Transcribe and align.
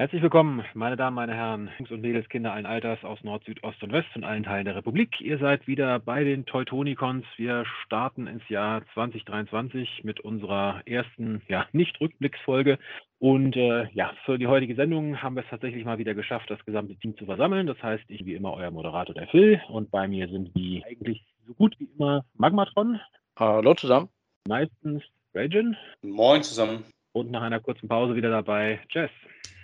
Herzlich 0.00 0.22
willkommen, 0.22 0.64
meine 0.74 0.96
Damen, 0.96 1.16
meine 1.16 1.34
Herren, 1.34 1.70
Jungs 1.76 1.90
und 1.90 2.02
Mädels, 2.02 2.28
Kinder 2.28 2.52
allen 2.52 2.66
Alters 2.66 3.02
aus 3.02 3.18
Nord, 3.24 3.42
Süd, 3.42 3.64
Ost 3.64 3.82
und 3.82 3.90
West 3.90 4.06
und 4.14 4.22
allen 4.22 4.44
Teilen 4.44 4.64
der 4.64 4.76
Republik. 4.76 5.20
Ihr 5.20 5.38
seid 5.38 5.66
wieder 5.66 5.98
bei 5.98 6.22
den 6.22 6.46
Teutonicons. 6.46 7.26
Wir 7.36 7.64
starten 7.84 8.28
ins 8.28 8.48
Jahr 8.48 8.82
2023 8.94 10.04
mit 10.04 10.20
unserer 10.20 10.82
ersten, 10.86 11.42
ja, 11.48 11.66
nicht 11.72 12.00
Rückblicksfolge. 12.00 12.78
Und 13.18 13.56
äh, 13.56 13.88
ja, 13.92 14.12
für 14.24 14.38
die 14.38 14.46
heutige 14.46 14.76
Sendung 14.76 15.20
haben 15.20 15.34
wir 15.34 15.42
es 15.42 15.50
tatsächlich 15.50 15.84
mal 15.84 15.98
wieder 15.98 16.14
geschafft, 16.14 16.48
das 16.48 16.64
gesamte 16.64 16.94
Team 16.94 17.16
zu 17.16 17.24
versammeln. 17.24 17.66
Das 17.66 17.82
heißt, 17.82 18.04
ich 18.06 18.24
wie 18.24 18.34
immer 18.34 18.52
euer 18.52 18.70
Moderator, 18.70 19.16
der 19.16 19.26
Phil. 19.26 19.60
Und 19.68 19.90
bei 19.90 20.06
mir 20.06 20.28
sind 20.28 20.54
wie 20.54 20.84
eigentlich 20.88 21.24
so 21.44 21.54
gut 21.54 21.74
wie 21.80 21.88
immer 21.96 22.24
Magmatron. 22.34 23.00
Hallo 23.36 23.74
zusammen. 23.74 24.08
Meistens 24.46 25.02
Ragin. 25.34 25.76
Moin 26.02 26.44
zusammen. 26.44 26.84
Und 27.10 27.32
nach 27.32 27.42
einer 27.42 27.58
kurzen 27.58 27.88
Pause 27.88 28.14
wieder 28.14 28.30
dabei 28.30 28.78
Jess. 28.90 29.10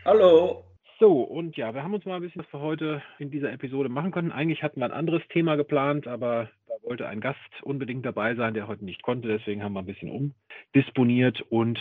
Hallo. 0.04 0.64
So, 1.00 1.22
und 1.22 1.56
ja, 1.56 1.72
wir 1.72 1.82
haben 1.82 1.94
uns 1.94 2.04
mal 2.04 2.16
ein 2.16 2.20
bisschen 2.20 2.42
was 2.42 2.50
für 2.50 2.60
heute 2.60 3.02
in 3.18 3.30
dieser 3.30 3.50
Episode 3.50 3.88
machen 3.88 4.10
können. 4.10 4.32
Eigentlich 4.32 4.62
hatten 4.62 4.80
wir 4.80 4.84
ein 4.84 4.92
anderes 4.92 5.22
Thema 5.30 5.56
geplant, 5.56 6.06
aber 6.06 6.50
da 6.68 6.74
wollte 6.82 7.08
ein 7.08 7.22
Gast 7.22 7.38
unbedingt 7.62 8.04
dabei 8.04 8.34
sein, 8.34 8.52
der 8.52 8.68
heute 8.68 8.84
nicht 8.84 9.02
konnte. 9.02 9.28
Deswegen 9.28 9.62
haben 9.62 9.72
wir 9.72 9.78
ein 9.78 9.86
bisschen 9.86 10.10
umdisponiert. 10.10 11.40
Und 11.48 11.80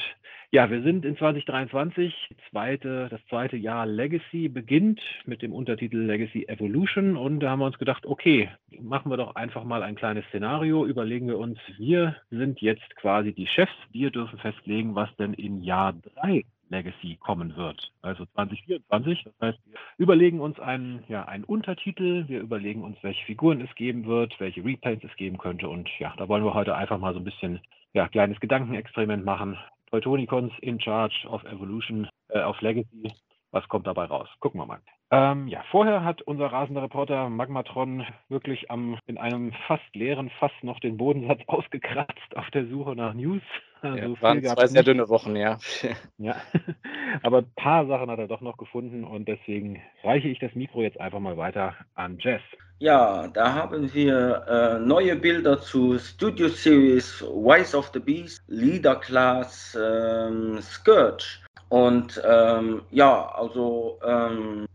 ja, 0.51 0.71
wir 0.71 0.81
sind 0.83 1.03
in 1.03 1.17
2023. 1.17 2.29
Zweite, 2.49 3.09
das 3.09 3.19
zweite 3.27 3.57
Jahr 3.57 3.85
Legacy 3.85 4.47
beginnt 4.47 5.01
mit 5.25 5.41
dem 5.41 5.51
Untertitel 5.51 5.97
Legacy 5.97 6.45
Evolution. 6.45 7.17
Und 7.17 7.41
da 7.41 7.49
haben 7.49 7.59
wir 7.59 7.65
uns 7.65 7.79
gedacht, 7.79 8.05
okay, 8.05 8.49
machen 8.79 9.11
wir 9.11 9.17
doch 9.17 9.35
einfach 9.35 9.65
mal 9.65 9.83
ein 9.83 9.95
kleines 9.95 10.25
Szenario. 10.27 10.85
Überlegen 10.85 11.27
wir 11.27 11.39
uns, 11.39 11.59
wir 11.77 12.15
sind 12.29 12.61
jetzt 12.61 12.95
quasi 12.95 13.33
die 13.33 13.47
Chefs. 13.47 13.75
Wir 13.91 14.11
dürfen 14.11 14.39
festlegen, 14.39 14.95
was 14.95 15.13
denn 15.17 15.33
in 15.33 15.61
Jahr 15.61 15.91
3 16.15 16.45
Legacy 16.73 17.17
kommen 17.19 17.55
wird, 17.55 17.91
also 18.01 18.25
2024. 18.25 19.23
Das 19.23 19.33
heißt, 19.41 19.59
wir 19.65 19.77
überlegen 19.97 20.41
uns 20.41 20.59
einen, 20.59 21.03
ja, 21.07 21.25
einen 21.25 21.43
Untertitel, 21.43 22.27
wir 22.27 22.41
überlegen 22.41 22.83
uns, 22.83 22.97
welche 23.03 23.23
Figuren 23.25 23.61
es 23.61 23.73
geben 23.75 24.05
wird, 24.05 24.39
welche 24.39 24.65
Repaints 24.65 25.05
es 25.05 25.15
geben 25.15 25.37
könnte 25.37 25.69
und 25.69 25.87
ja, 25.99 26.13
da 26.17 26.27
wollen 26.27 26.43
wir 26.43 26.53
heute 26.53 26.75
einfach 26.75 26.97
mal 26.97 27.13
so 27.13 27.19
ein 27.19 27.25
bisschen 27.25 27.59
ja, 27.93 28.07
kleines 28.07 28.39
Gedankenexperiment 28.39 29.23
machen. 29.23 29.57
Teutonicons 29.91 30.51
in 30.61 30.79
Charge 30.79 31.27
of 31.29 31.43
Evolution, 31.43 32.09
äh, 32.29 32.41
of 32.41 32.59
Legacy. 32.61 33.13
Was 33.53 33.67
kommt 33.67 33.85
dabei 33.85 34.05
raus? 34.05 34.27
Gucken 34.39 34.59
wir 34.59 34.65
mal. 34.65 34.79
Ähm, 35.11 35.47
ja, 35.47 35.63
vorher 35.69 36.03
hat 36.03 36.23
unser 36.23 36.47
rasender 36.47 36.81
Reporter 36.81 37.29
Magmatron 37.29 38.03
wirklich 38.27 38.71
am, 38.71 38.97
in 39.05 39.19
einem 39.19 39.53
fast 39.67 39.83
leeren 39.93 40.31
Fass 40.39 40.51
noch 40.63 40.79
den 40.79 40.97
Bodensatz 40.97 41.39
ausgekratzt 41.47 42.35
auf 42.35 42.49
der 42.49 42.65
Suche 42.65 42.95
nach 42.95 43.13
News. 43.13 43.43
Ja, 43.83 44.07
so 44.07 44.19
waren 44.21 44.43
zwei 44.43 44.65
sehr 44.65 44.81
dünne 44.81 45.07
Wochen, 45.09 45.35
ja. 45.35 45.59
ja, 46.17 46.37
aber 47.21 47.39
ein 47.39 47.51
paar 47.55 47.85
Sachen 47.85 48.09
hat 48.09 48.17
er 48.17 48.27
doch 48.27 48.41
noch 48.41 48.57
gefunden 48.57 49.03
und 49.03 49.27
deswegen 49.27 49.83
reiche 50.03 50.29
ich 50.29 50.39
das 50.39 50.55
Mikro 50.55 50.81
jetzt 50.81 50.99
einfach 50.99 51.19
mal 51.19 51.37
weiter 51.37 51.75
an 51.93 52.17
Jess. 52.17 52.41
Ja, 52.79 53.27
da 53.27 53.53
haben 53.53 53.93
wir 53.93 54.45
äh, 54.47 54.79
neue 54.79 55.15
Bilder 55.15 55.61
zu 55.61 55.99
Studio 55.99 56.47
Series 56.47 57.21
Wise 57.21 57.77
of 57.77 57.91
the 57.93 57.99
Beast, 57.99 58.43
Leader 58.47 58.95
Class, 58.95 59.77
ähm, 59.79 60.59
Scourge. 60.59 61.42
Und 61.73 62.21
ähm, 62.23 62.83
ja, 62.91 63.33
also 63.33 63.97
ähm, 64.05 64.67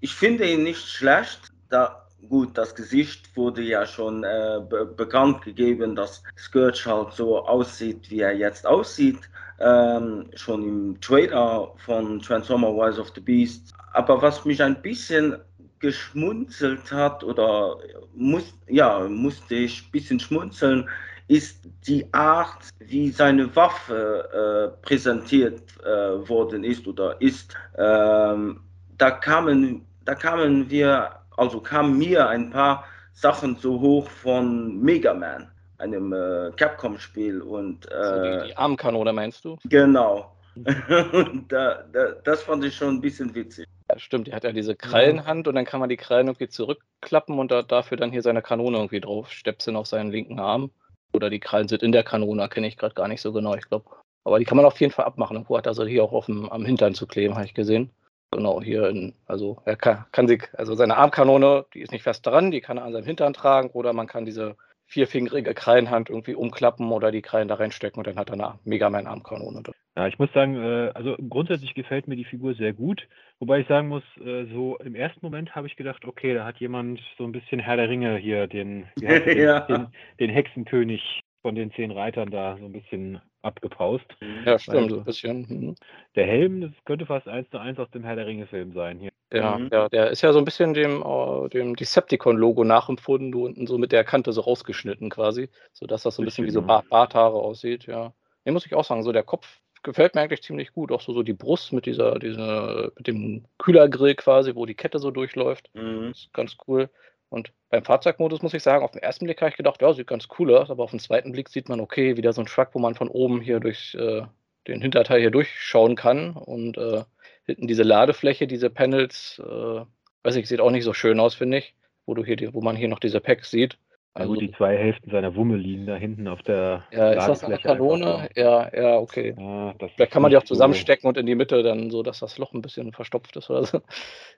ich 0.00 0.14
finde 0.14 0.46
ihn 0.46 0.64
nicht 0.64 0.86
schlecht. 0.86 1.50
Da, 1.70 2.06
gut, 2.28 2.58
das 2.58 2.74
Gesicht 2.74 3.34
wurde 3.38 3.62
ja 3.62 3.86
schon 3.86 4.22
äh, 4.22 4.60
be 4.68 4.84
bekannt 4.84 5.40
gegeben, 5.40 5.96
dass 5.96 6.22
Scourge 6.36 6.82
halt 6.84 7.14
so 7.14 7.38
aussieht, 7.46 8.10
wie 8.10 8.20
er 8.20 8.36
jetzt 8.36 8.66
aussieht. 8.66 9.18
Ähm, 9.60 10.28
schon 10.34 10.62
im 10.62 11.00
Trailer 11.00 11.72
von 11.78 12.20
Transformer 12.20 12.74
Wise 12.76 13.00
of 13.00 13.12
the 13.14 13.22
Beast. 13.22 13.72
Aber 13.94 14.20
was 14.20 14.44
mich 14.44 14.62
ein 14.62 14.82
bisschen 14.82 15.38
geschmunzelt 15.78 16.92
hat 16.92 17.24
oder 17.24 17.78
muss, 18.14 18.52
ja, 18.68 19.08
musste 19.08 19.54
ich 19.54 19.86
ein 19.86 19.90
bisschen 19.90 20.20
schmunzeln, 20.20 20.86
ist 21.28 21.68
die 21.86 22.06
Art, 22.12 22.68
wie 22.78 23.10
seine 23.10 23.54
Waffe 23.56 24.72
äh, 24.80 24.86
präsentiert 24.86 25.62
äh, 25.84 26.28
worden 26.28 26.62
ist 26.64 26.86
oder 26.86 27.20
ist. 27.20 27.54
Ähm, 27.76 28.60
da 28.96 29.10
kamen, 29.10 29.84
da 30.04 30.14
kamen 30.14 30.70
wir, 30.70 31.10
also 31.36 31.60
kamen 31.60 31.98
mir 31.98 32.28
ein 32.28 32.50
paar 32.50 32.84
Sachen 33.12 33.56
so 33.56 33.80
hoch 33.80 34.08
von 34.08 34.80
Mega 34.80 35.14
Man, 35.14 35.50
einem 35.78 36.12
äh, 36.12 36.52
Capcom-Spiel 36.56 37.42
und 37.42 37.90
also 37.92 38.22
die, 38.22 38.48
die 38.48 38.56
Armkanone 38.56 39.12
meinst 39.12 39.44
du? 39.44 39.58
Genau. 39.64 40.32
da, 41.48 41.84
da, 41.92 42.12
das 42.24 42.42
fand 42.42 42.64
ich 42.64 42.74
schon 42.74 42.94
ein 42.94 43.00
bisschen 43.00 43.34
witzig. 43.34 43.66
Ja, 43.90 43.98
stimmt, 43.98 44.28
er 44.28 44.36
hat 44.36 44.44
ja 44.44 44.52
diese 44.52 44.74
Krallenhand 44.74 45.46
und 45.48 45.54
dann 45.54 45.64
kann 45.64 45.80
man 45.80 45.88
die 45.88 45.96
Krallen 45.96 46.28
irgendwie 46.28 46.48
zurückklappen 46.48 47.38
und 47.38 47.50
da, 47.50 47.62
dafür 47.62 47.96
dann 47.96 48.10
hier 48.10 48.22
seine 48.22 48.42
Kanone 48.42 48.76
irgendwie 48.78 49.00
drauf 49.00 49.30
stöpseln 49.30 49.76
auf 49.76 49.86
seinen 49.86 50.10
linken 50.10 50.38
Arm. 50.38 50.70
Oder 51.16 51.30
die 51.30 51.40
Krallen 51.40 51.66
sind 51.68 51.82
in 51.82 51.92
der 51.92 52.04
Kanone, 52.04 52.48
kenne 52.48 52.68
ich 52.68 52.76
gerade 52.76 52.94
gar 52.94 53.08
nicht 53.08 53.20
so 53.20 53.32
genau, 53.32 53.54
ich 53.54 53.68
glaube. 53.68 53.86
Aber 54.24 54.38
die 54.38 54.44
kann 54.44 54.56
man 54.56 54.66
auf 54.66 54.80
jeden 54.80 54.92
Fall 54.92 55.06
abmachen. 55.06 55.36
Irgendwo 55.36 55.56
hat 55.56 55.66
er 55.66 55.74
so 55.74 55.84
hier 55.84 56.04
auch 56.04 56.12
auf 56.12 56.26
dem, 56.26 56.48
am 56.50 56.64
Hintern 56.64 56.94
zu 56.94 57.06
kleben, 57.06 57.34
habe 57.34 57.46
ich 57.46 57.54
gesehen. 57.54 57.90
Genau, 58.32 58.60
hier 58.60 58.88
in, 58.88 59.14
also 59.26 59.56
er 59.64 59.76
kann, 59.76 60.04
kann 60.12 60.28
sich, 60.28 60.42
also 60.52 60.74
seine 60.74 60.96
Armkanone, 60.96 61.64
die 61.72 61.80
ist 61.80 61.92
nicht 61.92 62.02
fest 62.02 62.26
dran, 62.26 62.50
die 62.50 62.60
kann 62.60 62.76
er 62.76 62.84
an 62.84 62.92
seinem 62.92 63.06
Hintern 63.06 63.32
tragen 63.32 63.70
oder 63.70 63.92
man 63.92 64.08
kann 64.08 64.26
diese 64.26 64.56
vierfingerige 64.86 65.52
Krallenhand 65.54 66.10
irgendwie 66.10 66.34
umklappen 66.34 66.90
oder 66.92 67.10
die 67.10 67.22
Krallen 67.22 67.48
da 67.48 67.56
reinstecken 67.56 67.98
und 67.98 68.06
dann 68.06 68.16
hat 68.16 68.30
er 68.30 68.34
eine 68.34 68.58
Mega 68.64 68.88
Man 68.88 69.06
Armkanone. 69.06 69.62
Ja, 69.96 70.06
ich 70.06 70.18
muss 70.18 70.32
sagen, 70.32 70.56
äh, 70.56 70.90
also 70.94 71.16
grundsätzlich 71.28 71.74
gefällt 71.74 72.06
mir 72.06 72.16
die 72.16 72.24
Figur 72.24 72.54
sehr 72.54 72.72
gut. 72.72 73.08
Wobei 73.38 73.60
ich 73.60 73.68
sagen 73.68 73.88
muss, 73.88 74.02
äh, 74.24 74.44
so 74.52 74.76
im 74.78 74.94
ersten 74.94 75.20
Moment 75.22 75.54
habe 75.54 75.66
ich 75.66 75.76
gedacht, 75.76 76.04
okay, 76.04 76.34
da 76.34 76.44
hat 76.44 76.58
jemand 76.58 77.00
so 77.18 77.24
ein 77.24 77.32
bisschen 77.32 77.60
Herr 77.60 77.76
der 77.76 77.88
Ringe 77.88 78.16
hier, 78.16 78.46
den, 78.46 78.86
ja. 79.00 79.60
den, 79.60 79.88
den, 80.20 80.30
Hexenkönig 80.30 81.22
von 81.42 81.54
den 81.54 81.72
zehn 81.72 81.90
Reitern 81.90 82.30
da 82.30 82.58
so 82.58 82.66
ein 82.66 82.72
bisschen 82.72 83.20
abgepaust. 83.42 84.06
Ja, 84.44 84.58
stimmt, 84.58 84.76
also, 84.76 84.98
ein 84.98 85.04
bisschen. 85.04 85.46
Mhm. 85.48 85.74
Der 86.14 86.26
Helm, 86.26 86.60
das 86.60 86.72
könnte 86.84 87.06
fast 87.06 87.26
eins 87.26 87.48
zu 87.50 87.58
eins 87.58 87.78
aus 87.78 87.90
dem 87.90 88.04
Herr 88.04 88.16
der 88.16 88.26
Ringe-Film 88.26 88.72
sein 88.72 88.98
hier. 88.98 89.10
Ja, 89.32 89.58
mhm. 89.58 89.70
ja, 89.72 89.88
der 89.88 90.10
ist 90.10 90.22
ja 90.22 90.32
so 90.32 90.38
ein 90.38 90.44
bisschen 90.44 90.72
dem, 90.72 91.02
uh, 91.02 91.48
dem 91.48 91.74
Decepticon-Logo 91.74 92.62
nachempfunden, 92.62 93.34
unten 93.34 93.66
so 93.66 93.76
mit 93.76 93.90
der 93.90 94.04
Kante 94.04 94.32
so 94.32 94.40
rausgeschnitten 94.40 95.10
quasi, 95.10 95.48
sodass 95.72 96.04
das 96.04 96.14
so 96.14 96.22
ein 96.22 96.26
bisschen 96.26 96.46
wie 96.46 96.50
so 96.50 96.62
Barthaare 96.62 97.36
aussieht, 97.36 97.86
ja. 97.86 98.12
Den 98.44 98.54
muss 98.54 98.66
ich 98.66 98.74
auch 98.74 98.84
sagen, 98.84 99.02
so 99.02 99.10
der 99.10 99.24
Kopf 99.24 99.60
gefällt 99.82 100.14
mir 100.14 100.20
eigentlich 100.20 100.42
ziemlich 100.42 100.72
gut. 100.72 100.92
Auch 100.92 101.00
so, 101.00 101.12
so 101.12 101.22
die 101.22 101.32
Brust 101.32 101.72
mit 101.72 101.86
dieser, 101.86 102.18
dieser, 102.18 102.92
mit 102.96 103.06
dem 103.06 103.44
Kühlergrill 103.58 104.14
quasi, 104.14 104.54
wo 104.54 104.66
die 104.66 104.74
Kette 104.74 104.98
so 104.98 105.10
durchläuft. 105.10 105.70
Mhm. 105.74 106.10
Ist 106.10 106.32
ganz 106.32 106.56
cool. 106.68 106.90
Und 107.28 107.52
beim 107.70 107.84
Fahrzeugmodus 107.84 108.42
muss 108.42 108.54
ich 108.54 108.62
sagen, 108.62 108.84
auf 108.84 108.92
den 108.92 109.02
ersten 109.02 109.24
Blick 109.24 109.40
habe 109.40 109.50
ich 109.50 109.56
gedacht, 109.56 109.82
ja, 109.82 109.92
sieht 109.92 110.06
ganz 110.06 110.28
cool 110.38 110.54
aus, 110.54 110.70
aber 110.70 110.84
auf 110.84 110.90
den 110.90 111.00
zweiten 111.00 111.32
Blick 111.32 111.48
sieht 111.48 111.68
man, 111.68 111.80
okay, 111.80 112.16
wieder 112.16 112.32
so 112.32 112.42
ein 112.42 112.46
Truck, 112.46 112.68
wo 112.72 112.78
man 112.78 112.94
von 112.94 113.08
oben 113.08 113.40
hier 113.40 113.58
durch 113.58 113.96
äh, 113.98 114.22
den 114.68 114.80
Hinterteil 114.80 115.20
hier 115.20 115.30
durchschauen 115.30 115.96
kann. 115.96 116.32
Und 116.32 116.78
äh, 116.78 117.02
hinten 117.46 117.66
diese 117.66 117.82
Ladefläche, 117.82 118.46
diese 118.46 118.70
Panels, 118.70 119.40
äh, 119.44 119.80
weiß 120.22 120.36
ich, 120.36 120.48
sieht 120.48 120.60
auch 120.60 120.70
nicht 120.70 120.84
so 120.84 120.92
schön 120.92 121.20
aus, 121.20 121.34
finde 121.34 121.58
ich. 121.58 121.74
Wo 122.04 122.14
du 122.14 122.24
hier, 122.24 122.36
die, 122.36 122.52
wo 122.54 122.60
man 122.60 122.76
hier 122.76 122.88
noch 122.88 123.00
diese 123.00 123.20
Packs 123.20 123.50
sieht. 123.50 123.78
Also 124.14 124.32
gut, 124.32 124.40
die 124.40 124.52
zwei 124.52 124.76
Hälften 124.76 125.10
seiner 125.10 125.34
Wumme 125.34 125.56
liegen 125.56 125.86
da 125.86 125.96
hinten 125.96 126.26
auf 126.26 126.42
der 126.42 126.84
Ja, 126.90 127.12
ist 127.12 127.26
das 127.26 127.44
eine 127.44 127.58
Kanone? 127.58 128.30
Ja, 128.34 128.70
ja, 128.74 128.96
okay. 128.96 129.34
Ja, 129.36 129.74
Vielleicht 129.94 130.12
kann 130.12 130.22
man 130.22 130.30
die 130.30 130.38
auch 130.38 130.44
zusammenstecken 130.44 131.02
so. 131.02 131.08
und 131.08 131.18
in 131.18 131.26
die 131.26 131.34
Mitte 131.34 131.62
dann 131.62 131.90
so, 131.90 132.02
dass 132.02 132.20
das 132.20 132.38
Loch 132.38 132.54
ein 132.54 132.62
bisschen 132.62 132.92
verstopft 132.92 133.36
ist 133.36 133.50
oder 133.50 133.64
so. 133.64 133.80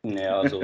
Ja, 0.03 0.41
also 0.41 0.63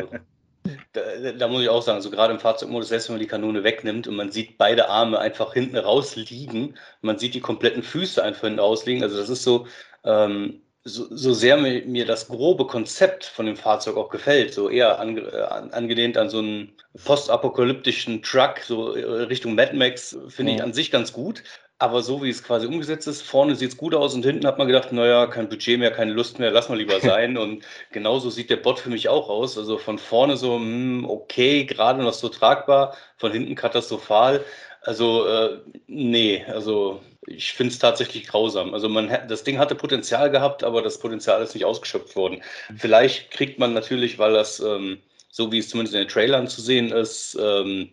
da, 0.93 1.32
da, 1.32 1.49
muss 1.49 1.62
ich 1.62 1.69
auch 1.69 1.82
sagen, 1.82 2.00
so 2.00 2.11
gerade 2.11 2.32
im 2.32 2.40
Fahrzeugmodus, 2.40 2.88
selbst 2.88 3.08
wenn 3.08 3.14
man 3.14 3.20
die 3.20 3.29
Kanone 3.29 3.62
wegnimmt 3.62 4.08
und 4.08 4.17
man 4.17 4.32
sieht 4.32 4.58
beide 4.58 4.88
Arme 4.88 5.19
einfach 5.19 5.52
hinten 5.52 5.76
raus 5.76 6.17
liegen, 6.17 6.75
man 7.02 7.19
sieht 7.19 7.35
die 7.35 7.40
kompletten 7.40 7.85
Füße 7.85 8.23
einfach 8.23 8.43
hinten 8.43 8.58
rausliegen. 8.58 9.02
Also 9.05 9.17
das 9.17 9.29
ist 9.29 9.44
so, 9.44 9.67
ähm, 10.05 10.63
so, 10.84 11.06
so 11.10 11.32
sehr 11.32 11.56
mir, 11.56 11.84
mir, 11.86 12.04
das 12.04 12.28
grobe 12.28 12.66
Konzept 12.66 13.25
von 13.25 13.46
dem 13.46 13.56
Fahrzeug 13.56 13.96
auch 13.96 14.10
gefällt, 14.10 14.52
so 14.52 14.69
eher 14.69 15.00
ange, 15.00 15.22
äh, 15.22 15.42
angelehnt 15.72 16.19
an 16.19 16.28
so 16.28 16.38
einen 16.38 16.72
postapokalyptischen 17.04 18.22
Truck, 18.22 18.60
so 18.60 18.94
äh, 18.94 19.22
Richtung 19.22 19.54
Mad 19.54 19.75
Max, 19.75 20.16
finde 20.28 20.52
ja. 20.52 20.58
ich 20.58 20.62
an 20.62 20.75
sich 20.75 20.90
ganz 20.90 21.12
gut. 21.12 21.42
Aber 21.78 22.02
so 22.02 22.22
wie 22.22 22.31
es 22.31 22.44
quasi 22.44 22.66
umgesetzt 22.66 23.08
ist, 23.08 23.22
vorne 23.22 23.56
sieht 23.56 23.70
es 23.70 23.76
gut 23.76 23.94
aus 23.94 24.14
und 24.14 24.25
hinten 24.25 24.46
hat 24.46 24.58
man 24.58 24.69
gedacht, 24.69 24.92
naja, 24.92 25.26
kein 25.26 25.48
Budget 25.48 25.78
mehr, 25.78 25.90
keine 25.90 26.12
Lust 26.12 26.38
mehr, 26.38 26.50
lass 26.52 26.69
mal 26.69 26.78
lieber 26.78 27.00
sein. 27.00 27.37
und 27.37 27.64
genauso 27.90 28.30
sieht 28.30 28.50
der 28.50 28.56
Bot 28.56 28.78
für 28.78 28.90
mich 28.90 29.08
auch 29.08 29.28
aus. 29.28 29.58
Also 29.58 29.78
von 29.78 29.98
vorne 29.98 30.37
so, 30.37 30.54
hm, 30.56 31.04
okay, 31.08 31.64
gerade 31.64 32.02
noch 32.02 32.12
so 32.12 32.28
tragbar, 32.28 32.96
von 33.16 33.32
hinten 33.32 33.54
katastrophal. 33.54 34.44
Also, 34.82 35.26
äh, 35.26 35.60
nee, 35.87 36.44
also 36.46 37.00
ich 37.26 37.53
finde 37.53 37.73
es 37.73 37.79
tatsächlich 37.79 38.26
grausam. 38.26 38.75
Also 38.75 38.88
man 38.88 39.09
das 39.29 39.44
Ding 39.44 39.59
hatte 39.59 39.75
Potenzial 39.75 40.31
gehabt, 40.31 40.65
aber 40.65 40.82
das 40.82 40.99
Potenzial 40.99 41.43
ist 41.43 41.55
nicht 41.55 41.65
ausgeschöpft 41.65 42.17
worden. 42.17 42.43
Mhm. 42.69 42.79
Vielleicht 42.79 43.31
kriegt 43.31 43.59
man 43.59 43.73
natürlich, 43.73 44.19
weil 44.19 44.32
das, 44.35 44.61
ähm, 44.61 44.99
so 45.31 45.50
wie 45.53 45.59
es 45.59 45.69
zumindest 45.69 45.94
in 45.94 46.03
den 46.03 46.09
Trailern 46.09 46.49
zu 46.49 46.61
sehen 46.61 46.91
ist, 46.91 47.38
ähm, 47.41 47.91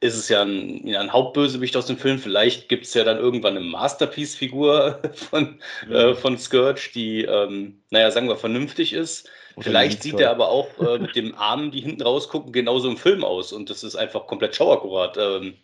ist 0.00 0.16
es 0.16 0.28
ja 0.28 0.42
ein, 0.42 0.86
ja 0.86 1.00
ein, 1.00 1.12
Hauptbösewicht 1.12 1.76
aus 1.76 1.86
dem 1.86 1.96
Film. 1.96 2.18
Vielleicht 2.18 2.68
gibt 2.68 2.84
es 2.84 2.94
ja 2.94 3.04
dann 3.04 3.18
irgendwann 3.18 3.56
eine 3.56 3.64
Masterpiece-Figur 3.64 5.00
von, 5.14 5.60
mhm. 5.86 5.94
äh, 5.94 6.14
von 6.14 6.38
Scourge, 6.38 6.90
die, 6.94 7.22
ähm, 7.22 7.80
naja, 7.90 8.10
sagen 8.10 8.28
wir, 8.28 8.36
vernünftig 8.36 8.92
ist. 8.92 9.28
Oder 9.56 9.66
Vielleicht 9.66 10.02
sieht 10.02 10.18
er 10.18 10.30
aber 10.30 10.48
auch 10.48 10.68
äh, 10.80 10.98
mit 10.98 11.14
dem 11.16 11.34
Armen, 11.36 11.70
die 11.70 11.80
hinten 11.80 12.02
rausgucken, 12.02 12.52
genauso 12.52 12.88
im 12.88 12.96
Film 12.96 13.22
aus. 13.24 13.52
Und 13.52 13.70
das 13.70 13.84
ist 13.84 13.94
einfach 13.94 14.26
komplett 14.26 14.56
schauakkurat. 14.56 15.16
Ähm, 15.16 15.54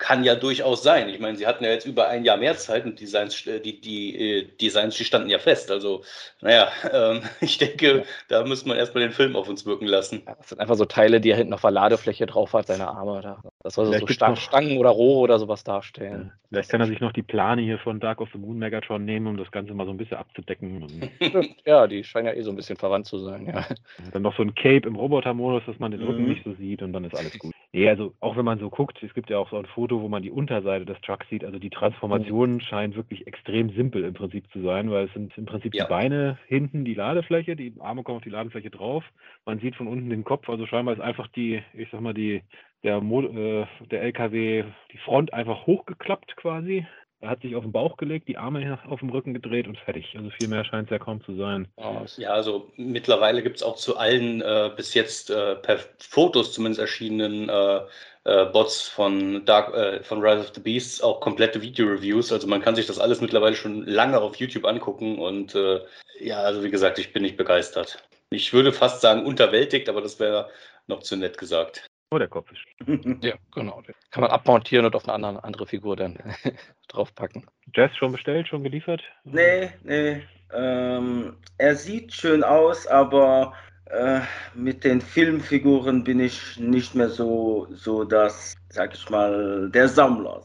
kann 0.00 0.24
ja 0.24 0.34
durchaus 0.34 0.82
sein. 0.82 1.08
Ich 1.10 1.20
meine, 1.20 1.36
sie 1.36 1.46
hatten 1.46 1.62
ja 1.62 1.70
jetzt 1.70 1.86
über 1.86 2.08
ein 2.08 2.24
Jahr 2.24 2.38
mehr 2.38 2.56
Zeit 2.56 2.86
und 2.86 2.98
Designs, 2.98 3.46
äh, 3.46 3.60
die, 3.60 3.80
die 3.80 4.16
äh, 4.16 4.48
Designs, 4.60 4.96
die 4.96 5.04
standen 5.04 5.28
ja 5.28 5.38
fest. 5.38 5.70
Also, 5.70 6.02
naja, 6.40 6.68
ähm, 6.92 7.22
ich 7.40 7.58
denke, 7.58 7.98
ja. 7.98 8.02
da 8.28 8.44
muss 8.44 8.64
man 8.64 8.78
erstmal 8.78 9.04
den 9.04 9.12
Film 9.12 9.36
auf 9.36 9.48
uns 9.48 9.64
wirken 9.66 9.86
lassen. 9.86 10.22
Ja, 10.26 10.34
das 10.34 10.48
sind 10.48 10.60
einfach 10.60 10.76
so 10.76 10.86
Teile, 10.86 11.20
die 11.20 11.30
er 11.30 11.36
hinten 11.36 11.52
auf 11.52 11.60
der 11.60 11.70
Ladefläche 11.70 12.26
drauf 12.26 12.54
hat, 12.54 12.66
seine 12.66 12.88
Arme. 12.88 13.20
Da. 13.22 13.42
Das 13.62 13.74
soll 13.74 13.86
so 13.86 14.06
Sta 14.06 14.34
Stangen 14.36 14.78
oder 14.78 14.90
Rohre 14.90 15.20
oder 15.20 15.38
sowas 15.38 15.64
darstellen. 15.64 16.32
Ja. 16.32 16.40
Vielleicht 16.48 16.70
kann 16.70 16.80
er 16.80 16.88
sich 16.88 17.00
noch 17.00 17.12
die 17.12 17.22
Plane 17.22 17.62
hier 17.62 17.78
von 17.78 18.00
Dark 18.00 18.20
of 18.20 18.28
the 18.32 18.38
Moon 18.38 18.58
Megatron 18.58 19.04
nehmen, 19.04 19.28
um 19.28 19.36
das 19.36 19.52
Ganze 19.52 19.72
mal 19.72 19.86
so 19.86 19.92
ein 19.92 19.98
bisschen 19.98 20.16
abzudecken. 20.16 21.10
ja, 21.64 21.86
die 21.86 22.02
scheinen 22.02 22.26
ja 22.26 22.32
eh 22.32 22.42
so 22.42 22.50
ein 22.50 22.56
bisschen 22.56 22.76
verwandt 22.76 23.06
zu 23.06 23.18
sein, 23.18 23.46
ja. 23.46 23.66
Dann 24.12 24.22
noch 24.22 24.36
so 24.36 24.42
ein 24.42 24.54
Cape 24.54 24.88
im 24.88 24.96
Roboter-Modus, 24.96 25.62
dass 25.66 25.78
man 25.78 25.92
den 25.92 26.02
Rücken 26.02 26.22
mhm. 26.22 26.30
nicht 26.30 26.44
so 26.44 26.54
sieht 26.54 26.82
und 26.82 26.92
dann 26.92 27.04
ist 27.04 27.14
alles 27.14 27.38
gut. 27.38 27.54
Nee, 27.72 27.88
also 27.88 28.14
auch 28.18 28.36
wenn 28.36 28.44
man 28.44 28.58
so 28.58 28.68
guckt, 28.68 29.00
es 29.02 29.14
gibt 29.14 29.30
ja 29.30 29.38
auch 29.38 29.48
so 29.50 29.58
ein 29.58 29.66
Foto, 29.66 29.89
wo 29.98 30.08
man 30.08 30.22
die 30.22 30.30
Unterseite 30.30 30.84
des 30.84 31.00
Trucks 31.00 31.26
sieht. 31.30 31.44
Also 31.44 31.58
die 31.58 31.70
Transformation 31.70 32.54
mhm. 32.54 32.60
scheint 32.60 32.96
wirklich 32.96 33.26
extrem 33.26 33.70
simpel 33.70 34.04
im 34.04 34.14
Prinzip 34.14 34.44
zu 34.52 34.60
sein, 34.62 34.90
weil 34.90 35.06
es 35.06 35.12
sind 35.14 35.36
im 35.36 35.46
Prinzip 35.46 35.74
ja. 35.74 35.84
die 35.84 35.88
Beine 35.88 36.38
hinten 36.46 36.84
die 36.84 36.94
Ladefläche, 36.94 37.56
die 37.56 37.74
Arme 37.80 38.02
kommen 38.02 38.18
auf 38.18 38.24
die 38.24 38.30
Ladefläche 38.30 38.70
drauf. 38.70 39.02
Man 39.46 39.58
sieht 39.58 39.74
von 39.74 39.88
unten 39.88 40.10
den 40.10 40.24
Kopf, 40.24 40.48
also 40.48 40.66
scheinbar 40.66 40.94
ist 40.94 41.00
einfach 41.00 41.28
die, 41.28 41.62
ich 41.72 41.88
sag 41.90 42.00
mal, 42.00 42.14
die 42.14 42.42
der, 42.82 43.00
Mo 43.00 43.22
äh, 43.22 43.66
der 43.90 44.02
LKW, 44.02 44.64
die 44.92 44.98
Front 44.98 45.32
einfach 45.32 45.66
hochgeklappt 45.66 46.36
quasi. 46.36 46.86
Er 47.22 47.28
hat 47.28 47.42
sich 47.42 47.54
auf 47.54 47.64
den 47.64 47.72
Bauch 47.72 47.98
gelegt, 47.98 48.28
die 48.28 48.38
Arme 48.38 48.78
auf 48.88 49.00
dem 49.00 49.10
Rücken 49.10 49.34
gedreht 49.34 49.68
und 49.68 49.78
fertig. 49.78 50.14
Also 50.16 50.30
viel 50.30 50.48
mehr 50.48 50.64
scheint 50.64 50.86
es 50.86 50.90
ja 50.90 50.98
kaum 50.98 51.22
zu 51.22 51.34
sein. 51.36 51.68
Ja, 52.16 52.32
also 52.32 52.70
mittlerweile 52.76 53.42
gibt 53.42 53.56
es 53.56 53.62
auch 53.62 53.76
zu 53.76 53.98
allen 53.98 54.40
äh, 54.40 54.70
bis 54.74 54.94
jetzt 54.94 55.28
äh, 55.28 55.56
per 55.56 55.78
Fotos 55.98 56.54
zumindest 56.54 56.80
erschienenen 56.80 57.50
äh, 57.50 57.80
äh 58.24 58.46
Bots 58.46 58.88
von 58.88 59.44
Dark, 59.44 59.74
äh, 59.74 60.02
von 60.02 60.22
Rise 60.22 60.40
of 60.40 60.52
the 60.54 60.60
Beasts 60.60 61.02
auch 61.02 61.20
komplette 61.20 61.60
Video-Reviews. 61.60 62.32
Also 62.32 62.46
man 62.46 62.62
kann 62.62 62.74
sich 62.74 62.86
das 62.86 62.98
alles 62.98 63.20
mittlerweile 63.20 63.54
schon 63.54 63.84
lange 63.84 64.18
auf 64.18 64.36
YouTube 64.36 64.64
angucken 64.64 65.18
und 65.18 65.54
äh, 65.54 65.80
ja, 66.20 66.38
also 66.38 66.64
wie 66.64 66.70
gesagt, 66.70 66.98
ich 66.98 67.12
bin 67.12 67.22
nicht 67.22 67.36
begeistert. 67.36 68.02
Ich 68.30 68.52
würde 68.54 68.72
fast 68.72 69.02
sagen 69.02 69.26
unterwältigt, 69.26 69.90
aber 69.90 70.00
das 70.00 70.18
wäre 70.20 70.48
noch 70.86 71.00
zu 71.00 71.16
nett 71.16 71.36
gesagt. 71.36 71.89
Nur 72.12 72.18
der 72.18 72.28
Kopf 72.28 72.50
ist. 72.50 72.60
ja, 73.22 73.34
genau. 73.54 73.82
Kann 74.10 74.22
man 74.22 74.30
abmontieren 74.30 74.84
und 74.84 74.96
auf 74.96 75.08
eine 75.08 75.14
andere, 75.14 75.44
andere 75.44 75.66
Figur 75.66 75.94
dann 75.94 76.18
draufpacken. 76.88 77.46
Jazz 77.72 77.96
schon 77.96 78.10
bestellt, 78.10 78.48
schon 78.48 78.64
geliefert? 78.64 79.02
Nee, 79.22 79.70
nee. 79.84 80.22
Ähm, 80.52 81.36
er 81.58 81.76
sieht 81.76 82.12
schön 82.12 82.42
aus, 82.42 82.88
aber 82.88 83.52
äh, 83.84 84.20
mit 84.54 84.82
den 84.82 85.00
Filmfiguren 85.00 86.02
bin 86.02 86.18
ich 86.18 86.58
nicht 86.58 86.96
mehr 86.96 87.08
so, 87.08 87.68
so 87.70 88.02
das, 88.02 88.56
sag 88.70 88.92
ich 88.94 89.08
mal, 89.08 89.70
der 89.72 89.88
Sammler. 89.88 90.42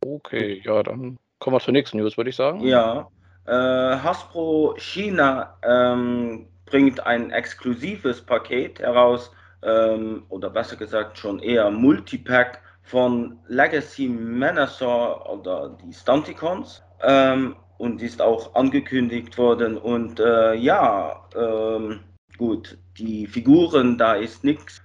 okay, 0.00 0.62
ja, 0.64 0.82
dann 0.82 1.18
kommen 1.38 1.56
wir 1.56 1.60
zur 1.60 1.72
nächsten 1.72 1.98
News, 1.98 2.16
würde 2.16 2.30
ich 2.30 2.36
sagen. 2.36 2.60
Ja. 2.60 3.10
Äh, 3.44 3.52
Hasbro 3.52 4.74
China 4.78 5.58
ähm, 5.62 6.48
bringt 6.64 7.00
ein 7.00 7.30
exklusives 7.30 8.22
Paket 8.22 8.78
heraus 8.78 9.30
ähm, 9.62 10.24
oder 10.28 10.50
besser 10.50 10.76
gesagt 10.76 11.18
schon 11.18 11.38
eher 11.38 11.70
Multipack 11.70 12.62
von 12.82 13.38
Legacy 13.48 14.08
Manasaur 14.08 15.28
oder 15.30 15.76
die 15.82 15.92
Stunticons. 15.92 16.82
Ähm, 17.02 17.56
und 17.78 18.02
ist 18.02 18.22
auch 18.22 18.54
angekündigt 18.54 19.36
worden. 19.38 19.76
Und 19.76 20.20
äh, 20.20 20.54
ja, 20.54 21.28
ähm, 21.34 22.00
gut, 22.38 22.78
die 22.98 23.26
Figuren, 23.26 23.98
da 23.98 24.14
ist 24.14 24.44
nichts 24.44 24.82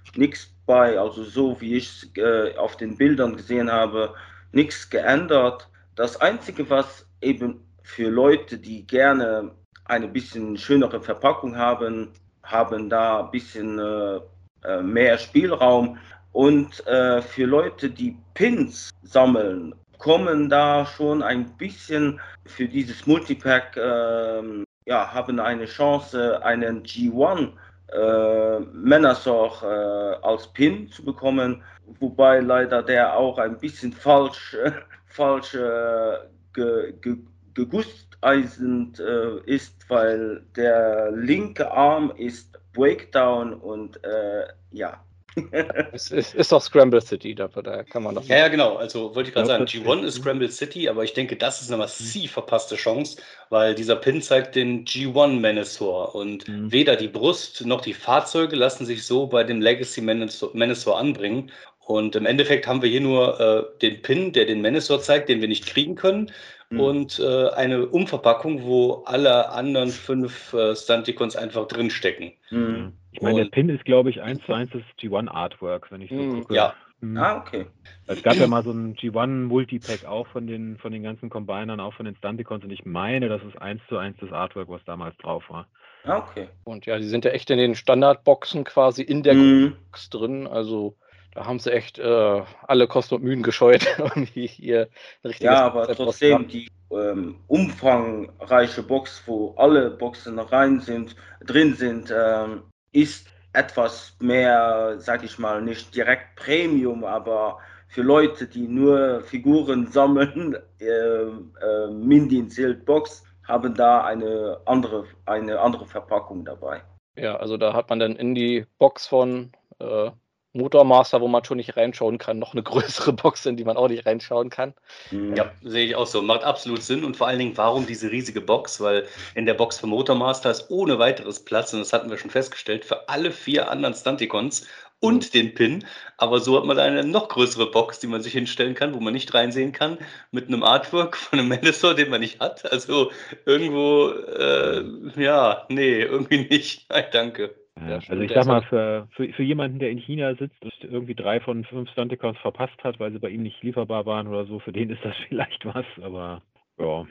bei, 0.66 0.98
also 0.98 1.24
so 1.24 1.60
wie 1.60 1.76
ich 1.76 1.88
es 1.88 2.16
äh, 2.16 2.56
auf 2.56 2.76
den 2.76 2.96
Bildern 2.96 3.36
gesehen 3.36 3.70
habe, 3.70 4.14
nichts 4.52 4.88
geändert. 4.90 5.68
Das 5.96 6.20
Einzige, 6.20 6.68
was 6.70 7.06
eben 7.20 7.66
für 7.82 8.08
Leute, 8.08 8.58
die 8.58 8.86
gerne 8.86 9.52
eine 9.84 10.08
bisschen 10.08 10.56
schönere 10.56 11.00
Verpackung 11.00 11.56
haben, 11.56 12.12
haben 12.42 12.88
da 12.88 13.24
ein 13.24 13.30
bisschen 13.30 13.78
äh, 13.78 14.20
äh, 14.64 14.82
mehr 14.82 15.18
Spielraum. 15.18 15.98
Und 16.32 16.86
äh, 16.86 17.20
für 17.20 17.44
Leute, 17.44 17.90
die 17.90 18.16
Pins 18.34 18.90
sammeln, 19.02 19.74
kommen 19.98 20.48
da 20.48 20.84
schon 20.86 21.22
ein 21.22 21.56
bisschen 21.56 22.20
für 22.46 22.66
dieses 22.66 23.06
Multipack, 23.06 23.76
äh, 23.76 24.64
ja, 24.86 25.12
haben 25.12 25.38
eine 25.38 25.66
Chance, 25.66 26.44
einen 26.44 26.82
G1 26.82 27.52
äh, 27.92 28.60
Männersoch 28.72 29.62
äh, 29.62 29.66
als 29.66 30.48
Pin 30.48 30.88
zu 30.88 31.04
bekommen, 31.04 31.62
wobei 32.00 32.40
leider 32.40 32.82
der 32.82 33.16
auch 33.16 33.38
ein 33.38 33.58
bisschen 33.58 33.92
falsch, 33.92 34.54
äh, 34.54 34.72
falsch 35.06 35.54
äh, 35.54 36.16
ge, 36.54 36.94
ge, 37.00 37.18
gegusseisend 37.54 38.98
äh, 38.98 39.38
ist, 39.44 39.88
weil 39.88 40.42
der 40.56 41.10
linke 41.12 41.70
Arm 41.70 42.12
ist 42.16 42.58
Breakdown 42.72 43.54
und 43.54 44.02
äh, 44.04 44.44
ja. 44.70 45.02
es 45.92 46.10
ist, 46.10 46.34
ist, 46.34 46.52
doch 46.52 46.60
Scramble 46.60 47.00
City, 47.00 47.34
da, 47.34 47.48
da 47.48 47.82
kann 47.84 48.02
man 48.02 48.14
doch. 48.14 48.24
Ja, 48.24 48.36
ja, 48.36 48.48
genau. 48.48 48.76
Also 48.76 49.14
wollte 49.14 49.30
ich 49.30 49.34
gerade 49.34 49.48
sagen, 49.48 49.64
G1 49.64 50.02
ist 50.02 50.16
Scramble 50.16 50.50
City, 50.50 50.90
aber 50.90 51.04
ich 51.04 51.14
denke, 51.14 51.36
das 51.36 51.62
ist 51.62 51.68
eine 51.68 51.78
massiv 51.78 52.32
verpasste 52.32 52.76
Chance, 52.76 53.16
weil 53.48 53.74
dieser 53.74 53.96
Pin 53.96 54.20
zeigt 54.20 54.56
den 54.56 54.84
G1 54.84 55.40
Menasor 55.40 56.14
und 56.14 56.46
mhm. 56.48 56.70
weder 56.70 56.96
die 56.96 57.08
Brust 57.08 57.64
noch 57.64 57.80
die 57.80 57.94
Fahrzeuge 57.94 58.56
lassen 58.56 58.84
sich 58.84 59.06
so 59.06 59.26
bei 59.26 59.42
dem 59.42 59.62
Legacy 59.62 60.02
Menasor 60.02 60.98
anbringen. 60.98 61.50
Und 61.92 62.16
im 62.16 62.24
Endeffekt 62.24 62.66
haben 62.66 62.80
wir 62.80 62.88
hier 62.88 63.02
nur 63.02 63.38
äh, 63.38 63.78
den 63.80 64.00
Pin, 64.00 64.32
der 64.32 64.46
den 64.46 64.62
Menasor 64.62 65.00
zeigt, 65.00 65.28
den 65.28 65.40
wir 65.42 65.48
nicht 65.48 65.66
kriegen 65.66 65.94
können 65.94 66.30
mhm. 66.70 66.80
und 66.80 67.18
äh, 67.20 67.48
eine 67.50 67.86
Umverpackung, 67.86 68.64
wo 68.64 69.02
alle 69.04 69.50
anderen 69.50 69.90
fünf 69.90 70.54
äh, 70.54 70.74
Stunticons 70.74 71.36
einfach 71.36 71.68
drinstecken. 71.68 72.32
Mhm. 72.50 72.92
Ich 73.12 73.20
meine, 73.20 73.44
der 73.44 73.50
Pin 73.50 73.68
ist, 73.68 73.84
glaube 73.84 74.08
ich, 74.08 74.22
eins 74.22 74.42
zu 74.46 74.54
eins 74.54 74.70
das 74.72 74.82
G1 74.98 75.28
Artwork, 75.28 75.92
wenn 75.92 76.00
ich 76.00 76.08
so 76.08 76.16
mhm. 76.16 76.40
gucke. 76.40 76.54
Ja. 76.54 76.74
Mhm. 77.00 77.16
Ah, 77.18 77.36
okay. 77.38 77.66
Es 78.06 78.22
gab 78.22 78.36
ja 78.36 78.46
mal 78.46 78.62
so 78.62 78.70
ein 78.70 78.94
G1 78.94 79.48
Multipack 79.48 80.06
auch 80.06 80.26
von 80.28 80.46
den, 80.46 80.78
von 80.78 80.92
den 80.92 81.02
ganzen 81.02 81.28
Combinern, 81.28 81.80
auch 81.80 81.92
von 81.94 82.06
den 82.06 82.16
Stunticons 82.16 82.64
und 82.64 82.70
ich 82.70 82.86
meine, 82.86 83.28
das 83.28 83.42
ist 83.42 83.60
eins 83.60 83.82
zu 83.88 83.98
eins 83.98 84.16
das 84.20 84.32
Artwork, 84.32 84.68
was 84.68 84.84
damals 84.84 85.16
drauf 85.18 85.44
war. 85.48 85.66
Ah, 86.04 86.18
okay. 86.18 86.48
Und 86.64 86.86
ja, 86.86 86.98
die 86.98 87.06
sind 87.06 87.24
ja 87.24 87.32
echt 87.32 87.50
in 87.50 87.58
den 87.58 87.74
Standardboxen 87.74 88.64
quasi 88.64 89.02
in 89.02 89.22
der 89.22 89.34
mhm. 89.34 89.76
Box 89.90 90.10
drin, 90.10 90.46
also 90.46 90.96
da 91.34 91.46
haben 91.46 91.58
sie 91.58 91.72
echt 91.72 91.98
äh, 91.98 92.42
alle 92.66 92.86
Kosten 92.86 93.16
und 93.16 93.24
Mühen 93.24 93.42
gescheut, 93.42 93.86
um 94.14 94.24
hier 94.24 94.88
richtig. 95.24 95.44
Ja, 95.44 95.64
aber 95.64 95.88
trotzdem 95.88 96.48
die 96.48 96.68
ähm, 96.90 97.36
umfangreiche 97.48 98.82
Box, 98.82 99.22
wo 99.26 99.54
alle 99.56 99.90
Boxen 99.90 100.38
rein 100.38 100.80
sind, 100.80 101.16
drin 101.44 101.74
sind, 101.74 102.12
ähm, 102.14 102.62
ist 102.92 103.28
etwas 103.54 104.16
mehr, 104.20 104.94
sag 104.98 105.24
ich 105.24 105.38
mal, 105.38 105.62
nicht 105.62 105.94
direkt 105.94 106.36
Premium, 106.36 107.04
aber 107.04 107.58
für 107.88 108.02
Leute, 108.02 108.46
die 108.46 108.66
nur 108.66 109.22
Figuren 109.22 109.86
sammeln, 109.90 110.56
äh, 110.80 110.86
äh, 110.86 111.90
Mindy 111.90 112.48
Sealed 112.48 112.84
Box, 112.84 113.24
haben 113.46 113.74
da 113.74 114.04
eine 114.04 114.60
andere, 114.66 115.04
eine 115.26 115.60
andere 115.60 115.86
Verpackung 115.86 116.44
dabei. 116.44 116.82
Ja, 117.16 117.36
also 117.36 117.56
da 117.56 117.74
hat 117.74 117.90
man 117.90 117.98
dann 117.98 118.16
in 118.16 118.34
die 118.34 118.64
Box 118.78 119.06
von 119.06 119.52
äh, 119.78 120.10
Motormaster, 120.54 121.20
wo 121.20 121.28
man 121.28 121.44
schon 121.44 121.56
nicht 121.56 121.76
reinschauen 121.76 122.18
kann, 122.18 122.38
noch 122.38 122.52
eine 122.52 122.62
größere 122.62 123.12
Box, 123.12 123.46
in 123.46 123.56
die 123.56 123.64
man 123.64 123.76
auch 123.76 123.88
nicht 123.88 124.06
reinschauen 124.06 124.50
kann. 124.50 124.74
Mhm. 125.10 125.36
Ja, 125.36 125.50
sehe 125.62 125.86
ich 125.86 125.96
auch 125.96 126.06
so. 126.06 126.22
Macht 126.22 126.44
absolut 126.44 126.82
Sinn. 126.82 127.04
Und 127.04 127.16
vor 127.16 127.28
allen 127.28 127.38
Dingen, 127.38 127.56
warum 127.56 127.86
diese 127.86 128.10
riesige 128.10 128.40
Box? 128.40 128.80
Weil 128.80 129.06
in 129.34 129.46
der 129.46 129.54
Box 129.54 129.78
für 129.78 129.86
Motormaster 129.86 130.50
ist 130.50 130.70
ohne 130.70 130.98
weiteres 130.98 131.44
Platz, 131.44 131.72
und 131.72 131.80
das 131.80 131.92
hatten 131.92 132.10
wir 132.10 132.18
schon 132.18 132.30
festgestellt, 132.30 132.84
für 132.84 133.08
alle 133.08 133.30
vier 133.32 133.70
anderen 133.70 133.94
Stunticons 133.94 134.66
und 135.02 135.26
mhm. 135.26 135.30
den 135.38 135.54
Pin. 135.54 135.84
Aber 136.16 136.40
so 136.40 136.56
hat 136.56 136.64
man 136.64 136.78
eine 136.78 137.04
noch 137.04 137.28
größere 137.28 137.70
Box, 137.70 137.98
die 137.98 138.06
man 138.06 138.22
sich 138.22 138.32
hinstellen 138.32 138.74
kann, 138.74 138.94
wo 138.94 139.00
man 139.00 139.12
nicht 139.12 139.34
reinsehen 139.34 139.72
kann, 139.72 139.98
mit 140.30 140.48
einem 140.48 140.62
Artwork 140.62 141.16
von 141.16 141.38
einem 141.38 141.48
Menasor, 141.48 141.94
den 141.94 142.10
man 142.10 142.20
nicht 142.20 142.40
hat. 142.40 142.70
Also 142.70 143.10
irgendwo, 143.44 144.10
äh, 144.10 144.84
ja, 145.16 145.66
nee, 145.68 146.02
irgendwie 146.02 146.46
nicht. 146.48 146.86
Nein, 146.90 147.04
danke. 147.12 147.54
Ja, 147.88 148.00
also 148.08 148.22
ich 148.22 148.32
sag 148.32 148.46
mal, 148.46 148.62
für, 148.62 149.08
für, 149.12 149.32
für 149.32 149.42
jemanden, 149.42 149.78
der 149.78 149.90
in 149.90 149.98
China 149.98 150.34
sitzt 150.34 150.62
und 150.62 150.72
irgendwie 150.82 151.14
drei 151.14 151.40
von 151.40 151.64
fünf 151.64 151.90
Stunticons 151.90 152.38
verpasst 152.38 152.82
hat, 152.84 153.00
weil 153.00 153.12
sie 153.12 153.18
bei 153.18 153.28
ihm 153.30 153.42
nicht 153.42 153.62
lieferbar 153.62 154.06
waren 154.06 154.28
oder 154.28 154.46
so, 154.46 154.58
für 154.58 154.72
den 154.72 154.90
ist 154.90 155.04
das 155.04 155.16
vielleicht 155.28 155.64
was, 155.64 155.86
aber 156.00 156.42
ja. 156.78 157.06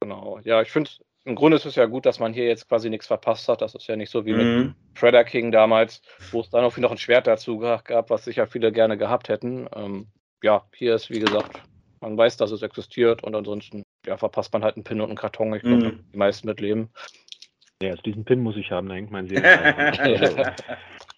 Genau, 0.00 0.40
ja, 0.44 0.62
ich 0.62 0.70
finde 0.70 0.90
im 1.24 1.36
Grunde 1.36 1.56
ist 1.56 1.66
es 1.66 1.76
ja 1.76 1.86
gut, 1.86 2.04
dass 2.04 2.18
man 2.18 2.32
hier 2.34 2.46
jetzt 2.46 2.68
quasi 2.68 2.90
nichts 2.90 3.06
verpasst 3.06 3.48
hat. 3.48 3.60
Das 3.62 3.76
ist 3.76 3.86
ja 3.86 3.94
nicht 3.94 4.10
so 4.10 4.26
wie 4.26 4.32
Mhm. 4.32 4.38
mit 4.64 4.74
Predator 4.94 5.24
King 5.24 5.52
damals, 5.52 6.02
wo 6.32 6.40
es 6.40 6.50
dann 6.50 6.64
auch 6.64 6.76
noch 6.78 6.90
ein 6.90 6.98
Schwert 6.98 7.28
dazu 7.28 7.58
gab, 7.58 8.10
was 8.10 8.24
sicher 8.24 8.48
viele 8.48 8.72
gerne 8.72 8.98
gehabt 8.98 9.28
hätten. 9.28 9.68
Ähm, 9.76 10.08
ja, 10.42 10.64
hier 10.74 10.96
ist 10.96 11.10
wie 11.10 11.20
gesagt, 11.20 11.62
man 12.00 12.16
weiß, 12.18 12.36
dass 12.38 12.50
es 12.50 12.62
existiert 12.62 13.22
und 13.22 13.36
ansonsten 13.36 13.84
ja, 14.04 14.16
verpasst 14.16 14.52
man 14.52 14.64
halt 14.64 14.74
einen 14.76 14.82
Pin 14.82 15.00
und 15.00 15.10
einen 15.10 15.16
Karton. 15.16 15.54
Ich 15.54 15.62
glaube, 15.62 15.76
Mhm. 15.90 16.04
die 16.12 16.18
meisten 16.18 16.48
mitleben. 16.48 16.90
Ja, 17.82 17.90
also 17.90 18.02
diesen 18.02 18.24
Pin 18.24 18.40
muss 18.40 18.56
ich 18.56 18.70
haben, 18.70 18.88
da 18.88 18.94
hängt 18.94 19.10
mein 19.10 19.28
Seelenstein. 19.28 20.54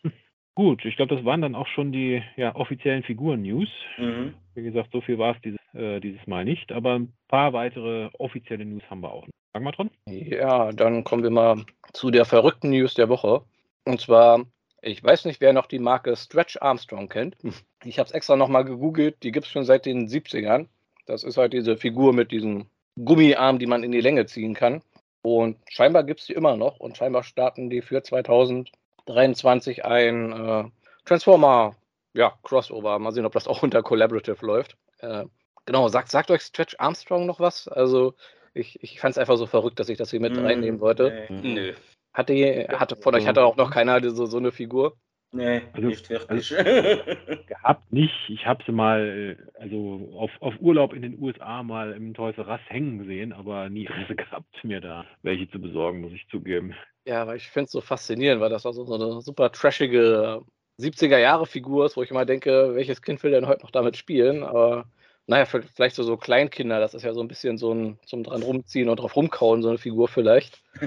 Gut, 0.57 0.85
ich 0.85 0.97
glaube, 0.97 1.15
das 1.15 1.25
waren 1.25 1.43
dann 1.43 1.57
auch 1.57 1.67
schon 1.67 1.91
die 1.91 2.23
ja, 2.37 2.55
offiziellen 2.55 3.03
Figuren-News. 3.03 3.69
mhm. 3.99 4.35
Wie 4.55 4.63
gesagt, 4.63 4.91
so 4.93 5.01
viel 5.01 5.19
war 5.19 5.35
es 5.35 5.43
dieses, 5.43 5.59
äh, 5.75 5.99
dieses 5.99 6.25
Mal 6.29 6.45
nicht, 6.45 6.71
aber 6.71 6.95
ein 6.95 7.13
paar 7.27 7.53
weitere 7.53 8.09
offizielle 8.19 8.65
News 8.65 8.85
haben 8.89 9.01
wir 9.01 9.11
auch. 9.11 9.27
Fangen 9.53 9.65
wir 9.65 9.73
dran? 9.73 9.91
Ja, 10.07 10.71
dann 10.73 11.03
kommen 11.03 11.25
wir 11.25 11.31
mal 11.31 11.65
zu 11.93 12.13
der 12.13 12.25
verrückten 12.25 12.71
News 12.71 12.95
der 12.95 13.09
Woche. 13.09 13.43
Und 13.85 14.01
zwar, 14.01 14.45
ich 14.81 15.03
weiß 15.03 15.25
nicht, 15.25 15.41
wer 15.41 15.53
noch 15.53 15.67
die 15.67 15.81
Marke 15.81 16.17
Stretch 16.17 16.57
Armstrong 16.61 17.09
kennt. 17.09 17.37
Ich 17.85 17.99
habe 17.99 18.07
es 18.07 18.15
extra 18.15 18.37
nochmal 18.37 18.65
gegoogelt, 18.65 19.23
die 19.25 19.33
gibt 19.33 19.47
es 19.47 19.53
schon 19.53 19.65
seit 19.65 19.87
den 19.87 20.09
70ern. 20.09 20.69
Das 21.07 21.25
ist 21.25 21.37
halt 21.37 21.53
diese 21.53 21.77
Figur 21.77 22.13
mit 22.13 22.31
diesem 22.31 22.67
Gummiarm, 22.97 23.59
die 23.59 23.67
man 23.67 23.83
in 23.83 23.93
die 23.93 24.01
Länge 24.01 24.27
ziehen 24.27 24.55
kann. 24.55 24.83
Und 25.25 25.57
scheinbar 25.71 26.05
gibt 26.05 26.21
es 26.21 26.27
die 26.27 26.35
immer 26.35 26.55
noch 26.55 26.81
und 26.81 26.99
scheinbar 26.99 27.23
starten 27.23 27.71
die 27.71 27.81
für 27.81 28.03
2023 28.03 29.83
ein 29.83 30.33
äh, 30.33 30.65
Transformer 31.07 31.77
ja, 32.13 32.35
Crossover. 32.43 32.99
Mal 32.99 33.11
sehen, 33.13 33.25
ob 33.25 33.33
das 33.33 33.49
auch 33.49 33.63
unter 33.63 33.83
Collaborative 33.83 34.45
läuft. 34.45 34.77
Äh, 34.99 35.25
genau, 35.65 35.89
sagt, 35.89 36.11
sagt 36.11 36.31
euch 36.31 36.43
Stretch 36.43 36.77
Armstrong 36.79 37.25
noch 37.25 37.41
was? 37.41 37.69
Also, 37.69 38.13
ich, 38.53 38.83
ich 38.83 39.01
fand 39.01 39.13
es 39.13 39.19
einfach 39.19 39.39
so 39.39 39.47
verrückt, 39.47 39.81
dass 39.81 39.89
ich 39.89 39.97
das 39.97 40.11
hier 40.11 40.21
mit 40.21 40.37
Mhm. 40.37 40.45
reinnehmen 40.45 40.81
wollte. 40.81 41.27
Nee, 41.31 41.55
Nö. 41.55 41.73
Hatte, 42.13 42.69
hatte 42.79 42.97
von 42.97 43.15
euch 43.15 43.27
hatte 43.27 43.47
auch 43.47 43.57
noch 43.57 43.71
keiner 43.71 44.07
so, 44.11 44.27
so 44.27 44.37
eine 44.37 44.53
Figur? 44.53 44.95
Nee 45.35 45.63
Also- 45.73 45.89
nicht 45.89 46.09
wirklich. 46.09 46.49
Gehabt 47.47 47.93
nicht. 47.93 48.15
Ich 48.29 48.47
habe 48.47 48.63
sie 48.65 48.73
mal 48.73 49.37
äh, 49.39 49.61
also 49.61 50.11
auf, 50.17 50.31
auf 50.41 50.55
Urlaub 50.61 50.93
in 50.95 51.03
den 51.03 51.21
USA 51.21 51.63
mal 51.63 51.93
im 51.93 52.15
Toys 52.15 52.37
R 52.39 52.49
Us 52.49 52.61
hängen 52.69 52.99
gesehen, 52.99 53.33
aber 53.33 53.69
nie 53.69 53.85
Interesse 53.87 54.15
gehabt, 54.15 54.65
mir 54.65 54.81
da 54.81 55.05
welche 55.23 55.51
zu 55.51 55.61
besorgen, 55.61 56.01
muss 56.01 56.13
ich 56.13 56.27
zugeben. 56.29 56.75
Ja, 57.07 57.23
aber 57.23 57.37
ich 57.37 57.49
finde 57.51 57.67
es 57.67 57.73
so 57.73 57.81
faszinierend, 57.81 58.41
weil 58.41 58.51
das 58.51 58.65
also 58.65 58.85
so 58.85 58.95
eine 58.95 59.21
super 59.21 59.53
trashige 59.53 60.43
70er-Jahre-Figur 60.81 61.87
ist, 61.87 61.97
wo 61.97 62.03
ich 62.03 62.11
immer 62.11 62.25
denke, 62.25 62.75
welches 62.75 63.03
Kind 63.03 63.23
will 63.23 63.31
denn 63.31 63.47
heute 63.47 63.63
noch 63.63 63.71
damit 63.71 63.97
spielen? 63.97 64.43
Aber 64.43 64.87
naja, 65.27 65.45
für- 65.47 65.63
vielleicht 65.63 65.97
so, 65.97 66.03
so 66.03 66.17
Kleinkinder, 66.17 66.81
das 66.81 66.95
ist 66.95 67.03
ja 67.03 67.13
so 67.15 67.21
ein 67.21 67.29
bisschen 67.29 67.57
so 67.59 67.73
ein 67.73 67.99
zum 68.07 68.23
dran 68.25 68.43
rumziehen 68.43 68.89
und 68.89 69.01
drauf 69.01 69.17
rumkauen, 69.17 69.63
so 69.63 69.69
eine 69.69 69.79
Figur 69.79 70.09
vielleicht. 70.09 70.63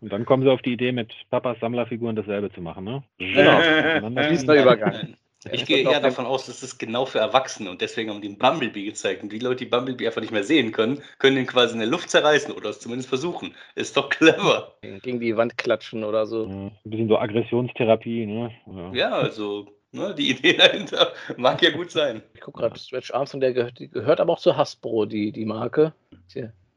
Und 0.00 0.12
dann 0.12 0.24
kommen 0.24 0.42
sie 0.44 0.50
auf 0.50 0.62
die 0.62 0.72
Idee, 0.72 0.92
mit 0.92 1.12
Papas 1.30 1.58
Sammlerfiguren 1.60 2.14
dasselbe 2.16 2.52
zu 2.52 2.60
machen, 2.60 2.84
ne? 2.84 3.02
Genau. 3.18 3.60
Fließender. 4.22 4.60
Übergang. 4.62 5.16
Ich 5.52 5.66
gehe 5.66 5.82
eher 5.82 6.00
davon 6.00 6.24
aus, 6.24 6.46
dass 6.46 6.62
es 6.62 6.78
genau 6.78 7.04
für 7.04 7.18
Erwachsene 7.18 7.68
und 7.70 7.82
deswegen 7.82 8.08
haben 8.08 8.22
die 8.22 8.28
einen 8.28 8.38
Bumblebee 8.38 8.84
gezeigt. 8.84 9.22
Und 9.22 9.30
die 9.30 9.38
Leute, 9.40 9.64
die 9.66 9.70
Bumblebee 9.70 10.06
einfach 10.06 10.22
nicht 10.22 10.32
mehr 10.32 10.42
sehen 10.44 10.72
können, 10.72 11.02
können 11.18 11.36
den 11.36 11.46
quasi 11.46 11.74
in 11.74 11.80
der 11.80 11.88
Luft 11.88 12.08
zerreißen 12.08 12.54
oder 12.54 12.70
es 12.70 12.80
zumindest 12.80 13.10
versuchen. 13.10 13.54
Ist 13.74 13.94
doch 13.96 14.08
clever. 14.08 14.74
gegen 15.02 15.20
die 15.20 15.36
Wand 15.36 15.58
klatschen 15.58 16.02
oder 16.02 16.24
so. 16.24 16.46
Ja, 16.46 16.50
Ein 16.54 16.72
bisschen 16.84 17.08
so 17.08 17.18
Aggressionstherapie, 17.18 18.24
ne? 18.24 18.52
Ja. 18.66 18.92
Ja, 18.94 19.10
also, 19.10 19.66
ne, 19.94 20.14
die 20.14 20.30
Idee 20.30 20.52
dahinter 20.58 21.12
mag 21.36 21.62
ja 21.62 21.70
gut 21.70 21.90
sein. 21.90 22.22
Ich 22.34 22.40
gucke 22.40 22.60
gerade, 22.60 22.78
Stretch 22.78 23.12
Armstrong, 23.12 23.40
der 23.40 23.52
gehört, 23.52 23.78
die 23.78 23.88
gehört 23.88 24.20
aber 24.20 24.32
auch 24.34 24.38
zu 24.38 24.56
Hasbro, 24.56 25.06
die, 25.06 25.32
die 25.32 25.44
Marke. 25.46 25.92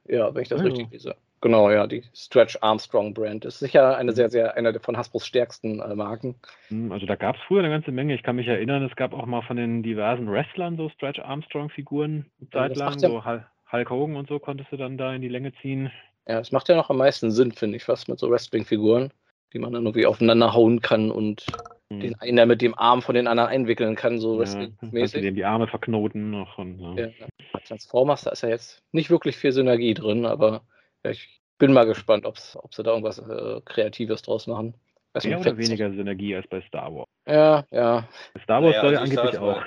Ja, 0.07 0.33
wenn 0.33 0.41
ich 0.41 0.49
das 0.49 0.61
Ja. 0.61 0.67
richtig 0.67 0.89
lese. 0.91 1.15
Genau, 1.41 1.69
ja, 1.69 1.85
die 1.85 2.03
Stretch 2.15 2.57
Armstrong 2.61 3.13
Brand. 3.13 3.45
Ist 3.45 3.59
sicher 3.59 3.95
eine 3.95 4.11
sehr, 4.13 4.29
sehr, 4.29 4.55
einer 4.57 4.71
der 4.71 4.81
von 4.81 4.97
Hasbros 4.97 5.27
stärksten 5.27 5.79
äh, 5.81 5.93
Marken. 5.95 6.35
Hm, 6.69 6.91
Also 6.91 7.05
da 7.05 7.15
gab 7.15 7.35
es 7.35 7.41
früher 7.47 7.59
eine 7.59 7.69
ganze 7.69 7.91
Menge. 7.91 8.15
Ich 8.15 8.23
kann 8.23 8.37
mich 8.37 8.47
erinnern, 8.47 8.83
es 8.83 8.95
gab 8.95 9.13
auch 9.13 9.25
mal 9.27 9.43
von 9.43 9.55
den 9.57 9.83
diversen 9.83 10.31
Wrestlern 10.31 10.77
so 10.77 10.89
Stretch 10.89 11.19
Armstrong-Figuren 11.19 12.25
eine 12.39 12.47
Ja, 12.53 12.59
Zeit 12.59 12.71
das 12.71 12.77
lang. 12.79 12.93
ja- 12.99 13.09
So 13.09 13.23
Hul- 13.25 13.45
Hulk 13.71 13.89
Hogan 13.91 14.15
und 14.15 14.27
so 14.29 14.39
konntest 14.39 14.71
du 14.71 14.77
dann 14.77 14.97
da 14.97 15.13
in 15.13 15.21
die 15.21 15.27
Länge 15.27 15.51
ziehen. 15.61 15.91
Ja, 16.27 16.39
es 16.39 16.51
macht 16.51 16.69
ja 16.69 16.75
noch 16.75 16.89
am 16.89 16.97
meisten 16.97 17.29
Sinn, 17.31 17.51
finde 17.51 17.77
ich, 17.77 17.83
fast 17.83 18.09
mit 18.09 18.17
so 18.17 18.29
Wrestling-Figuren, 18.31 19.11
die 19.53 19.59
man 19.59 19.73
dann 19.73 19.85
irgendwie 19.85 20.05
aufeinander 20.05 20.53
hauen 20.53 20.81
kann 20.81 21.11
und 21.11 21.45
Hm. 21.91 22.01
den 22.01 22.15
einen 22.19 22.49
mit 22.49 22.61
dem 22.61 22.77
Arm 22.77 23.01
von 23.01 23.15
den 23.15 23.27
anderen 23.27 23.49
einwickeln 23.49 23.95
kann, 23.95 24.19
so 24.19 24.33
Ja, 24.33 24.39
Wrestling-mäßig. 24.39 25.21
dem 25.21 25.35
die 25.35 25.45
Arme 25.45 25.67
verknoten 25.67 26.31
noch. 26.31 26.57
Und, 26.57 26.79
ja. 26.97 27.05
Ja. 27.05 27.27
Bei 27.53 27.59
Transformers, 27.59 28.23
da 28.23 28.31
ist 28.31 28.43
ja 28.43 28.49
jetzt 28.49 28.83
nicht 28.91 29.09
wirklich 29.09 29.37
viel 29.37 29.53
Synergie 29.53 29.93
drin, 29.93 30.25
aber 30.25 30.63
ja, 31.05 31.11
ich 31.11 31.39
bin 31.59 31.71
mal 31.71 31.85
gespannt, 31.85 32.25
ob's, 32.25 32.57
ob 32.57 32.73
sie 32.75 32.83
da 32.83 32.91
irgendwas 32.91 33.19
äh, 33.19 33.61
Kreatives 33.63 34.21
draus 34.21 34.47
machen. 34.47 34.73
Weiß 35.13 35.23
Mehr 35.23 35.39
oder 35.39 35.57
weniger 35.57 35.89
Synergie 35.89 36.35
als 36.35 36.45
bei 36.47 36.61
Star 36.61 36.93
Wars. 36.93 37.07
Ja, 37.25 37.65
ja. 37.71 38.07
Star 38.43 38.61
Wars 38.61 38.75
Naja, 38.75 38.81
soll 38.81 38.93
ja 38.93 38.99
also 38.99 39.13
ich 39.13 39.19
angeblich 39.19 39.39
auch. 39.39 39.63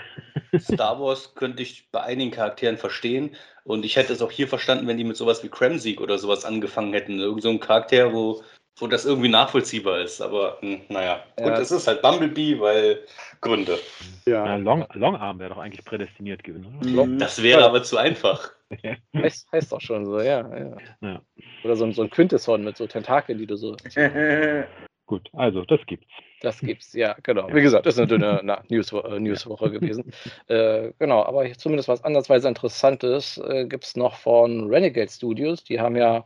Star 0.60 1.00
Wars 1.00 1.34
könnte 1.34 1.62
ich 1.62 1.90
bei 1.90 2.02
einigen 2.02 2.30
Charakteren 2.30 2.76
verstehen. 2.76 3.34
Und 3.64 3.84
ich 3.84 3.96
hätte 3.96 4.12
es 4.12 4.20
auch 4.20 4.30
hier 4.30 4.46
verstanden, 4.46 4.86
wenn 4.86 4.98
die 4.98 5.04
mit 5.04 5.16
sowas 5.16 5.42
wie 5.42 5.48
Kremsieg 5.48 6.00
oder 6.00 6.18
sowas 6.18 6.44
angefangen 6.44 6.92
hätten. 6.92 7.18
Irgend 7.18 7.42
so 7.42 7.48
ein 7.50 7.60
Charakter, 7.60 8.12
wo, 8.12 8.42
wo 8.80 8.86
das 8.86 9.04
irgendwie 9.04 9.28
nachvollziehbar 9.28 10.00
ist. 10.00 10.20
Aber 10.20 10.58
hm, 10.60 10.80
naja, 10.88 11.22
gut, 11.36 11.46
Ja. 11.46 11.58
es 11.60 11.70
ist 11.70 11.86
halt 11.86 12.02
Bumblebee, 12.02 12.58
weil 12.60 13.00
Gründe. 13.40 13.78
Ja, 14.26 14.56
Long, 14.56 14.86
Longarm 14.94 15.38
wäre 15.38 15.50
doch 15.50 15.58
eigentlich 15.58 15.84
prädestiniert 15.84 16.42
gewesen. 16.44 16.78
Mhm. 16.82 16.98
Oder? 16.98 17.16
Das 17.18 17.42
wäre 17.42 17.60
Ja. 17.60 17.66
aber 17.66 17.82
zu 17.82 17.96
einfach. 17.98 18.52
Heißt, 19.16 19.50
heißt 19.52 19.72
doch 19.72 19.80
schon 19.80 20.06
so, 20.06 20.20
ja. 20.20 20.48
ja. 20.56 20.76
Ja. 21.00 21.22
Oder 21.64 21.74
so, 21.76 21.84
ein- 21.84 21.92
so 21.92 22.02
ein 22.02 22.10
Quintesson 22.10 22.62
mit 22.62 22.76
so 22.76 22.86
Tentakeln, 22.86 23.38
die 23.38 23.46
du 23.46 23.56
so. 23.56 23.76
Gut, 25.10 25.28
also 25.32 25.64
das 25.64 25.80
gibt's. 25.86 26.06
Das 26.40 26.60
gibt's, 26.60 26.92
ja, 26.92 27.16
genau. 27.24 27.52
Wie 27.52 27.62
gesagt, 27.62 27.84
das 27.84 27.94
ist 27.94 27.98
eine 27.98 28.06
dünne 28.06 28.42
na, 28.44 28.62
News, 28.68 28.92
äh, 28.92 29.18
Newswoche 29.18 29.68
gewesen. 29.72 30.12
äh, 30.46 30.92
genau, 31.00 31.24
aber 31.24 31.52
zumindest 31.54 31.88
was 31.88 32.04
andersweise 32.04 32.46
Interessantes 32.46 33.36
äh, 33.38 33.66
gibt 33.66 33.82
es 33.82 33.96
noch 33.96 34.14
von 34.14 34.68
Renegade 34.68 35.10
Studios. 35.10 35.64
Die 35.64 35.80
haben 35.80 35.96
ja 35.96 36.24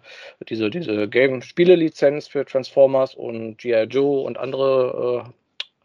diese, 0.50 0.68
diese 0.68 1.08
Game-Spiele-Lizenz 1.08 2.28
für 2.28 2.44
Transformers 2.44 3.14
und 3.14 3.56
G.I. 3.56 3.84
Joe 3.84 4.20
und 4.20 4.36
andere 4.36 5.24
äh, 5.24 5.32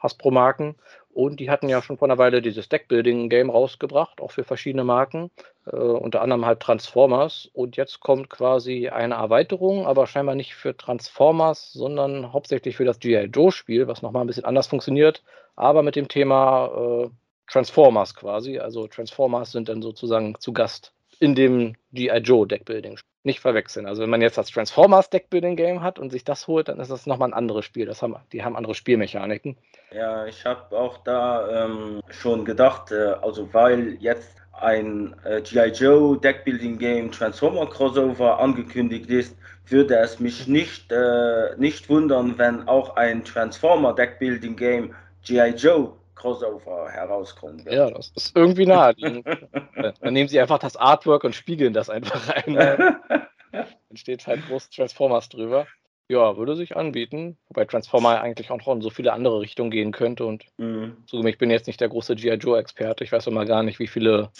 Hasbro-Marken. 0.03 0.75
Und 1.13 1.39
die 1.39 1.49
hatten 1.49 1.69
ja 1.69 1.81
schon 1.81 1.97
vor 1.97 2.07
einer 2.07 2.17
Weile 2.17 2.41
dieses 2.41 2.69
Deckbuilding-Game 2.69 3.49
rausgebracht, 3.49 4.21
auch 4.21 4.31
für 4.31 4.43
verschiedene 4.43 4.83
Marken, 4.83 5.31
äh, 5.65 5.75
unter 5.75 6.21
anderem 6.21 6.45
halt 6.45 6.59
Transformers. 6.59 7.49
Und 7.53 7.77
jetzt 7.77 7.99
kommt 7.99 8.29
quasi 8.29 8.89
eine 8.89 9.15
Erweiterung, 9.15 9.87
aber 9.87 10.07
scheinbar 10.07 10.35
nicht 10.35 10.55
für 10.55 10.77
Transformers, 10.77 11.73
sondern 11.73 12.31
hauptsächlich 12.31 12.77
für 12.77 12.85
das 12.85 12.99
G.I. 12.99 13.25
Joe-Spiel, 13.25 13.87
was 13.87 14.01
nochmal 14.01 14.23
ein 14.23 14.27
bisschen 14.27 14.45
anders 14.45 14.67
funktioniert, 14.67 15.23
aber 15.55 15.83
mit 15.83 15.95
dem 15.95 16.07
Thema 16.07 16.67
äh, 17.05 17.09
Transformers 17.47 18.15
quasi. 18.15 18.59
Also 18.59 18.87
Transformers 18.87 19.51
sind 19.51 19.67
dann 19.67 19.81
sozusagen 19.81 20.35
zu 20.39 20.53
Gast 20.53 20.93
in 21.19 21.35
dem 21.35 21.75
G.I. 21.91 22.17
Joe 22.19 22.47
Deckbuilding. 22.47 22.99
Nicht 23.23 23.41
verwechseln. 23.41 23.85
Also 23.85 24.01
wenn 24.01 24.09
man 24.09 24.21
jetzt 24.21 24.37
das 24.37 24.49
Transformers 24.49 25.09
Deckbuilding 25.09 25.57
Game 25.57 25.83
hat 25.83 25.99
und 25.99 26.09
sich 26.09 26.23
das 26.23 26.47
holt, 26.47 26.69
dann 26.69 26.79
ist 26.79 26.89
das 26.89 27.05
nochmal 27.05 27.29
ein 27.29 27.33
anderes 27.33 27.65
Spiel. 27.65 27.85
Das 27.85 28.01
haben, 28.01 28.15
die 28.31 28.43
haben 28.43 28.55
andere 28.55 28.75
Spielmechaniken. 28.75 29.57
Ja, 29.91 30.25
ich 30.25 30.45
habe 30.45 30.77
auch 30.77 30.99
da 31.03 31.65
ähm, 31.65 32.01
schon 32.09 32.45
gedacht, 32.45 32.91
äh, 32.91 33.15
also 33.21 33.53
weil 33.53 33.97
jetzt 33.99 34.37
ein 34.53 35.15
äh, 35.25 35.41
G.I. 35.41 35.71
Joe 35.71 36.17
Deckbuilding 36.17 36.77
Game 36.77 37.11
Transformer 37.11 37.67
Crossover 37.69 38.39
angekündigt 38.39 39.09
ist, 39.09 39.35
würde 39.67 39.97
es 39.97 40.19
mich 40.19 40.47
nicht, 40.47 40.91
äh, 40.91 41.55
nicht 41.57 41.89
wundern, 41.89 42.37
wenn 42.37 42.67
auch 42.67 42.95
ein 42.95 43.23
Transformer 43.23 43.93
Deckbuilding 43.93 44.55
Game 44.55 44.95
G.I. 45.23 45.49
Joe 45.55 45.93
Crossover 46.19 46.89
herauskommen 46.89 47.65
wird. 47.65 47.73
Ja, 47.75 47.89
das 47.89 48.11
ist 48.15 48.35
irgendwie 48.35 48.65
naheliegend. 48.65 49.25
dann 50.01 50.13
nehmen 50.13 50.29
sie 50.29 50.39
einfach 50.39 50.59
das 50.59 50.75
Artwork 50.75 51.23
und 51.23 51.33
spiegeln 51.33 51.73
das 51.73 51.89
einfach 51.89 52.29
ein. 52.29 52.53
Dann 53.51 53.97
steht 53.97 54.27
halt 54.27 54.45
groß 54.45 54.69
Transformers 54.69 55.29
drüber. 55.29 55.65
Ja, 56.11 56.37
würde 56.37 56.55
sich 56.55 56.75
anbieten. 56.75 57.37
Wobei 57.47 57.65
Transformer 57.65 58.21
eigentlich 58.21 58.51
auch 58.51 58.57
noch 58.57 58.67
in 58.67 58.81
so 58.81 58.91
viele 58.91 59.13
andere 59.13 59.41
Richtungen 59.41 59.71
gehen 59.71 59.91
könnte. 59.91 60.25
Und 60.25 60.45
Mhm. 60.57 60.97
zugegeben, 61.07 61.29
ich 61.29 61.37
bin 61.39 61.49
jetzt 61.49 61.65
nicht 61.67 61.81
der 61.81 61.89
große 61.89 62.15
G.I. 62.15 62.35
Joe-Experte. 62.35 63.03
Ich 63.03 63.11
weiß 63.11 63.25
immer 63.27 63.45
gar 63.45 63.63
nicht, 63.63 63.79
wie 63.79 63.87
viele 63.87 64.31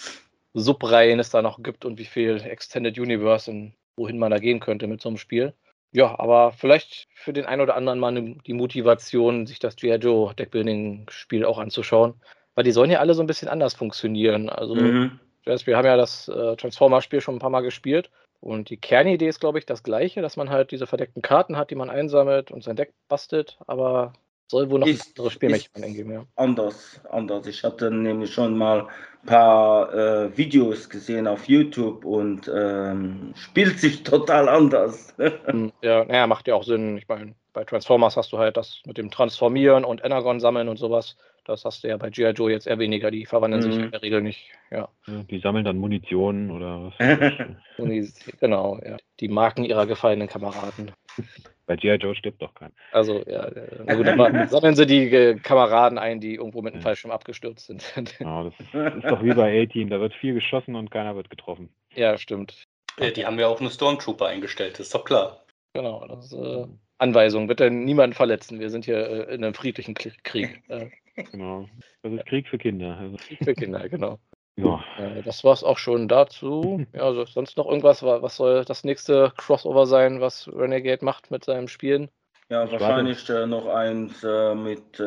Subreihen 0.54 1.18
es 1.18 1.30
da 1.30 1.42
noch 1.42 1.62
gibt 1.62 1.84
und 1.84 1.98
wie 1.98 2.04
viel 2.04 2.40
Extended 2.42 2.98
Universe 2.98 3.50
und 3.50 3.74
wohin 3.96 4.18
man 4.18 4.30
da 4.30 4.38
gehen 4.38 4.60
könnte 4.60 4.86
mit 4.86 5.00
so 5.00 5.08
einem 5.08 5.18
Spiel. 5.18 5.54
Ja, 5.92 6.18
aber 6.18 6.52
vielleicht 6.52 7.08
für 7.14 7.32
den 7.32 7.46
einen 7.46 7.62
oder 7.62 7.74
anderen 7.74 7.98
mal 7.98 8.12
ne- 8.12 8.36
die 8.46 8.52
Motivation, 8.52 9.46
sich 9.46 9.58
das 9.58 9.76
G.I. 9.76 9.96
Joe 9.96 10.34
Deckbuilding-Spiel 10.34 11.44
auch 11.44 11.58
anzuschauen. 11.58 12.14
Weil 12.54 12.64
die 12.64 12.72
sollen 12.72 12.90
ja 12.90 13.00
alle 13.00 13.14
so 13.14 13.22
ein 13.22 13.26
bisschen 13.26 13.48
anders 13.48 13.74
funktionieren. 13.74 14.48
Also, 14.48 14.74
Mhm. 14.74 15.18
wir 15.44 15.76
haben 15.76 15.86
ja 15.86 15.96
das 15.96 16.28
äh, 16.28 16.56
Transformer-Spiel 16.56 17.20
schon 17.20 17.36
ein 17.36 17.40
paar 17.40 17.50
Mal 17.50 17.62
gespielt. 17.62 18.10
Und 18.40 18.70
die 18.70 18.76
Kernidee 18.78 19.28
ist, 19.28 19.40
glaube 19.40 19.58
ich, 19.58 19.66
das 19.66 19.82
gleiche, 19.82 20.22
dass 20.22 20.36
man 20.36 20.50
halt 20.50 20.70
diese 20.70 20.86
verdeckten 20.86 21.22
Karten 21.22 21.56
hat, 21.56 21.70
die 21.70 21.74
man 21.74 21.90
einsammelt 21.90 22.50
und 22.50 22.62
sein 22.64 22.76
Deck 22.76 22.92
bastelt. 23.08 23.58
Aber 23.66 24.14
Soll 24.50 24.68
wohl 24.68 24.80
noch 24.80 24.86
Ist- 24.88 25.06
ein 25.06 25.12
anderes 25.16 25.32
Spielmechanik 25.34 25.84
eingeben, 25.84 26.12
ja. 26.12 26.24
anders, 26.34 27.00
anders. 27.08 27.46
Ich 27.46 27.62
hatte 27.62 27.88
nämlich 27.88 28.34
schon 28.34 28.58
mal 28.58 28.88
ein 29.22 29.26
paar 29.26 29.94
äh, 29.94 30.36
Videos 30.36 30.88
gesehen 30.90 31.28
auf 31.28 31.44
YouTube 31.48 32.04
und 32.04 32.50
ähm, 32.52 33.32
spielt 33.36 33.78
sich 33.78 34.02
total 34.02 34.48
anders. 34.48 35.14
Hm, 35.44 35.70
Ja, 35.82 36.04
naja, 36.04 36.26
macht 36.26 36.48
ja 36.48 36.56
auch 36.56 36.64
Sinn. 36.64 36.98
Ich 36.98 37.06
meine, 37.06 37.34
bei 37.52 37.64
Transformers 37.64 38.16
hast 38.16 38.32
du 38.32 38.38
halt 38.38 38.56
das 38.56 38.80
mit 38.86 38.98
dem 38.98 39.10
Transformieren 39.10 39.84
und 39.84 40.04
Energon 40.04 40.40
sammeln 40.40 40.68
und 40.68 40.78
sowas. 40.78 41.16
Das 41.44 41.64
hast 41.64 41.82
du 41.82 41.88
ja 41.88 41.96
bei 41.96 42.10
G.I. 42.10 42.30
Joe 42.30 42.50
jetzt 42.50 42.66
eher 42.66 42.78
weniger. 42.78 43.10
Die 43.10 43.26
verwandeln 43.26 43.62
sich 43.62 43.74
Mhm. 43.76 43.84
in 43.84 43.90
der 43.90 44.02
Regel 44.02 44.20
nicht. 44.22 44.50
Ja, 44.70 44.88
Ja, 45.06 45.22
die 45.28 45.38
sammeln 45.40 45.64
dann 45.64 45.78
Munition 45.78 46.50
oder 46.50 46.92
was. 46.98 47.46
Genau, 48.40 48.78
ja. 48.84 48.96
Die 49.20 49.28
Marken 49.28 49.64
ihrer 49.64 49.86
gefallenen 49.86 50.28
Kameraden. 50.28 50.92
Bei 51.66 51.76
G.I. 51.76 51.94
Joe 51.96 52.14
stirbt 52.14 52.42
doch 52.42 52.54
keiner. 52.54 52.72
Also, 52.92 53.22
ja, 53.26 53.48
na 53.86 53.94
gut, 53.94 54.06
aber 54.06 54.46
sammeln 54.48 54.74
sie 54.76 54.86
die 54.86 55.04
äh, 55.14 55.34
Kameraden 55.36 55.98
ein, 55.98 56.20
die 56.20 56.34
irgendwo 56.34 56.62
mit 56.62 56.74
einem 56.74 56.80
Ja. 56.82 56.88
Fallschirm 56.88 57.10
abgestürzt 57.10 57.66
sind. 57.66 57.84
Ja, 58.20 58.44
das 58.44 58.54
ist, 58.60 58.74
ist 58.74 59.10
doch 59.10 59.22
wie 59.22 59.32
bei 59.34 59.62
A-Team. 59.62 59.88
Da 59.90 59.98
wird 60.00 60.14
viel 60.14 60.34
geschossen 60.34 60.76
und 60.76 60.90
keiner 60.90 61.16
wird 61.16 61.30
getroffen. 61.30 61.68
ja, 61.94 62.16
stimmt. 62.18 62.64
Die 63.16 63.24
haben 63.24 63.38
ja 63.38 63.46
auch 63.46 63.60
eine 63.60 63.70
Stormtrooper 63.70 64.26
eingestellt, 64.26 64.74
das 64.74 64.86
ist 64.88 64.94
doch 64.94 65.04
klar. 65.04 65.40
Genau, 65.72 66.04
das 66.06 66.26
ist 66.26 66.32
äh, 66.34 66.66
Anweisung. 67.00 67.46
Bitte 67.46 67.70
niemanden 67.70 68.14
verletzen. 68.14 68.60
Wir 68.60 68.70
sind 68.70 68.84
hier 68.84 68.98
äh, 69.28 69.34
in 69.34 69.42
einem 69.44 69.54
friedlichen 69.54 69.94
Krieg. 69.94 70.62
Äh, 70.68 70.88
Genau. 71.32 71.68
Das 72.02 72.12
ist 72.12 72.26
Krieg 72.26 72.48
für 72.48 72.56
Kinder. 72.58 72.96
Also, 72.96 73.16
Krieg 73.16 73.44
für 73.44 73.54
Kinder, 73.54 73.88
genau. 73.88 74.18
ja. 74.56 74.82
Äh, 74.98 75.22
das 75.22 75.44
war 75.44 75.52
es 75.52 75.62
auch 75.62 75.78
schon 75.78 76.08
dazu. 76.08 76.82
Ja, 76.94 77.02
also 77.02 77.24
sonst 77.26 77.56
noch 77.56 77.66
irgendwas? 77.66 78.02
Wa- 78.02 78.22
Was 78.22 78.36
soll 78.36 78.64
das 78.64 78.84
nächste 78.84 79.32
Crossover 79.36 79.86
sein, 79.86 80.20
was 80.20 80.48
Renegade 80.48 81.04
macht 81.04 81.30
mit 81.30 81.44
seinem 81.44 81.68
Spielen? 81.68 82.08
Ja, 82.48 82.64
Ich 82.64 82.72
wahrscheinlich 82.72 83.28
äh, 83.28 83.46
noch 83.46 83.66
eins 83.66 84.24
äh, 84.24 84.54
mit, 84.54 84.98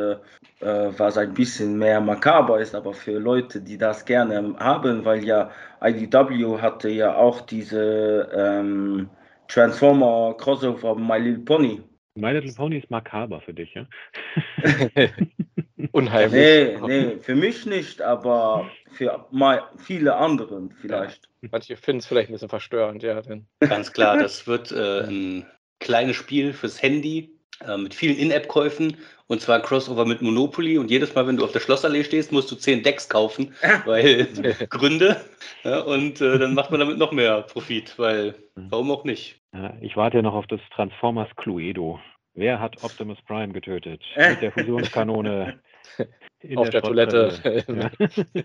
was 0.61 1.17
ein 1.17 1.33
bisschen 1.33 1.77
mehr 1.77 1.99
makaber 1.99 2.61
ist, 2.61 2.73
aber 2.73 2.93
für 2.93 3.19
Leute, 3.19 3.59
die 3.61 3.77
das 3.77 4.05
gerne 4.05 4.55
haben, 4.59 5.03
weil 5.03 5.25
ja 5.25 5.51
IDW 5.81 6.59
hatte 6.61 6.89
ja 6.89 7.15
auch 7.15 7.41
diese 7.41 8.29
ähm, 8.33 9.09
Transformer 9.47 10.35
Crossover 10.37 10.95
My 10.95 11.17
Little 11.17 11.43
Pony. 11.43 11.81
My 12.15 12.31
Little 12.31 12.53
Pony 12.53 12.77
ist 12.77 12.89
makaber 12.91 13.41
für 13.41 13.53
dich, 13.53 13.73
ja? 13.73 13.87
Unheimlich. 15.91 16.31
Nee, 16.31 16.77
nee, 16.87 17.17
für 17.19 17.35
mich 17.35 17.65
nicht, 17.65 18.01
aber 18.01 18.69
für 18.91 19.27
mal 19.31 19.63
viele 19.77 20.15
anderen 20.15 20.71
vielleicht. 20.71 21.29
Manche 21.41 21.75
finden 21.75 21.99
es 21.99 22.05
vielleicht 22.05 22.29
ein 22.29 22.33
bisschen 22.33 22.49
verstörend, 22.49 23.03
ja. 23.03 23.21
Denn, 23.21 23.47
Ganz 23.59 23.91
klar, 23.91 24.17
das 24.17 24.47
wird 24.47 24.71
äh, 24.71 25.01
ein 25.03 25.45
kleines 25.79 26.15
Spiel 26.15 26.53
fürs 26.53 26.81
Handy 26.81 27.31
äh, 27.67 27.77
mit 27.77 27.93
vielen 27.93 28.17
In-App-Käufen 28.17 28.97
und 29.27 29.41
zwar 29.41 29.61
Crossover 29.61 30.05
mit 30.05 30.21
Monopoly. 30.21 30.77
Und 30.77 30.91
jedes 30.91 31.15
Mal, 31.15 31.25
wenn 31.27 31.37
du 31.37 31.43
auf 31.43 31.51
der 31.51 31.59
Schlossallee 31.59 32.03
stehst, 32.03 32.31
musst 32.31 32.51
du 32.51 32.55
10 32.55 32.83
Decks 32.83 33.09
kaufen, 33.09 33.53
weil 33.85 34.27
Gründe. 34.69 35.21
Ja, 35.63 35.79
und 35.79 36.21
äh, 36.21 36.39
dann 36.39 36.53
macht 36.53 36.71
man 36.71 36.79
damit 36.79 36.97
noch 36.97 37.11
mehr 37.11 37.41
Profit, 37.43 37.97
weil 37.97 38.35
warum 38.55 38.91
auch 38.91 39.03
nicht? 39.03 39.41
Ich 39.81 39.95
warte 39.95 40.17
ja 40.17 40.23
noch 40.23 40.33
auf 40.33 40.47
das 40.47 40.61
Transformers 40.73 41.29
Cluedo. 41.35 41.99
Wer 42.33 42.59
hat 42.59 42.83
Optimus 42.83 43.19
Prime 43.27 43.53
getötet? 43.53 44.01
Mit 44.15 44.41
der 44.41 44.51
Fusionskanone. 44.51 45.59
in 46.41 46.57
auf 46.57 46.69
der, 46.69 46.81
Toilette. 46.81 47.31
Schrottpresse. 47.31 48.25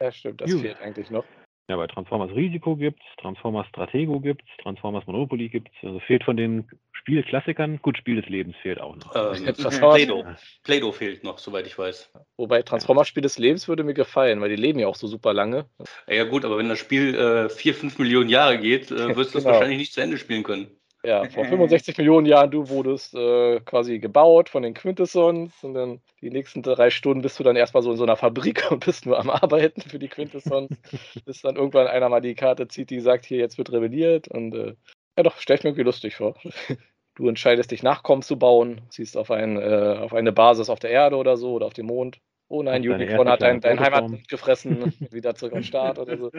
Ja. 0.00 0.06
ja, 0.06 0.12
stimmt, 0.12 0.40
das 0.40 0.50
Gut. 0.52 0.60
fehlt 0.60 0.80
eigentlich 0.80 1.10
noch. 1.10 1.24
Ja, 1.68 1.76
bei 1.76 1.86
Transformers 1.86 2.34
Risiko 2.34 2.76
gibt's, 2.76 3.02
Transformers 3.20 3.66
Stratego 3.68 4.20
gibt's, 4.20 4.46
Transformers 4.62 5.06
Monopoly 5.06 5.48
gibt's. 5.50 5.70
Also 5.82 6.00
fehlt 6.00 6.24
von 6.24 6.36
den 6.36 6.66
Spielklassikern. 6.92 7.78
Gut, 7.82 7.98
Spiel 7.98 8.16
des 8.20 8.28
Lebens 8.30 8.56
fehlt 8.62 8.80
auch 8.80 8.96
noch. 8.96 9.14
Ähm, 9.14 9.44
Das 9.44 9.80
war- 9.82 9.94
Play-Doh. 9.94 10.24
Play-Doh 10.64 10.92
fehlt 10.92 11.24
noch, 11.24 11.38
soweit 11.38 11.66
ich 11.66 11.78
weiß. 11.78 12.10
Wobei 12.38 12.62
Transformers-Spiel 12.62 13.22
des 13.22 13.38
Lebens 13.38 13.68
würde 13.68 13.84
mir 13.84 13.92
gefallen, 13.94 14.40
weil 14.40 14.48
die 14.48 14.56
leben 14.56 14.78
ja 14.78 14.86
auch 14.86 14.94
so 14.94 15.06
super 15.06 15.34
lange. 15.34 15.66
Ja 16.06 16.24
gut, 16.24 16.46
aber 16.46 16.56
wenn 16.56 16.70
das 16.70 16.78
Spiel 16.78 17.14
äh, 17.14 17.48
4, 17.50 17.74
5 17.74 17.98
Millionen 17.98 18.30
Jahre 18.30 18.58
geht, 18.58 18.90
äh, 18.90 18.94
wirst 19.16 19.34
du 19.34 19.38
das 19.38 19.44
Genau. 19.44 19.54
wahrscheinlich 19.54 19.78
nicht 19.78 19.92
zu 19.92 20.00
Ende 20.00 20.16
spielen 20.16 20.42
können. 20.44 20.68
Ja, 21.04 21.28
vor 21.28 21.44
65 21.44 21.96
Millionen 21.96 22.26
Jahren, 22.26 22.50
du 22.50 22.68
wurdest 22.68 23.14
äh, 23.14 23.60
quasi 23.60 24.00
gebaut 24.00 24.48
von 24.48 24.64
den 24.64 24.74
Quintessons 24.74 25.62
und 25.62 25.74
dann 25.74 26.00
die 26.20 26.30
nächsten 26.30 26.60
drei 26.62 26.90
Stunden 26.90 27.22
bist 27.22 27.38
du 27.38 27.44
dann 27.44 27.54
erstmal 27.54 27.84
so 27.84 27.92
in 27.92 27.96
so 27.96 28.02
einer 28.02 28.16
Fabrik 28.16 28.64
und 28.70 28.84
bist 28.84 29.06
nur 29.06 29.18
am 29.18 29.30
Arbeiten 29.30 29.80
für 29.80 30.00
die 30.00 30.08
Quintessons, 30.08 30.76
bis 31.24 31.42
dann 31.42 31.54
irgendwann 31.54 31.86
einer 31.86 32.08
mal 32.08 32.20
die 32.20 32.34
Karte 32.34 32.66
zieht, 32.66 32.90
die 32.90 33.00
sagt, 33.00 33.26
hier, 33.26 33.38
jetzt 33.38 33.58
wird 33.58 33.70
rebelliert 33.70 34.26
und 34.26 34.54
äh, 34.54 34.74
ja 35.16 35.22
doch, 35.22 35.36
stell 35.38 35.56
ich 35.56 35.62
mir 35.62 35.70
irgendwie 35.70 35.84
lustig 35.84 36.16
vor. 36.16 36.34
Du 37.14 37.28
entscheidest 37.28 37.72
dich, 37.72 37.82
Nachkommen 37.82 38.22
zu 38.22 38.38
bauen, 38.38 38.80
ziehst 38.90 39.16
auf, 39.16 39.32
ein, 39.32 39.60
äh, 39.60 39.98
auf 40.00 40.14
eine 40.14 40.30
Basis 40.30 40.70
auf 40.70 40.78
der 40.78 40.90
Erde 40.90 41.16
oder 41.16 41.36
so 41.36 41.54
oder 41.54 41.66
auf 41.66 41.74
dem 41.74 41.86
Mond. 41.86 42.20
Oh 42.50 42.62
nein, 42.62 42.88
Unicorn 42.88 43.28
hat 43.28 43.42
dein, 43.42 43.60
dein 43.60 43.78
Heimatland 43.78 44.26
gefressen, 44.28 44.92
wieder 45.12 45.34
zurück 45.34 45.54
am 45.54 45.62
Start 45.62 45.98
oder 45.98 46.16
so. 46.16 46.30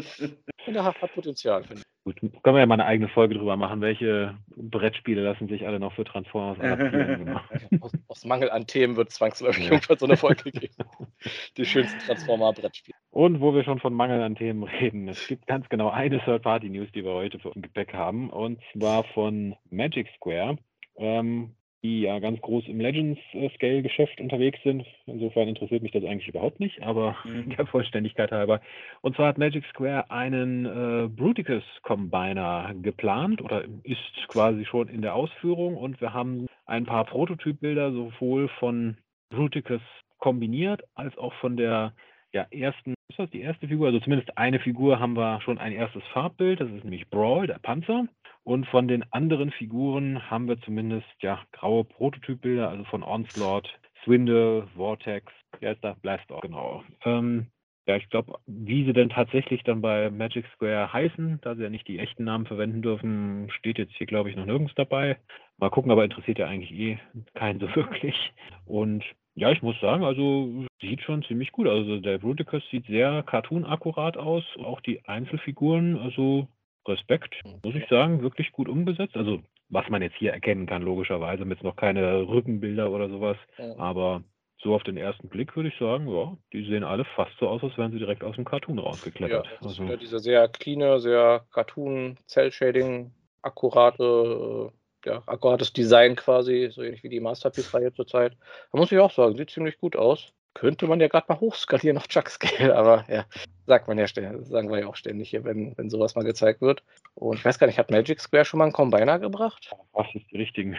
Und 0.66 0.74
der 0.74 0.84
hat 0.84 0.96
Potenzial, 1.14 1.64
finde 1.64 1.82
ich. 1.82 1.90
Gut, 2.04 2.20
können 2.44 2.56
wir 2.56 2.60
ja 2.62 2.66
mal 2.66 2.76
eine 2.76 2.86
eigene 2.86 3.10
Folge 3.10 3.36
drüber 3.36 3.56
machen. 3.58 3.82
Welche 3.82 4.36
Brettspiele 4.56 5.22
lassen 5.22 5.48
sich 5.48 5.68
alle 5.68 5.80
noch 5.80 5.94
für 5.94 6.06
Transformers 6.06 6.60
adaptieren? 6.64 7.26
Genau. 7.26 7.42
Aus, 7.82 7.92
aus 8.08 8.26
Mangel 8.26 8.50
an 8.50 8.66
Themen 8.66 8.96
wird 8.96 9.12
zwangsläufig 9.12 9.66
Ja. 9.66 9.74
irgendwann 9.74 9.98
so 10.00 10.06
eine 10.06 10.18
Folge 10.18 10.52
geben. 10.52 10.74
Die 11.58 11.66
schönsten 11.66 12.00
Transformer-Brettspiele. 12.00 12.98
Und 13.12 13.42
wo 13.42 13.54
wir 13.54 13.64
schon 13.64 13.80
von 13.80 13.94
Mangel 13.94 14.22
an 14.24 14.36
Themen 14.36 14.64
reden, 14.64 15.08
es 15.10 15.28
gibt 15.28 15.46
ganz 15.46 15.70
genau 15.70 15.90
eine 15.90 16.20
Third-Party-News, 16.20 16.92
die 16.94 17.04
wir 17.04 17.12
heute 17.14 17.38
für 17.38 17.52
im 17.54 17.62
Gepäck 17.62 17.94
haben, 17.94 18.30
und 18.30 18.60
zwar 18.74 19.04
von 19.04 19.56
Magic 19.70 20.08
Square, 20.16 20.58
ähm, 20.98 21.56
die 21.84 22.02
ja 22.02 22.20
ganz 22.20 22.42
groß 22.42 22.68
im 22.68 22.80
Legends-Scale-Geschäft 22.80 24.20
unterwegs 24.20 24.60
sind. 24.64 24.86
Insofern 25.06 25.48
interessiert 25.48 25.84
mich 25.84 25.94
das 25.94 26.04
eigentlich 26.04 26.28
überhaupt 26.28 26.60
nicht, 26.60 26.82
aber 26.84 27.16
Mhm. 27.24 27.50
der 27.58 27.66
Vollständigkeit 27.68 28.32
halber. 28.32 28.62
Und 29.02 29.16
zwar 29.16 29.28
hat 29.30 29.38
Magic 29.38 29.66
Square 29.68 30.10
einen 30.12 30.66
äh, 30.66 31.08
Bruticus 31.08 31.64
Combiner 31.84 32.74
geplant 32.82 33.42
oder 33.42 33.64
ist 33.84 34.28
quasi 34.28 34.66
schon 34.66 34.88
in 34.88 35.02
der 35.02 35.16
Ausführung 35.16 35.78
und 35.78 36.02
wir 36.02 36.14
haben 36.14 36.48
ein 36.66 36.86
paar 36.86 37.06
Prototypbilder 37.06 37.92
sowohl 37.92 38.50
von 38.60 38.98
Bruticus 39.30 39.82
kombiniert 40.20 40.82
als 40.96 41.18
auch 41.18 41.34
von 41.36 41.58
der 41.58 41.94
ja, 42.32 42.46
ersten, 42.52 42.94
ist 43.10 43.18
das 43.18 43.30
die 43.32 43.42
erste 43.42 43.68
Figur? 43.68 43.88
Also 43.88 44.00
zumindest 44.02 44.38
eine 44.38 44.60
Figur 44.60 45.00
haben 45.00 45.16
wir 45.16 45.42
schon 45.42 45.58
ein 45.58 45.72
erstes 45.72 46.04
Farbbild, 46.14 46.60
das 46.60 46.70
ist 46.70 46.84
nämlich 46.84 47.10
Brawl, 47.10 47.48
der 47.48 47.58
Panzer. 47.58 48.06
Und 48.50 48.66
von 48.66 48.88
den 48.88 49.04
anderen 49.14 49.52
Figuren 49.52 50.28
haben 50.32 50.48
wir 50.48 50.60
zumindest 50.62 51.06
ja 51.22 51.40
graue 51.52 51.84
Prototypbilder, 51.84 52.68
also 52.68 52.84
von 52.86 53.04
Onslaught, 53.04 53.70
Swindle, 54.04 54.68
Vortex, 54.76 55.32
ja 55.62 55.76
da 55.76 55.94
Blastoff, 56.02 56.42
genau. 56.42 56.84
Ähm, 57.06 57.46
ja, 57.86 57.96
ich 57.98 58.10
glaube, 58.10 58.40
wie 58.48 58.86
sie 58.86 58.94
denn 58.94 59.10
tatsächlich 59.10 59.62
dann 59.66 59.82
bei 59.82 60.10
Magic 60.10 60.48
Square 60.56 60.92
heißen, 60.92 61.38
da 61.44 61.54
sie 61.54 61.62
ja 61.62 61.70
nicht 61.70 61.88
die 61.88 62.00
echten 62.00 62.24
Namen 62.24 62.48
verwenden 62.48 62.82
dürfen, 62.82 63.52
steht 63.52 63.78
jetzt 63.78 63.94
hier, 63.94 64.08
glaube 64.08 64.32
ich, 64.32 64.36
noch 64.36 64.48
nirgends 64.48 64.74
dabei. 64.74 65.20
Mal 65.60 65.70
gucken, 65.70 65.92
aber 65.92 66.04
interessiert 66.04 66.40
ja 66.40 66.48
eigentlich 66.48 66.72
eh 66.72 66.98
keinen 67.36 67.60
so 67.60 67.68
wirklich. 67.76 68.34
Und 68.66 69.06
ja, 69.36 69.52
ich 69.52 69.62
muss 69.62 69.80
sagen, 69.80 70.04
also 70.04 70.66
sieht 70.82 71.04
schon 71.04 71.22
ziemlich 71.22 71.52
gut. 71.52 71.68
Also 71.68 72.00
der 72.00 72.18
Bruticus 72.18 72.64
sieht 72.72 72.88
sehr 72.88 73.22
cartoon-akkurat 73.22 74.18
aus. 74.18 74.44
Auch 74.58 74.82
die 74.82 75.06
Einzelfiguren, 75.06 76.00
also 76.00 76.48
Respekt, 76.88 77.36
muss 77.64 77.76
ich 77.76 77.88
sagen, 77.90 78.22
wirklich 78.22 78.52
gut 78.52 78.70
umgesetzt. 78.70 79.16
Also 79.16 79.42
was 79.70 79.88
man 79.90 80.02
jetzt 80.02 80.16
hier 80.16 80.34
erkennen 80.34 80.66
kann, 80.66 80.82
logischerweise, 80.82 81.46
mit 81.46 81.64
noch 81.64 81.76
keine 81.76 82.28
Rückenbilder 82.28 82.92
oder 82.92 83.10
sowas. 83.10 83.38
Ja. 83.58 83.78
Aber 83.78 84.24
so 84.62 84.76
auf 84.76 84.84
den 84.84 84.98
ersten 84.98 85.30
Blick 85.30 85.56
würde 85.56 85.70
ich 85.70 85.78
sagen, 85.78 86.08
ja, 86.10 86.36
die 86.52 86.66
sehen 86.66 86.84
alle 86.84 87.06
fast 87.06 87.32
so 87.40 87.48
aus, 87.48 87.64
als 87.64 87.78
wären 87.78 87.92
sie 87.92 88.00
direkt 88.00 88.24
aus 88.24 88.36
dem 88.36 88.46
Cartoon 88.46 88.78
Ja, 88.78 88.84
rausgeklettert. 88.84 89.48
ist 89.48 89.66
also, 89.66 89.84
wieder 89.84 89.98
diese 89.98 90.20
sehr 90.20 90.48
cleane, 90.50 91.00
sehr 91.00 91.46
Cartoon, 91.52 92.18
Cell-Shading, 92.28 93.12
akkurate, 93.42 94.72
äh, 95.06 95.10
ja, 95.10 95.24
akkurates 95.28 95.72
Design 95.72 96.16
quasi, 96.16 96.70
so 96.72 96.82
ähnlich 96.82 97.04
wie 97.04 97.10
die 97.10 97.22
Masterpiece-Reihe 97.22 97.94
zurzeit. 97.94 98.36
Da 98.72 98.78
muss 98.78 98.92
ich 98.92 99.00
auch 99.00 99.12
sagen, 99.12 99.38
sieht 99.38 99.50
ziemlich 99.50 99.78
gut 99.78 99.96
aus. 99.96 100.34
Könnte 100.54 100.88
man 100.88 101.00
ja 101.00 101.08
gerade 101.08 101.26
mal 101.30 101.40
hochskalieren 101.40 101.98
auf 101.98 102.08
Chuck 102.08 102.30
Scale, 102.30 102.76
aber 102.76 103.06
ja, 103.08 103.26
sagt 103.66 103.88
man 103.88 103.98
ja 103.98 104.08
ständig, 104.08 104.48
sagen 104.48 104.70
wir 104.70 104.80
ja 104.80 104.88
auch 104.88 104.96
ständig 104.96 105.30
hier, 105.30 105.44
wenn, 105.44 105.78
wenn 105.78 105.90
sowas 105.90 106.16
mal 106.16 106.24
gezeigt 106.24 106.62
wird. 106.62 106.84
Und 107.16 107.38
ich 107.38 107.46
weiß 107.46 107.60
gar 107.60 107.68
nicht, 107.68 107.80
hat 107.80 107.92
Magic 107.92 108.20
Square 108.20 108.46
schon 108.46 108.58
mal 108.58 108.66
einen 108.66 108.74
Combiner 108.74 109.20
gebracht? 109.20 109.72
was 109.94 110.08
ist 110.14 110.30
die 110.32 110.38
richtigen? 110.38 110.78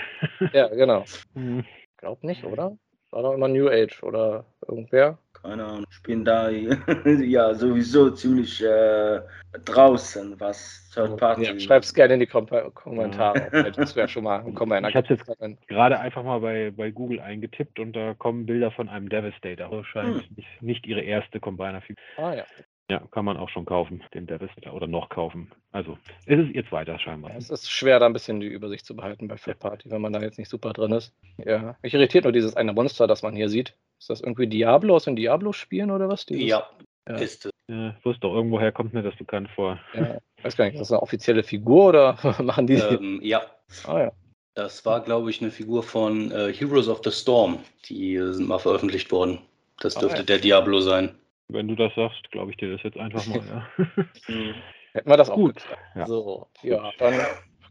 Ja, 0.53 0.69
genau. 0.69 1.05
Hm, 1.35 1.65
Glaub 2.01 2.25
nicht, 2.25 2.45
oder? 2.45 2.77
War 3.11 3.23
doch 3.23 3.35
immer 3.35 3.49
New 3.49 3.69
Age 3.69 4.03
oder 4.03 4.47
irgendwer. 4.67 5.19
Keine 5.43 5.65
Ahnung, 5.65 5.85
ich 5.91 6.03
bin 6.03 6.25
da 6.25 6.51
ja 7.05 7.55
sowieso 7.55 8.11
ziemlich 8.11 8.63
äh, 8.63 9.21
draußen, 9.65 10.39
was 10.39 10.91
Third 10.95 11.17
Party. 11.17 11.45
Ja, 11.45 11.59
schreib's 11.59 11.95
gerne 11.95 12.15
in 12.15 12.21
die 12.21 12.27
Kom 12.27 12.47
Kommentare. 12.75 13.49
Magic 13.53 13.89
Square 13.89 14.09
schon 14.09 14.25
mal 14.25 14.41
einen 14.41 14.55
Combiner 14.55 14.89
Ich 14.89 14.97
hab's 14.97 15.09
jetzt-. 15.09 15.27
Gerade 15.69 15.99
einfach 15.99 16.23
mal 16.23 16.41
bei, 16.41 16.73
bei 16.77 16.91
Google 16.91 17.21
eingetippt 17.21 17.79
und 17.79 17.95
da 17.95 18.15
kommen 18.15 18.45
Bilder 18.47 18.71
von 18.71 18.89
einem 18.89 19.09
Devastator. 19.09 19.67
Also 19.71 19.85
scheint 19.85 20.17
Hm. 20.17 20.23
nicht, 20.37 20.63
nicht 20.63 20.87
ihre 20.87 21.01
erste 21.01 21.41
Combiner-Figur. 21.41 22.03
Ah 22.17 22.35
ja. 22.35 22.45
Ja, 22.91 23.01
kann 23.13 23.25
man 23.25 23.37
auch 23.37 23.49
schon 23.49 23.67
kaufen, 23.67 24.03
den 24.15 24.27
Devastator, 24.27 24.75
oder 24.75 24.89
noch 24.89 25.11
kaufen. 25.11 25.53
Also, 25.71 25.97
es 26.27 26.41
ist 26.41 26.51
ihr 26.51 26.67
zweiter 26.67 26.99
scheinbar. 26.99 27.31
Es 27.37 27.49
ist 27.49 27.71
schwer, 27.71 28.01
da 28.01 28.07
ein 28.07 28.13
bisschen 28.13 28.41
die 28.41 28.49
Übersicht 28.49 28.85
zu 28.85 28.97
behalten 28.97 29.29
bei 29.29 29.37
Third 29.37 29.61
Party, 29.61 29.89
wenn 29.93 30.01
man 30.01 30.13
da 30.13 30.21
jetzt 30.21 30.39
nicht 30.39 30.49
super 30.49 30.73
drin 30.73 30.91
ist. 30.91 31.15
Ja, 31.39 31.77
mich 31.83 31.95
irritiert 31.95 32.25
nur 32.25 32.33
dieses 32.33 32.57
eine 32.57 32.73
Monster, 32.73 33.07
das 33.07 33.23
man 33.23 33.37
hier 33.37 33.49
sieht. 33.49 33.77
Ist 34.01 34.09
das 34.09 34.21
irgendwie 34.23 34.47
Diablo 34.47 34.97
aus 34.97 35.05
den 35.05 35.15
Diablo-Spielen 35.15 35.91
oder 35.91 36.09
was? 36.09 36.25
Dieses? 36.25 36.49
Ja, 36.49 36.67
Ja. 37.07 37.17
ist 37.17 37.45
es. 37.47 37.53
Ja, 37.69 37.95
ich 37.99 38.05
wusste 38.05 38.21
doch, 38.23 38.35
irgendwo 38.35 38.59
her 38.59 38.73
kommt 38.73 38.95
mir 38.95 39.03
das 39.03 39.15
bekannt 39.17 39.49
vor. 39.55 39.79
Ja, 39.95 40.19
weiß 40.43 40.57
gar 40.57 40.65
nicht, 40.65 40.75
ist 40.75 40.81
das 40.81 40.93
eine 40.93 41.03
offizielle 41.03 41.43
Figur 41.43 41.91
oder 41.91 42.19
machen 42.43 42.67
die? 42.67 42.75
Ähm, 42.75 43.21
ja, 43.23 43.43
Ah 43.85 44.01
ja. 44.01 44.13
das 44.55 44.85
war, 44.87 45.01
glaube 45.01 45.29
ich, 45.31 45.41
eine 45.43 45.51
Figur 45.51 45.83
von 45.83 46.33
äh, 46.33 46.53
Heroes 46.53 46.89
of 46.89 47.03
the 47.05 47.11
Storm. 47.13 47.59
Die 47.89 48.15
äh, 48.17 48.33
sind 48.33 48.49
mal 48.49 48.59
veröffentlicht 48.59 49.13
worden. 49.13 49.39
Das 49.81 49.97
Ah, 49.97 50.01
dürfte 50.01 50.19
ja. 50.21 50.25
der 50.25 50.39
Diablo 50.39 50.81
sein. 50.81 51.15
Wenn 51.49 51.69
du 51.69 51.75
das 51.77 51.95
sagst, 51.95 52.31
glaube 52.31 52.53
ich 52.53 52.57
dir 52.57 52.73
das 52.73 52.83
jetzt 52.83 52.97
einfach 52.97 53.27
mal, 53.27 53.41
ja. 53.47 53.69
Mhm. 54.29 54.55
Hätten 54.93 55.09
wir 55.11 55.17
das 55.19 55.31
auch 55.31 55.37
Gut, 55.37 55.63
ja. 55.95 56.07
So, 56.07 56.49
ja, 56.63 56.91
dann, 56.99 57.15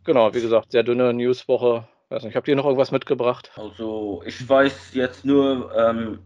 genau, 0.06 0.34
wie 0.34 0.42
gesagt, 0.42 0.72
sehr 0.72 0.84
dünne 0.84 1.14
Newswoche. 1.14 1.86
Weiß 2.10 2.24
nicht, 2.24 2.36
habt 2.36 2.48
ihr 2.48 2.56
noch 2.56 2.66
irgendwas 2.66 2.92
mitgebracht? 2.92 3.52
Also 3.56 4.24
ich 4.26 4.50
weiß 4.50 4.94
jetzt 4.94 5.26
nur, 5.26 5.72
ähm, 5.76 6.20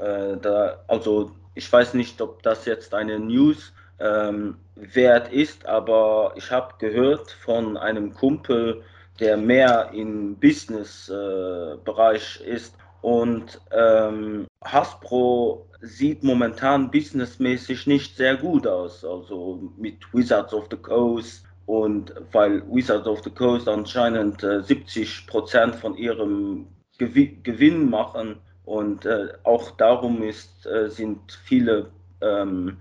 äh, 0.00 0.36
da, 0.36 0.82
also 0.88 1.30
ich 1.54 1.72
weiß 1.72 1.94
nicht, 1.94 2.20
ob 2.20 2.42
das 2.42 2.64
jetzt 2.64 2.92
eine 2.92 3.20
News 3.20 3.72
ähm, 4.00 4.56
wert 4.74 5.32
ist, 5.32 5.64
aber 5.66 6.32
ich 6.36 6.50
habe 6.50 6.74
gehört 6.78 7.30
von 7.30 7.76
einem 7.76 8.14
Kumpel, 8.14 8.82
der 9.20 9.36
mehr 9.36 9.90
im 9.92 10.34
Business-Bereich 10.36 12.40
ist 12.40 12.74
und 13.02 13.60
ähm, 13.70 14.46
Hasbro 14.64 15.68
sieht 15.80 16.24
momentan 16.24 16.90
businessmäßig 16.90 17.86
nicht 17.86 18.16
sehr 18.16 18.36
gut 18.36 18.66
aus, 18.66 19.04
also 19.04 19.70
mit 19.76 20.02
Wizards 20.12 20.52
of 20.52 20.66
the 20.70 20.76
Coast 20.76 21.47
und 21.68 22.14
weil 22.32 22.62
Wizards 22.72 23.06
of 23.06 23.22
the 23.22 23.30
Coast 23.30 23.68
anscheinend 23.68 24.42
äh, 24.42 24.62
70 24.62 25.26
Prozent 25.26 25.76
von 25.76 25.98
ihrem 25.98 26.66
Gewi 26.96 27.38
Gewinn 27.42 27.90
machen 27.90 28.36
und 28.64 29.04
äh, 29.04 29.28
auch 29.44 29.72
darum 29.72 30.22
ist, 30.22 30.66
äh, 30.66 30.88
sind 30.88 31.38
viele 31.44 31.90
ähm, 32.22 32.78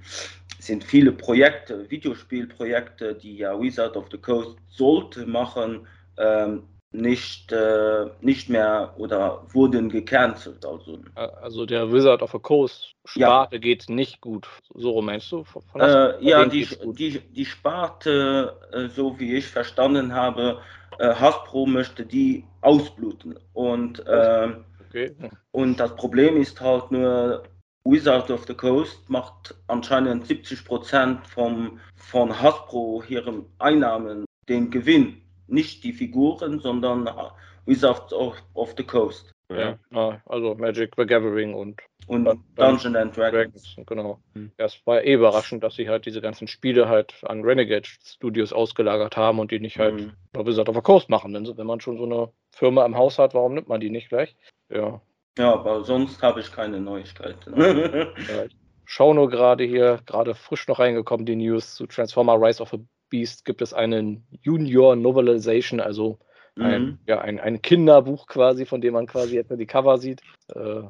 sind 0.60 0.86
viele 0.86 1.12
Projekte, 1.12 1.90
Videospielprojekte, 1.90 3.16
die 3.16 3.38
ja 3.38 3.60
Wizard 3.60 3.98
of 3.98 4.06
the 4.10 4.18
Coast 4.18 4.58
sollte 4.70 5.26
machen, 5.26 5.86
ähm, 6.18 6.64
nicht, 6.98 7.52
äh, 7.52 8.08
nicht 8.22 8.50
mehr 8.50 8.94
oder 8.98 9.44
wurden 9.54 9.90
gecancelt. 9.90 10.66
Also, 10.66 11.00
Also 11.16 11.66
der 11.66 11.92
Wizard 11.92 12.22
of 12.22 12.32
the 12.32 12.40
Coast 12.40 12.96
Sparte 13.06 13.60
geht 13.60 13.88
nicht 13.90 14.22
gut. 14.22 14.48
So 14.74 14.92
rum 14.92 15.06
meinst 15.06 15.32
du? 15.32 15.46
Äh, 15.76 16.24
ja, 16.26 16.46
die, 16.46 16.68
die, 16.94 17.20
die 17.20 17.46
Sparte, 17.46 18.58
äh, 18.72 18.88
so 18.90 19.18
wie 19.20 19.36
ich 19.36 19.48
verstanden 19.48 20.14
habe, 20.14 20.60
äh, 21.00 21.14
Hasbro 21.14 21.66
möchte 21.66 22.06
die 22.06 22.44
ausbluten. 22.62 23.40
Und, 23.54 24.04
ähm, 24.08 24.64
Okay. 24.90 25.14
und 25.52 25.80
das 25.82 25.94
Problem 25.98 26.38
ist 26.38 26.62
halt 26.62 26.92
nur, 26.92 27.44
Wizard 27.84 28.30
of 28.32 28.46
the 28.48 28.54
Coast 28.54 29.10
macht 29.10 29.56
anscheinend 29.68 30.26
70% 30.26 31.26
vom, 31.28 31.80
von 31.96 32.42
Hasbro 32.42 33.04
ihren 33.08 33.46
Einnahmen 33.60 34.26
den 34.50 34.70
Gewinn. 34.70 35.22
Nicht 35.48 35.84
die 35.84 35.94
Figuren, 35.94 36.60
sondern 36.60 37.10
Wizards 37.66 38.14
of, 38.14 38.36
of 38.54 38.74
the 38.78 38.84
Coast. 38.84 39.32
Ja. 39.50 39.80
ja, 39.92 40.22
also 40.26 40.56
Magic 40.56 40.94
the 40.98 41.06
Gathering 41.06 41.54
und 41.54 41.82
Und 42.08 42.26
Dungeon 42.58 42.98
and 42.98 43.16
Dragons. 43.16 43.64
Dragons, 43.74 43.88
genau. 43.88 44.20
Hm. 44.36 44.52
Ja, 44.60 44.66
es 44.66 44.82
war 44.86 45.02
eh 45.04 45.14
überraschend, 45.14 45.64
dass 45.64 45.76
sie 45.76 45.88
halt 45.88 46.06
diese 46.06 46.20
ganzen 46.20 46.48
Spiele 46.50 46.90
halt 46.90 47.16
an 47.24 47.44
Renegade 47.44 47.88
Studios 47.88 48.52
ausgelagert 48.52 49.16
haben 49.16 49.40
und 49.40 49.52
die 49.52 49.60
nicht 49.62 49.80
halt 49.80 49.96
Mhm. 50.02 50.12
bei 50.34 50.46
Wizard 50.46 50.68
of 50.68 50.76
the 50.76 50.82
Coast 50.82 51.10
machen. 51.10 51.34
Denn 51.34 51.46
so- 51.46 51.58
wenn 51.58 51.66
man 51.68 51.80
schon 51.80 51.98
so 51.98 52.04
eine 52.04 52.30
Firma 52.54 52.86
im 52.86 52.98
Haus 52.98 53.20
hat, 53.20 53.34
warum 53.34 53.54
nimmt 53.54 53.70
man 53.70 53.80
die 53.80 53.90
nicht 53.90 54.10
gleich? 54.10 54.36
Ja, 54.70 55.02
Ja, 55.38 55.54
aber 55.54 55.84
sonst 55.86 56.22
habe 56.22 56.42
ich 56.42 56.52
keine 56.52 56.82
Neuigkeiten. 56.82 57.56
ja 57.58 58.44
ich 58.46 58.56
schau 58.86 59.14
nur 59.14 59.30
gerade 59.30 59.64
hier, 59.64 60.02
gerade 60.06 60.36
frisch 60.36 60.68
noch 60.68 60.80
reingekommen, 60.80 61.26
die 61.26 61.36
News 61.38 61.76
zu 61.76 61.88
Transformer 61.88 62.36
Rise 62.42 62.62
of 62.62 62.74
a 62.74 62.78
Beast 63.10 63.46
gibt 63.46 63.62
es 63.62 63.74
einen 63.74 64.26
Junior 64.42 64.96
Novelization, 64.96 65.80
also 65.80 66.20
ein, 66.60 66.84
Mhm. 66.84 67.00
ja, 67.06 67.22
ein, 67.22 67.40
ein 67.40 67.62
Kinderbuch 67.62 68.28
quasi, 68.28 68.66
von 68.66 68.82
dem 68.82 68.94
man 68.94 69.06
quasi 69.08 69.36
jetzt 69.36 69.52
die 69.52 69.66
Cover 69.66 69.98
sieht. 69.98 70.22
Äh, 70.56 70.84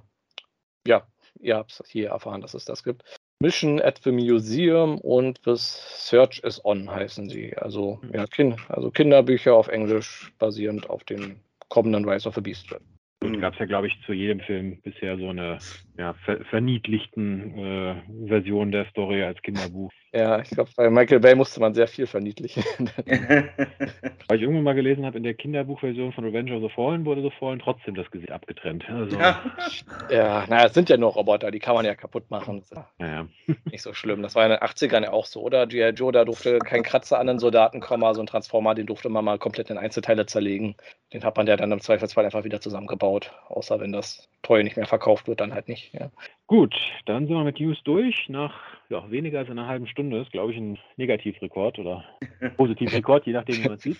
ja, 0.87 1.05
ihr 1.39 1.57
habt 1.57 1.71
es 1.71 1.83
hier 1.89 2.09
erfahren, 2.09 2.41
dass 2.41 2.53
es 2.53 2.65
das 2.65 2.83
gibt. 2.83 3.03
Mission 3.39 3.79
at 3.81 3.99
the 4.03 4.11
Museum 4.11 4.97
und 4.99 5.41
The 5.45 5.53
Search 5.55 6.39
is 6.43 6.63
On 6.65 6.89
heißen 6.89 7.29
sie. 7.29 7.55
Also, 7.57 7.99
ja, 8.13 8.25
kind, 8.25 8.57
also 8.69 8.89
Kinderbücher 8.89 9.53
auf 9.53 9.67
Englisch 9.67 10.31
basierend 10.39 10.89
auf 10.89 11.03
dem 11.03 11.39
kommenden 11.69 12.07
Rise 12.09 12.27
of 12.27 12.35
the 12.35 12.41
Beast. 12.41 12.73
Und 13.21 13.31
Mhm. 13.33 13.41
gab 13.41 13.53
es 13.53 13.59
ja, 13.59 13.65
glaube 13.65 13.87
ich, 13.87 13.93
zu 14.05 14.13
jedem 14.13 14.39
Film 14.39 14.81
bisher 14.81 15.17
so 15.17 15.29
eine 15.29 15.59
ja, 15.97 16.13
ver 16.25 16.43
verniedlichten 16.45 17.57
äh, 17.57 17.95
Version 18.27 18.71
der 18.71 18.85
Story 18.85 19.23
als 19.23 19.41
Kinderbuch. 19.41 19.91
Ja, 20.13 20.39
ich 20.39 20.49
glaube, 20.49 20.69
bei 20.75 20.89
Michael 20.89 21.19
Bay 21.19 21.35
musste 21.35 21.59
man 21.59 21.73
sehr 21.73 21.87
viel 21.87 22.07
verniedlichen. 22.07 22.63
Weil 23.05 24.37
ich 24.37 24.41
irgendwann 24.41 24.63
mal 24.63 24.73
gelesen 24.73 25.05
habe, 25.05 25.17
in 25.17 25.23
der 25.23 25.33
Kinderbuchversion 25.33 26.13
von 26.13 26.23
Revenge 26.23 26.55
of 26.55 26.61
the 26.61 26.69
Fallen 26.69 27.05
wurde 27.05 27.21
The 27.21 27.31
Fallen 27.37 27.59
trotzdem 27.59 27.95
das 27.95 28.09
Gesicht 28.11 28.31
abgetrennt. 28.31 28.89
Also, 28.89 29.17
ja. 29.17 29.41
ja, 30.09 30.45
naja, 30.47 30.65
es 30.67 30.73
sind 30.73 30.89
ja 30.89 30.97
nur 30.97 31.11
Roboter, 31.11 31.51
die 31.51 31.59
kann 31.59 31.75
man 31.75 31.85
ja 31.85 31.95
kaputt 31.95 32.29
machen. 32.29 32.63
Ja 32.73 32.87
naja. 32.97 33.27
nicht 33.71 33.81
so 33.81 33.93
schlimm. 33.93 34.21
Das 34.21 34.35
war 34.35 34.43
in 34.45 34.51
den 34.51 34.59
80ern 34.59 35.03
ja 35.03 35.11
auch 35.11 35.25
so, 35.25 35.41
oder? 35.41 35.67
G.I. 35.67 35.89
Joe, 35.89 36.11
da 36.11 36.25
durfte 36.25 36.59
kein 36.59 36.83
Kratzer 36.83 37.19
an 37.19 37.27
den 37.27 37.39
Soldaten 37.39 37.79
kommen, 37.79 38.03
also 38.03 38.21
ein 38.21 38.27
Transformer, 38.27 38.75
den 38.75 38.85
durfte 38.85 39.09
man 39.09 39.25
mal 39.25 39.39
komplett 39.39 39.69
in 39.69 39.77
Einzelteile 39.77 40.25
zerlegen. 40.25 40.75
Den 41.13 41.23
hat 41.23 41.37
man 41.37 41.47
ja 41.47 41.55
dann 41.55 41.71
im 41.71 41.79
Zweifelsfall 41.79 42.25
einfach 42.25 42.43
wieder 42.43 42.61
zusammengebaut. 42.61 43.31
Außer 43.49 43.79
wenn 43.79 43.91
das 43.91 44.29
Toy 44.43 44.63
nicht 44.63 44.77
mehr 44.77 44.87
verkauft 44.87 45.27
wird, 45.27 45.41
dann 45.41 45.53
halt 45.53 45.67
nicht. 45.67 45.86
Ja. 45.93 46.09
Gut, 46.47 46.75
dann 47.05 47.27
sind 47.27 47.35
wir 47.35 47.43
mit 47.43 47.59
News 47.59 47.81
durch. 47.83 48.29
Nach 48.29 48.53
ja, 48.89 49.09
weniger 49.11 49.39
als 49.39 49.49
einer 49.49 49.67
halben 49.67 49.87
Stunde 49.87 50.21
ist, 50.21 50.31
glaube 50.31 50.51
ich, 50.51 50.57
ein 50.57 50.77
Negativrekord 50.97 51.79
oder 51.79 52.03
Positivrekord, 52.57 53.25
je 53.25 53.33
nachdem, 53.33 53.57
wie 53.57 53.67
man 53.67 53.77
es 53.77 53.83
sieht. 53.83 53.99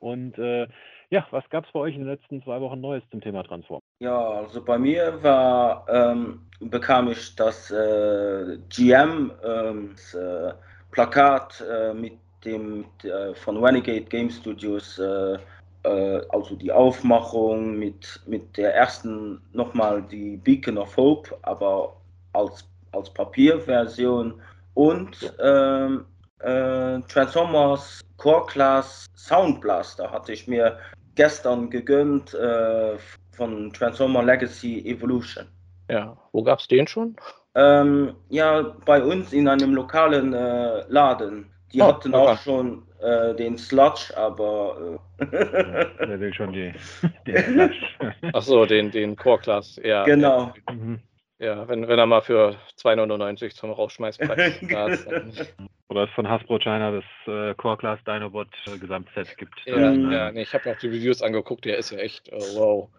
Und 0.00 0.38
äh, 0.38 0.66
ja, 1.10 1.26
was 1.30 1.48
gab 1.50 1.64
es 1.64 1.72
bei 1.72 1.80
euch 1.80 1.94
in 1.94 2.00
den 2.00 2.10
letzten 2.10 2.42
zwei 2.42 2.60
Wochen 2.60 2.80
Neues 2.80 3.02
zum 3.10 3.20
Thema 3.20 3.42
Transform? 3.42 3.80
Ja, 4.00 4.18
also 4.18 4.62
bei 4.62 4.78
mir 4.78 5.22
war, 5.22 5.86
ähm, 5.88 6.42
bekam 6.60 7.08
ich 7.10 7.34
das 7.34 7.70
äh, 7.70 8.58
GM 8.68 9.32
ähm, 9.44 9.90
das, 9.94 10.14
äh, 10.14 10.52
Plakat 10.90 11.64
äh, 11.70 11.94
mit 11.94 12.18
dem 12.44 12.84
äh, 13.02 13.34
von 13.34 13.62
Renegade 13.62 14.02
Game 14.02 14.30
Studios, 14.30 14.98
äh, 14.98 15.38
also 15.84 16.56
die 16.56 16.72
Aufmachung 16.72 17.78
mit, 17.78 18.20
mit 18.26 18.56
der 18.56 18.74
ersten 18.74 19.40
nochmal 19.52 20.02
die 20.02 20.36
Beacon 20.36 20.78
of 20.78 20.96
Hope, 20.96 21.36
aber 21.42 21.96
als, 22.32 22.68
als 22.92 23.10
Papierversion 23.10 24.40
und 24.74 25.34
ähm, 25.42 26.04
äh, 26.40 27.00
Transformers 27.08 28.00
Core 28.16 28.46
Class 28.46 29.06
Sound 29.16 29.60
Blaster 29.60 30.10
hatte 30.10 30.32
ich 30.32 30.46
mir 30.48 30.78
gestern 31.14 31.68
gegönnt 31.70 32.34
äh, 32.34 32.96
von 33.32 33.72
Transformer 33.72 34.22
Legacy 34.22 34.80
Evolution. 34.86 35.46
ja. 35.90 36.16
Wo 36.32 36.42
gab 36.42 36.58
es 36.60 36.68
den 36.68 36.86
schon? 36.86 37.16
Ähm, 37.54 38.14
ja, 38.28 38.62
bei 38.84 39.02
uns 39.02 39.32
in 39.32 39.48
einem 39.48 39.74
lokalen 39.74 40.32
äh, 40.32 40.84
Laden. 40.88 41.50
Die 41.72 41.80
Oh, 41.82 41.86
hatten 41.86 42.14
okay. 42.14 42.32
auch 42.32 42.38
schon 42.38 42.82
äh, 43.00 43.34
den 43.34 43.56
Sludge, 43.58 44.12
aber 44.16 44.98
äh, 45.18 45.26
Wer 45.30 46.20
will 46.20 46.34
schon 46.34 46.52
die, 46.52 46.72
den 47.26 47.34
Klatsch? 47.34 47.98
Achso, 48.32 48.66
den, 48.66 48.90
den 48.90 49.16
Core 49.16 49.38
Class. 49.40 49.80
Ja, 49.82 50.04
genau. 50.04 50.52
Mhm. 50.70 51.00
Ja, 51.40 51.68
wenn, 51.68 51.86
wenn 51.86 51.98
er 51.98 52.06
mal 52.06 52.20
für 52.22 52.56
2,99 52.80 53.54
zum 53.54 53.70
Rausschmeißpreis 53.70 54.54
da 54.70 54.88
ist. 54.88 55.06
Dann, 55.06 55.32
Oder 55.88 56.04
es 56.04 56.10
von 56.10 56.28
Hasbro 56.28 56.58
China 56.58 56.90
das 56.90 57.04
äh, 57.26 57.54
Core 57.54 57.76
Class 57.78 58.00
Dinobot 58.04 58.48
äh, 58.66 58.76
Gesamtset 58.78 59.36
gibt. 59.38 59.54
ja, 59.64 59.90
Mhm. 59.92 60.12
ja, 60.12 60.32
nee, 60.32 60.42
ich 60.42 60.52
habe 60.52 60.68
mir 60.68 60.74
auch 60.74 60.80
die 60.80 60.88
Reviews 60.88 61.22
angeguckt, 61.22 61.64
der 61.64 61.78
ist 61.78 61.90
ja 61.90 61.98
echt, 61.98 62.28
äh, 62.28 62.36
wow. 62.54 62.90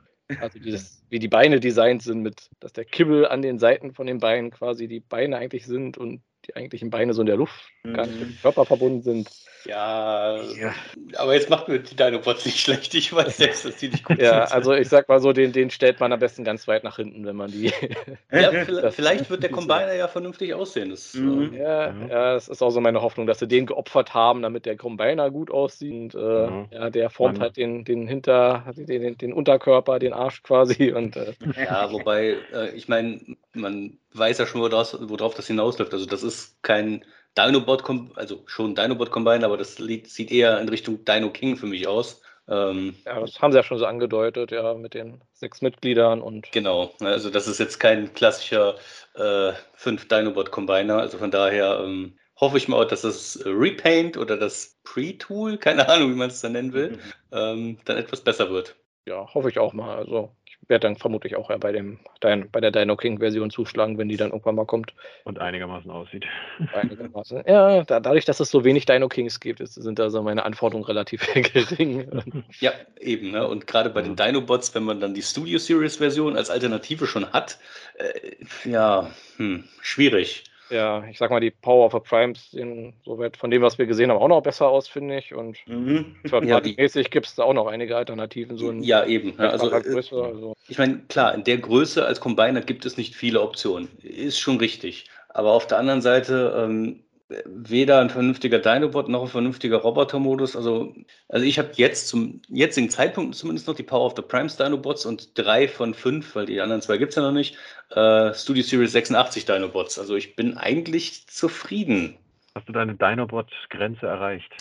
Also 0.41 0.59
dieses, 0.59 1.03
wie 1.09 1.19
die 1.19 1.27
Beine 1.27 1.59
designt 1.59 2.03
sind, 2.03 2.21
mit, 2.21 2.49
dass 2.59 2.71
der 2.71 2.85
Kibbel 2.85 3.27
an 3.27 3.41
den 3.41 3.57
Seiten 3.59 3.93
von 3.93 4.07
den 4.07 4.19
Beinen 4.19 4.51
quasi 4.51 4.88
die 4.88 4.99
Beine 4.99 5.38
eigentlich 5.38 5.65
sind 5.65 5.97
und 5.97 6.21
die 6.49 6.55
eigentlichen 6.55 6.89
Beine 6.89 7.13
so 7.13 7.21
in 7.21 7.27
der 7.27 7.38
Luft 7.38 7.71
gar 7.83 8.05
nicht 8.05 8.15
Mhm. 8.15 8.19
mit 8.21 8.29
dem 8.38 8.41
Körper 8.41 8.65
verbunden 8.65 9.01
sind. 9.01 9.29
Ja, 9.65 10.38
Ja. 10.41 10.73
aber 11.17 11.33
jetzt 11.33 11.49
macht 11.49 11.67
mir 11.67 11.79
die 11.79 11.95
Dinobots 11.95 12.45
nicht 12.45 12.59
schlecht. 12.59 12.93
Ich 12.95 13.12
weiß 13.13 13.38
selbst, 13.38 13.65
dass 13.65 13.75
die 13.77 13.89
nicht 13.89 14.03
gut 14.05 14.17
Ja, 14.21 14.47
sind. 14.47 14.55
also 14.55 14.73
ich 14.73 14.88
sag 14.89 15.09
mal 15.09 15.19
so, 15.19 15.33
den, 15.33 15.51
den 15.51 15.69
stellt 15.69 15.99
man 15.99 16.12
am 16.13 16.19
besten 16.19 16.43
ganz 16.43 16.67
weit 16.67 16.83
nach 16.83 16.95
hinten, 16.95 17.25
wenn 17.25 17.35
man 17.35 17.51
die. 17.51 17.71
Ja, 18.31 18.51
vielleicht, 18.91 19.29
wird 19.29 19.43
der 19.43 19.49
Combiner 19.51 19.93
ja 19.93 20.07
vernünftig 20.07 20.53
aussehen. 20.53 20.89
Das, 20.91 21.13
Mhm. 21.13 21.53
äh, 21.53 21.57
Ja, 21.59 21.88
Ja. 21.88 22.07
ja, 22.07 22.33
das 22.33 22.47
ist 22.47 22.62
auch 22.62 22.69
so 22.69 22.79
meine 22.79 23.01
Hoffnung, 23.01 23.27
dass 23.27 23.39
sie 23.39 23.47
den 23.47 23.65
geopfert 23.65 24.13
haben, 24.13 24.41
damit 24.41 24.65
der 24.65 24.77
Combiner 24.77 25.29
gut 25.29 25.51
aussieht. 25.51 25.91
Und, 25.91 26.15
äh, 26.15 26.19
Ja. 26.45 26.67
ja, 26.71 26.89
der 26.89 27.09
formt 27.09 27.39
halt 27.39 27.57
den, 27.57 27.83
den 27.85 28.07
Hinter, 28.07 28.65
den, 28.75 28.85
den, 28.88 29.17
den 29.17 29.33
Unterkörper, 29.33 29.99
den 29.99 30.13
Arsch 30.13 30.41
quasi. 30.43 30.91
Und 30.93 31.15
äh, 31.17 31.33
ja, 31.57 31.91
wobei, 31.91 32.38
äh, 32.53 32.69
ich 32.75 32.88
meine, 32.88 33.19
man 33.53 33.97
weiß 34.13 34.38
ja 34.38 34.45
schon, 34.45 34.62
worauf 34.62 35.36
das 35.36 35.48
hinausläuft. 35.48 35.93
Also 35.93 36.06
das 36.06 36.24
ist 36.24 36.62
kein 36.63 37.06
Dinobot, 37.38 37.84
also 38.15 38.43
schon 38.48 38.76
Dinobot 38.76 39.12
Combine, 39.12 39.45
aber 39.45 39.58
das 39.58 39.76
sieht 39.76 40.32
eher 40.32 40.60
in 40.60 40.69
Richtung 40.69 41.06
Dino 41.06 41.30
King 41.30 41.58
für 41.58 41.67
mich 41.67 41.88
aus. 41.88 42.22
Ähm, 42.48 42.95
ja, 43.06 43.19
das 43.19 43.39
haben 43.39 43.52
sie 43.52 43.60
ja 43.60 43.63
schon 43.63 43.78
so 43.78 43.86
angedeutet, 43.86 44.52
ja, 44.52 44.74
mit 44.74 44.95
den 44.95 45.22
sechs 45.34 45.62
Mitgliedern 45.62 46.19
und. 46.19 46.52
Genau, 46.52 46.91
ne, 47.00 47.10
also 47.10 47.30
das 47.30 47.48
ist 47.48 47.60
jetzt 47.60 47.80
kein 47.80 48.12
klassischer 48.13 48.76
äh, 49.13 49.54
fünf 49.76 50.08
Dinobot 50.08 50.52
Combiner, 50.52 50.98
also 50.98 51.19
von 51.19 51.30
daher 51.30 51.82
ähm, 51.84 52.17
hoffe 52.39 52.58
ich 52.58 52.67
mal, 52.67 52.88
dass 52.88 53.02
das 53.02 53.39
Repaint 53.45 54.17
oder 54.17 54.36
das 54.36 54.80
Pre-Tool, 54.84 55.58
keine 55.58 55.89
Ahnung, 55.89 56.12
wie 56.12 56.17
man 56.17 56.30
es 56.30 56.41
dann 56.41 56.54
nennen 56.54 56.74
will, 56.74 56.91
mhm. 56.91 56.98
ähm, 57.32 57.78
dann 57.86 57.98
etwas 57.98 58.22
besser 58.22 58.50
wird. 58.50 58.76
Ja, 59.06 59.32
hoffe 59.34 59.50
ich 59.50 59.60
auch 59.60 59.74
mal. 59.74 59.98
Also 59.98 60.36
werde 60.67 60.88
dann 60.88 60.95
vermutlich 60.98 61.36
auch 61.36 61.50
bei, 61.58 61.72
dem, 61.72 62.00
bei 62.22 62.60
der 62.62 62.72
Dino 62.72 62.95
King-Version 62.95 63.50
zuschlagen, 63.50 63.98
wenn 63.98 64.10
die 64.10 64.17
dann 64.17 64.30
irgendwann 64.30 64.56
mal 64.56 64.65
kommt. 64.65 64.93
Und 65.24 65.39
einigermaßen 65.39 65.89
aussieht. 65.89 66.26
Einigermaßen. 66.74 67.43
Ja, 67.48 67.84
da, 67.84 68.00
dadurch, 68.00 68.26
dass 68.26 68.39
es 68.39 68.52
so 68.52 68.63
wenig 68.63 68.86
Dino 68.86 69.08
Kings 69.10 69.39
gibt, 69.39 69.65
sind 69.67 70.00
da 70.00 70.10
so 70.10 70.22
meine 70.22 70.43
Anforderungen 70.43 70.86
relativ 70.86 71.28
gering. 71.54 72.08
Ja, 72.60 72.72
eben. 73.00 73.32
Ne? 73.32 73.48
Und 73.48 73.67
gerade 73.67 73.89
bei 73.89 74.02
den 74.02 74.15
Dinobots, 74.15 74.74
wenn 74.76 74.84
man 74.84 75.00
dann 75.00 75.13
die 75.13 75.22
Studio 75.22 75.60
Series-Version 75.60 76.36
als 76.36 76.50
Alternative 76.50 77.08
schon 77.08 77.32
hat, 77.32 77.58
äh, 77.95 78.69
ja, 78.69 79.10
hm, 79.38 79.63
schwierig 79.82 80.48
ja, 80.69 81.03
ich 81.05 81.17
sag 81.17 81.32
mal, 81.32 81.39
die 81.39 81.51
Power 81.51 81.86
of 81.86 81.93
the 81.93 81.99
Primes 81.99 82.51
sehen 82.51 82.93
soweit 83.03 83.38
von 83.38 83.51
dem, 83.51 83.62
was 83.62 83.77
wir 83.77 83.86
gesehen 83.86 84.12
haben, 84.12 84.19
auch 84.19 84.27
noch 84.27 84.41
besser 84.41 84.67
aus, 84.67 84.88
finde 84.88 85.17
ich. 85.17 85.34
Und 85.34 85.58
mhm. 85.67 86.15
ja, 86.43 86.62
mäßig 86.62 87.10
gibt 87.10 87.27
es 87.27 87.36
da 87.36 87.43
auch 87.43 87.53
noch 87.53 87.67
einige 87.67 87.95
Alternativen. 87.95 88.58
So 88.58 88.71
ja, 88.71 89.05
eben. 89.05 89.34
Ja, 89.38 89.49
also, 89.49 89.71
äh, 89.71 89.82
Größe, 89.82 90.23
also. 90.23 90.53
Ich 90.67 90.77
meine, 90.77 90.99
klar, 91.10 91.34
in 91.34 91.43
der 91.43 91.58
Größe 91.58 92.05
als 92.05 92.19
Combiner 92.19 92.62
gibt 92.62 92.86
es 92.86 92.97
nicht 92.97 93.15
viele 93.15 93.41
Optionen. 93.41 93.89
Ist 94.01 94.39
schon 94.39 94.58
richtig. 94.58 95.10
Aber 95.29 95.51
auf 95.51 95.67
der 95.67 95.77
anderen 95.77 96.01
Seite, 96.01 96.53
ähm, 96.58 97.03
weder 97.46 98.00
ein 98.00 98.10
vernünftiger 98.10 98.60
Dinobot 98.60 99.08
noch 99.08 99.22
ein 99.22 99.28
vernünftiger 99.28 99.78
Robotermodus. 99.78 100.56
Also, 100.56 100.96
also 101.28 101.46
ich 101.46 101.60
habe 101.60 101.70
jetzt 101.76 102.08
zum 102.08 102.42
jetzigen 102.48 102.89
Zeitpunkt 102.89 103.36
zumindest 103.36 103.68
noch 103.68 103.76
die 103.76 103.84
Power 103.84 104.08
of 104.08 104.13
the 104.15 104.24
Primes 104.24 104.58
Dinobots 104.58 105.06
und 105.06 105.38
drei 105.38 105.68
von 105.68 105.94
fünf, 105.94 106.36
weil 106.36 106.48
die 106.48 106.60
anderen 106.60 106.82
zwei 106.82 106.98
gibt 106.98 107.12
es 107.12 107.15
ja 107.18 107.22
noch 107.22 107.32
nicht, 107.32 107.56
äh, 107.92 108.34
Studio 108.34 108.63
Series 108.63 108.92
86 108.94 109.46
Dinobots. 109.46 110.00
Also 110.00 110.15
ich 110.15 110.36
bin 110.36 110.58
eigentlich 110.58 111.28
zufrieden. 111.28 112.18
Hast 112.56 112.68
du 112.68 112.74
deine 112.74 112.96
Dinobot-Grenze 112.96 114.08
erreicht? 114.08 114.52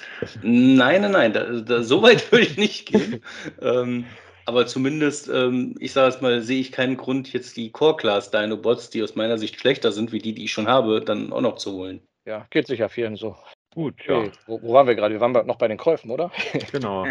Nein, 0.42 1.02
nein, 1.02 1.12
nein, 1.12 1.32
da, 1.32 1.44
da, 1.44 1.82
so 1.82 2.02
weit 2.02 2.30
würde 2.30 2.44
ich 2.44 2.58
nicht 2.58 2.86
gehen. 2.92 3.22
ähm, 3.62 4.04
aber 4.44 4.66
zumindest, 4.66 5.28
ähm, 5.28 5.74
ich 5.78 5.92
sage 5.92 6.08
es 6.14 6.20
mal, 6.20 6.42
sehe 6.42 6.60
ich 6.60 6.70
keinen 6.70 6.98
Grund, 6.98 7.32
jetzt 7.32 7.56
die 7.56 7.70
Core-Class 7.70 8.30
Dinobots, 8.30 8.90
die 8.90 9.02
aus 9.02 9.14
meiner 9.14 9.38
Sicht 9.38 9.58
schlechter 9.58 9.90
sind 9.90 10.12
wie 10.12 10.20
die, 10.20 10.34
die 10.34 10.44
ich 10.44 10.52
schon 10.52 10.68
habe, 10.68 11.00
dann 11.00 11.32
auch 11.32 11.40
noch 11.40 11.56
zu 11.56 11.72
holen. 11.72 12.00
Ja, 12.28 12.46
geht 12.50 12.66
sicher 12.66 12.90
vielen 12.90 13.16
so. 13.16 13.36
Gut, 13.74 14.04
ja. 14.06 14.18
Okay. 14.18 14.32
Wo, 14.46 14.60
wo, 14.60 14.74
waren 14.74 14.86
wir 14.86 14.94
gerade? 14.94 15.14
Wir 15.14 15.20
waren 15.20 15.32
noch 15.46 15.56
bei 15.56 15.66
den 15.66 15.78
Käufen, 15.78 16.10
oder? 16.10 16.30
Genau. 16.72 17.06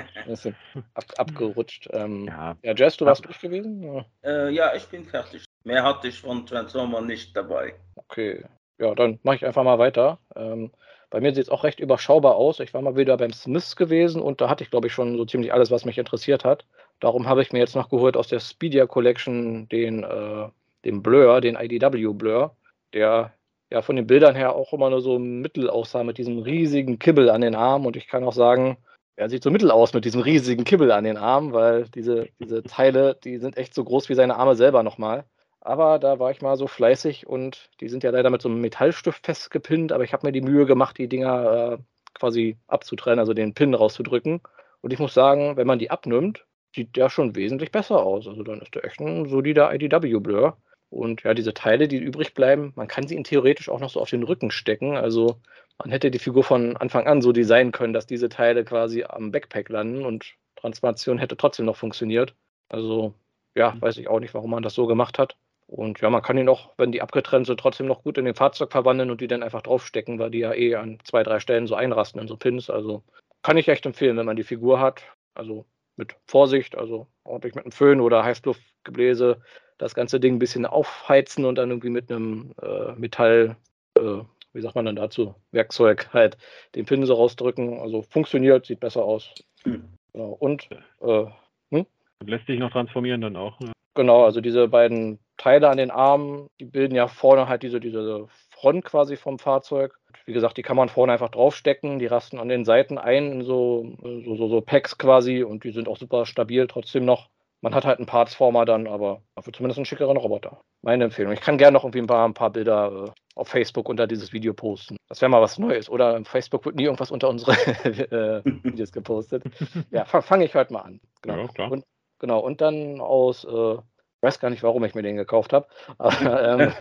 ab, 0.93 1.05
abgerutscht. 1.17 1.89
Ähm, 1.91 2.25
ja. 2.27 2.55
ja, 2.61 2.75
Jess, 2.75 2.97
du 2.97 3.05
warst 3.05 3.25
durch 3.25 3.41
gewesen? 3.41 3.81
Ja. 3.81 4.05
Äh, 4.21 4.51
ja, 4.51 4.75
ich 4.75 4.85
bin 4.85 5.05
fertig. 5.05 5.43
Mehr 5.63 5.81
hatte 5.81 6.07
ich 6.09 6.21
von 6.21 6.45
Transformer 6.45 7.01
nicht 7.01 7.35
dabei. 7.35 7.73
Okay. 7.95 8.45
Ja, 8.77 8.93
dann 8.93 9.17
mache 9.23 9.37
ich 9.37 9.45
einfach 9.45 9.63
mal 9.63 9.79
weiter. 9.79 10.19
Ähm, 10.35 10.71
bei 11.09 11.19
mir 11.19 11.33
sieht 11.33 11.45
es 11.45 11.49
auch 11.49 11.63
recht 11.63 11.79
überschaubar 11.79 12.35
aus. 12.35 12.59
Ich 12.59 12.75
war 12.75 12.83
mal 12.83 12.95
wieder 12.95 13.17
beim 13.17 13.33
Smiths 13.33 13.75
gewesen 13.75 14.21
und 14.21 14.39
da 14.39 14.49
hatte 14.49 14.63
ich, 14.63 14.69
glaube 14.69 14.85
ich, 14.85 14.93
schon 14.93 15.17
so 15.17 15.25
ziemlich 15.25 15.51
alles, 15.51 15.71
was 15.71 15.83
mich 15.83 15.97
interessiert 15.97 16.45
hat. 16.45 16.63
Darum 16.99 17.27
habe 17.27 17.41
ich 17.41 17.51
mir 17.51 17.59
jetzt 17.59 17.75
noch 17.75 17.89
geholt 17.89 18.15
aus 18.15 18.27
der 18.27 18.39
Speedia 18.39 18.85
Collection 18.85 19.67
den, 19.69 20.03
äh, 20.03 20.47
den 20.85 21.01
Blur, 21.01 21.41
den 21.41 21.55
IDW 21.55 22.13
Blur. 22.13 22.55
Der 22.93 23.33
ja 23.69 23.81
von 23.81 23.95
den 23.95 24.07
Bildern 24.07 24.35
her 24.35 24.55
auch 24.55 24.73
immer 24.73 24.89
nur 24.89 25.01
so 25.01 25.19
mittel 25.19 25.69
aussah 25.69 26.03
mit 26.03 26.17
diesem 26.17 26.39
riesigen 26.39 26.99
Kibbel 26.99 27.29
an 27.29 27.41
den 27.41 27.55
Armen. 27.55 27.85
Und 27.85 27.97
ich 27.97 28.07
kann 28.07 28.23
auch 28.23 28.33
sagen, 28.33 28.77
er 29.15 29.29
sieht 29.29 29.43
so 29.43 29.51
mittel 29.51 29.71
aus 29.71 29.93
mit 29.93 30.05
diesem 30.05 30.21
riesigen 30.21 30.63
Kibbel 30.63 30.91
an 30.91 31.03
den 31.03 31.17
Armen, 31.17 31.53
weil 31.53 31.85
diese, 31.89 32.29
diese 32.39 32.63
Teile, 32.63 33.17
die 33.23 33.37
sind 33.39 33.57
echt 33.57 33.73
so 33.73 33.83
groß 33.83 34.09
wie 34.09 34.15
seine 34.15 34.35
Arme 34.35 34.55
selber 34.55 34.83
nochmal. 34.83 35.25
Aber 35.59 35.99
da 35.99 36.19
war 36.19 36.31
ich 36.31 36.41
mal 36.41 36.55
so 36.55 36.67
fleißig 36.67 37.27
und 37.27 37.69
die 37.81 37.89
sind 37.89 38.03
ja 38.03 38.11
leider 38.11 38.29
mit 38.29 38.41
so 38.41 38.47
einem 38.47 38.61
Metallstift 38.61 39.25
festgepinnt, 39.25 39.91
aber 39.91 40.03
ich 40.03 40.13
habe 40.13 40.25
mir 40.25 40.31
die 40.31 40.41
Mühe 40.41 40.65
gemacht, 40.65 40.97
die 40.97 41.09
Dinger 41.09 41.73
äh, 41.73 41.77
quasi 42.13 42.57
abzutrennen, 42.67 43.19
also 43.19 43.33
den 43.33 43.53
Pin 43.53 43.73
rauszudrücken. 43.73 44.41
Und 44.81 44.93
ich 44.93 44.99
muss 44.99 45.13
sagen, 45.13 45.57
wenn 45.57 45.67
man 45.67 45.79
die 45.79 45.91
abnimmt, 45.91 46.45
sieht 46.73 46.95
der 46.95 47.09
schon 47.09 47.35
wesentlich 47.35 47.71
besser 47.71 48.01
aus. 48.01 48.27
Also 48.27 48.43
dann 48.43 48.61
ist 48.61 48.75
der 48.75 48.85
echt 48.85 48.99
ein 48.99 49.27
solider 49.27 49.73
IDW-Blur. 49.73 50.57
Und 50.89 51.23
ja, 51.23 51.33
diese 51.33 51.53
Teile, 51.53 51.87
die 51.87 51.97
übrig 51.97 52.33
bleiben, 52.33 52.71
man 52.75 52.87
kann 52.87 53.07
sie 53.07 53.15
ihnen 53.15 53.23
theoretisch 53.23 53.69
auch 53.69 53.79
noch 53.79 53.89
so 53.89 53.99
auf 53.99 54.09
den 54.09 54.23
Rücken 54.23 54.51
stecken. 54.51 54.95
Also 54.95 55.37
man 55.77 55.91
hätte 55.91 56.11
die 56.11 56.19
Figur 56.19 56.43
von 56.43 56.77
Anfang 56.77 57.07
an 57.07 57.21
so 57.21 57.31
designen 57.31 57.71
können, 57.71 57.93
dass 57.93 58.07
diese 58.07 58.29
Teile 58.29 58.63
quasi 58.63 59.03
am 59.03 59.31
Backpack 59.31 59.69
landen 59.69 60.05
und 60.05 60.35
Transformation 60.55 61.17
hätte 61.17 61.37
trotzdem 61.37 61.65
noch 61.65 61.75
funktioniert. 61.75 62.35
Also 62.69 63.13
ja, 63.55 63.71
mhm. 63.71 63.81
weiß 63.81 63.97
ich 63.97 64.07
auch 64.07 64.19
nicht, 64.19 64.33
warum 64.33 64.51
man 64.51 64.63
das 64.63 64.73
so 64.73 64.87
gemacht 64.87 65.19
hat. 65.19 65.35
Und 65.67 65.99
ja, 65.99 66.09
man 66.09 66.21
kann 66.21 66.37
ihn 66.37 66.47
auch, 66.47 66.71
wenn 66.77 66.93
die 66.93 67.01
abgetrennt 67.01 67.45
sind, 67.45 67.59
trotzdem 67.59 67.87
noch 67.87 68.03
gut 68.03 68.17
in 68.17 68.23
den 68.23 68.35
Fahrzeug 68.35 68.71
verwandeln 68.71 69.11
und 69.11 69.19
die 69.19 69.27
dann 69.27 69.43
einfach 69.43 69.61
draufstecken, 69.61 70.17
weil 70.17 70.31
die 70.31 70.39
ja 70.39 70.53
eh 70.53 70.75
an 70.75 70.99
zwei, 71.03 71.23
drei 71.23 71.41
Stellen 71.41 71.67
so 71.67 71.75
einrasten 71.75 72.21
in 72.21 72.27
so 72.29 72.37
Pins. 72.37 72.69
Also 72.69 73.03
kann 73.43 73.57
ich 73.57 73.67
echt 73.67 73.85
empfehlen, 73.85 74.15
wenn 74.15 74.25
man 74.25 74.37
die 74.37 74.43
Figur 74.43 74.79
hat. 74.79 75.03
Also 75.33 75.65
mit 75.97 76.15
Vorsicht, 76.25 76.77
also 76.77 77.07
ordentlich 77.25 77.55
mit 77.55 77.65
einem 77.65 77.71
Föhn 77.73 77.99
oder 77.99 78.23
Heißluftgebläse 78.23 79.41
das 79.77 79.95
ganze 79.95 80.19
Ding 80.19 80.35
ein 80.35 80.39
bisschen 80.39 80.65
aufheizen 80.65 81.45
und 81.45 81.55
dann 81.55 81.69
irgendwie 81.69 81.89
mit 81.89 82.11
einem 82.11 82.53
äh, 82.61 82.93
Metall, 82.93 83.55
äh, 83.97 84.21
wie 84.53 84.61
sagt 84.61 84.75
man 84.75 84.85
dann 84.85 84.95
dazu, 84.95 85.35
Werkzeug 85.51 86.09
halt 86.13 86.37
den 86.75 86.85
Pin 86.85 87.05
so 87.05 87.13
rausdrücken. 87.13 87.79
Also 87.79 88.01
funktioniert, 88.01 88.65
sieht 88.65 88.79
besser 88.79 89.03
aus. 89.03 89.33
Mhm. 89.65 89.89
Genau. 90.13 90.31
Und 90.39 90.69
äh, 91.01 91.25
hm? 91.71 91.85
lässt 92.25 92.47
sich 92.47 92.59
noch 92.59 92.71
transformieren 92.71 93.21
dann 93.21 93.35
auch. 93.35 93.59
Ne? 93.59 93.71
Genau, 93.93 94.25
also 94.25 94.41
diese 94.41 94.67
beiden 94.67 95.19
Teile 95.37 95.69
an 95.69 95.77
den 95.77 95.91
Armen, 95.91 96.49
die 96.59 96.65
bilden 96.65 96.95
ja 96.95 97.07
vorne 97.07 97.47
halt 97.47 97.63
diese, 97.63 97.79
diese 97.79 98.27
Front 98.49 98.85
quasi 98.85 99.15
vom 99.15 99.39
Fahrzeug. 99.39 99.99
Wie 100.25 100.33
gesagt, 100.33 100.57
die 100.57 100.61
kann 100.61 100.77
man 100.77 100.89
vorne 100.89 101.13
einfach 101.13 101.29
draufstecken, 101.29 101.99
die 101.99 102.05
rasten 102.05 102.39
an 102.39 102.49
den 102.49 102.65
Seiten 102.65 102.97
ein 102.97 103.31
in 103.31 103.43
so, 103.43 103.95
so, 104.01 104.35
so, 104.35 104.47
so 104.49 104.61
Packs 104.61 104.97
quasi 104.97 105.43
und 105.43 105.63
die 105.63 105.71
sind 105.71 105.87
auch 105.87 105.97
super 105.97 106.25
stabil 106.25 106.67
trotzdem 106.67 107.05
noch. 107.05 107.29
Man 107.61 107.73
hat 107.73 107.85
halt 107.85 107.97
einen 107.97 108.05
Partsformer 108.05 108.65
dann, 108.65 108.87
aber 108.87 109.23
dafür 109.35 109.51
zumindest 109.51 109.79
einen 109.79 109.85
schickeren 109.85 110.17
Roboter. 110.17 110.61
Meine 110.83 111.05
Empfehlung. 111.05 111.33
Ich 111.33 111.41
kann 111.41 111.57
gerne 111.57 111.73
noch 111.73 111.83
irgendwie 111.83 112.01
ein 112.01 112.07
paar, 112.07 112.27
ein 112.27 112.35
paar 112.35 112.51
Bilder 112.51 113.05
äh, 113.07 113.11
auf 113.35 113.47
Facebook 113.47 113.89
unter 113.89 114.05
dieses 114.05 114.31
Video 114.31 114.53
posten. 114.53 114.97
Das 115.07 115.21
wäre 115.21 115.29
mal 115.29 115.41
was 115.41 115.57
Neues. 115.57 115.89
Oder 115.89 116.19
auf 116.19 116.27
Facebook 116.27 116.65
wird 116.65 116.75
nie 116.75 116.83
irgendwas 116.83 117.09
unter 117.09 117.29
unsere 117.29 117.53
äh, 117.83 118.41
Videos 118.63 118.91
gepostet. 118.91 119.43
Ja, 119.91 120.05
fange 120.05 120.45
ich 120.45 120.53
heute 120.53 120.73
mal 120.73 120.81
an. 120.81 121.01
Genau. 121.21 121.37
Ja, 121.37 121.47
klar. 121.47 121.71
Und, 121.71 121.83
genau. 122.19 122.39
Und 122.39 122.61
dann 122.61 123.01
aus, 123.01 123.43
äh, 123.43 123.73
ich 123.73 124.21
weiß 124.21 124.39
gar 124.39 124.49
nicht, 124.49 124.63
warum 124.63 124.83
ich 124.83 124.95
mir 124.95 125.01
den 125.01 125.15
gekauft 125.15 125.53
habe, 125.53 125.67
aber 125.97 126.59
ähm, 126.59 126.73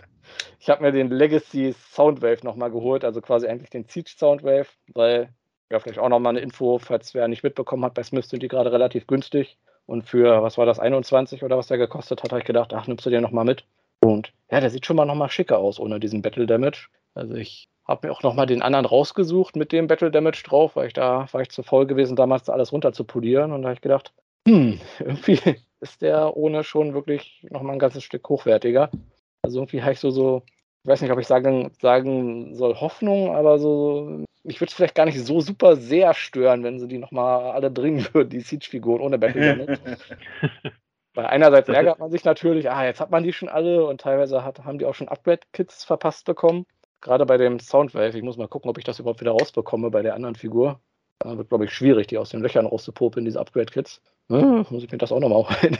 ich 0.59 0.69
habe 0.69 0.83
mir 0.83 0.91
den 0.91 1.09
Legacy 1.09 1.73
Soundwave 1.73 2.43
nochmal 2.43 2.71
geholt, 2.71 3.03
also 3.03 3.21
quasi 3.21 3.47
eigentlich 3.47 3.69
den 3.69 3.85
Siege 3.85 4.11
Soundwave, 4.15 4.67
weil, 4.93 5.33
ja, 5.71 5.79
vielleicht 5.79 5.99
auch 5.99 6.09
nochmal 6.09 6.31
eine 6.31 6.41
Info, 6.41 6.79
falls 6.79 7.13
wer 7.13 7.27
nicht 7.27 7.43
mitbekommen 7.43 7.85
hat, 7.85 7.93
bei 7.93 8.03
Smith 8.03 8.29
sind 8.29 8.43
die 8.43 8.47
gerade 8.47 8.71
relativ 8.71 9.07
günstig. 9.07 9.57
Und 9.87 10.03
für, 10.03 10.43
was 10.43 10.57
war 10.57 10.65
das, 10.65 10.79
21 10.79 11.43
oder 11.43 11.57
was 11.57 11.67
der 11.67 11.77
gekostet 11.77 12.21
hat, 12.21 12.31
habe 12.31 12.41
ich 12.41 12.45
gedacht, 12.45 12.73
ach, 12.73 12.87
nimmst 12.87 13.05
du 13.05 13.09
den 13.09 13.23
nochmal 13.23 13.45
mit. 13.45 13.65
Und 14.01 14.33
ja, 14.51 14.59
der 14.59 14.69
sieht 14.69 14.85
schon 14.85 14.97
mal 14.97 15.05
nochmal 15.05 15.29
schicker 15.29 15.57
aus 15.57 15.79
ohne 15.79 15.99
diesen 15.99 16.21
Battle 16.21 16.45
Damage. 16.45 16.89
Also 17.15 17.33
ich 17.33 17.69
habe 17.87 18.07
mir 18.07 18.13
auch 18.13 18.21
nochmal 18.21 18.45
den 18.45 18.61
anderen 18.61 18.85
rausgesucht 18.85 19.55
mit 19.55 19.71
dem 19.71 19.87
Battle 19.87 20.11
Damage 20.11 20.43
drauf, 20.43 20.75
weil 20.75 20.87
ich 20.87 20.93
da 20.93 21.27
war 21.31 21.41
ich 21.41 21.49
zu 21.49 21.63
voll 21.63 21.87
gewesen, 21.87 22.15
damals 22.15 22.49
alles 22.49 22.73
runter 22.73 22.91
zu 22.91 23.05
polieren. 23.05 23.53
Und 23.53 23.61
da 23.61 23.69
habe 23.69 23.75
ich 23.75 23.81
gedacht, 23.81 24.13
hm, 24.47 24.79
irgendwie 24.99 25.39
ist 25.79 26.01
der 26.01 26.35
ohne 26.35 26.63
schon 26.63 26.93
wirklich 26.93 27.45
nochmal 27.49 27.73
ein 27.75 27.79
ganzes 27.79 28.03
Stück 28.03 28.27
hochwertiger. 28.27 28.91
Also 29.41 29.59
irgendwie 29.59 29.81
habe 29.81 29.93
ich 29.93 29.99
so, 29.99 30.11
so, 30.11 30.43
ich 30.87 30.91
weiß 30.91 31.01
nicht, 31.01 31.11
ob 31.11 31.19
ich 31.19 31.27
sagen, 31.27 31.69
sagen 31.81 32.55
soll 32.55 32.75
Hoffnung, 32.75 33.35
aber 33.35 33.59
so 33.59 34.23
mich 34.45 34.61
würde 34.61 34.69
es 34.69 34.73
vielleicht 34.73 34.95
gar 34.95 35.03
nicht 35.03 35.21
so 35.21 35.41
super 35.41 35.75
sehr 35.75 36.13
stören, 36.13 36.63
wenn 36.63 36.79
sie 36.79 36.87
die 36.87 36.97
nochmal 36.97 37.51
alle 37.51 37.69
bringen 37.69 38.07
würden, 38.13 38.29
die 38.29 38.39
Siege-Figuren 38.39 39.01
ohne 39.01 39.19
Battle 39.19 39.57
Damage. 39.57 39.79
Weil 41.13 41.25
einerseits 41.25 41.67
ärgert 41.67 41.99
man 41.99 42.09
sich 42.09 42.23
natürlich, 42.23 42.71
ah, 42.71 42.85
jetzt 42.85 43.01
hat 43.01 43.11
man 43.11 43.23
die 43.23 43.33
schon 43.33 43.49
alle 43.49 43.85
und 43.85 43.99
teilweise 43.99 44.45
hat, 44.45 44.63
haben 44.63 44.79
die 44.79 44.85
auch 44.85 44.95
schon 44.95 45.09
Upgrade-Kits 45.09 45.83
verpasst 45.83 46.25
bekommen. 46.25 46.65
Gerade 47.01 47.25
bei 47.25 47.35
dem 47.35 47.59
Soundwave, 47.59 48.17
ich 48.17 48.23
muss 48.23 48.37
mal 48.37 48.47
gucken, 48.47 48.69
ob 48.69 48.77
ich 48.77 48.85
das 48.85 48.99
überhaupt 48.99 49.19
wieder 49.19 49.31
rausbekomme 49.31 49.91
bei 49.91 50.03
der 50.03 50.15
anderen 50.15 50.35
Figur. 50.35 50.79
Da 51.19 51.37
wird, 51.37 51.49
glaube 51.49 51.65
ich, 51.65 51.73
schwierig, 51.73 52.07
die 52.07 52.17
aus 52.17 52.29
den 52.29 52.39
Löchern 52.39 52.65
rauszupopeln, 52.65 53.25
diese 53.25 53.41
Upgrade-Kits. 53.41 54.01
Hm, 54.29 54.65
muss 54.69 54.83
ich 54.85 54.91
mir 54.91 54.99
das 54.99 55.11
auch 55.11 55.19
nochmal 55.19 55.43
holen. 55.61 55.77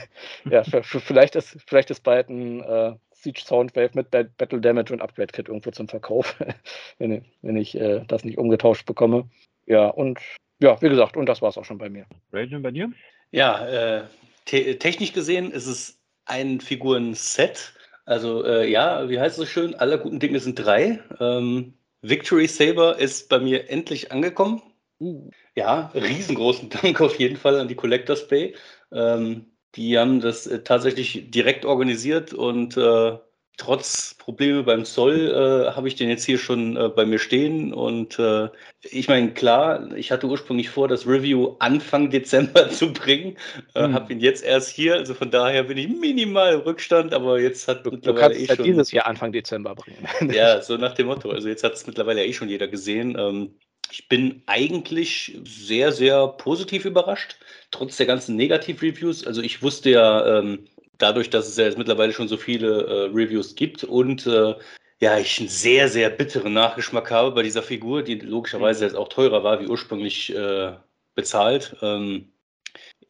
ja, 0.50 0.64
vielleicht 0.64 1.34
ist, 1.34 1.56
vielleicht 1.66 1.90
ist 1.90 2.02
bald 2.02 2.28
ein 2.28 2.60
äh, 2.62 2.94
Siege 3.28 3.42
Soundwave 3.44 3.90
mit 3.94 4.10
Battle 4.10 4.60
Damage 4.60 4.92
und 4.92 5.02
Upgrade 5.02 5.32
Kit 5.32 5.48
irgendwo 5.48 5.70
zum 5.70 5.88
Verkauf, 5.88 6.36
wenn, 6.98 7.24
wenn 7.42 7.56
ich 7.56 7.74
äh, 7.78 8.02
das 8.08 8.24
nicht 8.24 8.38
umgetauscht 8.38 8.86
bekomme. 8.86 9.28
Ja, 9.66 9.88
und 9.88 10.18
ja, 10.60 10.80
wie 10.80 10.88
gesagt, 10.88 11.16
und 11.16 11.26
das 11.26 11.42
war 11.42 11.50
es 11.50 11.58
auch 11.58 11.64
schon 11.64 11.78
bei 11.78 11.90
mir. 11.90 12.06
Rajan, 12.32 12.62
bei 12.62 12.70
dir? 12.70 12.90
Ja, 13.30 13.66
äh, 13.68 14.04
te 14.46 14.78
technisch 14.78 15.12
gesehen 15.12 15.50
ist 15.50 15.66
es 15.66 15.98
ein 16.24 16.60
Figuren-Set. 16.60 17.74
Also 18.06 18.44
äh, 18.44 18.70
ja, 18.70 19.08
wie 19.10 19.20
heißt 19.20 19.38
es 19.38 19.44
so 19.44 19.46
schön? 19.46 19.74
Aller 19.74 19.98
guten 19.98 20.20
Dinge 20.20 20.40
sind 20.40 20.54
drei. 20.54 21.00
Ähm, 21.20 21.74
Victory 22.00 22.46
Saber 22.46 22.98
ist 22.98 23.28
bei 23.28 23.38
mir 23.38 23.68
endlich 23.68 24.10
angekommen. 24.10 24.62
Uh. 25.00 25.30
Ja, 25.54 25.92
riesengroßen 25.94 26.70
Dank 26.82 27.00
auf 27.00 27.18
jeden 27.18 27.36
Fall 27.36 27.60
an 27.60 27.68
die 27.68 27.74
Collectors 27.74 28.26
Bay. 28.26 28.54
Ähm, 28.90 29.46
die 29.74 29.98
haben 29.98 30.20
das 30.20 30.46
äh, 30.46 30.62
tatsächlich 30.62 31.30
direkt 31.30 31.64
organisiert 31.64 32.32
und 32.32 32.76
äh, 32.76 33.18
trotz 33.58 34.14
Probleme 34.14 34.62
beim 34.62 34.84
Zoll 34.84 35.30
äh, 35.30 35.72
habe 35.74 35.88
ich 35.88 35.96
den 35.96 36.08
jetzt 36.08 36.24
hier 36.24 36.38
schon 36.38 36.76
äh, 36.76 36.88
bei 36.88 37.04
mir 37.04 37.18
stehen. 37.18 37.74
Und 37.74 38.18
äh, 38.18 38.48
ich 38.82 39.08
meine, 39.08 39.32
klar, 39.34 39.92
ich 39.96 40.10
hatte 40.10 40.26
ursprünglich 40.26 40.70
vor, 40.70 40.88
das 40.88 41.06
Review 41.06 41.56
Anfang 41.58 42.08
Dezember 42.10 42.70
zu 42.70 42.92
bringen. 42.92 43.36
Äh, 43.74 43.88
mhm. 43.88 43.94
Habe 43.94 44.12
ihn 44.12 44.20
jetzt 44.20 44.44
erst 44.44 44.70
hier. 44.70 44.94
Also 44.94 45.12
von 45.12 45.30
daher 45.30 45.64
bin 45.64 45.76
ich 45.76 45.88
minimal 45.88 46.54
im 46.54 46.60
Rückstand, 46.60 47.12
aber 47.12 47.40
jetzt 47.40 47.68
hat 47.68 47.84
du, 47.84 47.90
mittlerweile 47.90 48.30
du 48.30 48.36
kannst 48.36 48.40
eh 48.40 48.56
schon. 48.56 48.64
dieses 48.64 48.92
Jahr 48.92 49.06
Anfang 49.06 49.32
Dezember 49.32 49.74
bringen. 49.74 50.32
ja, 50.32 50.62
so 50.62 50.76
nach 50.76 50.94
dem 50.94 51.08
Motto. 51.08 51.30
Also 51.30 51.48
jetzt 51.48 51.64
hat 51.64 51.74
es 51.74 51.86
mittlerweile 51.86 52.24
eh 52.24 52.32
schon 52.32 52.48
jeder 52.48 52.68
gesehen. 52.68 53.16
Ähm, 53.18 53.54
ich 53.90 54.08
bin 54.08 54.42
eigentlich 54.46 55.38
sehr, 55.44 55.92
sehr 55.92 56.28
positiv 56.28 56.84
überrascht, 56.84 57.36
trotz 57.70 57.96
der 57.96 58.06
ganzen 58.06 58.36
Negativ-Reviews. 58.36 59.26
Also 59.26 59.42
ich 59.42 59.62
wusste 59.62 59.90
ja, 59.90 60.38
ähm, 60.38 60.66
dadurch, 60.98 61.30
dass 61.30 61.48
es 61.48 61.56
ja 61.56 61.64
jetzt 61.64 61.78
mittlerweile 61.78 62.12
schon 62.12 62.28
so 62.28 62.36
viele 62.36 62.86
äh, 62.86 63.04
Reviews 63.14 63.54
gibt 63.54 63.84
und 63.84 64.26
äh, 64.26 64.54
ja, 65.00 65.16
ich 65.18 65.38
einen 65.38 65.48
sehr, 65.48 65.88
sehr 65.88 66.10
bitteren 66.10 66.52
Nachgeschmack 66.52 67.10
habe 67.10 67.32
bei 67.32 67.42
dieser 67.42 67.62
Figur, 67.62 68.02
die 68.02 68.16
logischerweise 68.16 68.84
mhm. 68.84 68.88
jetzt 68.88 68.96
auch 68.96 69.08
teurer 69.08 69.44
war 69.44 69.60
wie 69.60 69.68
ursprünglich 69.68 70.34
äh, 70.34 70.72
bezahlt. 71.14 71.76
Ähm, 71.82 72.32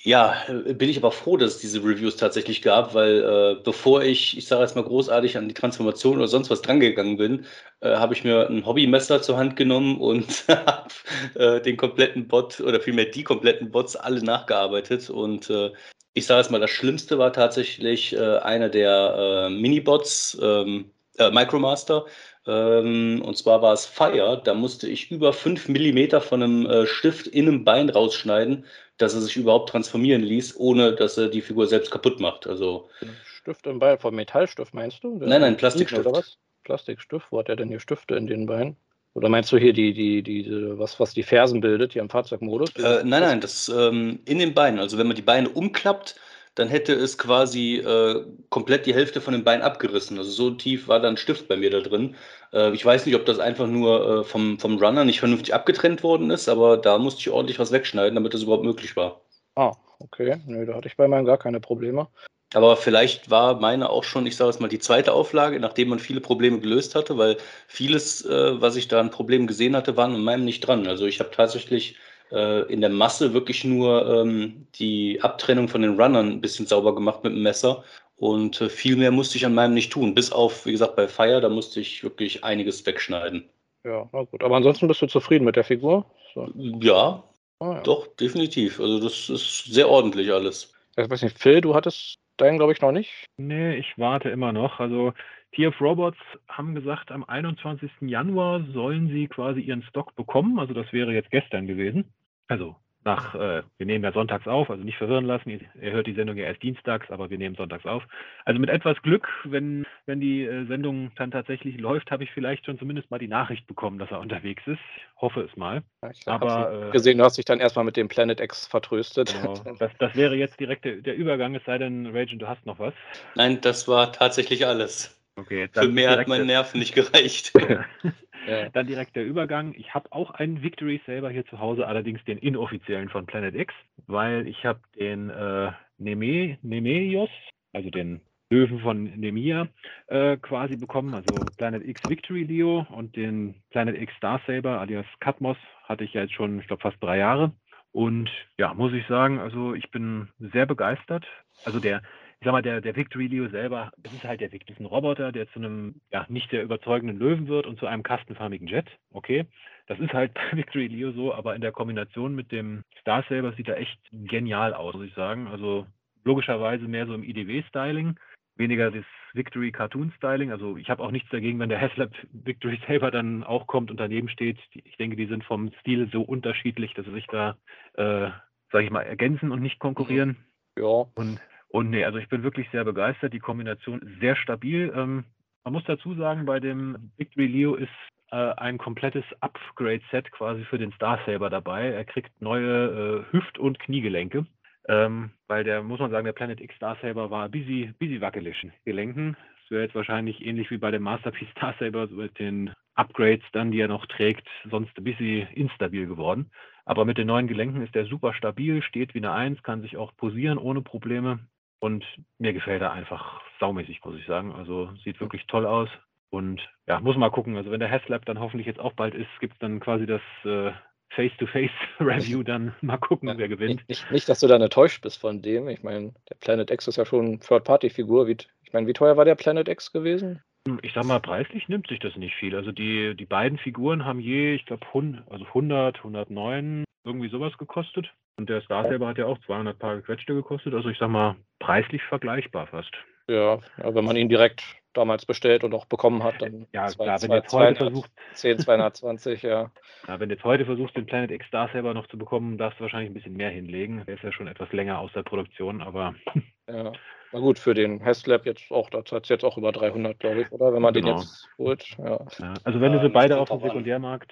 ja, 0.02 0.36
äh, 0.48 0.74
bin 0.74 0.88
ich 0.88 0.96
aber 0.98 1.10
froh, 1.12 1.36
dass 1.36 1.56
es 1.56 1.60
diese 1.60 1.80
Reviews 1.82 2.16
tatsächlich 2.16 2.62
gab, 2.62 2.94
weil 2.94 3.22
äh, 3.58 3.62
bevor 3.62 4.02
ich, 4.02 4.36
ich 4.38 4.46
sage 4.46 4.62
jetzt 4.62 4.76
mal 4.76 4.84
großartig 4.84 5.36
an 5.36 5.48
die 5.48 5.54
Transformation 5.54 6.16
oder 6.16 6.28
sonst 6.28 6.50
was 6.50 6.62
drangegangen 6.62 7.16
bin, 7.16 7.46
äh, 7.80 7.96
habe 7.96 8.14
ich 8.14 8.24
mir 8.24 8.48
ein 8.48 8.64
Hobbymesser 8.64 9.22
zur 9.22 9.36
Hand 9.36 9.56
genommen 9.56 9.98
und 10.00 10.44
habe 10.48 10.88
äh, 11.34 11.60
den 11.60 11.76
kompletten 11.76 12.28
Bot 12.28 12.60
oder 12.60 12.80
vielmehr 12.80 13.06
die 13.06 13.24
kompletten 13.24 13.70
Bots 13.70 13.96
alle 13.96 14.22
nachgearbeitet 14.22 15.10
und 15.10 15.50
äh, 15.50 15.72
ich 16.14 16.26
sage 16.26 16.40
es 16.40 16.50
mal, 16.50 16.60
das 16.60 16.70
Schlimmste 16.70 17.18
war 17.18 17.32
tatsächlich 17.32 18.14
äh, 18.14 18.38
einer 18.38 18.68
der 18.68 19.48
äh, 19.48 19.50
Minibots, 19.50 20.38
ähm, 20.42 20.90
äh, 21.18 21.30
Micromaster. 21.30 22.06
Ähm, 22.46 23.22
und 23.24 23.36
zwar 23.36 23.62
war 23.62 23.72
es 23.72 23.86
Fire. 23.86 24.40
Da 24.42 24.54
musste 24.54 24.88
ich 24.88 25.10
über 25.10 25.32
5 25.32 25.68
mm 25.68 26.20
von 26.20 26.42
einem 26.42 26.66
äh, 26.66 26.86
Stift 26.86 27.26
in 27.28 27.46
einem 27.46 27.64
Bein 27.64 27.90
rausschneiden, 27.90 28.64
dass 28.98 29.14
er 29.14 29.20
sich 29.20 29.36
überhaupt 29.36 29.70
transformieren 29.70 30.22
ließ, 30.22 30.56
ohne 30.58 30.94
dass 30.94 31.16
er 31.16 31.28
die 31.28 31.40
Figur 31.40 31.66
selbst 31.66 31.90
kaputt 31.90 32.20
macht. 32.20 32.46
Also, 32.46 32.88
Stift 33.24 33.66
im 33.66 33.78
Bein, 33.78 33.98
vom 33.98 34.14
Metallstift 34.14 34.74
meinst 34.74 35.02
du? 35.02 35.18
Der 35.18 35.28
nein, 35.28 35.40
nein, 35.40 35.56
Plastikstift. 35.56 36.06
Oder 36.06 36.18
was? 36.18 36.36
Plastikstift, 36.64 37.26
wo 37.30 37.38
hat 37.38 37.48
er 37.48 37.56
denn 37.56 37.68
hier 37.68 37.80
Stifte 37.80 38.14
in 38.14 38.26
den 38.26 38.46
Beinen? 38.46 38.76
Oder 39.14 39.28
meinst 39.28 39.50
du 39.50 39.56
hier 39.56 39.72
die, 39.72 39.92
die, 39.94 40.22
die, 40.22 40.46
was, 40.78 41.00
was 41.00 41.14
die 41.14 41.22
Fersen 41.22 41.60
bildet, 41.60 41.92
hier 41.94 42.02
im 42.02 42.10
Fahrzeugmodus? 42.10 42.76
Äh, 42.76 43.02
nein, 43.04 43.22
nein, 43.22 43.40
das 43.40 43.68
ähm, 43.68 44.20
in 44.26 44.38
den 44.38 44.54
Beinen. 44.54 44.78
Also 44.78 44.98
wenn 44.98 45.06
man 45.06 45.16
die 45.16 45.22
Beine 45.22 45.48
umklappt, 45.48 46.16
dann 46.58 46.68
hätte 46.68 46.92
es 46.92 47.18
quasi 47.18 47.76
äh, 47.76 48.24
komplett 48.48 48.86
die 48.86 48.94
Hälfte 48.94 49.20
von 49.20 49.32
dem 49.32 49.44
Bein 49.44 49.62
abgerissen. 49.62 50.18
Also 50.18 50.30
so 50.30 50.50
tief 50.50 50.88
war 50.88 51.00
dann 51.00 51.16
Stift 51.16 51.46
bei 51.48 51.56
mir 51.56 51.70
da 51.70 51.80
drin. 51.80 52.16
Äh, 52.52 52.72
ich 52.72 52.84
weiß 52.84 53.06
nicht, 53.06 53.14
ob 53.14 53.26
das 53.26 53.38
einfach 53.38 53.66
nur 53.66 54.20
äh, 54.20 54.24
vom, 54.24 54.58
vom 54.58 54.78
Runner 54.78 55.04
nicht 55.04 55.20
vernünftig 55.20 55.54
abgetrennt 55.54 56.02
worden 56.02 56.30
ist, 56.30 56.48
aber 56.48 56.76
da 56.76 56.98
musste 56.98 57.20
ich 57.20 57.30
ordentlich 57.30 57.58
was 57.58 57.70
wegschneiden, 57.70 58.14
damit 58.14 58.34
das 58.34 58.42
überhaupt 58.42 58.64
möglich 58.64 58.96
war. 58.96 59.20
Ah, 59.54 59.72
okay. 60.00 60.40
Nö, 60.46 60.66
da 60.66 60.74
hatte 60.74 60.88
ich 60.88 60.96
bei 60.96 61.06
meinem 61.06 61.24
gar 61.24 61.38
keine 61.38 61.60
Probleme. 61.60 62.08
Aber 62.54 62.76
vielleicht 62.76 63.30
war 63.30 63.60
meine 63.60 63.90
auch 63.90 64.04
schon, 64.04 64.26
ich 64.26 64.36
sage 64.36 64.50
es 64.50 64.58
mal, 64.58 64.68
die 64.68 64.78
zweite 64.78 65.12
Auflage, 65.12 65.60
nachdem 65.60 65.88
man 65.88 65.98
viele 65.98 66.20
Probleme 66.20 66.60
gelöst 66.60 66.94
hatte, 66.94 67.18
weil 67.18 67.36
vieles, 67.66 68.24
äh, 68.24 68.60
was 68.60 68.76
ich 68.76 68.88
da 68.88 69.00
an 69.00 69.10
Problemen 69.10 69.46
gesehen 69.46 69.76
hatte, 69.76 69.96
waren 69.96 70.14
in 70.14 70.24
meinem 70.24 70.44
nicht 70.44 70.60
dran. 70.60 70.86
Also 70.86 71.06
ich 71.06 71.20
habe 71.20 71.30
tatsächlich 71.30 71.96
äh, 72.32 72.72
in 72.72 72.80
der 72.80 72.90
Masse 72.90 73.34
wirklich 73.34 73.64
nur 73.64 74.06
ähm, 74.06 74.66
die 74.74 75.20
Abtrennung 75.22 75.68
von 75.68 75.82
den 75.82 76.00
Runnern 76.00 76.32
ein 76.32 76.40
bisschen 76.40 76.66
sauber 76.66 76.94
gemacht 76.94 77.24
mit 77.24 77.32
dem 77.32 77.42
Messer. 77.42 77.84
Und 78.16 78.60
äh, 78.60 78.68
viel 78.68 78.96
mehr 78.96 79.12
musste 79.12 79.38
ich 79.38 79.46
an 79.46 79.54
meinem 79.54 79.74
nicht 79.74 79.92
tun. 79.92 80.14
Bis 80.14 80.32
auf, 80.32 80.66
wie 80.66 80.72
gesagt, 80.72 80.96
bei 80.96 81.06
Fire, 81.06 81.40
da 81.40 81.48
musste 81.48 81.80
ich 81.80 82.02
wirklich 82.02 82.42
einiges 82.44 82.84
wegschneiden. 82.84 83.48
Ja, 83.84 84.08
na 84.12 84.24
gut. 84.24 84.42
Aber 84.42 84.56
ansonsten 84.56 84.88
bist 84.88 85.02
du 85.02 85.06
zufrieden 85.06 85.44
mit 85.44 85.56
der 85.56 85.64
Figur? 85.64 86.04
So. 86.34 86.50
Ja, 86.54 87.22
oh, 87.60 87.72
ja, 87.72 87.80
doch, 87.82 88.08
definitiv. 88.16 88.80
Also 88.80 89.00
das 89.00 89.28
ist 89.30 89.66
sehr 89.66 89.88
ordentlich 89.88 90.32
alles. 90.32 90.74
Ich 90.96 91.08
weiß 91.08 91.22
nicht, 91.22 91.38
Phil, 91.38 91.60
du 91.60 91.74
hattest 91.74 92.18
deinen, 92.38 92.58
glaube 92.58 92.72
ich, 92.72 92.80
noch 92.80 92.92
nicht. 92.92 93.26
Nee, 93.36 93.76
ich 93.76 93.96
warte 93.96 94.30
immer 94.30 94.52
noch. 94.52 94.80
Also 94.80 95.12
TF 95.54 95.80
Robots 95.80 96.18
haben 96.48 96.74
gesagt, 96.74 97.10
am 97.10 97.24
21. 97.24 97.90
Januar 98.00 98.64
sollen 98.72 99.08
sie 99.08 99.28
quasi 99.28 99.60
ihren 99.60 99.82
Stock 99.82 100.14
bekommen. 100.16 100.58
Also 100.58 100.74
das 100.74 100.92
wäre 100.92 101.12
jetzt 101.12 101.30
gestern 101.30 101.66
gewesen. 101.66 102.12
Also 102.48 102.76
nach, 103.04 103.34
äh, 103.34 103.62
wir 103.78 103.86
nehmen 103.86 104.04
ja 104.04 104.12
sonntags 104.12 104.46
auf, 104.46 104.70
also 104.70 104.82
nicht 104.84 104.98
verwirren 104.98 105.24
lassen. 105.24 105.48
Ihr, 105.48 105.60
ihr, 105.80 105.92
hört 105.92 106.06
die 106.06 106.14
Sendung 106.14 106.36
ja 106.36 106.44
erst 106.44 106.62
dienstags, 106.62 107.10
aber 107.10 107.30
wir 107.30 107.38
nehmen 107.38 107.54
sonntags 107.54 107.86
auf. 107.86 108.02
Also 108.44 108.60
mit 108.60 108.68
etwas 108.68 109.00
Glück, 109.02 109.28
wenn, 109.44 109.86
wenn 110.04 110.20
die 110.20 110.44
äh, 110.44 110.66
Sendung 110.66 111.12
dann 111.16 111.30
tatsächlich 111.30 111.78
läuft, 111.78 112.10
habe 112.10 112.24
ich 112.24 112.30
vielleicht 112.32 112.66
schon 112.66 112.78
zumindest 112.78 113.10
mal 113.10 113.18
die 113.18 113.28
Nachricht 113.28 113.66
bekommen, 113.66 113.98
dass 113.98 114.10
er 114.10 114.20
unterwegs 114.20 114.62
ist. 114.66 114.80
Hoffe 115.16 115.40
es 115.40 115.56
mal. 115.56 115.82
ich 116.10 116.26
aber 116.26 116.88
äh, 116.88 116.90
gesehen, 116.90 117.18
du 117.18 117.24
hast 117.24 117.38
dich 117.38 117.44
dann 117.44 117.60
erstmal 117.60 117.84
mit 117.84 117.96
dem 117.96 118.08
Planet 118.08 118.40
X 118.40 118.66
vertröstet. 118.66 119.34
Genau. 119.40 119.54
Das, 119.78 119.92
das 119.98 120.14
wäre 120.14 120.34
jetzt 120.36 120.60
direkt 120.60 120.84
der, 120.84 120.96
der 120.96 121.16
Übergang, 121.16 121.54
es 121.54 121.64
sei 121.64 121.78
denn, 121.78 122.06
Ragen, 122.06 122.38
du 122.38 122.46
hast 122.48 122.66
noch 122.66 122.78
was. 122.78 122.94
Nein, 123.36 123.60
das 123.62 123.88
war 123.88 124.12
tatsächlich 124.12 124.66
alles. 124.66 125.14
Okay, 125.36 125.68
Für 125.72 125.88
mehr 125.88 126.10
hat 126.10 126.26
mein 126.26 126.46
Nerven 126.46 126.80
nicht 126.80 126.94
gereicht. 126.94 127.52
Ja. 128.48 128.68
Dann 128.72 128.86
direkt 128.86 129.16
der 129.16 129.24
Übergang. 129.24 129.74
Ich 129.76 129.94
habe 129.94 130.10
auch 130.12 130.30
einen 130.30 130.62
Victory 130.62 131.00
Saber 131.06 131.30
hier 131.30 131.46
zu 131.46 131.58
Hause, 131.58 131.86
allerdings 131.86 132.24
den 132.24 132.38
inoffiziellen 132.38 133.08
von 133.08 133.26
Planet 133.26 133.54
X, 133.54 133.74
weil 134.06 134.46
ich 134.46 134.64
habe 134.64 134.80
den 134.98 135.30
äh, 135.30 135.72
Neme, 135.98 136.58
Nemeios, 136.62 137.30
also 137.72 137.90
den 137.90 138.20
Löwen 138.50 138.80
von 138.80 139.04
Nemia, 139.04 139.68
äh, 140.06 140.38
quasi 140.38 140.76
bekommen, 140.76 141.14
also 141.14 141.50
Planet 141.58 141.86
X 141.86 142.00
Victory 142.08 142.44
Leo 142.44 142.86
und 142.90 143.14
den 143.14 143.56
Planet 143.70 144.00
X 144.00 144.14
Star 144.16 144.40
Saber 144.46 144.80
alias 144.80 145.06
Katmos 145.20 145.58
hatte 145.84 146.04
ich 146.04 146.14
ja 146.14 146.22
jetzt 146.22 146.32
schon, 146.32 146.58
ich 146.60 146.66
glaube, 146.66 146.82
fast 146.82 146.96
drei 147.02 147.18
Jahre. 147.18 147.52
Und 147.92 148.30
ja, 148.58 148.72
muss 148.74 148.92
ich 148.92 149.06
sagen, 149.06 149.38
also 149.38 149.74
ich 149.74 149.90
bin 149.90 150.28
sehr 150.38 150.66
begeistert. 150.66 151.26
Also 151.64 151.80
der, 151.80 152.02
ich 152.40 152.44
sag 152.44 152.52
mal, 152.52 152.62
der, 152.62 152.80
der 152.80 152.94
Victory 152.94 153.26
Leo 153.26 153.48
selber, 153.48 153.90
das 153.96 154.12
ist 154.12 154.22
halt 154.22 154.40
der 154.40 154.52
Victory, 154.52 154.68
das 154.68 154.76
ist 154.76 154.80
ein 154.80 154.86
Roboter, 154.86 155.32
der 155.32 155.50
zu 155.50 155.58
einem, 155.58 156.00
ja, 156.12 156.24
nicht 156.28 156.52
der 156.52 156.62
überzeugenden 156.62 157.18
Löwen 157.18 157.48
wird 157.48 157.66
und 157.66 157.80
zu 157.80 157.86
einem 157.86 158.04
kastenförmigen 158.04 158.68
Jet. 158.68 158.86
Okay. 159.12 159.46
Das 159.88 159.98
ist 159.98 160.12
halt 160.12 160.34
bei 160.52 160.56
Victory 160.56 160.86
Leo 160.86 161.10
so, 161.10 161.34
aber 161.34 161.56
in 161.56 161.60
der 161.60 161.72
Kombination 161.72 162.36
mit 162.36 162.52
dem 162.52 162.84
Star 163.00 163.24
Saber 163.28 163.52
sieht 163.54 163.68
er 163.68 163.78
echt 163.78 163.98
genial 164.12 164.72
aus, 164.72 164.94
muss 164.94 165.06
ich 165.06 165.14
sagen. 165.14 165.48
Also 165.48 165.86
logischerweise 166.24 166.86
mehr 166.86 167.06
so 167.06 167.14
im 167.14 167.24
IDW-Styling, 167.24 168.14
weniger 168.54 168.92
das 168.92 169.04
Victory 169.32 169.72
Cartoon 169.72 170.12
Styling. 170.16 170.52
Also 170.52 170.76
ich 170.76 170.90
habe 170.90 171.02
auch 171.02 171.10
nichts 171.10 171.30
dagegen, 171.30 171.58
wenn 171.58 171.70
der 171.70 171.80
Haslab 171.80 172.12
Victory 172.32 172.78
Saber 172.86 173.10
dann 173.10 173.42
auch 173.42 173.66
kommt 173.66 173.90
und 173.90 173.98
daneben 173.98 174.28
steht. 174.28 174.58
Ich 174.74 174.96
denke, 174.96 175.16
die 175.16 175.26
sind 175.26 175.42
vom 175.42 175.72
Stil 175.80 176.08
so 176.12 176.22
unterschiedlich, 176.22 176.94
dass 176.94 177.04
sie 177.04 177.14
sich 177.14 177.26
da, 177.26 177.56
äh, 177.94 178.30
sage 178.70 178.84
ich 178.84 178.90
mal, 178.90 179.02
ergänzen 179.02 179.50
und 179.50 179.60
nicht 179.60 179.80
konkurrieren. 179.80 180.36
Ja. 180.78 181.06
Und 181.16 181.40
und 181.68 181.90
nee, 181.90 182.04
also 182.04 182.18
ich 182.18 182.28
bin 182.28 182.42
wirklich 182.42 182.68
sehr 182.70 182.84
begeistert. 182.84 183.32
Die 183.32 183.40
Kombination 183.40 184.00
ist 184.00 184.20
sehr 184.20 184.36
stabil. 184.36 184.92
Ähm, 184.94 185.24
man 185.64 185.72
muss 185.74 185.84
dazu 185.84 186.14
sagen, 186.14 186.46
bei 186.46 186.60
dem 186.60 187.12
Victory 187.18 187.46
Leo 187.46 187.74
ist 187.74 187.88
äh, 188.30 188.36
ein 188.36 188.78
komplettes 188.78 189.24
Upgrade-Set 189.40 190.30
quasi 190.32 190.64
für 190.64 190.78
den 190.78 190.92
Star 190.92 191.20
Saber 191.26 191.50
dabei. 191.50 191.88
Er 191.88 192.04
kriegt 192.04 192.40
neue 192.40 193.26
äh, 193.30 193.32
Hüft- 193.32 193.58
und 193.58 193.78
Kniegelenke. 193.78 194.46
Ähm, 194.88 195.32
weil 195.48 195.64
der, 195.64 195.82
muss 195.82 196.00
man 196.00 196.10
sagen, 196.10 196.24
der 196.24 196.32
Planet 196.32 196.62
X 196.62 196.74
Star 196.76 196.96
Saber 197.02 197.30
war 197.30 197.48
busy, 197.50 197.92
busy 197.98 198.20
wackelig 198.22 198.66
Gelenken. 198.86 199.36
Das 199.60 199.70
wäre 199.70 199.82
jetzt 199.82 199.94
wahrscheinlich 199.94 200.44
ähnlich 200.44 200.70
wie 200.70 200.78
bei 200.78 200.90
dem 200.90 201.02
Masterpiece 201.02 201.50
Star 201.50 201.74
Saber 201.78 202.06
mit 202.06 202.38
den 202.38 202.72
Upgrades 202.94 203.44
dann, 203.52 203.70
die 203.70 203.80
er 203.80 203.88
noch 203.88 204.06
trägt, 204.06 204.48
sonst 204.70 204.96
ein 204.96 205.04
bisschen 205.04 205.46
instabil 205.48 206.06
geworden. 206.06 206.50
Aber 206.86 207.04
mit 207.04 207.18
den 207.18 207.26
neuen 207.26 207.46
Gelenken 207.46 207.82
ist 207.82 207.94
er 207.94 208.06
super 208.06 208.32
stabil, 208.32 208.82
steht 208.82 209.14
wie 209.14 209.18
eine 209.18 209.32
Eins, 209.32 209.62
kann 209.62 209.82
sich 209.82 209.98
auch 209.98 210.16
posieren 210.16 210.56
ohne 210.56 210.80
Probleme. 210.80 211.40
Und 211.80 212.04
mir 212.38 212.52
gefällt 212.52 212.82
er 212.82 212.92
einfach 212.92 213.40
saumäßig, 213.60 214.04
muss 214.04 214.16
ich 214.16 214.26
sagen. 214.26 214.52
Also 214.52 214.90
sieht 215.04 215.20
wirklich 215.20 215.46
toll 215.46 215.66
aus. 215.66 215.88
Und 216.30 216.60
ja, 216.86 217.00
muss 217.00 217.16
mal 217.16 217.30
gucken. 217.30 217.56
Also 217.56 217.70
wenn 217.70 217.80
der 217.80 217.90
Haslab 217.90 218.24
dann 218.26 218.40
hoffentlich 218.40 218.66
jetzt 218.66 218.80
auch 218.80 218.92
bald 218.92 219.14
ist, 219.14 219.28
gibt 219.40 219.54
es 219.54 219.58
dann 219.60 219.80
quasi 219.80 220.06
das 220.06 220.20
äh, 220.44 220.72
Face-to-Face-Review 221.10 222.42
dann 222.44 222.74
mal 222.80 222.98
gucken, 222.98 223.28
ja, 223.28 223.38
wer 223.38 223.48
gewinnt. 223.48 223.88
Nicht, 223.88 224.10
nicht, 224.10 224.28
dass 224.28 224.40
du 224.40 224.46
dann 224.46 224.60
enttäuscht 224.60 225.02
bist 225.02 225.20
von 225.20 225.40
dem. 225.40 225.68
Ich 225.68 225.82
meine, 225.82 226.12
der 226.28 226.34
Planet 226.36 226.70
X 226.70 226.88
ist 226.88 226.96
ja 226.96 227.06
schon 227.06 227.40
Third-Party-Figur. 227.40 228.28
Ich 228.28 228.72
meine, 228.72 228.86
wie 228.86 228.92
teuer 228.92 229.16
war 229.16 229.24
der 229.24 229.36
Planet 229.36 229.68
X 229.68 229.92
gewesen? 229.92 230.42
Hm, 230.66 230.78
ich 230.82 230.92
sag 230.92 231.04
mal, 231.04 231.20
preislich 231.20 231.68
nimmt 231.68 231.88
sich 231.88 231.98
das 231.98 232.16
nicht 232.16 232.34
viel. 232.34 232.54
Also 232.54 232.72
die, 232.72 233.14
die 233.14 233.26
beiden 233.26 233.58
Figuren 233.58 234.04
haben 234.04 234.20
je, 234.20 234.54
ich 234.54 234.66
glaube, 234.66 234.86
also 235.28 235.44
100, 235.46 235.98
109, 235.98 236.84
irgendwie 237.04 237.28
sowas 237.30 237.56
gekostet. 237.56 238.12
Und 238.38 238.48
der 238.48 238.60
Star 238.62 238.86
selber 238.88 239.08
hat 239.08 239.18
ja 239.18 239.26
auch 239.26 239.38
200 239.38 239.78
Paar 239.78 239.96
gequetschte 239.96 240.32
gekostet. 240.32 240.72
Also 240.72 240.88
ich 240.88 240.98
sag 240.98 241.08
mal, 241.08 241.34
preislich 241.58 242.02
vergleichbar 242.04 242.68
fast. 242.68 242.94
Ja, 243.26 243.58
ja 243.76 243.94
wenn 243.94 244.04
man 244.04 244.16
ihn 244.16 244.28
direkt 244.28 244.62
damals 244.94 245.26
bestellt 245.26 245.64
und 245.64 245.74
auch 245.74 245.86
bekommen 245.86 246.22
hat. 246.22 246.40
Dann 246.40 246.66
ja, 246.72 246.86
zwei, 246.86 247.04
klar, 247.04 247.22
wenn 247.22 247.28
zwei, 247.28 247.36
jetzt 247.36 247.52
heute 247.52 247.76
versucht. 247.76 248.10
10, 248.34 248.58
220, 248.60 249.42
ja. 249.42 249.70
ja. 250.06 250.20
Wenn 250.20 250.30
jetzt 250.30 250.44
heute 250.44 250.64
versuchst, 250.64 250.96
den 250.96 251.06
Planet 251.06 251.32
X 251.32 251.46
Star 251.46 251.68
Saber 251.72 251.94
noch 251.94 252.06
zu 252.06 252.16
bekommen, 252.16 252.58
darfst 252.58 252.78
du 252.78 252.82
wahrscheinlich 252.82 253.10
ein 253.10 253.14
bisschen 253.14 253.36
mehr 253.36 253.50
hinlegen. 253.50 254.04
Der 254.06 254.14
ist 254.14 254.22
ja 254.22 254.32
schon 254.32 254.46
etwas 254.46 254.72
länger 254.72 254.98
aus 254.98 255.12
der 255.12 255.22
Produktion, 255.22 255.82
aber. 255.82 256.14
Ja. 256.70 256.92
Na 257.32 257.40
gut, 257.40 257.58
für 257.58 257.72
den 257.72 258.04
Haslab 258.04 258.44
jetzt 258.44 258.70
auch, 258.70 258.90
da 258.90 258.98
hat 258.98 259.10
es 259.10 259.28
jetzt 259.30 259.42
auch 259.42 259.56
über 259.56 259.72
300, 259.72 260.18
glaube 260.18 260.42
ich, 260.42 260.52
oder? 260.52 260.74
Wenn 260.74 260.82
man 260.82 260.92
genau. 260.92 261.12
den 261.12 261.18
jetzt 261.20 261.48
holt. 261.56 261.96
Ja. 261.96 262.26
ja 262.38 262.54
also 262.62 262.80
wenn 262.82 262.92
du 262.92 263.00
sie 263.00 263.08
beide 263.08 263.38
auf 263.38 263.48
dem 263.48 263.60
Sekundärmarkt 263.60 264.30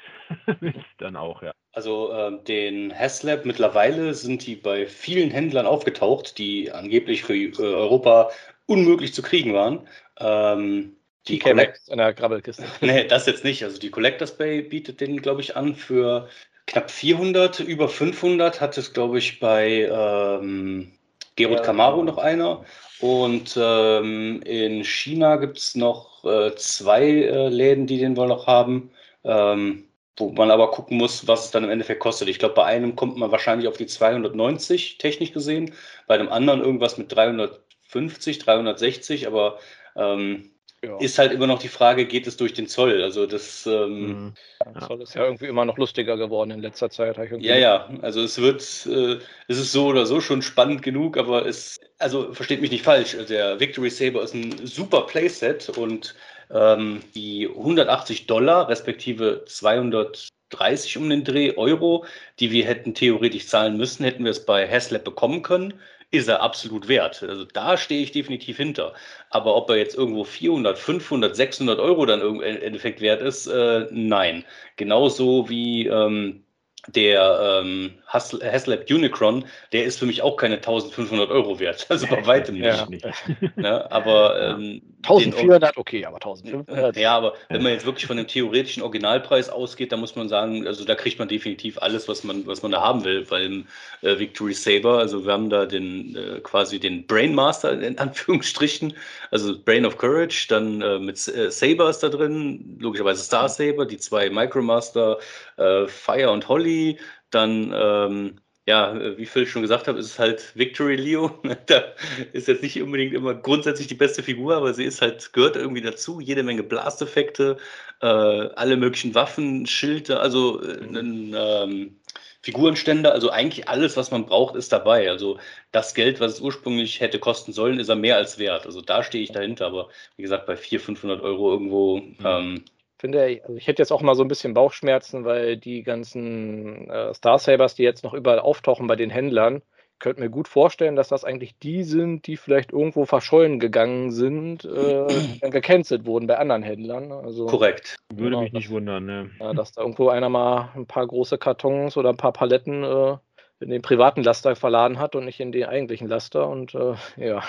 willst, 0.60 0.84
dann 0.98 1.16
auch, 1.16 1.42
ja. 1.42 1.52
Also 1.76 2.10
äh, 2.10 2.32
den 2.44 2.98
Haslab 2.98 3.44
mittlerweile 3.44 4.14
sind 4.14 4.46
die 4.46 4.56
bei 4.56 4.86
vielen 4.86 5.30
Händlern 5.30 5.66
aufgetaucht, 5.66 6.38
die 6.38 6.72
angeblich 6.72 7.22
für 7.22 7.34
äh, 7.34 7.52
Europa 7.58 8.30
unmöglich 8.64 9.12
zu 9.12 9.20
kriegen 9.20 9.52
waren. 9.52 9.86
Ähm, 10.18 10.96
die 11.28 11.38
Collect 11.38 11.86
in 11.88 11.98
der 11.98 12.14
Grabbelkiste. 12.14 12.64
nee, 12.80 13.06
das 13.06 13.26
jetzt 13.26 13.44
nicht. 13.44 13.62
Also 13.62 13.78
die 13.78 13.90
Collectors 13.90 14.38
Bay 14.38 14.62
bietet 14.62 15.02
den, 15.02 15.20
glaube 15.20 15.42
ich, 15.42 15.54
an 15.54 15.74
für 15.74 16.30
knapp 16.66 16.90
400, 16.90 17.60
über 17.60 17.90
500 17.90 18.58
hat 18.58 18.78
es, 18.78 18.94
glaube 18.94 19.18
ich, 19.18 19.38
bei 19.38 19.86
ähm, 19.92 20.92
ja, 21.38 21.54
Camaro 21.60 22.02
noch 22.04 22.16
einer. 22.16 22.64
Und 23.00 23.54
ähm, 23.60 24.40
in 24.46 24.82
China 24.82 25.36
gibt 25.36 25.58
es 25.58 25.74
noch 25.74 26.24
äh, 26.24 26.54
zwei 26.56 27.04
äh, 27.04 27.48
Läden, 27.50 27.86
die 27.86 27.98
den 27.98 28.16
wohl 28.16 28.28
noch 28.28 28.46
haben. 28.46 28.92
Ähm, 29.24 29.85
wo 30.16 30.30
man 30.30 30.50
aber 30.50 30.70
gucken 30.70 30.96
muss, 30.96 31.26
was 31.26 31.46
es 31.46 31.50
dann 31.50 31.64
im 31.64 31.70
Endeffekt 31.70 32.00
kostet. 32.00 32.28
Ich 32.28 32.38
glaube, 32.38 32.54
bei 32.54 32.64
einem 32.64 32.96
kommt 32.96 33.16
man 33.16 33.30
wahrscheinlich 33.30 33.68
auf 33.68 33.76
die 33.76 33.86
290 33.86 34.98
technisch 34.98 35.32
gesehen, 35.32 35.74
bei 36.06 36.16
dem 36.16 36.30
anderen 36.30 36.60
irgendwas 36.60 36.96
mit 36.96 37.14
350, 37.14 38.38
360, 38.38 39.26
aber 39.26 39.58
ähm, 39.94 40.50
ja. 40.82 40.96
ist 40.98 41.18
halt 41.18 41.32
immer 41.32 41.46
noch 41.46 41.58
die 41.58 41.68
Frage, 41.68 42.06
geht 42.06 42.26
es 42.26 42.36
durch 42.36 42.54
den 42.54 42.66
Zoll? 42.66 43.02
Also 43.02 43.26
das 43.26 43.66
ähm, 43.66 44.00
mhm. 44.00 44.34
ja, 44.64 44.86
Zoll 44.86 45.02
ist 45.02 45.14
ja 45.14 45.24
irgendwie 45.24 45.46
immer 45.46 45.64
noch 45.64 45.76
lustiger 45.76 46.16
geworden 46.16 46.50
in 46.50 46.60
letzter 46.60 46.88
Zeit. 46.88 47.18
ja, 47.38 47.56
ja, 47.56 47.88
also 48.00 48.22
es 48.22 48.40
wird, 48.40 48.62
äh, 48.86 49.18
es 49.48 49.58
ist 49.58 49.72
so 49.72 49.86
oder 49.86 50.06
so 50.06 50.20
schon 50.20 50.40
spannend 50.40 50.82
genug, 50.82 51.18
aber 51.18 51.44
es, 51.46 51.78
also 51.98 52.32
versteht 52.32 52.62
mich 52.62 52.70
nicht 52.70 52.84
falsch, 52.84 53.16
der 53.28 53.60
Victory 53.60 53.90
Saber 53.90 54.22
ist 54.22 54.34
ein 54.34 54.66
super 54.66 55.02
Playset 55.02 55.68
und 55.70 56.14
ähm, 56.50 57.00
die 57.14 57.48
180 57.48 58.26
Dollar, 58.26 58.68
respektive 58.68 59.44
230 59.46 60.98
um 60.98 61.10
den 61.10 61.24
Dreh 61.24 61.56
Euro, 61.56 62.04
die 62.40 62.50
wir 62.50 62.66
hätten 62.66 62.94
theoretisch 62.94 63.48
zahlen 63.48 63.76
müssen, 63.76 64.04
hätten 64.04 64.24
wir 64.24 64.30
es 64.30 64.44
bei 64.44 64.68
Haslab 64.68 65.04
bekommen 65.04 65.42
können, 65.42 65.74
ist 66.10 66.28
er 66.28 66.42
absolut 66.42 66.88
wert. 66.88 67.22
Also 67.22 67.44
da 67.44 67.76
stehe 67.76 68.02
ich 68.02 68.12
definitiv 68.12 68.56
hinter. 68.56 68.94
Aber 69.30 69.56
ob 69.56 69.68
er 69.70 69.76
jetzt 69.76 69.96
irgendwo 69.96 70.24
400, 70.24 70.78
500, 70.78 71.34
600 71.34 71.78
Euro 71.78 72.06
dann 72.06 72.20
im 72.20 72.40
Endeffekt 72.40 73.00
wert 73.00 73.22
ist, 73.22 73.46
äh, 73.46 73.86
nein. 73.90 74.44
Genauso 74.76 75.48
wie 75.48 75.86
ähm, 75.86 76.44
der 76.88 77.62
ähm, 77.64 77.94
Haslab 78.06 78.88
Unicron, 78.88 79.44
der 79.72 79.84
ist 79.84 79.98
für 79.98 80.06
mich 80.06 80.22
auch 80.22 80.36
keine 80.36 80.56
1500 80.56 81.30
Euro 81.30 81.58
wert. 81.58 81.86
Also 81.90 82.06
bei 82.06 82.24
weitem 82.26 82.56
nicht. 82.56 82.66
Ja. 82.66 82.86
nicht. 82.86 83.56
Ne? 83.56 83.90
Aber 83.90 84.40
ähm, 84.40 84.82
1400, 85.02 85.76
okay, 85.76 86.04
aber 86.04 86.16
1500. 86.16 86.96
Ja, 86.96 87.16
aber 87.16 87.34
wenn 87.48 87.62
man 87.62 87.72
jetzt 87.72 87.86
wirklich 87.86 88.06
von 88.06 88.16
dem 88.16 88.26
theoretischen 88.26 88.82
Originalpreis 88.82 89.48
ausgeht, 89.48 89.92
dann 89.92 90.00
muss 90.00 90.16
man 90.16 90.28
sagen, 90.28 90.66
also 90.66 90.84
da 90.84 90.94
kriegt 90.94 91.18
man 91.18 91.28
definitiv 91.28 91.78
alles, 91.78 92.08
was 92.08 92.24
man, 92.24 92.46
was 92.46 92.62
man 92.62 92.72
da 92.72 92.80
haben 92.80 93.04
will 93.04 93.24
beim 93.24 93.66
äh, 94.02 94.18
Victory 94.18 94.54
Saber. 94.54 94.98
Also 94.98 95.24
wir 95.24 95.32
haben 95.32 95.50
da 95.50 95.66
den 95.66 96.16
äh, 96.16 96.40
quasi 96.40 96.80
den 96.80 97.06
Brainmaster 97.06 97.80
in 97.80 97.98
Anführungsstrichen, 97.98 98.94
also 99.30 99.58
Brain 99.62 99.86
of 99.86 99.98
Courage, 99.98 100.46
dann 100.48 100.80
äh, 100.80 100.98
mit 100.98 101.16
äh, 101.28 101.50
Saber 101.50 101.90
ist 101.90 102.00
da 102.00 102.08
drin, 102.08 102.76
logischerweise 102.80 103.22
Star 103.22 103.48
Saber, 103.48 103.86
die 103.86 103.98
zwei 103.98 104.30
Micromaster, 104.30 105.18
äh, 105.56 105.86
Fire 105.86 106.30
und 106.30 106.48
Holly, 106.48 106.98
dann 107.30 107.72
ähm, 107.74 108.40
ja, 108.66 109.16
wie 109.16 109.26
Phil 109.26 109.46
schon 109.46 109.62
gesagt 109.62 109.86
hat, 109.86 109.96
ist 109.96 110.06
es 110.06 110.18
halt 110.18 110.56
Victory 110.56 110.96
Leo. 110.96 111.38
da 111.66 111.84
ist 112.32 112.48
jetzt 112.48 112.62
nicht 112.62 112.82
unbedingt 112.82 113.14
immer 113.14 113.34
grundsätzlich 113.34 113.86
die 113.86 113.94
beste 113.94 114.24
Figur, 114.24 114.56
aber 114.56 114.74
sie 114.74 114.84
ist 114.84 115.00
halt, 115.00 115.32
gehört 115.32 115.54
irgendwie 115.54 115.82
dazu. 115.82 116.20
Jede 116.20 116.42
Menge 116.42 116.64
Blasteffekte, 116.64 117.58
äh, 118.02 118.06
alle 118.06 118.76
möglichen 118.76 119.14
Waffen, 119.14 119.66
Schilde, 119.66 120.18
also 120.18 120.60
äh, 120.62 120.80
ein 120.82 121.34
ähm, 121.36 121.96
Figurenständer, 122.42 123.12
also 123.12 123.30
eigentlich 123.30 123.68
alles, 123.68 123.96
was 123.96 124.10
man 124.10 124.26
braucht, 124.26 124.56
ist 124.56 124.72
dabei. 124.72 125.10
Also 125.10 125.38
das 125.70 125.94
Geld, 125.94 126.18
was 126.18 126.34
es 126.34 126.40
ursprünglich 126.40 127.00
hätte 127.00 127.20
kosten 127.20 127.52
sollen, 127.52 127.78
ist 127.78 127.88
er 127.88 127.96
mehr 127.96 128.16
als 128.16 128.38
wert. 128.38 128.66
Also 128.66 128.80
da 128.80 129.04
stehe 129.04 129.22
ich 129.22 129.30
dahinter, 129.30 129.66
aber 129.66 129.90
wie 130.16 130.22
gesagt, 130.22 130.46
bei 130.46 130.56
400, 130.56 130.86
500 130.86 131.22
Euro 131.22 131.52
irgendwo. 131.52 131.98
Mhm. 131.98 132.16
Ähm, 132.24 132.64
finde, 132.98 133.40
also 133.42 133.56
ich 133.56 133.66
hätte 133.66 133.82
jetzt 133.82 133.92
auch 133.92 134.02
mal 134.02 134.14
so 134.14 134.22
ein 134.22 134.28
bisschen 134.28 134.54
Bauchschmerzen, 134.54 135.24
weil 135.24 135.56
die 135.56 135.82
ganzen 135.82 136.88
äh, 136.90 137.14
Star 137.14 137.38
Sabers, 137.38 137.74
die 137.74 137.82
jetzt 137.82 138.04
noch 138.04 138.14
überall 138.14 138.38
auftauchen 138.38 138.86
bei 138.86 138.96
den 138.96 139.10
Händlern, 139.10 139.62
könnte 139.98 140.20
mir 140.20 140.30
gut 140.30 140.48
vorstellen, 140.48 140.96
dass 140.96 141.08
das 141.08 141.24
eigentlich 141.24 141.58
die 141.58 141.82
sind, 141.82 142.26
die 142.26 142.36
vielleicht 142.36 142.72
irgendwo 142.72 143.06
verschollen 143.06 143.58
gegangen 143.58 144.10
sind, 144.10 144.64
äh, 144.64 145.06
gecancelt 145.50 146.04
wurden 146.04 146.26
bei 146.26 146.38
anderen 146.38 146.62
Händlern. 146.62 147.12
Also, 147.12 147.46
Korrekt. 147.46 147.96
Würde 148.12 148.30
genau, 148.30 148.42
mich 148.42 148.52
nicht 148.52 148.70
wundern, 148.70 149.06
ne? 149.06 149.30
Ja, 149.40 149.54
dass 149.54 149.72
da 149.72 149.82
irgendwo 149.82 150.08
einer 150.08 150.28
mal 150.28 150.70
ein 150.74 150.86
paar 150.86 151.06
große 151.06 151.38
Kartons 151.38 151.96
oder 151.96 152.10
ein 152.10 152.18
paar 152.18 152.32
Paletten 152.32 152.84
äh, 152.84 153.16
in 153.60 153.70
den 153.70 153.82
privaten 153.82 154.22
Laster 154.22 154.54
verladen 154.54 154.98
hat 154.98 155.14
und 155.14 155.24
nicht 155.24 155.40
in 155.40 155.52
den 155.52 155.64
eigentlichen 155.64 156.08
Laster. 156.08 156.48
Und 156.48 156.74
äh, 156.74 156.94
ja, 157.16 157.42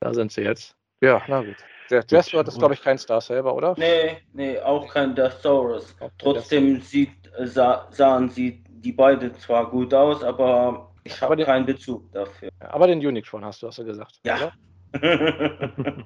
da 0.00 0.14
sind 0.14 0.32
sie 0.32 0.42
jetzt. 0.42 0.76
Ja, 1.00 1.22
na 1.28 1.42
gut. 1.42 1.56
Der 1.90 2.04
Jasper 2.08 2.46
ist, 2.46 2.58
glaube 2.58 2.74
ich, 2.74 2.82
kein 2.82 2.98
Star 2.98 3.20
selber, 3.20 3.54
oder? 3.54 3.74
Nee, 3.76 4.18
nee, 4.32 4.58
auch 4.60 4.88
kein 4.92 5.14
Deathsaurus. 5.14 5.96
Trotzdem 6.18 6.80
sieht, 6.80 7.12
sah, 7.44 7.86
sahen 7.90 8.28
sie 8.30 8.62
die 8.68 8.92
beiden 8.92 9.34
zwar 9.34 9.70
gut 9.70 9.92
aus, 9.92 10.22
aber 10.22 10.90
ich 11.04 11.20
habe 11.20 11.42
keinen 11.44 11.66
Bezug 11.66 12.10
dafür. 12.12 12.48
Aber 12.60 12.86
den 12.86 13.04
Unicron 13.04 13.44
hast 13.44 13.62
du, 13.62 13.66
hast 13.66 13.78
du 13.78 13.84
gesagt. 13.84 14.20
Ja. 14.24 14.52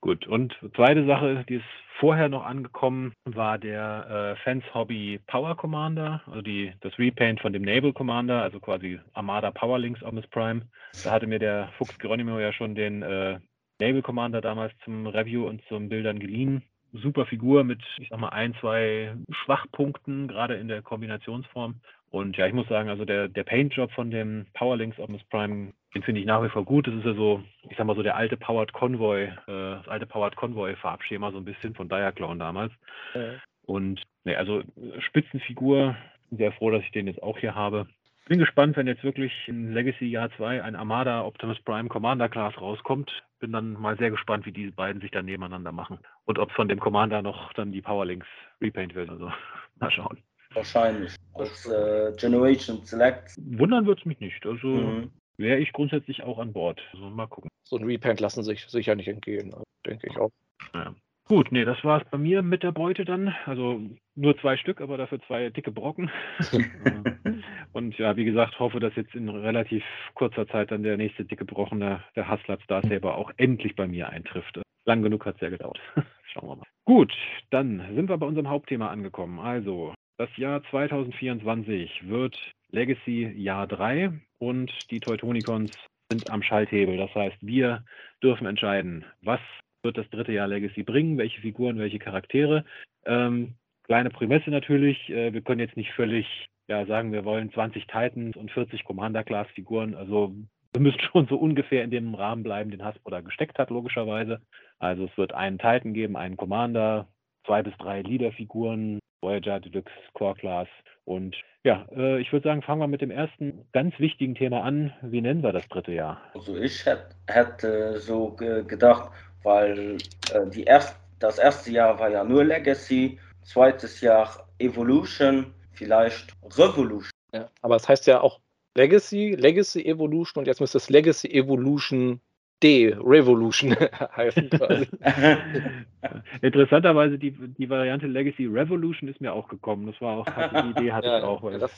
Gut, 0.00 0.26
und 0.26 0.56
zweite 0.74 1.06
Sache, 1.06 1.44
die 1.48 1.56
ist 1.56 1.64
vorher 2.00 2.28
noch 2.28 2.44
angekommen, 2.44 3.12
war 3.24 3.58
der 3.58 4.34
äh, 4.38 4.42
Fans 4.42 4.64
Hobby 4.74 5.20
Power 5.26 5.56
Commander, 5.56 6.22
also 6.26 6.40
die, 6.40 6.72
das 6.80 6.98
Repaint 6.98 7.40
von 7.40 7.52
dem 7.52 7.62
Naval 7.62 7.92
Commander, 7.92 8.42
also 8.42 8.58
quasi 8.58 8.98
Armada 9.12 9.50
Powerlinks 9.50 10.02
Omnis 10.02 10.26
Prime. 10.28 10.62
Da 11.04 11.10
hatte 11.10 11.26
mir 11.26 11.38
der 11.38 11.68
Fuchs 11.76 11.98
Geronimo 11.98 12.38
ja 12.38 12.52
schon 12.52 12.74
den 12.74 13.02
äh, 13.02 13.38
Naval 13.80 14.02
Commander 14.02 14.40
damals 14.40 14.72
zum 14.84 15.06
Review 15.06 15.46
und 15.46 15.62
zum 15.68 15.88
Bildern 15.88 16.18
geliehen. 16.18 16.62
Super 16.92 17.24
Figur 17.26 17.64
mit, 17.64 17.80
ich 17.98 18.08
sag 18.08 18.18
mal, 18.18 18.30
ein, 18.30 18.54
zwei 18.60 19.14
Schwachpunkten, 19.30 20.28
gerade 20.28 20.54
in 20.54 20.68
der 20.68 20.82
Kombinationsform. 20.82 21.76
Und 22.10 22.36
ja, 22.36 22.46
ich 22.46 22.52
muss 22.52 22.68
sagen, 22.68 22.88
also 22.88 23.04
der, 23.04 23.28
der 23.28 23.44
Paint-Job 23.44 23.92
von 23.92 24.10
dem 24.10 24.46
Powerlinks 24.54 24.98
Optimus 24.98 25.22
Prime, 25.30 25.72
den 25.94 26.02
finde 26.02 26.20
ich 26.20 26.26
nach 26.26 26.42
wie 26.42 26.48
vor 26.48 26.64
gut. 26.64 26.88
Das 26.88 26.94
ist 26.94 27.04
ja 27.04 27.14
so, 27.14 27.42
ich 27.68 27.76
sag 27.76 27.86
mal 27.86 27.94
so 27.94 28.02
der 28.02 28.16
alte 28.16 28.36
Powered 28.36 28.72
Convoy, 28.72 29.24
äh, 29.24 29.32
das 29.46 29.86
alte 29.86 30.06
Powered 30.06 30.34
Convoy 30.34 30.74
Farbschema, 30.74 31.30
so 31.30 31.38
ein 31.38 31.44
bisschen 31.44 31.74
von 31.74 31.88
Diaclone 31.88 32.40
damals. 32.40 32.72
Ja. 33.14 33.34
Und 33.64 34.02
ne, 34.24 34.36
also 34.36 34.62
Spitzenfigur, 34.98 35.96
sehr 36.32 36.52
froh, 36.52 36.70
dass 36.70 36.82
ich 36.82 36.90
den 36.90 37.06
jetzt 37.06 37.22
auch 37.22 37.38
hier 37.38 37.54
habe. 37.54 37.86
Bin 38.26 38.38
gespannt, 38.38 38.76
wenn 38.76 38.86
jetzt 38.86 39.02
wirklich 39.02 39.32
in 39.46 39.72
Legacy 39.72 40.06
Jahr 40.06 40.30
2 40.36 40.62
ein 40.62 40.76
Armada 40.76 41.24
Optimus 41.24 41.60
Prime 41.62 41.88
Commander 41.88 42.28
Class 42.28 42.56
rauskommt. 42.60 43.10
Bin 43.40 43.52
dann 43.52 43.72
mal 43.72 43.96
sehr 43.98 44.10
gespannt, 44.10 44.46
wie 44.46 44.52
diese 44.52 44.72
beiden 44.72 45.00
sich 45.00 45.10
dann 45.10 45.24
nebeneinander 45.24 45.72
machen. 45.72 45.98
Und 46.26 46.38
ob 46.38 46.52
von 46.52 46.68
dem 46.68 46.78
Commander 46.78 47.22
noch 47.22 47.52
dann 47.54 47.72
die 47.72 47.82
Powerlinks 47.82 48.26
repaint 48.60 48.94
wird. 48.94 49.10
Also 49.10 49.32
mal 49.80 49.90
schauen. 49.90 50.18
Wahrscheinlich. 50.52 51.14
Aus 51.32 51.66
äh, 51.66 52.12
Generation 52.16 52.84
Select. 52.84 53.36
Wundern 53.36 53.86
wird 53.86 54.00
es 54.00 54.04
mich 54.04 54.20
nicht. 54.20 54.44
Also 54.46 54.68
mhm. 54.68 55.10
wäre 55.36 55.58
ich 55.58 55.72
grundsätzlich 55.72 56.22
auch 56.22 56.38
an 56.38 56.52
Bord. 56.52 56.80
Also 56.92 57.08
mal 57.10 57.26
gucken. 57.26 57.50
So 57.64 57.76
ein 57.76 57.84
Repaint 57.84 58.20
lassen 58.20 58.42
sich 58.42 58.66
sicher 58.66 58.94
nicht 58.94 59.08
entgehen, 59.08 59.54
denke 59.86 60.08
ich 60.08 60.16
auch. 60.18 60.30
Ja. 60.74 60.94
Gut, 61.30 61.52
nee, 61.52 61.64
das 61.64 61.84
war 61.84 62.02
es 62.02 62.10
bei 62.10 62.18
mir 62.18 62.42
mit 62.42 62.64
der 62.64 62.72
Beute 62.72 63.04
dann. 63.04 63.32
Also 63.46 63.80
nur 64.16 64.36
zwei 64.40 64.56
Stück, 64.56 64.80
aber 64.80 64.96
dafür 64.96 65.20
zwei 65.28 65.48
dicke 65.48 65.70
Brocken. 65.70 66.10
und 67.72 67.96
ja, 67.98 68.16
wie 68.16 68.24
gesagt, 68.24 68.58
hoffe, 68.58 68.80
dass 68.80 68.96
jetzt 68.96 69.14
in 69.14 69.28
relativ 69.28 69.84
kurzer 70.14 70.48
Zeit 70.48 70.72
dann 70.72 70.82
der 70.82 70.96
nächste 70.96 71.24
dicke 71.24 71.44
Brochen, 71.44 71.78
der, 71.78 72.02
der 72.16 72.26
Haslab 72.26 72.60
Star 72.62 72.82
Saber, 72.82 73.16
auch 73.16 73.30
endlich 73.36 73.76
bei 73.76 73.86
mir 73.86 74.08
eintrifft. 74.08 74.60
Lang 74.86 75.02
genug 75.02 75.24
hat 75.24 75.36
es 75.36 75.42
ja 75.42 75.50
gedauert. 75.50 75.78
Schauen 76.32 76.48
wir 76.48 76.56
mal. 76.56 76.66
Gut, 76.84 77.12
dann 77.50 77.80
sind 77.94 78.08
wir 78.08 78.18
bei 78.18 78.26
unserem 78.26 78.48
Hauptthema 78.48 78.88
angekommen. 78.88 79.38
Also, 79.38 79.94
das 80.18 80.36
Jahr 80.36 80.64
2024 80.64 82.08
wird 82.08 82.36
Legacy 82.72 83.32
Jahr 83.36 83.68
3 83.68 84.10
und 84.38 84.72
die 84.90 84.98
Teutonicons 84.98 85.70
sind 86.10 86.28
am 86.28 86.42
Schalthebel. 86.42 86.96
Das 86.96 87.14
heißt, 87.14 87.36
wir 87.40 87.84
dürfen 88.20 88.48
entscheiden, 88.48 89.04
was 89.22 89.38
wird 89.82 89.98
das 89.98 90.08
dritte 90.10 90.32
Jahr 90.32 90.48
Legacy 90.48 90.82
bringen, 90.82 91.18
welche 91.18 91.40
Figuren, 91.40 91.78
welche 91.78 91.98
Charaktere. 91.98 92.64
Ähm, 93.04 93.54
kleine 93.84 94.10
Prämisse 94.10 94.50
natürlich, 94.50 95.10
äh, 95.10 95.32
wir 95.32 95.42
können 95.42 95.60
jetzt 95.60 95.76
nicht 95.76 95.92
völlig 95.92 96.26
ja, 96.68 96.86
sagen, 96.86 97.12
wir 97.12 97.24
wollen 97.24 97.52
20 97.52 97.86
Titans 97.86 98.36
und 98.36 98.50
40 98.52 98.84
Commander-Class-Figuren. 98.84 99.94
Also 99.94 100.34
wir 100.72 100.80
müssen 100.80 101.00
schon 101.12 101.26
so 101.26 101.36
ungefähr 101.36 101.82
in 101.82 101.90
dem 101.90 102.14
Rahmen 102.14 102.42
bleiben, 102.42 102.70
den 102.70 102.84
Hasbro 102.84 103.10
da 103.10 103.20
gesteckt 103.20 103.58
hat, 103.58 103.70
logischerweise. 103.70 104.40
Also 104.78 105.06
es 105.06 105.18
wird 105.18 105.34
einen 105.34 105.58
Titan 105.58 105.92
geben, 105.92 106.16
einen 106.16 106.36
Commander, 106.36 107.08
zwei 107.44 107.62
bis 107.62 107.76
drei 107.78 108.02
Leaderfiguren, 108.02 109.00
Voyager, 109.20 109.60
Deluxe, 109.60 109.92
Core 110.14 110.34
Class. 110.34 110.68
Und 111.04 111.36
ja, 111.64 111.86
äh, 111.94 112.20
ich 112.20 112.32
würde 112.32 112.48
sagen, 112.48 112.62
fangen 112.62 112.80
wir 112.80 112.86
mit 112.86 113.00
dem 113.00 113.10
ersten 113.10 113.66
ganz 113.72 113.98
wichtigen 113.98 114.34
Thema 114.34 114.62
an. 114.62 114.92
Wie 115.02 115.20
nennen 115.20 115.42
wir 115.42 115.52
das 115.52 115.68
dritte 115.68 115.92
Jahr? 115.92 116.20
Also 116.34 116.56
ich 116.56 116.86
hätte, 116.86 117.98
so 117.98 118.30
ge 118.36 118.64
gedacht, 118.64 119.10
weil 119.42 119.98
äh, 120.32 120.46
die 120.50 120.64
erst, 120.64 120.96
das 121.18 121.38
erste 121.38 121.70
Jahr 121.70 121.98
war 121.98 122.10
ja 122.10 122.24
nur 122.24 122.44
Legacy, 122.44 123.18
zweites 123.42 124.00
Jahr 124.00 124.48
Evolution, 124.58 125.54
vielleicht 125.72 126.34
Revolution. 126.56 127.10
Ja, 127.32 127.48
aber 127.62 127.76
es 127.76 127.88
heißt 127.88 128.06
ja 128.06 128.20
auch 128.20 128.40
Legacy, 128.74 129.34
Legacy 129.38 129.84
Evolution 129.84 130.40
und 130.40 130.46
jetzt 130.46 130.60
müsste 130.60 130.78
es 130.78 130.90
Legacy 130.90 131.28
Evolution 131.28 132.20
D, 132.62 132.94
Revolution 132.94 133.74
heißen 134.16 134.50
quasi. 134.50 134.86
Interessanterweise 136.42 137.18
die, 137.18 137.30
die 137.30 137.70
Variante 137.70 138.06
Legacy 138.06 138.46
Revolution 138.46 139.08
ist 139.08 139.20
mir 139.20 139.32
auch 139.32 139.48
gekommen. 139.48 139.86
Das 139.86 140.00
war 140.00 140.18
auch, 140.18 140.26
die 140.26 140.70
Idee 140.70 140.92
hatte 140.92 141.06
ja, 141.08 141.18
ich 141.18 141.24
auch. 141.24 141.50
Ja, 141.50 141.58
das, 141.58 141.72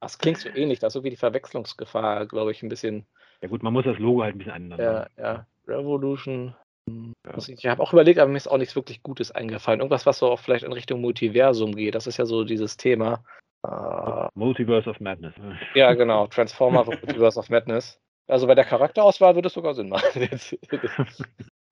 das, 0.00 0.18
klingt 0.18 0.38
so 0.38 0.48
ähnlich, 0.48 0.78
da 0.78 0.86
ist 0.86 0.96
irgendwie 0.96 1.10
die 1.10 1.16
Verwechslungsgefahr, 1.16 2.26
glaube 2.26 2.52
ich, 2.52 2.62
ein 2.62 2.70
bisschen. 2.70 3.06
Ja 3.42 3.48
gut, 3.48 3.62
man 3.62 3.72
muss 3.72 3.84
das 3.84 3.98
Logo 3.98 4.22
halt 4.22 4.34
ein 4.34 4.38
bisschen 4.38 4.54
ändern. 4.54 4.80
Ja, 4.80 5.06
ja. 5.18 5.46
Revolution. 5.68 6.54
Ja. 6.88 7.38
Ich 7.48 7.66
habe 7.66 7.82
auch 7.82 7.92
überlegt, 7.92 8.18
aber 8.18 8.30
mir 8.30 8.36
ist 8.36 8.48
auch 8.48 8.58
nichts 8.58 8.74
wirklich 8.74 9.02
Gutes 9.02 9.30
eingefallen. 9.30 9.80
Irgendwas, 9.80 10.06
was 10.06 10.18
so 10.18 10.30
auch 10.30 10.40
vielleicht 10.40 10.64
in 10.64 10.72
Richtung 10.72 11.00
Multiversum 11.00 11.74
geht. 11.74 11.94
Das 11.94 12.06
ist 12.06 12.16
ja 12.16 12.26
so 12.26 12.44
dieses 12.44 12.76
Thema. 12.76 13.22
Uh, 13.64 14.26
Multiverse 14.34 14.90
of 14.90 14.98
Madness. 15.00 15.34
Ja, 15.74 15.94
genau. 15.94 16.26
Transformer 16.26 16.84
Multiverse 16.84 17.38
of 17.38 17.48
Madness. 17.48 18.00
Also 18.28 18.46
bei 18.46 18.54
der 18.54 18.64
Charakterauswahl 18.64 19.34
würde 19.34 19.48
es 19.48 19.54
sogar 19.54 19.74
Sinn 19.74 19.88
machen. 19.88 20.28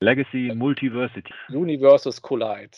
Legacy 0.01 0.53
Multiversity. 0.55 1.33
Universes 1.51 2.21
Collide. 2.23 2.71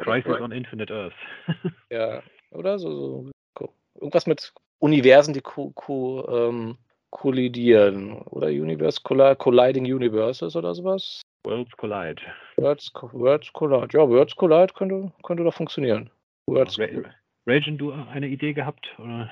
Crisis 0.00 0.40
on 0.40 0.52
Infinite 0.52 0.92
Earth. 0.92 1.14
ja, 1.90 2.22
oder 2.50 2.78
so, 2.78 3.30
so, 3.58 3.70
Irgendwas 3.94 4.26
mit 4.26 4.52
Universen, 4.78 5.32
die 5.32 5.40
ko, 5.40 5.70
ko, 5.74 6.26
ähm, 6.28 6.76
kollidieren. 7.10 8.20
Oder 8.22 8.48
Universe 8.48 9.00
Colliding 9.02 9.84
Universes 9.84 10.54
oder 10.54 10.74
sowas. 10.74 11.22
Worlds 11.44 11.76
Collide. 11.76 12.22
Worlds, 12.56 12.92
Worlds 13.12 13.52
Collide. 13.52 13.88
Ja, 13.92 14.08
Worlds 14.08 14.36
Collide 14.36 14.72
könnte, 14.74 15.12
könnte 15.22 15.44
doch 15.44 15.54
funktionieren. 15.54 16.10
Worlds 16.46 16.78
Ra 16.78 16.86
Ragen, 17.46 17.78
du 17.78 17.92
eine 17.92 18.26
Idee 18.26 18.52
gehabt? 18.52 18.88
Oder? 18.98 19.30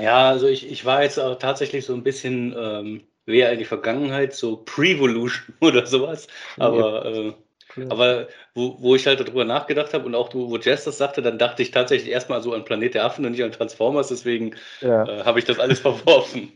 Ja, 0.00 0.28
also 0.28 0.46
ich, 0.46 0.70
ich 0.70 0.84
war 0.84 1.02
jetzt 1.02 1.18
auch 1.18 1.36
tatsächlich 1.36 1.86
so 1.86 1.94
ein 1.94 2.02
bisschen 2.02 2.54
ähm, 2.56 3.02
eher 3.26 3.52
in 3.52 3.58
die 3.58 3.64
Vergangenheit, 3.64 4.34
so 4.34 4.56
Pre-Volution 4.56 5.54
oder 5.60 5.86
sowas. 5.86 6.26
Aber, 6.58 7.04
äh, 7.06 7.32
aber 7.88 8.28
wo, 8.54 8.76
wo 8.80 8.94
ich 8.94 9.06
halt 9.06 9.20
darüber 9.20 9.44
nachgedacht 9.44 9.94
habe 9.94 10.06
und 10.06 10.14
auch 10.14 10.32
wo 10.34 10.56
Jess 10.56 10.84
das 10.84 10.98
sagte, 10.98 11.22
dann 11.22 11.38
dachte 11.38 11.62
ich 11.62 11.70
tatsächlich 11.70 12.10
erstmal 12.10 12.42
so 12.42 12.52
an 12.52 12.64
Planet 12.64 12.94
der 12.94 13.04
Affen 13.04 13.24
und 13.24 13.32
nicht 13.32 13.42
an 13.42 13.52
Transformers, 13.52 14.08
deswegen 14.08 14.54
ja. 14.80 15.04
äh, 15.04 15.24
habe 15.24 15.38
ich 15.38 15.44
das 15.44 15.58
alles 15.58 15.80
verworfen. 15.80 16.52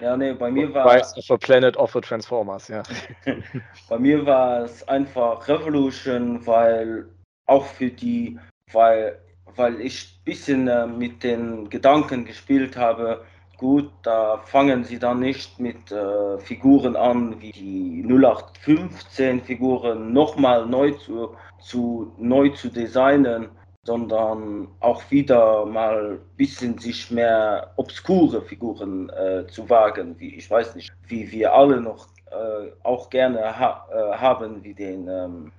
Ja, 0.00 0.16
nee, 0.16 0.32
bei 0.32 0.50
mir 0.50 0.72
war. 0.74 0.86
Of 0.86 1.30
a 1.30 1.36
Planet 1.36 1.76
of 1.76 1.92
the 1.92 2.00
Transformers, 2.00 2.68
ja. 2.68 2.82
bei 3.88 3.98
mir 3.98 4.24
war 4.26 4.64
es 4.64 4.86
einfach 4.88 5.46
Revolution, 5.48 6.46
weil 6.46 7.06
auch 7.46 7.64
für 7.66 7.90
die, 7.90 8.38
weil 8.72 9.20
weil 9.56 9.80
ich 9.80 10.18
ein 10.18 10.24
bisschen 10.24 10.68
äh, 10.68 10.86
mit 10.86 11.22
den 11.22 11.68
Gedanken 11.70 12.24
gespielt 12.24 12.76
habe, 12.76 13.24
gut, 13.64 13.90
da 14.02 14.36
fangen 14.44 14.84
sie 14.84 14.98
dann 14.98 15.20
nicht 15.20 15.58
mit 15.58 15.90
äh, 15.90 16.38
Figuren 16.38 16.96
an, 16.96 17.40
wie 17.40 17.50
die 17.50 18.04
0815 18.06 19.40
Figuren 19.40 20.12
nochmal 20.12 20.66
neu 20.66 20.90
zu, 20.90 21.34
zu, 21.60 22.12
neu 22.18 22.50
zu 22.50 22.68
designen, 22.68 23.48
sondern 23.84 24.68
auch 24.80 25.02
wieder 25.10 25.64
mal 25.64 26.12
ein 26.12 26.36
bisschen 26.36 26.76
sich 26.76 27.10
mehr 27.10 27.72
obskure 27.76 28.42
Figuren 28.42 29.08
äh, 29.08 29.46
zu 29.46 29.70
wagen, 29.70 30.14
wie 30.18 30.34
ich 30.34 30.50
weiß 30.50 30.74
nicht, 30.74 30.92
wie 31.08 31.32
wir 31.32 31.54
alle 31.54 31.80
noch 31.80 32.08
äh, 32.32 32.70
auch 32.82 33.08
gerne 33.08 33.58
ha 33.58 33.88
äh, 33.90 34.18
haben, 34.18 34.62
wie 34.62 34.74
den, 34.74 35.08
ähm, 35.08 35.52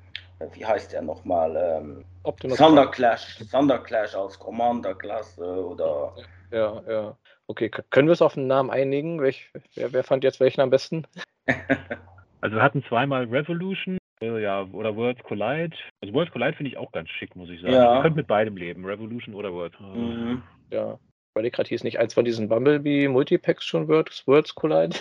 wie 0.53 0.64
heißt 0.64 0.93
er 0.93 1.01
nochmal, 1.01 1.56
ähm, 1.58 2.06
Optimus 2.22 2.60
Thunder 2.60 2.86
Clash, 2.86 3.39
Thunder 3.51 3.80
Clash 3.80 4.14
als 4.14 4.38
Commander-Klasse 4.38 5.43
oder. 5.72 6.14
Ja, 6.51 6.84
ja. 6.88 7.18
Okay, 7.48 7.70
können 7.70 8.08
wir 8.08 8.14
es 8.14 8.22
auf 8.22 8.34
den 8.34 8.48
Namen 8.48 8.72
einigen? 8.72 9.22
Welch, 9.22 9.52
wer, 9.76 9.93
wer 9.93 10.04
fand 10.04 10.24
jetzt 10.24 10.39
welchen 10.39 10.62
am 10.62 10.70
besten? 10.70 11.06
also 12.41 12.56
wir 12.56 12.64
hatten 12.64 12.84
zweimal 12.84 13.26
Revolution, 13.26 13.98
äh, 14.22 14.41
ja, 14.41 14.64
oder 14.72 14.96
Worlds 14.96 15.24
Collide. 15.24 15.76
Also 16.02 16.14
Worlds 16.14 16.32
Collide 16.32 16.54
finde 16.54 16.72
ich 16.72 16.78
auch 16.78 16.91
ganz 16.91 17.10
schick, 17.10 17.36
muss 17.36 17.50
ich 17.50 17.62
sagen. 17.62 17.74
Ja. 17.74 17.98
Ihr 17.98 18.02
könnt 18.02 18.16
mit 18.16 18.28
beidem 18.28 18.58
leben, 18.58 18.86
Revolution 18.86 19.36
oder 19.36 19.54
Worlds. 19.54 19.80
Mhm. 19.80 20.41
Ja. 20.72 20.98
Weil 21.36 21.50
gerade 21.52 21.68
hier 21.68 21.76
ist 21.76 21.84
nicht 21.84 22.00
eins 22.00 22.14
von 22.14 22.26
diesen 22.26 22.48
Bumblebee 22.48 23.10
Multipacks 23.10 23.66
schon 23.66 23.88
Worlds, 23.88 24.26
Worlds 24.26 24.56
Collide. 24.56 24.96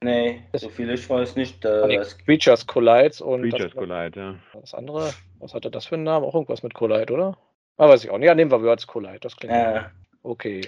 Nee, 0.00 0.42
so 0.54 0.68
viel 0.68 0.90
ich 0.90 1.08
weiß 1.08 1.36
nicht. 1.36 1.64
Äh, 1.64 2.04
Creatures 2.24 2.66
Collide 2.66 3.24
und. 3.24 3.48
Creatures 3.48 3.74
Collide, 3.74 4.12
ja. 4.14 4.34
Das 4.60 4.74
andere, 4.74 5.12
was 5.40 5.54
hatte 5.54 5.70
das 5.70 5.86
für 5.86 5.96
einen 5.96 6.04
Namen? 6.04 6.24
Auch 6.24 6.34
irgendwas 6.34 6.62
mit 6.62 6.74
Collide, 6.74 7.12
oder? 7.12 7.36
Ah, 7.78 7.88
weiß 7.88 8.04
ich 8.04 8.10
auch 8.10 8.18
nicht. 8.18 8.26
Ja, 8.26 8.34
nehmen 8.34 8.50
wir 8.50 8.62
Words 8.62 8.86
Collide. 8.86 9.18
Das 9.20 9.36
klingt. 9.36 9.54
Äh. 9.54 9.82
Okay. 10.22 10.60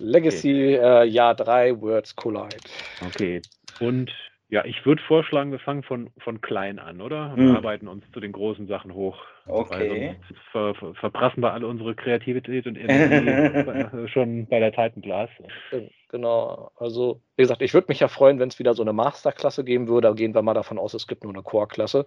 Legacy, 0.00 0.76
okay. 0.78 1.02
Äh, 1.02 1.04
Jahr 1.04 1.34
3, 1.34 1.80
Words 1.80 2.16
Collide. 2.16 2.56
Okay. 3.06 3.42
Und 3.80 4.10
ja, 4.52 4.66
ich 4.66 4.84
würde 4.84 5.02
vorschlagen, 5.04 5.50
wir 5.50 5.58
fangen 5.58 5.82
von, 5.82 6.10
von 6.18 6.42
klein 6.42 6.78
an, 6.78 7.00
oder? 7.00 7.32
Und 7.32 7.48
hm. 7.48 7.56
arbeiten 7.56 7.88
uns 7.88 8.04
zu 8.12 8.20
den 8.20 8.32
großen 8.32 8.66
Sachen 8.66 8.92
hoch. 8.92 9.16
Okay. 9.46 10.16
Ver, 10.52 10.74
ver, 10.74 10.94
verprassen 10.94 11.42
wir 11.42 11.54
alle 11.54 11.66
unsere 11.66 11.94
Kreativität 11.94 12.66
und 12.66 12.76
Energie 12.76 14.08
schon 14.08 14.46
bei 14.48 14.60
der 14.60 14.70
Titan 14.70 15.00
Glass. 15.00 15.30
Genau. 16.10 16.70
Also, 16.76 17.22
wie 17.36 17.42
gesagt, 17.44 17.62
ich 17.62 17.72
würde 17.72 17.86
mich 17.88 18.00
ja 18.00 18.08
freuen, 18.08 18.38
wenn 18.38 18.50
es 18.50 18.58
wieder 18.58 18.74
so 18.74 18.82
eine 18.82 18.92
Masterklasse 18.92 19.64
geben 19.64 19.88
würde. 19.88 20.08
Da 20.08 20.14
gehen 20.14 20.34
wir 20.34 20.42
mal 20.42 20.52
davon 20.52 20.78
aus, 20.78 20.92
es 20.92 21.06
gibt 21.06 21.24
nur 21.24 21.32
eine 21.32 21.42
Core-Klasse. 21.42 22.06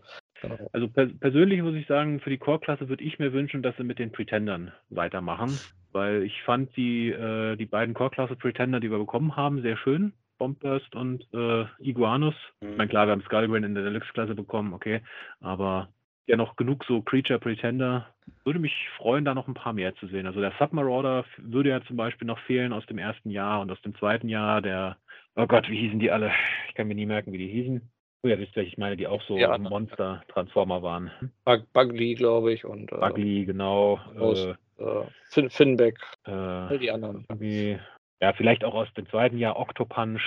Also 0.73 0.87
per 0.87 1.07
persönlich 1.07 1.61
muss 1.61 1.75
ich 1.75 1.87
sagen, 1.87 2.19
für 2.19 2.29
die 2.29 2.37
Core-Klasse 2.37 2.89
würde 2.89 3.03
ich 3.03 3.19
mir 3.19 3.33
wünschen, 3.33 3.63
dass 3.63 3.75
sie 3.77 3.83
mit 3.83 3.99
den 3.99 4.11
Pretendern 4.11 4.71
weitermachen. 4.89 5.57
Weil 5.91 6.23
ich 6.23 6.41
fand 6.43 6.75
die, 6.75 7.09
äh, 7.09 7.55
die 7.55 7.65
beiden 7.65 7.93
Core-Klasse 7.93 8.35
Pretender, 8.35 8.79
die 8.79 8.91
wir 8.91 8.97
bekommen 8.97 9.35
haben, 9.35 9.61
sehr 9.61 9.77
schön. 9.77 10.13
Bombburst 10.37 10.93
und 10.95 11.25
äh, 11.33 11.65
Iguanus. 11.79 12.35
Mhm. 12.59 12.71
Ich 12.71 12.77
meine, 12.77 12.89
klar, 12.89 13.07
wir 13.07 13.11
haben 13.11 13.21
Skullbrain 13.21 13.63
in 13.63 13.75
der 13.75 13.85
Deluxe-Klasse 13.85 14.35
bekommen, 14.35 14.73
okay. 14.73 15.01
Aber 15.39 15.89
ja 16.27 16.37
noch 16.37 16.55
genug 16.55 16.83
so 16.85 17.01
Creature 17.01 17.39
Pretender. 17.39 18.07
Würde 18.43 18.59
mich 18.59 18.73
freuen, 18.97 19.25
da 19.25 19.33
noch 19.33 19.47
ein 19.47 19.53
paar 19.53 19.73
mehr 19.73 19.95
zu 19.95 20.07
sehen. 20.07 20.25
Also 20.25 20.41
der 20.41 20.53
Submarauder 20.59 21.25
würde 21.37 21.69
ja 21.69 21.81
zum 21.83 21.97
Beispiel 21.97 22.27
noch 22.27 22.39
fehlen 22.39 22.73
aus 22.73 22.85
dem 22.87 22.97
ersten 22.97 23.29
Jahr 23.29 23.61
und 23.61 23.71
aus 23.71 23.81
dem 23.81 23.95
zweiten 23.95 24.29
Jahr. 24.29 24.61
Der, 24.61 24.97
oh 25.35 25.47
Gott, 25.47 25.69
wie 25.69 25.77
hießen 25.77 25.99
die 25.99 26.11
alle? 26.11 26.31
Ich 26.67 26.75
kann 26.75 26.87
mir 26.87 26.95
nie 26.95 27.05
merken, 27.05 27.31
wie 27.31 27.37
die 27.37 27.47
hießen. 27.47 27.81
Oh 28.25 28.27
ja, 28.27 28.39
wisst 28.39 28.57
ihr, 28.57 28.63
ich 28.63 28.79
meine, 28.79 28.97
die 28.97 29.05
auch 29.05 29.21
so 29.27 29.37
ja, 29.37 29.55
Monster-Transformer 29.55 30.81
waren. 30.81 31.11
Bug, 31.43 31.71
Bugly, 31.73 32.15
glaube 32.15 32.53
ich. 32.53 32.65
Und, 32.65 32.91
äh, 32.91 32.95
Bugly, 32.95 33.45
genau. 33.45 33.99
Aus, 34.17 34.39
äh, 34.79 34.83
äh, 34.83 35.03
Fin 35.29 35.51
Finback, 35.51 35.99
äh, 36.25 36.31
all 36.31 36.79
die 36.79 36.89
anderen. 36.89 37.27
Ja, 38.19 38.33
vielleicht 38.33 38.63
auch 38.63 38.73
aus 38.73 38.91
dem 38.95 39.07
zweiten 39.09 39.37
Jahr 39.37 39.59
Octopunch, 39.59 40.23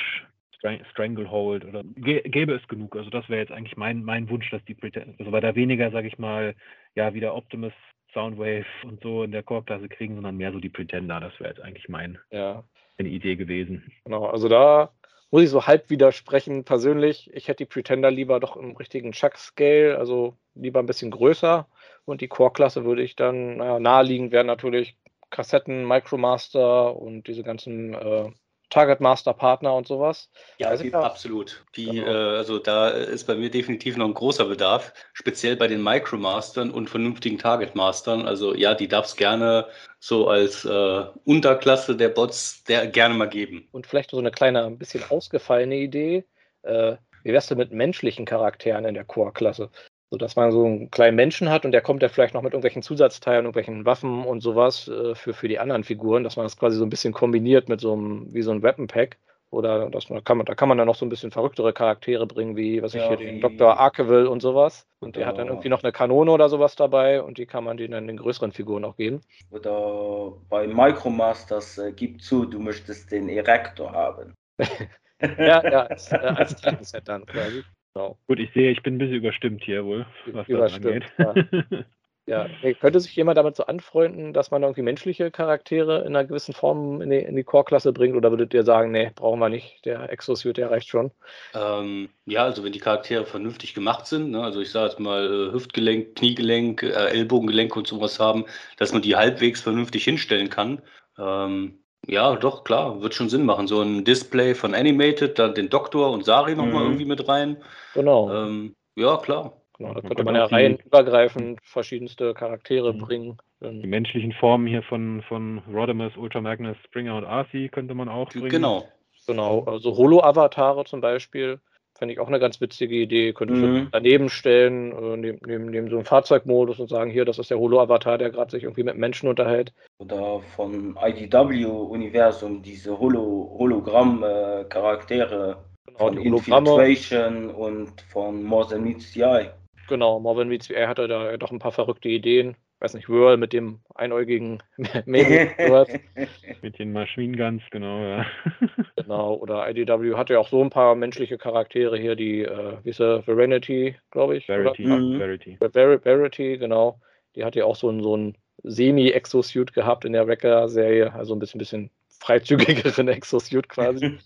Strang 0.52 0.84
Stranglehold 0.92 1.64
oder 1.64 1.82
gäbe 1.82 2.52
es 2.52 2.68
genug. 2.68 2.94
Also 2.94 3.10
das 3.10 3.28
wäre 3.28 3.40
jetzt 3.40 3.50
eigentlich 3.50 3.76
mein, 3.76 4.04
mein 4.04 4.30
Wunsch, 4.30 4.48
dass 4.52 4.64
die 4.66 4.74
Pretend 4.74 5.18
also 5.18 5.32
weil 5.32 5.40
da 5.40 5.56
weniger, 5.56 5.90
sage 5.90 6.06
ich 6.06 6.18
mal, 6.18 6.54
ja, 6.94 7.14
wieder 7.14 7.34
Optimus, 7.34 7.72
Soundwave 8.12 8.66
und 8.84 9.02
so 9.02 9.24
in 9.24 9.32
der 9.32 9.42
Core-Klasse 9.42 9.88
kriegen, 9.88 10.14
sondern 10.14 10.36
mehr 10.36 10.52
so 10.52 10.60
die 10.60 10.68
Pretender. 10.68 11.18
Das 11.18 11.32
wäre 11.40 11.50
jetzt 11.50 11.62
eigentlich 11.62 11.88
mein, 11.88 12.16
ja. 12.30 12.62
meine 12.96 13.08
Idee 13.08 13.34
gewesen. 13.34 13.90
Genau, 14.04 14.26
also 14.26 14.48
da 14.48 14.92
muss 15.30 15.42
ich 15.42 15.50
so 15.50 15.66
halb 15.66 15.90
widersprechen. 15.90 16.64
Persönlich, 16.64 17.30
ich 17.34 17.48
hätte 17.48 17.64
die 17.64 17.70
Pretender 17.70 18.10
lieber 18.10 18.40
doch 18.40 18.56
im 18.56 18.76
richtigen 18.76 19.12
Chuck-Scale, 19.12 19.98
also 19.98 20.36
lieber 20.54 20.80
ein 20.80 20.86
bisschen 20.86 21.10
größer. 21.10 21.68
Und 22.04 22.20
die 22.20 22.28
Core-Klasse 22.28 22.84
würde 22.84 23.02
ich 23.02 23.16
dann, 23.16 23.58
naja, 23.58 23.78
naheliegend 23.78 24.32
wäre 24.32 24.44
natürlich 24.44 24.96
Kassetten, 25.30 25.86
Micromaster 25.86 26.96
und 26.96 27.26
diese 27.28 27.42
ganzen 27.42 27.94
äh, 27.94 28.30
Target 28.70 29.00
Master 29.00 29.32
Partner 29.32 29.74
und 29.74 29.86
sowas. 29.86 30.30
Ja, 30.58 30.76
die, 30.76 30.92
absolut. 30.92 31.64
Die, 31.76 31.86
genau. 31.86 32.06
äh, 32.06 32.36
also 32.36 32.58
da 32.58 32.88
ist 32.88 33.26
bei 33.26 33.34
mir 33.34 33.50
definitiv 33.50 33.96
noch 33.96 34.06
ein 34.06 34.14
großer 34.14 34.44
Bedarf, 34.44 34.92
speziell 35.12 35.56
bei 35.56 35.68
den 35.68 35.82
Micromastern 35.82 36.70
und 36.70 36.90
vernünftigen 36.90 37.38
Target 37.38 37.74
Mastern. 37.74 38.26
Also 38.26 38.54
ja, 38.54 38.74
die 38.74 38.88
darf 38.88 39.06
es 39.06 39.16
gerne 39.16 39.66
so 40.00 40.28
als 40.28 40.64
äh, 40.64 41.04
Unterklasse 41.24 41.96
der 41.96 42.10
Bots 42.10 42.62
der, 42.64 42.86
gerne 42.86 43.14
mal 43.14 43.28
geben. 43.28 43.68
Und 43.72 43.86
vielleicht 43.86 44.10
so 44.10 44.18
eine 44.18 44.30
kleine, 44.30 44.64
ein 44.64 44.78
bisschen 44.78 45.02
ausgefallene 45.08 45.76
Idee. 45.76 46.24
Äh, 46.62 46.96
wie 47.24 47.32
wär's 47.32 47.46
denn 47.46 47.58
mit 47.58 47.72
menschlichen 47.72 48.24
Charakteren 48.24 48.84
in 48.84 48.94
der 48.94 49.04
Core-Klasse? 49.04 49.70
So 50.10 50.16
dass 50.16 50.36
man 50.36 50.52
so 50.52 50.64
einen 50.64 50.90
kleinen 50.90 51.16
Menschen 51.16 51.50
hat 51.50 51.64
und 51.66 51.72
der 51.72 51.82
kommt 51.82 52.02
ja 52.02 52.08
vielleicht 52.08 52.32
noch 52.34 52.42
mit 52.42 52.52
irgendwelchen 52.54 52.82
Zusatzteilen, 52.82 53.44
irgendwelchen 53.44 53.84
Waffen 53.84 54.24
und 54.24 54.40
sowas 54.40 54.88
äh, 54.88 55.14
für, 55.14 55.34
für 55.34 55.48
die 55.48 55.58
anderen 55.58 55.84
Figuren, 55.84 56.24
dass 56.24 56.36
man 56.36 56.46
das 56.46 56.56
quasi 56.56 56.76
so 56.78 56.84
ein 56.84 56.90
bisschen 56.90 57.12
kombiniert 57.12 57.68
mit 57.68 57.80
so 57.80 57.92
einem, 57.92 58.32
wie 58.32 58.42
so 58.42 58.50
ein 58.50 58.62
Weapon 58.62 58.86
Pack 58.86 59.18
Oder 59.50 59.90
das, 59.90 60.06
da, 60.06 60.20
kann 60.20 60.38
man, 60.38 60.46
da 60.46 60.54
kann 60.54 60.68
man 60.68 60.78
dann 60.78 60.86
noch 60.86 60.94
so 60.94 61.04
ein 61.06 61.10
bisschen 61.10 61.30
verrücktere 61.30 61.72
Charaktere 61.74 62.26
bringen, 62.26 62.56
wie, 62.56 62.82
was 62.82 62.94
ich 62.94 63.02
Ja, 63.02 63.08
hier, 63.08 63.16
den 63.18 63.40
Dr. 63.40 63.78
Arkeville 63.78 64.28
und 64.30 64.40
sowas. 64.40 64.86
Und 65.00 65.16
der 65.16 65.26
hat 65.26 65.38
dann 65.38 65.48
Oder- 65.48 65.54
irgendwie 65.54 65.68
noch 65.70 65.82
eine 65.82 65.92
Kanone 65.92 66.30
oder 66.32 66.48
sowas 66.48 66.74
dabei 66.76 67.22
und 67.22 67.38
die 67.38 67.46
kann 67.46 67.64
man 67.64 67.76
denen 67.76 67.92
dann 67.92 68.06
den 68.06 68.16
größeren 68.18 68.52
Figuren 68.52 68.84
auch 68.84 68.96
geben. 68.96 69.20
Oder 69.50 70.32
bei 70.48 70.66
Micromasters 70.66 71.78
äh, 71.78 71.92
gib 71.92 72.22
zu, 72.22 72.46
du 72.46 72.58
möchtest 72.60 73.10
den 73.12 73.28
Erektor 73.28 73.92
haben. 73.92 74.34
Ja, 75.38 75.66
ja, 75.68 75.82
als, 75.86 76.12
äh, 76.12 76.16
als 76.16 76.54
Titan-Set 76.56 77.08
dann 77.08 77.26
quasi. 77.26 77.64
Genau. 77.98 78.16
Gut, 78.28 78.38
ich 78.38 78.52
sehe, 78.52 78.70
ich 78.70 78.80
bin 78.84 78.94
ein 78.94 78.98
bisschen 78.98 79.16
überstimmt 79.16 79.64
hier 79.64 79.84
wohl, 79.84 80.06
was 80.26 80.46
das 80.46 80.48
Überstimmt, 80.48 81.04
angeht. 81.18 81.86
Ja, 82.26 82.44
hey, 82.60 82.74
könnte 82.74 83.00
sich 83.00 83.16
jemand 83.16 83.38
damit 83.38 83.56
so 83.56 83.64
anfreunden, 83.64 84.34
dass 84.34 84.50
man 84.50 84.62
irgendwie 84.62 84.82
menschliche 84.82 85.30
Charaktere 85.30 86.00
in 86.00 86.08
einer 86.08 86.26
gewissen 86.26 86.52
Form 86.52 87.00
in 87.00 87.08
die, 87.08 87.20
in 87.20 87.34
die 87.34 87.42
Core-Klasse 87.42 87.94
bringt? 87.94 88.16
Oder 88.16 88.30
würdet 88.30 88.52
ihr 88.52 88.64
sagen, 88.64 88.90
nee, 88.90 89.10
brauchen 89.14 89.40
wir 89.40 89.48
nicht, 89.48 89.82
der 89.86 90.12
Exosuit, 90.12 90.58
der 90.58 90.70
reicht 90.70 90.88
schon? 90.88 91.10
Ähm, 91.54 92.10
ja, 92.26 92.44
also 92.44 92.62
wenn 92.62 92.72
die 92.72 92.80
Charaktere 92.80 93.24
vernünftig 93.24 93.72
gemacht 93.72 94.06
sind, 94.06 94.30
ne, 94.30 94.42
also 94.42 94.60
ich 94.60 94.70
sage 94.70 94.90
jetzt 94.90 95.00
mal 95.00 95.24
äh, 95.24 95.52
Hüftgelenk, 95.52 96.16
Kniegelenk, 96.16 96.82
äh, 96.82 97.08
Ellbogengelenk 97.08 97.74
und 97.74 97.86
sowas 97.86 98.20
haben, 98.20 98.44
dass 98.76 98.92
man 98.92 99.00
die 99.00 99.16
halbwegs 99.16 99.62
vernünftig 99.62 100.04
hinstellen 100.04 100.50
kann. 100.50 100.82
Ähm, 101.18 101.78
ja, 102.06 102.36
doch, 102.36 102.64
klar, 102.64 103.00
wird 103.02 103.14
schon 103.14 103.28
Sinn 103.28 103.44
machen. 103.44 103.66
So 103.66 103.80
ein 103.82 104.04
Display 104.04 104.54
von 104.54 104.74
Animated, 104.74 105.38
dann 105.38 105.54
den 105.54 105.68
Doktor 105.68 106.10
und 106.10 106.24
Sari 106.24 106.54
nochmal 106.54 106.84
Mhm. 106.84 106.90
irgendwie 106.90 107.04
mit 107.04 107.28
rein. 107.28 107.56
Genau. 107.94 108.30
Ähm, 108.32 108.74
ja, 108.96 109.16
klar. 109.18 109.52
genau 109.76 109.94
da 109.94 110.00
könnte 110.00 110.24
man 110.24 110.34
ja 110.34 110.44
auch 110.44 110.48
die- 110.48 110.54
reihenübergreifend 110.54 111.60
verschiedenste 111.62 112.34
Charaktere 112.34 112.92
Mhm. 112.94 112.98
bringen. 112.98 113.38
Die 113.60 113.86
menschlichen 113.86 114.32
Formen 114.32 114.66
hier 114.66 114.82
von, 114.82 115.22
von 115.28 115.58
Rodimus, 115.72 116.16
Ultra 116.16 116.40
Magnus, 116.40 116.76
Springer 116.84 117.16
und 117.16 117.24
Arcee 117.24 117.68
könnte 117.68 117.94
man 117.94 118.08
auch 118.08 118.30
bringen. 118.30 118.48
Genau. 118.50 118.88
genau, 119.26 119.64
also 119.64 119.96
Holo-Avatare 119.96 120.84
zum 120.84 121.00
Beispiel. 121.00 121.60
Fände 121.98 122.14
ich 122.14 122.20
auch 122.20 122.28
eine 122.28 122.38
ganz 122.38 122.60
witzige 122.60 122.94
Idee. 122.94 123.32
Könntest 123.32 123.60
Mhm. 123.60 123.74
du 123.86 123.88
daneben 123.90 124.28
stellen, 124.28 124.92
äh, 124.92 125.16
neben, 125.16 125.40
neben, 125.44 125.66
neben 125.66 125.90
so 125.90 125.96
einem 125.96 126.04
Fahrzeugmodus 126.04 126.78
und 126.78 126.88
sagen, 126.88 127.10
hier, 127.10 127.24
das 127.24 127.40
ist 127.40 127.50
der 127.50 127.58
Holo-Avatar, 127.58 128.18
der 128.18 128.30
gerade 128.30 128.52
sich 128.52 128.62
irgendwie 128.62 128.84
mit 128.84 128.96
Menschen 128.96 129.28
unterhält. 129.28 129.72
Oder 129.98 130.38
von 130.54 130.96
IDW-Universum, 131.02 132.62
diese 132.62 132.96
Holo 132.98 133.52
Hologramm-Charaktere 133.58 135.64
Genau, 135.86 135.98
von. 135.98 136.16
Infiltration 136.18 137.50
und 137.50 138.00
von 138.02 138.44
More 138.44 138.68
Than 138.68 138.84
Meets 138.84 139.12
the 139.12 139.22
Eye. 139.22 139.50
Genau, 139.88 140.20
Marvin 140.20 140.48
Meets 140.48 140.70
er 140.70 140.88
hatte 140.88 141.08
da 141.08 141.36
doch 141.36 141.50
ein 141.50 141.58
paar 141.58 141.72
verrückte 141.72 142.08
Ideen. 142.08 142.56
Weiß 142.80 142.94
nicht, 142.94 143.08
Whirl 143.08 143.36
mit 143.36 143.52
dem 143.52 143.80
einäugigen. 143.94 144.62
Mit 146.62 146.78
den 146.78 146.92
Machine 146.92 147.36
Guns, 147.36 147.62
genau, 147.70 148.00
ja. 148.00 148.26
genau, 148.96 149.34
oder 149.34 149.68
IDW 149.68 150.14
hatte 150.14 150.34
ja 150.34 150.38
auch 150.38 150.48
so 150.48 150.62
ein 150.62 150.70
paar 150.70 150.94
menschliche 150.94 151.38
Charaktere 151.38 151.98
hier, 151.98 152.14
die, 152.14 152.42
äh, 152.42 152.76
wie 152.84 152.90
ist 152.90 153.00
er, 153.00 153.26
Verenity, 153.26 153.96
glaube 154.10 154.36
ich. 154.36 154.46
Verity, 154.46 154.86
Oder? 154.86 154.98
Mhm. 154.98 155.18
Verity. 155.18 155.56
Ver 155.56 156.00
Verity, 156.00 156.58
genau. 156.58 157.00
Die 157.34 157.44
hat 157.44 157.56
ja 157.56 157.64
auch 157.64 157.76
so 157.76 157.90
ein, 157.90 158.02
so 158.02 158.16
ein 158.16 158.36
Semi-Exosuit 158.62 159.72
gehabt 159.72 160.04
in 160.04 160.12
der 160.12 160.26
Wrecker-Serie, 160.26 161.12
also 161.12 161.34
ein 161.34 161.38
bisschen, 161.38 161.58
bisschen 161.58 161.90
freizügigeren 162.20 163.08
Exosuit 163.08 163.68
quasi, 163.68 164.18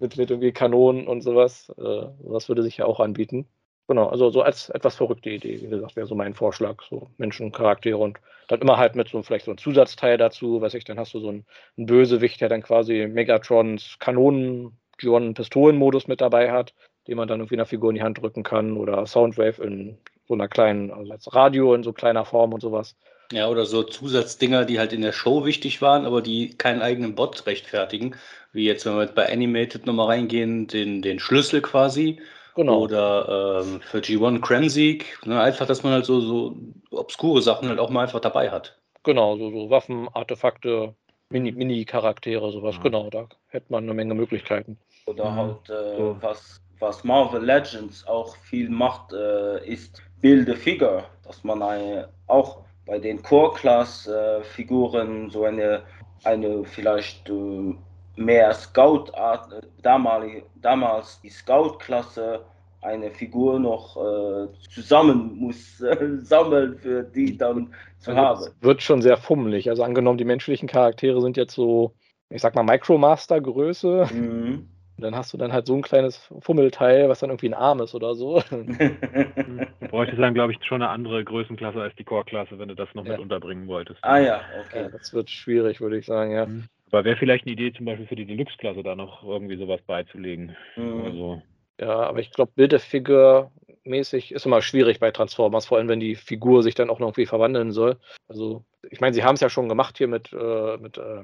mit, 0.00 0.16
mit 0.16 0.30
irgendwie 0.30 0.52
Kanonen 0.52 1.06
und 1.06 1.22
sowas. 1.22 1.70
Äh, 1.78 2.06
sowas 2.22 2.48
würde 2.48 2.62
sich 2.62 2.76
ja 2.78 2.86
auch 2.86 3.00
anbieten. 3.00 3.46
Genau, 3.88 4.08
also 4.08 4.30
so 4.30 4.42
als 4.42 4.68
etwas 4.70 4.96
verrückte 4.96 5.30
Idee, 5.30 5.60
wie 5.62 5.68
gesagt, 5.68 5.94
wäre 5.94 6.06
so 6.06 6.16
mein 6.16 6.34
Vorschlag, 6.34 6.82
so 6.88 7.08
Menschencharaktere 7.18 7.96
und 7.96 8.18
dann 8.48 8.60
immer 8.60 8.78
halt 8.78 8.96
mit 8.96 9.08
so 9.08 9.22
vielleicht 9.22 9.44
so 9.44 9.52
einem 9.52 9.58
Zusatzteil 9.58 10.18
dazu, 10.18 10.60
weiß 10.60 10.74
ich, 10.74 10.84
dann 10.84 10.98
hast 10.98 11.14
du 11.14 11.20
so 11.20 11.28
einen, 11.28 11.46
einen 11.76 11.86
Bösewicht, 11.86 12.40
der 12.40 12.48
dann 12.48 12.62
quasi 12.62 13.06
Megatrons 13.06 13.96
Kanonen, 14.00 14.76
John 14.98 15.34
Pistolenmodus 15.34 16.08
mit 16.08 16.20
dabei 16.20 16.50
hat, 16.50 16.74
den 17.06 17.16
man 17.16 17.28
dann 17.28 17.40
irgendwie 17.40 17.56
einer 17.56 17.66
Figur 17.66 17.90
in 17.90 17.96
die 17.96 18.02
Hand 18.02 18.20
drücken 18.20 18.42
kann 18.42 18.76
oder 18.76 19.06
Soundwave 19.06 19.62
in 19.62 19.98
so 20.26 20.34
einer 20.34 20.48
kleinen, 20.48 20.90
also 20.90 21.12
als 21.12 21.32
Radio 21.34 21.74
in 21.74 21.84
so 21.84 21.92
kleiner 21.92 22.24
Form 22.24 22.52
und 22.52 22.60
sowas. 22.60 22.96
Ja, 23.32 23.48
oder 23.48 23.66
so 23.66 23.82
Zusatzdinger, 23.82 24.64
die 24.64 24.78
halt 24.78 24.92
in 24.92 25.02
der 25.02 25.12
Show 25.12 25.44
wichtig 25.44 25.82
waren, 25.82 26.06
aber 26.06 26.22
die 26.22 26.56
keinen 26.56 26.80
eigenen 26.80 27.14
Bot 27.14 27.46
rechtfertigen. 27.46 28.14
Wie 28.52 28.64
jetzt, 28.64 28.86
wenn 28.86 28.94
wir 28.94 29.02
jetzt 29.02 29.14
bei 29.14 29.30
Animated 29.30 29.86
nochmal 29.86 30.06
reingehen, 30.06 30.66
den, 30.68 31.02
den 31.02 31.18
Schlüssel 31.18 31.60
quasi. 31.60 32.20
Genau. 32.56 32.80
Oder 32.80 33.60
ähm, 33.62 33.80
für 33.82 33.98
G1 33.98 34.40
Kremsieg. 34.40 35.18
Ne, 35.26 35.40
einfach, 35.40 35.66
dass 35.66 35.82
man 35.82 35.92
halt 35.92 36.06
so, 36.06 36.20
so 36.20 36.56
obskure 36.90 37.42
Sachen 37.42 37.68
halt 37.68 37.78
auch 37.78 37.90
mal 37.90 38.02
einfach 38.02 38.20
dabei 38.20 38.50
hat. 38.50 38.78
Genau, 39.04 39.36
so, 39.36 39.50
so 39.50 39.70
Waffen, 39.70 40.08
Artefakte, 40.14 40.94
Mini- 41.28 41.52
Mini-Charaktere, 41.52 42.50
sowas. 42.50 42.76
Ja. 42.76 42.82
Genau, 42.82 43.10
da 43.10 43.28
hätte 43.48 43.66
man 43.68 43.84
eine 43.84 43.92
Menge 43.94 44.14
Möglichkeiten. 44.14 44.78
Oder 45.04 45.30
Mhm. 45.30 45.36
halt, 45.36 45.68
äh, 45.70 45.96
So. 45.96 46.16
was, 46.22 46.60
was 46.80 47.04
Marvel 47.04 47.44
Legends 47.44 48.06
auch 48.06 48.34
viel 48.36 48.70
macht, 48.70 49.12
äh, 49.12 49.64
ist 49.68 50.02
Build 50.22 50.48
a 50.48 50.54
Figure, 50.54 51.04
dass 51.24 51.44
man 51.44 51.62
eine, 51.62 52.08
auch 52.26 52.62
bei 52.86 52.98
den 52.98 53.22
Core-Class-Figuren 53.22 55.28
so 55.30 55.44
eine, 55.44 55.82
eine 56.24 56.64
vielleicht 56.64 57.28
äh, 57.28 57.74
mehr 58.16 58.52
Scout-Art, 58.54 59.52
äh, 59.52 59.60
damalig, 59.82 60.44
damals 60.56 61.20
die 61.20 61.30
Scout-Klasse, 61.30 62.44
eine 62.82 63.10
Figur 63.10 63.58
noch 63.58 63.96
äh, 63.96 64.48
zusammen 64.70 65.36
muss 65.38 65.80
äh, 65.80 66.16
sammeln, 66.18 66.78
für 66.78 67.02
die 67.02 67.36
dann 67.36 67.72
zu 67.98 68.12
Also 68.12 68.20
haben. 68.46 68.54
wird 68.60 68.82
schon 68.82 69.02
sehr 69.02 69.16
fummelig. 69.16 69.68
Also 69.70 69.82
angenommen, 69.82 70.18
die 70.18 70.24
menschlichen 70.24 70.68
Charaktere 70.68 71.20
sind 71.20 71.36
jetzt 71.36 71.54
so, 71.54 71.94
ich 72.30 72.40
sag 72.42 72.54
mal, 72.54 72.62
Micromaster-Größe. 72.62 74.08
Mhm. 74.12 74.68
Dann 74.98 75.14
hast 75.14 75.32
du 75.32 75.36
dann 75.36 75.52
halt 75.52 75.66
so 75.66 75.74
ein 75.74 75.82
kleines 75.82 76.16
Fummelteil, 76.40 77.08
was 77.10 77.18
dann 77.20 77.28
irgendwie 77.28 77.48
ein 77.50 77.54
Arm 77.54 77.80
ist 77.80 77.94
oder 77.94 78.14
so. 78.14 78.42
Du 78.50 79.88
bräuchtest 79.88 80.20
dann, 80.20 80.34
glaube 80.34 80.52
ich, 80.52 80.58
schon 80.64 80.82
eine 80.82 80.90
andere 80.90 81.24
Größenklasse 81.24 81.80
als 81.80 81.94
die 81.96 82.04
Core-Klasse, 82.04 82.58
wenn 82.58 82.68
du 82.68 82.74
das 82.74 82.88
noch 82.94 83.04
Ja. 83.04 83.12
mit 83.12 83.20
unterbringen 83.20 83.66
wolltest. 83.68 83.98
ah 84.02 84.18
ja, 84.18 84.24
Ja, 84.26 84.40
okay. 84.64 84.88
das 84.92 85.12
wird 85.12 85.30
schwierig, 85.30 85.80
würde 85.80 85.98
ich 85.98 86.06
sagen, 86.06 86.32
ja. 86.32 86.46
Aber 86.90 87.04
wäre 87.04 87.16
vielleicht 87.16 87.44
eine 87.46 87.52
Idee, 87.52 87.72
zum 87.72 87.86
Beispiel 87.86 88.06
für 88.06 88.16
die 88.16 88.26
Deluxe-Klasse 88.26 88.82
da 88.82 88.94
noch 88.94 89.22
irgendwie 89.24 89.56
sowas 89.56 89.80
beizulegen. 89.82 90.56
Mhm. 90.76 91.04
Also, 91.04 91.42
Ja, 91.80 91.94
aber 92.00 92.20
ich 92.20 92.30
glaube, 92.30 92.52
Build-A-Figure 92.54 93.50
mäßig 93.84 94.32
ist 94.32 94.46
immer 94.46 94.62
schwierig 94.62 94.98
bei 95.00 95.10
Transformers, 95.10 95.66
vor 95.66 95.78
allem 95.78 95.88
wenn 95.88 96.00
die 96.00 96.14
Figur 96.16 96.62
sich 96.62 96.74
dann 96.74 96.90
auch 96.90 96.98
noch 96.98 97.08
irgendwie 97.08 97.26
verwandeln 97.26 97.70
soll. 97.72 97.96
Also, 98.28 98.64
ich 98.90 99.00
meine, 99.00 99.14
sie 99.14 99.24
haben 99.24 99.34
es 99.34 99.40
ja 99.40 99.48
schon 99.50 99.68
gemacht 99.68 99.98
hier 99.98 100.08
mit, 100.08 100.32
äh, 100.32 100.76
mit 100.78 100.96
äh, 100.98 101.22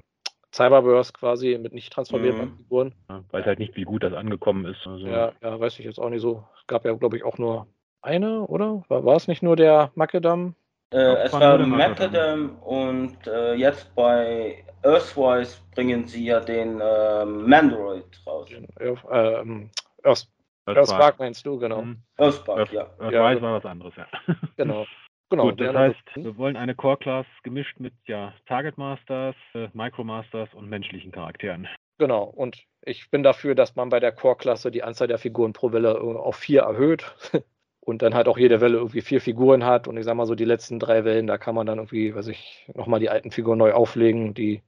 Cyberverse 0.54 1.12
quasi, 1.12 1.58
mit 1.58 1.72
nicht 1.72 1.92
transformierbaren 1.92 2.50
Mhm. 2.50 2.56
Figuren. 2.56 2.94
ja, 3.08 3.24
weiß 3.30 3.46
halt 3.46 3.58
nicht, 3.58 3.76
wie 3.76 3.84
gut 3.84 4.02
das 4.02 4.12
angekommen 4.12 4.66
ist. 4.66 4.86
Also, 4.86 5.06
Ja, 5.06 5.32
ja, 5.42 5.58
weiß 5.60 5.78
ich 5.78 5.84
jetzt 5.84 5.98
auch 5.98 6.10
nicht 6.10 6.20
so. 6.22 6.44
Es 6.60 6.66
gab 6.66 6.84
ja, 6.84 6.92
glaube 6.92 7.16
ich, 7.16 7.24
auch 7.24 7.38
nur 7.38 7.66
eine, 8.02 8.46
oder? 8.46 8.82
War, 8.88 9.04
war 9.04 9.16
es 9.16 9.28
nicht 9.28 9.42
nur 9.42 9.56
der 9.56 9.92
Makedam? 9.94 10.54
Äh, 10.92 11.24
es 11.24 11.32
war 11.32 11.58
Macadam 11.58 12.56
und 12.62 13.26
äh, 13.26 13.54
jetzt 13.54 13.94
bei 13.94 14.64
Earthwise 14.82 15.58
bringen 15.74 16.06
sie 16.06 16.26
ja 16.26 16.40
den 16.40 16.80
ähm, 16.82 17.48
Mandroid 17.48 18.04
raus. 18.26 18.50
Äh, 18.50 18.94
ähm, 19.10 19.70
Earth, 20.02 20.28
das 20.66 20.76
Earthspark 20.76 21.18
meinst 21.18 21.46
du, 21.46 21.58
genau. 21.58 21.82
Mhm. 21.82 22.02
Earthspark, 22.18 22.58
Earth, 22.58 22.72
ja. 22.72 22.90
Earth 22.98 23.12
Ja, 23.12 23.42
war 23.42 23.54
was 23.54 23.64
anderes, 23.64 23.94
ja. 23.96 24.06
Genau. 24.56 24.86
Genau. 25.30 25.44
Gut, 25.44 25.62
das 25.62 25.74
heißt, 25.74 25.98
hm? 26.12 26.24
wir 26.24 26.36
wollen 26.36 26.58
eine 26.58 26.74
Core-Class 26.74 27.24
gemischt 27.42 27.80
mit 27.80 27.94
ja, 28.04 28.34
Target 28.44 28.76
Masters, 28.76 29.34
äh, 29.54 29.68
Micromasters 29.72 30.52
und 30.52 30.68
menschlichen 30.68 31.10
Charakteren. 31.10 31.66
Genau. 31.96 32.24
Und 32.24 32.66
ich 32.82 33.10
bin 33.10 33.22
dafür, 33.22 33.54
dass 33.54 33.74
man 33.74 33.88
bei 33.88 33.98
der 33.98 34.12
Core-Klasse 34.12 34.70
die 34.70 34.82
Anzahl 34.82 35.08
der 35.08 35.16
Figuren 35.16 35.54
pro 35.54 35.72
Welle 35.72 35.92
äh, 35.92 36.18
auf 36.18 36.36
vier 36.36 36.62
erhöht. 36.62 37.14
Und 37.84 38.02
dann 38.02 38.14
halt 38.14 38.28
auch 38.28 38.38
jede 38.38 38.60
Welle 38.60 38.78
irgendwie 38.78 39.00
vier 39.00 39.20
Figuren 39.20 39.64
hat. 39.64 39.88
Und 39.88 39.96
ich 39.96 40.04
sag 40.04 40.14
mal 40.14 40.26
so, 40.26 40.36
die 40.36 40.44
letzten 40.44 40.78
drei 40.78 41.04
Wellen, 41.04 41.26
da 41.26 41.36
kann 41.36 41.54
man 41.56 41.66
dann 41.66 41.78
irgendwie, 41.78 42.14
weiß 42.14 42.28
ich, 42.28 42.66
nochmal 42.74 43.00
die 43.00 43.10
alten 43.10 43.32
Figuren 43.32 43.58
neu 43.58 43.72
auflegen, 43.72 44.34
die, 44.34 44.62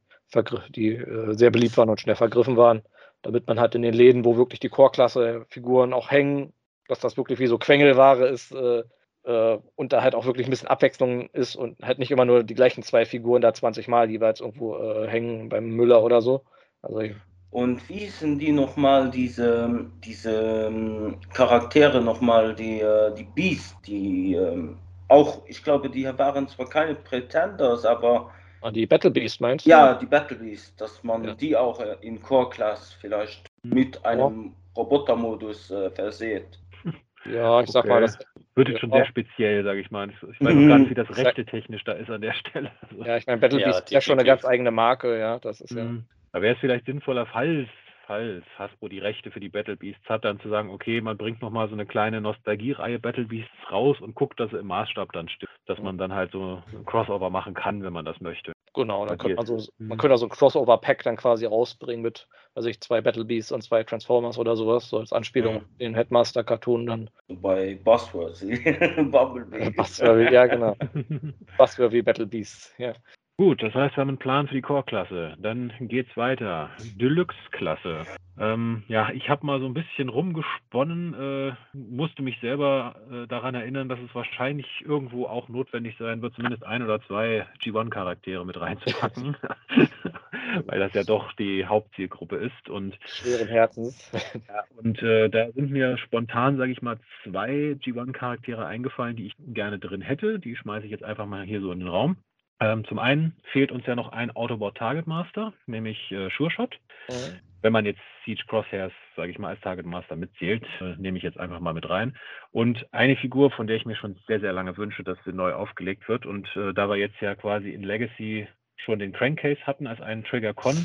die 0.71 0.95
äh, 0.95 1.35
sehr 1.35 1.51
beliebt 1.51 1.77
waren 1.77 1.91
und 1.91 2.01
schnell 2.01 2.17
vergriffen 2.17 2.57
waren. 2.57 2.83
Damit 3.23 3.47
man 3.47 3.61
halt 3.61 3.77
in 3.77 3.83
den 3.83 3.95
Läden, 3.95 4.25
wo 4.25 4.37
wirklich 4.37 4.59
die 4.59 4.69
Core-Klasse-Figuren 4.69 5.93
auch 5.93 6.11
hängen, 6.11 6.53
dass 6.89 6.99
das 6.99 7.17
wirklich 7.17 7.39
wie 7.39 7.47
so 7.47 7.57
Quengelware 7.57 8.27
ist 8.27 8.53
äh, 8.53 8.83
äh, 9.25 9.59
und 9.75 9.93
da 9.93 10.03
halt 10.03 10.15
auch 10.15 10.27
wirklich 10.27 10.47
ein 10.47 10.51
bisschen 10.51 10.69
Abwechslung 10.69 11.29
ist 11.31 11.57
und 11.57 11.81
halt 11.83 11.99
nicht 11.99 12.11
immer 12.11 12.25
nur 12.25 12.43
die 12.43 12.55
gleichen 12.55 12.83
zwei 12.83 13.07
Figuren 13.07 13.43
da 13.43 13.55
20 13.55 13.89
Mal 13.89 14.11
jeweils 14.11 14.41
irgendwo 14.41 14.77
äh, 14.77 15.09
hängen 15.09 15.49
beim 15.49 15.71
Müller 15.71 16.03
oder 16.03 16.21
so. 16.21 16.45
Also 16.83 17.01
ich, 17.01 17.15
Und 17.55 17.89
wie 17.89 18.07
sind 18.09 18.41
die 18.41 18.51
nochmal, 18.51 19.13
diese, 19.13 19.87
diese 20.05 20.67
ähm, 20.67 21.19
Charaktere 21.33 22.01
nochmal, 22.03 22.53
die, 22.53 22.81
äh, 22.81 23.15
die 23.15 23.23
Beast, 23.23 23.77
die 23.87 24.35
ähm, 24.35 24.77
auch, 25.07 25.41
ich 25.47 25.63
glaube, 25.63 25.89
die 25.89 26.05
waren 26.19 26.49
zwar 26.49 26.69
keine 26.69 26.97
Pretenders, 26.97 27.85
aber 27.85 28.33
Ah, 28.61 28.73
Die 28.73 28.87
Battle 28.87 29.11
Beast 29.13 29.41
meinst 29.41 29.67
du? 29.67 29.71
ja, 29.71 29.95
die 29.95 30.07
Battle 30.07 30.37
Beast, 30.37 30.81
dass 30.81 31.05
man 31.05 31.23
Ja. 31.23 31.35
die 31.35 31.57
auch 31.57 31.79
äh, 31.79 31.97
in 32.01 32.21
Core 32.21 32.51
Class 32.51 32.93
vielleicht 33.01 33.47
mit 33.63 34.05
einem 34.05 34.57
Robotermodus 34.77 35.71
äh, 35.71 35.91
verseht. 35.91 36.59
Ja, 37.27 37.61
ich 37.63 37.71
sag 37.71 37.85
Okay. 37.85 37.89
mal, 37.95 38.01
das, 38.03 38.19
Wird 38.57 38.69
jetzt 38.69 38.81
schon 38.81 38.91
Ja. 38.91 38.97
sehr 38.97 39.07
speziell, 39.07 39.65
sage 39.65 39.81
ich 39.81 39.91
mal. 39.91 40.11
Ich 40.11 40.41
weiß 40.45 40.55
Mhm. 40.55 40.69
gar 40.69 40.79
nicht, 40.81 40.91
wie 40.91 40.95
das 40.95 41.09
Sag- 41.09 41.19
rechte 41.19 41.47
technisch 41.47 41.83
da 41.85 41.93
ist 41.93 42.11
an 42.11 42.21
der 42.21 42.33
Stelle. 42.41 42.73
Also, 42.83 43.03
ja, 43.05 43.17
ich 43.17 43.27
meine, 43.27 43.39
Battle 43.39 43.61
Ja, 43.61 43.69
Beast 43.69 43.85
ist 43.85 43.91
ja 43.93 44.01
schon 44.01 44.19
eine 44.19 44.27
ganz 44.27 44.45
eigene 44.45 44.71
Marke, 44.73 45.19
ja, 45.19 45.39
das 45.39 45.61
ist 45.61 45.71
ja. 45.71 45.87
Mhm. 46.35 46.39
Da 46.39 46.43
wäre 46.43 46.55
es 46.55 46.61
vielleicht 46.61 46.87
sinnvoller, 46.87 47.27
falls 47.27 47.69
falls 48.07 48.45
Hasbro 48.59 48.89
die 48.89 48.99
Rechte 48.99 49.31
für 49.31 49.41
die 49.41 49.49
Battle 49.49 49.77
Beasts 49.77 50.07
hat, 50.09 50.25
dann 50.25 50.41
zu 50.41 50.49
sagen, 50.49 50.71
okay, 50.71 51.01
man 51.01 51.17
bringt 51.17 51.43
nochmal 51.43 51.69
so 51.69 51.75
eine 51.75 51.87
kleine 51.87 52.21
Nostalgie-Reihe 52.21 52.99
Battle 52.99 53.25
Beasts 53.25 53.51
raus 53.71 54.01
und 54.01 54.15
guckt, 54.15 54.39
dass 54.41 54.51
sie 54.51 54.59
im 54.59 54.67
Maßstab 54.67 55.13
dann 55.13 55.29
stimmt, 55.29 55.51
dass 55.67 55.79
man 55.81 55.99
dann 55.99 56.13
halt 56.13 56.33
so 56.33 56.63
ein 56.73 56.85
Crossover 56.85 57.31
machen 57.31 57.55
kann, 57.55 57.83
wenn 57.83 57.93
man 57.93 58.05
das 58.05 58.21
möchte. 58.21 58.53
Genau, 58.75 59.07
dann 59.07 59.19
könnte 59.19 59.37
man 59.37 59.47
so, 59.47 59.65
man 59.79 59.99
könnte 59.99 60.13
also 60.13 60.27
ein 60.27 60.31
Crossover-Pack 60.31 61.05
dann 61.05 61.17
quasi 61.17 61.47
rausbringen 61.47 62.03
mit, 62.03 62.27
also 62.55 62.69
ich 62.69 62.81
zwei 62.81 63.01
Battle 63.01 63.25
Beasts 63.25 63.53
und 63.53 63.63
zwei 63.63 63.85
Transformers 63.85 64.37
oder 64.37 64.57
sowas, 64.57 64.89
so 64.89 64.99
als 64.99 65.13
Anspielung, 65.13 65.57
mhm. 65.57 65.79
den 65.79 65.95
Headmaster-Cartoon 65.95 66.87
dann. 66.87 67.11
Bei 67.29 67.79
Buzzworthy, 67.85 68.57
Bumblebee. 69.11 69.71
Buzzworthy, 69.71 70.35
ja 70.35 70.47
genau. 70.47 70.75
Buzzworthy 71.57 72.03
Battle 72.03 72.27
Beasts, 72.27 72.75
ja. 72.79 72.95
Gut, 73.37 73.65
das 73.65 73.75
heißt, 73.75 73.97
wir 73.97 74.01
haben 74.01 74.11
einen 74.11 74.19
Plan 74.19 74.47
für 74.47 74.55
die 74.55 74.63
Core-Klasse. 74.63 75.35
Dann 75.41 75.73
geht's 75.81 76.17
weiter. 76.17 76.71
Deluxe-Klasse. 77.01 78.05
Ähm, 78.39 78.85
ja, 78.87 79.11
ich 79.11 79.29
habe 79.29 79.45
mal 79.45 79.59
so 79.59 79.67
ein 79.67 79.75
bisschen 79.75 80.09
rumgesponnen, 80.09 81.15
äh, 81.15 81.53
musste 81.73 82.23
mich 82.23 82.39
selber 82.41 82.95
äh, 83.11 83.27
daran 83.27 83.57
erinnern, 83.57 83.89
dass 83.89 83.99
es 83.99 84.15
wahrscheinlich 84.15 84.85
irgendwo 84.87 85.27
auch 85.27 85.49
notwendig 85.49 85.97
sein 85.99 86.23
wird, 86.23 86.35
zumindest 86.35 86.65
ein 86.65 86.85
oder 86.85 87.01
zwei 87.09 87.45
G1-Charaktere 87.61 88.47
mit 88.47 88.61
reinzupacken, 88.61 89.37
weil 90.67 90.79
das 90.79 90.93
ja 90.95 91.03
doch 91.03 91.33
die 91.33 91.67
Hauptzielgruppe 91.67 92.37
ist. 92.37 92.71
Und, 92.71 92.97
Schweren 93.05 93.49
Herzens. 93.49 94.13
ja, 94.49 94.63
und 94.77 95.03
äh, 95.03 95.29
da 95.29 95.51
sind 95.51 95.73
mir 95.73 95.99
spontan, 95.99 96.57
sage 96.57 96.71
ich 96.71 96.83
mal, 96.83 96.99
zwei 97.25 97.77
G1-Charaktere 97.83 98.65
eingefallen, 98.65 99.17
die 99.17 99.27
ich 99.27 99.35
gerne 99.39 99.81
drin 99.81 100.03
hätte. 100.03 100.39
Die 100.39 100.55
schmeiße 100.55 100.87
ich 100.87 100.93
jetzt 100.93 101.05
einfach 101.05 101.27
mal 101.27 101.43
hier 101.43 101.61
so 101.61 101.73
in 101.73 101.81
den 101.81 101.89
Raum. 101.89 102.17
Ähm, 102.61 102.85
zum 102.85 102.99
einen 102.99 103.37
fehlt 103.53 103.73
uns 103.73 103.85
ja 103.87 103.97
noch 103.97 104.13
ein 104.13 104.31
Autobot 104.31 104.77
Target 104.77 105.07
Master, 105.07 105.53
nämlich 105.67 106.11
äh, 106.13 106.31
Sure 106.31 106.51
Shot. 106.51 106.79
Mhm. 107.09 107.41
Wenn 107.63 107.73
man 107.73 107.87
jetzt 107.87 108.01
Siege 108.25 108.45
Crosshairs, 108.47 108.93
sage 109.17 109.33
ich 109.33 109.39
mal, 109.39 109.49
als 109.49 109.61
Target 109.61 109.87
Master 109.87 110.17
mitzählt, 110.17 110.65
äh, 110.81 110.95
nehme 110.97 111.19
ich 111.19 111.25
jetzt 111.25 111.39
einfach 111.39 111.61
mal 111.61 111.73
mit 111.73 111.89
rein. 111.89 112.17
Und 112.53 112.87
eine 112.93 113.17
Figur, 113.17 113.51
von 113.51 113.67
der 113.67 113.77
ich 113.77 113.87
mir 113.87 113.97
schon 113.97 114.17
sehr, 114.27 114.41
sehr 114.41 114.53
lange 114.53 114.77
wünsche, 114.77 115.03
dass 115.03 115.19
sie 115.25 115.33
neu 115.33 115.53
aufgelegt 115.55 116.09
wird. 116.09 116.27
Und 116.27 116.49
äh, 116.57 116.73
da 116.73 116.89
wir 116.89 116.97
jetzt 116.97 117.21
ja 117.21 117.35
quasi 117.35 117.71
in 117.71 117.83
Legacy 117.83 118.47
schon 118.77 118.99
den 118.99 119.13
Crankcase 119.13 119.67
hatten 119.67 119.87
als 119.87 120.01
einen 120.01 120.25
Trigger 120.25 120.55
Con, 120.55 120.77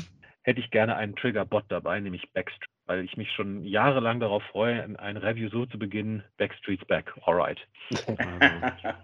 hätte 0.42 0.60
ich 0.60 0.70
gerne 0.70 0.96
einen 0.96 1.14
Trigger 1.16 1.44
Bot 1.44 1.64
dabei, 1.68 2.00
nämlich 2.00 2.32
Backstreet 2.32 2.69
weil 2.90 3.04
ich 3.04 3.16
mich 3.16 3.30
schon 3.30 3.62
jahrelang 3.62 4.18
darauf 4.18 4.42
freue, 4.50 4.82
ein 4.98 5.16
Review 5.16 5.48
so 5.48 5.64
zu 5.64 5.78
beginnen, 5.78 6.24
Backstreet's 6.38 6.84
Back, 6.86 7.14
alright. 7.22 7.60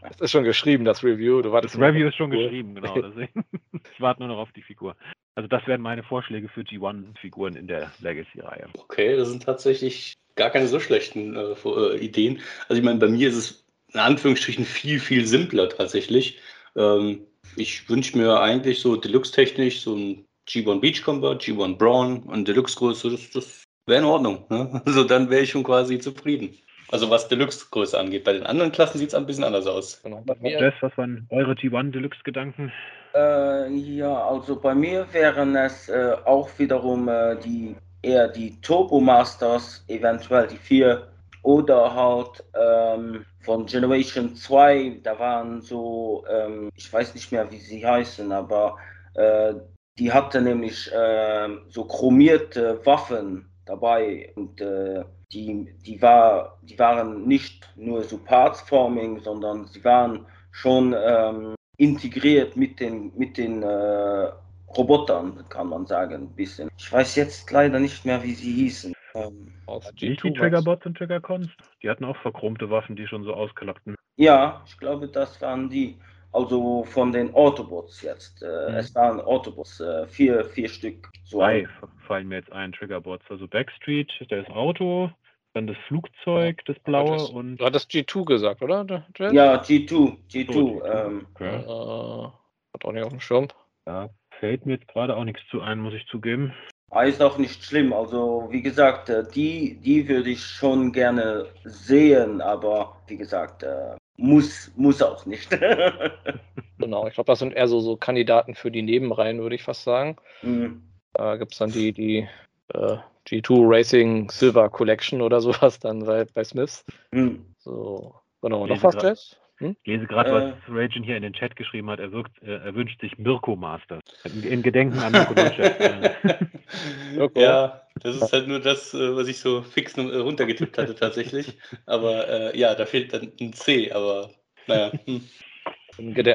Das 0.09 0.21
ist 0.23 0.33
schon 0.33 0.43
geschrieben, 0.43 0.85
das 0.85 1.05
Review. 1.05 1.41
Du 1.41 1.53
das 1.53 1.79
Review 1.79 2.09
ist 2.09 2.17
schon 2.17 2.31
geschrieben, 2.31 2.75
genau. 2.75 2.97
Ich 3.95 4.01
warte 4.01 4.23
nur 4.23 4.29
noch 4.29 4.39
auf 4.39 4.51
die 4.57 4.63
Figur. 4.63 4.97
Also 5.37 5.47
das 5.47 5.65
wären 5.69 5.83
meine 5.83 6.03
Vorschläge 6.03 6.49
für 6.49 6.63
G1-Figuren 6.63 7.55
in 7.55 7.69
der 7.69 7.93
Legacy-Reihe. 8.01 8.67
Okay, 8.77 9.17
das 9.17 9.29
sind 9.29 9.45
tatsächlich 9.45 10.15
gar 10.35 10.51
keine 10.51 10.67
so 10.67 10.81
schlechten 10.81 11.37
äh, 11.37 11.55
äh, 11.65 11.97
Ideen. 11.99 12.41
Also 12.69 12.81
ich 12.81 12.85
meine, 12.85 12.99
bei 12.99 13.09
mir 13.09 13.29
ist 13.29 13.37
es 13.37 13.67
in 13.95 14.01
Anführungsstrichen 14.01 14.65
viel, 14.65 14.99
viel 14.99 15.27
simpler 15.29 15.69
tatsächlich. 15.69 16.41
Ähm, 16.75 17.21
ich 17.55 17.89
wünsche 17.89 18.19
mir 18.19 18.41
eigentlich 18.41 18.81
so 18.81 18.97
Deluxe-technisch 18.97 19.83
so 19.83 19.95
ein 19.95 20.25
G1 20.49 20.81
Beachcomber, 20.81 21.35
G1 21.35 21.79
Braun 21.79 22.25
und 22.25 22.49
Deluxe-Größe, 22.49 23.11
das, 23.11 23.31
das 23.31 23.66
Wäre 23.87 24.01
in 24.01 24.05
Ordnung. 24.05 24.45
Ne? 24.51 24.83
Also 24.85 25.05
dann 25.05 25.31
wäre 25.31 25.43
ich 25.43 25.51
schon 25.51 25.63
quasi 25.63 25.99
zufrieden. 25.99 26.57
Also 26.91 27.11
was 27.11 27.29
Deluxe-Größe 27.29 27.99
angeht. 27.99 28.25
Bei 28.25 28.33
den 28.33 28.45
anderen 28.45 28.73
Klassen 28.73 28.99
sieht 28.99 29.09
es 29.09 29.15
ein 29.15 29.27
bisschen 29.27 29.45
anders 29.45 29.67
aus. 29.67 30.01
Genau. 30.03 30.23
Jess, 30.43 30.75
was 30.81 30.97
waren 30.97 31.27
eure 31.31 31.53
T1 31.53 31.91
Deluxe-Gedanken? 31.91 32.73
Äh, 33.15 33.73
ja, 33.73 34.29
also 34.29 34.61
bei 34.61 34.75
mir 34.75 35.07
wären 35.13 35.57
es 35.57 35.89
äh, 35.89 36.17
auch 36.25 36.49
wiederum 36.59 37.09
äh, 37.09 37.37
die 37.37 37.75
eher 38.03 38.29
die 38.29 38.61
Turbo 38.61 39.01
Masters, 39.01 39.85
eventuell 39.89 40.47
die 40.47 40.57
vier 40.57 41.09
oder 41.43 41.95
halt 41.95 42.45
ähm, 42.55 43.25
von 43.41 43.67
Generation 43.67 44.35
2, 44.35 45.01
da 45.03 45.19
waren 45.19 45.61
so, 45.61 46.25
ähm, 46.29 46.71
ich 46.75 46.93
weiß 46.93 47.15
nicht 47.15 47.31
mehr, 47.33 47.51
wie 47.51 47.59
sie 47.59 47.87
heißen, 47.87 48.31
aber 48.33 48.77
äh, 49.15 49.55
die 49.99 50.13
hatte 50.13 50.43
nämlich 50.43 50.91
ähm, 50.95 51.63
so 51.69 51.85
chromierte 51.85 52.85
Waffen 52.85 53.49
dabei 53.67 54.33
und 54.37 54.61
äh, 54.61 55.05
die, 55.33 55.75
die, 55.85 56.01
war, 56.01 56.59
die 56.63 56.79
waren 56.79 57.27
nicht 57.27 57.69
nur 57.77 58.03
so 58.05 58.19
Parts-Forming, 58.19 59.21
sondern 59.21 59.67
sie 59.67 59.85
waren 59.85 60.27
schon 60.53 60.95
ähm, 60.97 61.55
integriert 61.77 62.57
mit 62.57 62.81
den, 62.81 63.13
mit 63.17 63.37
den 63.37 63.63
äh, 63.63 64.31
Robotern, 64.77 65.45
kann 65.49 65.69
man 65.69 65.87
sagen, 65.87 66.15
ein 66.15 66.35
bisschen. 66.35 66.69
Ich 66.79 66.93
weiß 66.93 67.17
jetzt 67.17 67.51
leider 67.51 67.79
nicht 67.79 68.05
mehr, 68.05 68.23
wie 68.23 68.35
sie 68.35 68.53
hießen. 68.53 68.95
Ähm, 69.15 69.53
die 70.01 70.17
Triggerbots 70.17 70.87
und 70.87 70.97
Triggercons, 70.97 71.49
die 71.83 71.89
hatten 71.89 72.05
auch 72.05 72.17
verchromte 72.19 72.71
Waffen, 72.71 72.97
die 72.97 73.07
schon 73.07 73.25
so 73.25 73.35
ausklappten. 73.35 73.95
Ja, 74.17 74.63
ich 74.67 74.79
glaube, 74.79 75.09
das 75.09 75.41
waren 75.41 75.69
die. 75.71 75.99
Also 76.37 76.85
von 76.85 77.13
den 77.13 77.33
Autobots 77.35 78.03
jetzt. 78.03 78.43
Äh, 78.43 78.47
mhm. 78.47 78.77
Es 78.77 78.95
waren 78.95 79.23
Autobots, 79.23 79.81
äh, 79.81 80.07
vier, 80.07 80.45
vier 80.45 80.69
Stück. 80.69 81.09
So 81.25 81.39
Zwei 81.39 81.67
fallen 82.07 82.29
mir 82.29 82.37
jetzt 82.37 82.53
ein, 82.53 82.73
Triggerbots. 82.73 83.25
Also 83.31 83.49
Backstreet, 83.49 84.13
das 84.29 84.47
Auto, 84.51 85.11
dann 85.55 85.67
das 85.67 85.79
Flugzeug, 85.89 86.63
das 86.67 86.79
blaue 86.81 87.13
das, 87.13 87.31
und. 87.31 87.57
Du 87.57 87.65
hattest 87.65 87.91
G2 87.91 88.27
gesagt, 88.27 88.61
oder? 88.61 89.07
Ja, 89.19 89.63
G2. 89.63 90.19
G2. 90.31 90.53
So, 90.53 90.85
ähm, 90.85 91.27
okay. 91.35 91.57
äh, 91.57 92.29
hat 92.75 92.85
auch 92.85 92.93
nicht 92.93 93.05
auf 93.05 93.13
dem 93.13 93.21
Schirm. 93.21 93.49
Da 93.87 94.11
fällt 94.39 94.67
mir 94.67 94.75
jetzt 94.75 94.89
gerade 94.89 95.17
auch 95.17 95.25
nichts 95.25 95.41
zu 95.51 95.63
ein, 95.63 95.79
muss 95.79 95.95
ich 95.95 96.07
zugeben. 96.09 96.53
Ah, 96.91 97.05
ist 97.05 97.23
auch 97.23 97.39
nicht 97.39 97.65
schlimm. 97.65 97.95
Also, 97.95 98.49
wie 98.51 98.61
gesagt, 98.61 99.09
äh, 99.09 99.25
die, 99.35 99.81
die 99.81 100.07
würde 100.07 100.29
ich 100.29 100.43
schon 100.45 100.93
gerne 100.93 101.47
sehen, 101.65 102.43
aber 102.43 103.01
wie 103.07 103.17
gesagt, 103.17 103.63
äh, 103.63 103.97
muss, 104.17 104.73
muss 104.77 105.03
auch 105.03 105.27
nicht. 105.27 105.51
genau, 106.79 107.07
ich 107.07 107.15
glaube, 107.15 107.29
das 107.29 107.39
sind 107.39 107.53
eher 107.53 107.69
so, 107.69 107.81
so 107.81 107.97
Kandidaten 107.97 108.55
für 108.55 108.71
die 108.71 108.83
Nebenreihen, 108.83 109.41
würde 109.41 109.55
ich 109.55 109.63
fast 109.63 109.85
sagen. 109.85 110.17
Mhm. 110.43 110.83
Da 111.13 111.37
gibt 111.37 111.53
es 111.53 111.59
dann 111.59 111.73
die, 111.73 111.93
die 111.93 112.29
äh, 112.75 112.97
G2 113.27 113.69
Racing 113.69 114.31
Silver 114.31 114.69
Collection 114.69 115.23
oder 115.23 115.41
sowas 115.41 115.79
dann 115.79 116.05
bei, 116.05 116.25
bei 116.25 116.45
Smiths. 116.45 116.85
Mhm. 117.13 117.47
So, 117.59 118.15
genau, 118.43 118.67
noch 118.67 118.83
was, 118.83 119.03
Jess? 119.03 119.37
Hm? 119.59 119.75
Ich 119.83 119.87
lese 119.87 120.07
gerade, 120.07 120.33
was 120.33 120.45
äh, 120.45 120.55
Rajan 120.69 121.03
hier 121.03 121.17
in 121.17 121.23
den 121.23 121.33
Chat 121.33 121.57
geschrieben 121.57 121.89
hat. 121.89 121.99
Er, 121.99 122.13
wirkt, 122.13 122.43
äh, 122.43 122.59
er 122.59 122.75
wünscht 122.75 123.01
sich 123.01 123.17
Mirko 123.17 123.57
Masters. 123.57 124.03
In, 124.25 124.43
in 124.43 124.63
Gedenken 124.63 124.99
an 124.99 125.13
Mirko 125.13 125.35
Ja, 127.41 127.86
das 128.01 128.17
ist 128.17 128.33
halt 128.33 128.49
nur 128.49 128.61
das, 128.61 128.95
äh, 128.95 129.17
was 129.17 129.29
ich 129.29 129.39
so 129.39 129.63
fix 129.63 129.97
äh, 129.97 130.01
runtergetippt 130.01 130.79
hatte 130.79 130.95
tatsächlich. 130.95 131.59
Aber 131.87 132.29
äh, 132.29 132.59
ja, 132.59 132.75
da 132.75 132.87
fehlt 132.87 133.13
dann 133.13 133.33
ein 133.41 133.53
C, 133.53 133.93
aber 133.93 134.31
naja. 134.67 134.93
Hm. 135.05 135.23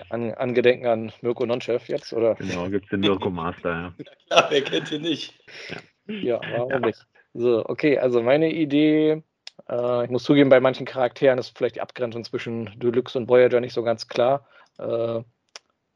An, 0.09 0.33
an, 0.33 0.53
Gedenken 0.55 0.87
an 0.87 1.11
Mirko 1.21 1.45
Nonchef 1.45 1.87
jetzt, 1.87 2.13
oder? 2.13 2.33
Genau, 2.33 2.67
gibt 2.67 2.85
es 2.85 2.89
den 2.89 3.01
Mirko 3.01 3.29
Master, 3.29 3.69
ja. 3.69 3.93
Na 4.29 4.41
klar, 4.41 4.47
wer 4.49 4.61
kennt 4.63 4.91
ihn 4.91 5.03
nicht? 5.03 5.39
Ja, 6.07 6.41
warum 6.53 6.71
ja. 6.71 6.79
nicht? 6.79 7.05
So, 7.33 7.63
okay, 7.67 7.99
also 7.99 8.23
meine 8.23 8.51
Idee 8.51 9.21
äh, 9.69 10.05
ich 10.05 10.09
muss 10.09 10.23
zugeben, 10.23 10.49
bei 10.49 10.59
manchen 10.59 10.85
Charakteren 10.85 11.39
ist 11.39 11.57
vielleicht 11.57 11.75
die 11.75 11.81
Abgrenzung 11.81 12.23
zwischen 12.23 12.71
Deluxe 12.79 13.17
und 13.17 13.29
Voyager 13.29 13.59
nicht 13.59 13.73
so 13.73 13.83
ganz 13.83 14.07
klar. 14.07 14.47
Äh, 14.77 15.21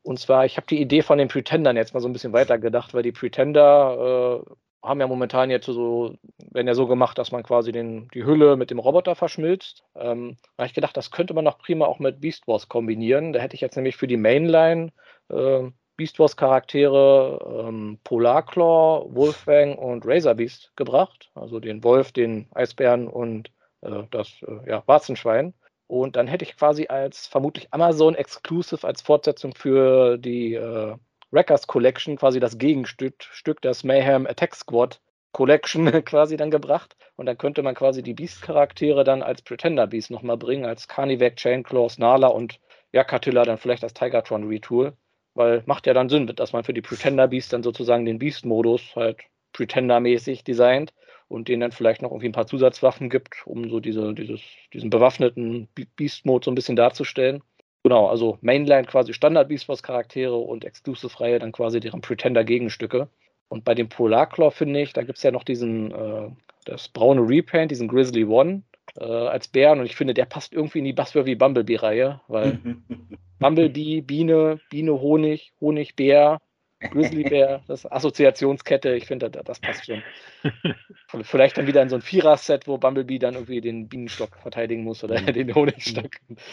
und 0.03 0.19
zwar, 0.19 0.45
ich 0.45 0.57
habe 0.57 0.67
die 0.67 0.79
Idee 0.79 1.01
von 1.01 1.17
den 1.17 1.27
Pretendern 1.27 1.77
jetzt 1.77 1.93
mal 1.93 1.99
so 1.99 2.07
ein 2.07 2.13
bisschen 2.13 2.33
weiter 2.33 2.59
gedacht, 2.59 2.93
weil 2.93 3.03
die 3.03 3.11
Pretender 3.11 4.43
äh, 4.45 4.51
haben 4.83 4.99
ja 4.99 5.07
momentan 5.07 5.49
jetzt 5.49 5.65
so, 5.65 6.15
werden 6.51 6.67
ja 6.67 6.75
so 6.75 6.87
gemacht, 6.87 7.17
dass 7.17 7.31
man 7.31 7.43
quasi 7.43 7.71
den, 7.71 8.07
die 8.13 8.25
Hülle 8.25 8.55
mit 8.55 8.69
dem 8.71 8.79
Roboter 8.79 9.15
verschmilzt. 9.15 9.83
Ähm, 9.95 10.37
da 10.55 10.63
habe 10.63 10.67
ich 10.67 10.73
gedacht, 10.73 10.95
das 10.95 11.11
könnte 11.11 11.33
man 11.33 11.43
noch 11.43 11.57
prima 11.57 11.85
auch 11.85 11.99
mit 11.99 12.21
Beast 12.21 12.47
Wars 12.47 12.69
kombinieren. 12.69 13.33
Da 13.33 13.39
hätte 13.39 13.55
ich 13.55 13.61
jetzt 13.61 13.75
nämlich 13.75 13.97
für 13.97 14.07
die 14.07 14.17
Mainline 14.17 14.91
äh, 15.29 15.63
Beast 15.97 16.19
Wars 16.19 16.37
Charaktere 16.37 17.65
ähm, 17.67 17.99
Polarclaw, 18.03 19.15
Wolfgang 19.15 19.77
und 19.77 20.05
Razor 20.05 20.35
Beast 20.35 20.71
gebracht. 20.75 21.31
Also 21.35 21.59
den 21.59 21.83
Wolf, 21.83 22.11
den 22.11 22.47
Eisbären 22.53 23.07
und 23.07 23.51
äh, 23.81 24.03
das 24.11 24.29
äh, 24.43 24.69
ja, 24.69 24.83
Warzenschwein. 24.85 25.53
Und 25.87 26.15
dann 26.15 26.27
hätte 26.27 26.45
ich 26.45 26.57
quasi 26.57 26.87
als 26.87 27.27
vermutlich 27.27 27.67
Amazon 27.71 28.15
Exclusive 28.15 28.85
als 28.85 29.01
Fortsetzung 29.01 29.53
für 29.55 30.17
die 30.17 30.55
äh, 30.55 30.95
Wreckers 31.31 31.67
Collection 31.67 32.17
quasi 32.17 32.39
das 32.39 32.57
Gegenstück 32.57 33.15
Stück 33.31 33.61
das 33.61 33.83
Mayhem 33.83 34.25
Attack 34.27 34.55
Squad 34.55 34.99
Collection 35.35 35.85
quasi 36.05 36.37
dann 36.37 36.49
gebracht. 36.49 36.95
Und 37.17 37.25
dann 37.25 37.37
könnte 37.37 37.61
man 37.61 37.75
quasi 37.75 38.01
die 38.01 38.13
Beast-Charaktere 38.13 39.03
dann 39.03 39.21
als 39.21 39.41
Pretender 39.41 39.85
Beast 39.85 40.09
nochmal 40.09 40.37
bringen, 40.37 40.65
als 40.65 40.87
Carnivac, 40.87 41.35
Chainclaw, 41.35 41.89
Snarler 41.89 42.33
und 42.33 42.59
ja, 42.93 43.03
Catilla 43.03 43.43
dann 43.43 43.57
vielleicht 43.57 43.83
als 43.83 43.93
Tigertron 43.93 44.47
Retool. 44.47 44.93
Weil 45.33 45.63
macht 45.65 45.87
ja 45.87 45.93
dann 45.93 46.07
Sinn, 46.07 46.27
dass 46.27 46.53
man 46.53 46.63
für 46.63 46.73
die 46.73 46.81
Pretender 46.81 47.27
Beast 47.27 47.51
dann 47.51 47.63
sozusagen 47.63 48.05
den 48.05 48.17
Beast-Modus 48.17 48.95
halt 48.95 49.23
Pretender-mäßig 49.51 50.45
designt 50.45 50.93
und 51.27 51.49
denen 51.49 51.59
dann 51.59 51.73
vielleicht 51.73 52.01
noch 52.01 52.11
irgendwie 52.11 52.29
ein 52.29 52.33
paar 52.33 52.47
Zusatzwaffen 52.47 53.09
gibt, 53.09 53.45
um 53.45 53.69
so 53.69 53.81
diese, 53.81 54.13
dieses, 54.13 54.39
diesen 54.73 54.89
bewaffneten 54.89 55.67
Beast-Mode 55.97 56.45
so 56.45 56.51
ein 56.51 56.55
bisschen 56.55 56.77
darzustellen. 56.77 57.43
Genau, 57.85 58.07
also 58.07 58.39
Mainline 58.41 58.87
quasi 58.87 59.13
Standard 59.13 59.47
Beast 59.47 59.69
Wars 59.69 59.83
Charaktere 59.83 60.35
und 60.35 60.65
Exclusive-Reihe 60.65 61.37
dann 61.37 61.51
quasi 61.51 61.79
deren 61.79 62.01
Pretender-Gegenstücke. 62.01 63.09
Und 63.47 63.63
bei 63.63 63.75
dem 63.75 63.89
Polarclaw 63.89 64.49
finde 64.49 64.81
ich, 64.81 64.93
da 64.93 65.03
gibt 65.03 65.17
es 65.19 65.23
ja 65.23 65.29
noch 65.29 65.43
diesen, 65.43 65.91
äh, 65.91 66.31
das 66.65 66.87
braune 66.87 67.21
Repaint, 67.21 67.69
diesen 67.69 67.87
Grizzly 67.87 68.25
One 68.25 68.63
äh, 68.99 69.03
als 69.03 69.49
Bären. 69.49 69.79
Und 69.79 69.85
ich 69.85 69.95
finde, 69.95 70.15
der 70.15 70.25
passt 70.25 70.51
irgendwie 70.51 70.79
in 70.79 70.85
die 70.85 70.93
Buzzworthy 70.93 71.35
Bumblebee-Reihe, 71.35 72.21
weil 72.27 72.57
Bumblebee, 73.39 74.01
Biene, 74.01 74.59
Biene, 74.71 74.99
Honig, 74.99 75.53
Honig, 75.61 75.95
Bär, 75.95 76.39
Grizzlybär, 76.79 77.61
das 77.67 77.89
Assoziationskette, 77.89 78.95
ich 78.95 79.05
finde, 79.05 79.29
das, 79.29 79.43
das 79.43 79.59
passt 79.59 79.85
schon. 79.85 80.03
Vielleicht 81.23 81.57
dann 81.57 81.67
wieder 81.67 81.81
in 81.81 81.89
so 81.89 81.95
ein 81.95 82.01
Vierer-Set, 82.01 82.67
wo 82.67 82.77
Bumblebee 82.77 83.17
dann 83.17 83.35
irgendwie 83.35 83.61
den 83.61 83.87
Bienenstock 83.87 84.35
verteidigen 84.35 84.83
muss 84.83 85.03
oder 85.03 85.21
mhm. 85.21 85.33
den 85.33 85.55
Honigstock. 85.55 86.11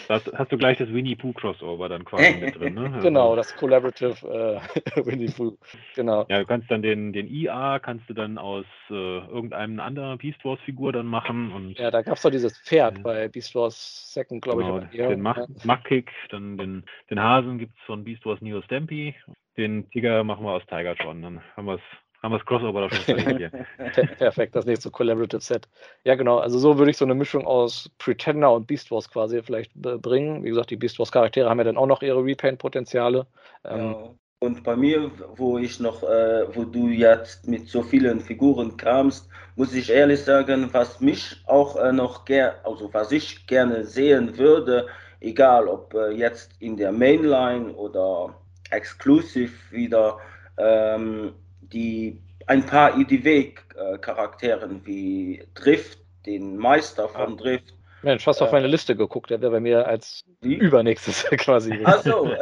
Das 0.09 0.23
hast 0.35 0.53
du 0.53 0.57
gleich 0.57 0.79
das 0.79 0.93
Winnie 0.93 1.17
Pooh 1.17 1.33
Crossover 1.33 1.89
dann 1.89 2.05
quasi 2.05 2.37
mit 2.41 2.59
drin, 2.59 2.75
ne? 2.75 3.01
Genau, 3.03 3.35
das 3.35 3.55
Collaborative 3.57 4.61
äh, 4.77 4.97
Winnie 5.07 5.31
Pooh. 5.31 5.59
Genau. 5.97 6.25
Ja, 6.29 6.39
du 6.39 6.47
kannst 6.47 6.71
dann 6.71 6.83
den, 6.83 7.13
den 7.13 7.27
IA, 7.27 7.81
kannst 7.81 8.09
du 8.09 8.15
dann 8.15 8.39
aus 8.39 8.67
äh, 8.91 8.95
irgendeinem 8.95 9.81
anderen 9.81 10.19
Beast 10.19 10.45
Wars-Figur 10.45 10.93
dann 10.93 11.07
machen. 11.07 11.53
Und, 11.53 11.79
ja, 11.79 11.91
da 11.91 12.03
gab 12.03 12.17
es 12.17 12.23
doch 12.23 12.31
dieses 12.31 12.59
Pferd 12.61 12.99
äh, 12.99 13.03
bei 13.03 13.29
Beast 13.29 13.55
Wars 13.55 14.13
Second, 14.13 14.43
glaube 14.43 14.63
genau, 14.63 14.79
ich. 14.79 14.97
Den 14.97 15.21
Mach, 15.21 15.39
Mach-Kick, 15.65 16.13
dann 16.31 16.57
den, 16.57 16.85
den 17.11 17.21
Hasen 17.21 17.59
gibt 17.59 17.77
es 17.77 17.85
von 17.85 18.05
Beast 18.05 18.25
Wars 18.25 18.41
Neo 18.41 18.63
Stampy 18.63 19.15
den 19.57 19.91
Tiger 19.91 20.25
machen 20.25 20.45
wir 20.45 20.53
aus 20.53 20.67
Tigertron. 20.67 21.23
Dann 21.23 21.41
haben 21.57 21.67
wir 21.67 21.75
es 21.75 21.83
haben 22.23 22.33
wir 22.33 22.39
das 22.39 22.47
Crossover 22.47 22.89
da 22.89 22.95
schon 22.95 23.37
hier. 23.37 23.51
Perfekt, 24.19 24.55
das 24.55 24.65
nächste 24.65 24.93
Collaborative 24.93 25.41
Set. 25.41 25.69
Ja, 26.05 26.15
genau. 26.15 26.39
Also 26.39 26.59
so 26.59 26.79
würde 26.79 26.93
ich 26.93 26.97
so 26.97 27.05
eine 27.05 27.17
Mischung 27.17 27.47
aus 27.47 27.91
Pretender 27.99 28.53
und 28.53 28.69
Beast 28.69 28.93
Wars 28.93 29.11
quasi 29.11 29.43
vielleicht 29.43 29.75
bringen. 29.75 30.45
Wie 30.45 30.51
gesagt, 30.51 30.71
die 30.71 30.77
Beast 30.77 31.01
Wars 31.01 31.11
Charaktere 31.11 31.51
haben 31.51 31.59
ja 31.59 31.65
dann 31.65 31.77
auch 31.77 31.87
noch 31.87 32.01
ihre 32.01 32.25
Repaint-Potenziale. 32.25 33.27
Ähm, 33.65 33.79
ja. 33.81 34.15
Und 34.39 34.63
bei 34.65 34.77
mir, 34.77 35.11
wo 35.37 35.59
ich 35.59 35.81
noch, 35.81 36.03
äh, 36.03 36.45
wo 36.55 36.65
du 36.65 36.89
jetzt 36.89 37.49
mit 37.49 37.69
so 37.69 37.83
vielen 37.83 38.21
Figuren 38.21 38.77
kamst, 38.77 39.29
muss 39.57 39.75
ich 39.75 39.91
ehrlich 39.91 40.21
sagen, 40.23 40.69
was 40.73 41.01
mich 41.01 41.43
auch 41.47 41.77
äh, 41.77 41.93
noch 41.93 42.25
gerne, 42.25 42.55
also 42.65 42.93
was 42.93 43.13
ich 43.13 43.47
gerne 43.47 43.85
sehen 43.85 44.39
würde, 44.39 44.87
egal 45.21 45.69
ob 45.69 45.95
äh, 45.95 46.11
jetzt 46.11 46.61
in 46.61 46.77
der 46.77 46.93
Mainline 46.93 47.73
oder 47.75 48.35
exklusiv 48.73 49.71
wieder 49.71 50.19
ähm, 50.59 51.35
die 51.61 52.21
ein 52.47 52.67
paar 52.67 52.99
IDW-Charakteren 52.99 54.85
wie 54.85 55.45
Drift, 55.55 55.99
den 56.27 56.57
Meister 56.57 57.09
von 57.09 57.37
Drift. 57.37 57.75
Mensch, 58.03 58.27
hast 58.27 58.41
du 58.41 58.45
äh, 58.45 58.47
auf 58.47 58.53
meine 58.53 58.67
Liste 58.67 58.97
geguckt, 58.97 59.31
der 59.31 59.41
wäre 59.41 59.53
bei 59.53 59.61
mir 59.61 59.87
als 59.87 60.25
wie? 60.41 60.55
übernächstes 60.55 61.25
quasi. 61.39 61.81
Ach 61.85 62.03
so. 62.03 62.27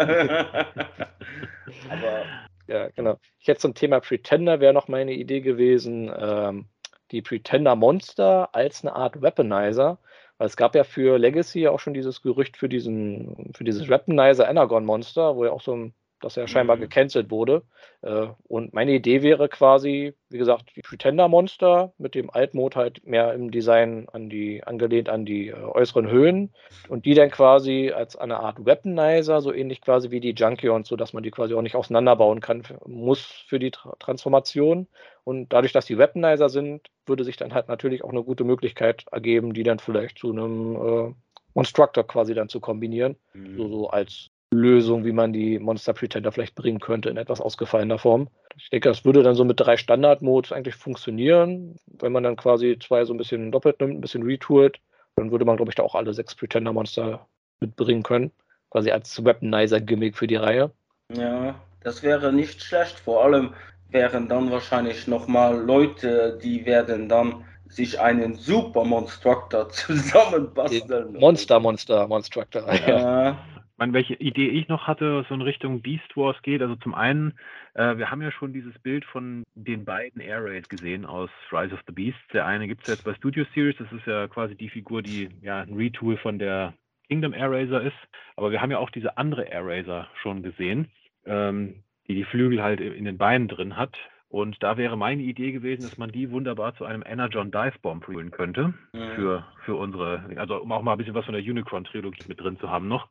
Aber 1.90 2.24
ja, 2.66 2.88
genau. 2.94 3.18
Ich 3.38 3.48
hätte 3.48 3.60
zum 3.60 3.74
Thema 3.74 4.00
Pretender 4.00 4.60
wäre 4.60 4.72
noch 4.72 4.88
meine 4.88 5.12
Idee 5.12 5.40
gewesen, 5.40 6.10
ähm, 6.16 6.66
die 7.10 7.20
Pretender 7.20 7.76
Monster 7.76 8.54
als 8.54 8.82
eine 8.84 8.94
Art 8.94 9.20
Weaponizer. 9.20 9.98
Weil 10.38 10.46
es 10.46 10.56
gab 10.56 10.74
ja 10.74 10.84
für 10.84 11.18
Legacy 11.18 11.68
auch 11.68 11.80
schon 11.80 11.92
dieses 11.92 12.22
Gerücht 12.22 12.56
für 12.56 12.70
diesen, 12.70 13.52
für 13.54 13.64
dieses 13.64 13.90
Weaponizer 13.90 14.48
Anagon 14.48 14.86
Monster, 14.86 15.36
wo 15.36 15.44
ja 15.44 15.50
auch 15.50 15.60
so 15.60 15.76
ein 15.76 15.94
dass 16.20 16.36
er 16.36 16.48
scheinbar 16.48 16.76
mhm. 16.76 16.82
gecancelt 16.82 17.30
wurde. 17.30 17.62
Äh, 18.02 18.28
und 18.46 18.72
meine 18.72 18.92
Idee 18.92 19.22
wäre 19.22 19.48
quasi, 19.48 20.14
wie 20.28 20.38
gesagt, 20.38 20.72
die 20.76 20.82
Pretender-Monster 20.82 21.92
mit 21.98 22.14
dem 22.14 22.30
Altmod 22.30 22.76
halt 22.76 23.06
mehr 23.06 23.32
im 23.34 23.50
Design 23.50 24.08
an 24.12 24.30
die, 24.30 24.62
angelehnt 24.62 25.08
an 25.08 25.24
die 25.24 25.48
äh, 25.48 25.54
äußeren 25.54 26.08
Höhen 26.10 26.54
und 26.88 27.04
die 27.04 27.14
dann 27.14 27.30
quasi 27.30 27.90
als 27.94 28.16
eine 28.16 28.40
Art 28.40 28.64
Weaponizer, 28.64 29.40
so 29.40 29.52
ähnlich 29.52 29.80
quasi 29.80 30.10
wie 30.10 30.20
die 30.20 30.34
Junkions, 30.34 30.88
sodass 30.88 31.12
man 31.12 31.22
die 31.22 31.30
quasi 31.30 31.54
auch 31.54 31.62
nicht 31.62 31.76
auseinanderbauen 31.76 32.40
kann, 32.40 32.62
muss 32.86 33.20
für 33.20 33.58
die 33.58 33.70
Tra 33.70 33.96
Transformation. 33.98 34.86
Und 35.24 35.52
dadurch, 35.52 35.72
dass 35.72 35.86
die 35.86 35.98
Weaponizer 35.98 36.48
sind, 36.48 36.88
würde 37.06 37.24
sich 37.24 37.36
dann 37.36 37.54
halt 37.54 37.68
natürlich 37.68 38.04
auch 38.04 38.10
eine 38.10 38.22
gute 38.22 38.44
Möglichkeit 38.44 39.04
ergeben, 39.10 39.52
die 39.52 39.62
dann 39.62 39.78
vielleicht 39.78 40.18
zu 40.18 40.30
einem 40.30 40.76
äh, 40.76 41.14
Monstructor 41.54 42.06
quasi 42.06 42.34
dann 42.34 42.48
zu 42.48 42.60
kombinieren. 42.60 43.16
Mhm. 43.34 43.56
So, 43.56 43.68
so 43.68 43.90
als 43.90 44.30
Lösung, 44.52 45.04
wie 45.04 45.12
man 45.12 45.32
die 45.32 45.58
Monster 45.58 45.92
Pretender 45.92 46.32
vielleicht 46.32 46.56
bringen 46.56 46.80
könnte 46.80 47.08
in 47.08 47.16
etwas 47.16 47.40
ausgefallener 47.40 47.98
Form. 47.98 48.28
Ich 48.56 48.68
denke, 48.70 48.88
das 48.88 49.04
würde 49.04 49.22
dann 49.22 49.36
so 49.36 49.44
mit 49.44 49.60
drei 49.60 49.76
Standard-Modes 49.76 50.52
eigentlich 50.52 50.74
funktionieren. 50.74 51.76
Wenn 51.86 52.12
man 52.12 52.24
dann 52.24 52.36
quasi 52.36 52.76
zwei 52.80 53.04
so 53.04 53.14
ein 53.14 53.16
bisschen 53.16 53.52
doppelt 53.52 53.80
nimmt, 53.80 53.94
ein 53.94 54.00
bisschen 54.00 54.24
retoolt, 54.24 54.80
dann 55.14 55.30
würde 55.30 55.44
man, 55.44 55.56
glaube 55.56 55.70
ich, 55.70 55.76
da 55.76 55.84
auch 55.84 55.94
alle 55.94 56.12
sechs 56.14 56.34
Pretender-Monster 56.34 57.26
mitbringen 57.60 58.02
können. 58.02 58.32
Quasi 58.70 58.90
als 58.90 59.24
Weaponizer-Gimmick 59.24 60.16
für 60.16 60.26
die 60.26 60.36
Reihe. 60.36 60.72
Ja, 61.12 61.54
das 61.82 62.02
wäre 62.02 62.32
nicht 62.32 62.62
schlecht. 62.62 62.98
Vor 62.98 63.24
allem 63.24 63.54
wären 63.90 64.28
dann 64.28 64.50
wahrscheinlich 64.50 65.06
nochmal 65.06 65.60
Leute, 65.60 66.38
die 66.42 66.66
werden 66.66 67.08
dann 67.08 67.44
sich 67.68 68.00
einen 68.00 68.34
Super 68.34 68.84
Monstructor 68.84 69.68
zusammenbasteln. 69.70 71.12
Monster, 71.14 71.60
Monster, 71.60 72.08
Monstructor. 72.08 72.64
Ja 72.74 73.38
meine, 73.80 73.94
welche 73.94 74.14
Idee 74.14 74.48
ich 74.48 74.68
noch 74.68 74.86
hatte, 74.86 75.24
so 75.28 75.34
in 75.34 75.40
Richtung 75.40 75.80
Beast 75.80 76.16
Wars 76.16 76.40
geht. 76.42 76.62
Also 76.62 76.76
zum 76.76 76.94
einen, 76.94 77.32
äh, 77.74 77.96
wir 77.96 78.10
haben 78.10 78.22
ja 78.22 78.30
schon 78.30 78.52
dieses 78.52 78.78
Bild 78.78 79.04
von 79.06 79.42
den 79.54 79.84
beiden 79.84 80.20
Air 80.20 80.44
Raid 80.44 80.68
gesehen 80.68 81.06
aus 81.06 81.30
Rise 81.50 81.74
of 81.74 81.80
the 81.86 81.92
Beasts. 81.92 82.20
Der 82.32 82.46
eine 82.46 82.68
gibt 82.68 82.82
es 82.82 82.88
jetzt 82.88 83.04
bei 83.04 83.14
Studio 83.14 83.44
Series, 83.54 83.76
das 83.78 83.90
ist 83.90 84.06
ja 84.06 84.28
quasi 84.28 84.54
die 84.54 84.68
Figur, 84.68 85.02
die 85.02 85.30
ja 85.40 85.62
ein 85.62 85.74
Retool 85.74 86.18
von 86.18 86.38
der 86.38 86.74
Kingdom 87.08 87.32
Air 87.32 87.50
Razor 87.50 87.80
ist. 87.80 87.96
Aber 88.36 88.50
wir 88.50 88.60
haben 88.60 88.70
ja 88.70 88.78
auch 88.78 88.90
diese 88.90 89.16
andere 89.16 89.44
Air 89.44 89.66
Razor 89.66 90.08
schon 90.22 90.42
gesehen, 90.42 90.88
ähm, 91.24 91.82
die 92.06 92.14
die 92.14 92.24
Flügel 92.24 92.62
halt 92.62 92.80
in 92.80 93.06
den 93.06 93.18
Beinen 93.18 93.48
drin 93.48 93.76
hat. 93.76 93.96
Und 94.28 94.62
da 94.62 94.76
wäre 94.76 94.96
meine 94.96 95.22
Idee 95.22 95.50
gewesen, 95.50 95.82
dass 95.82 95.98
man 95.98 96.12
die 96.12 96.30
wunderbar 96.30 96.74
zu 96.76 96.84
einem 96.84 97.02
Energon 97.04 97.50
Dive 97.50 97.78
Bomb 97.82 98.06
holen 98.06 98.30
könnte. 98.30 98.74
Mhm. 98.92 99.14
Für, 99.16 99.46
für 99.64 99.74
unsere, 99.74 100.22
also 100.36 100.62
um 100.62 100.70
auch 100.70 100.82
mal 100.82 100.92
ein 100.92 100.98
bisschen 100.98 101.14
was 101.14 101.24
von 101.24 101.34
der 101.34 101.42
Unicron-Trilogie 101.42 102.28
mit 102.28 102.40
drin 102.40 102.58
zu 102.60 102.70
haben 102.70 102.86
noch. 102.86 103.08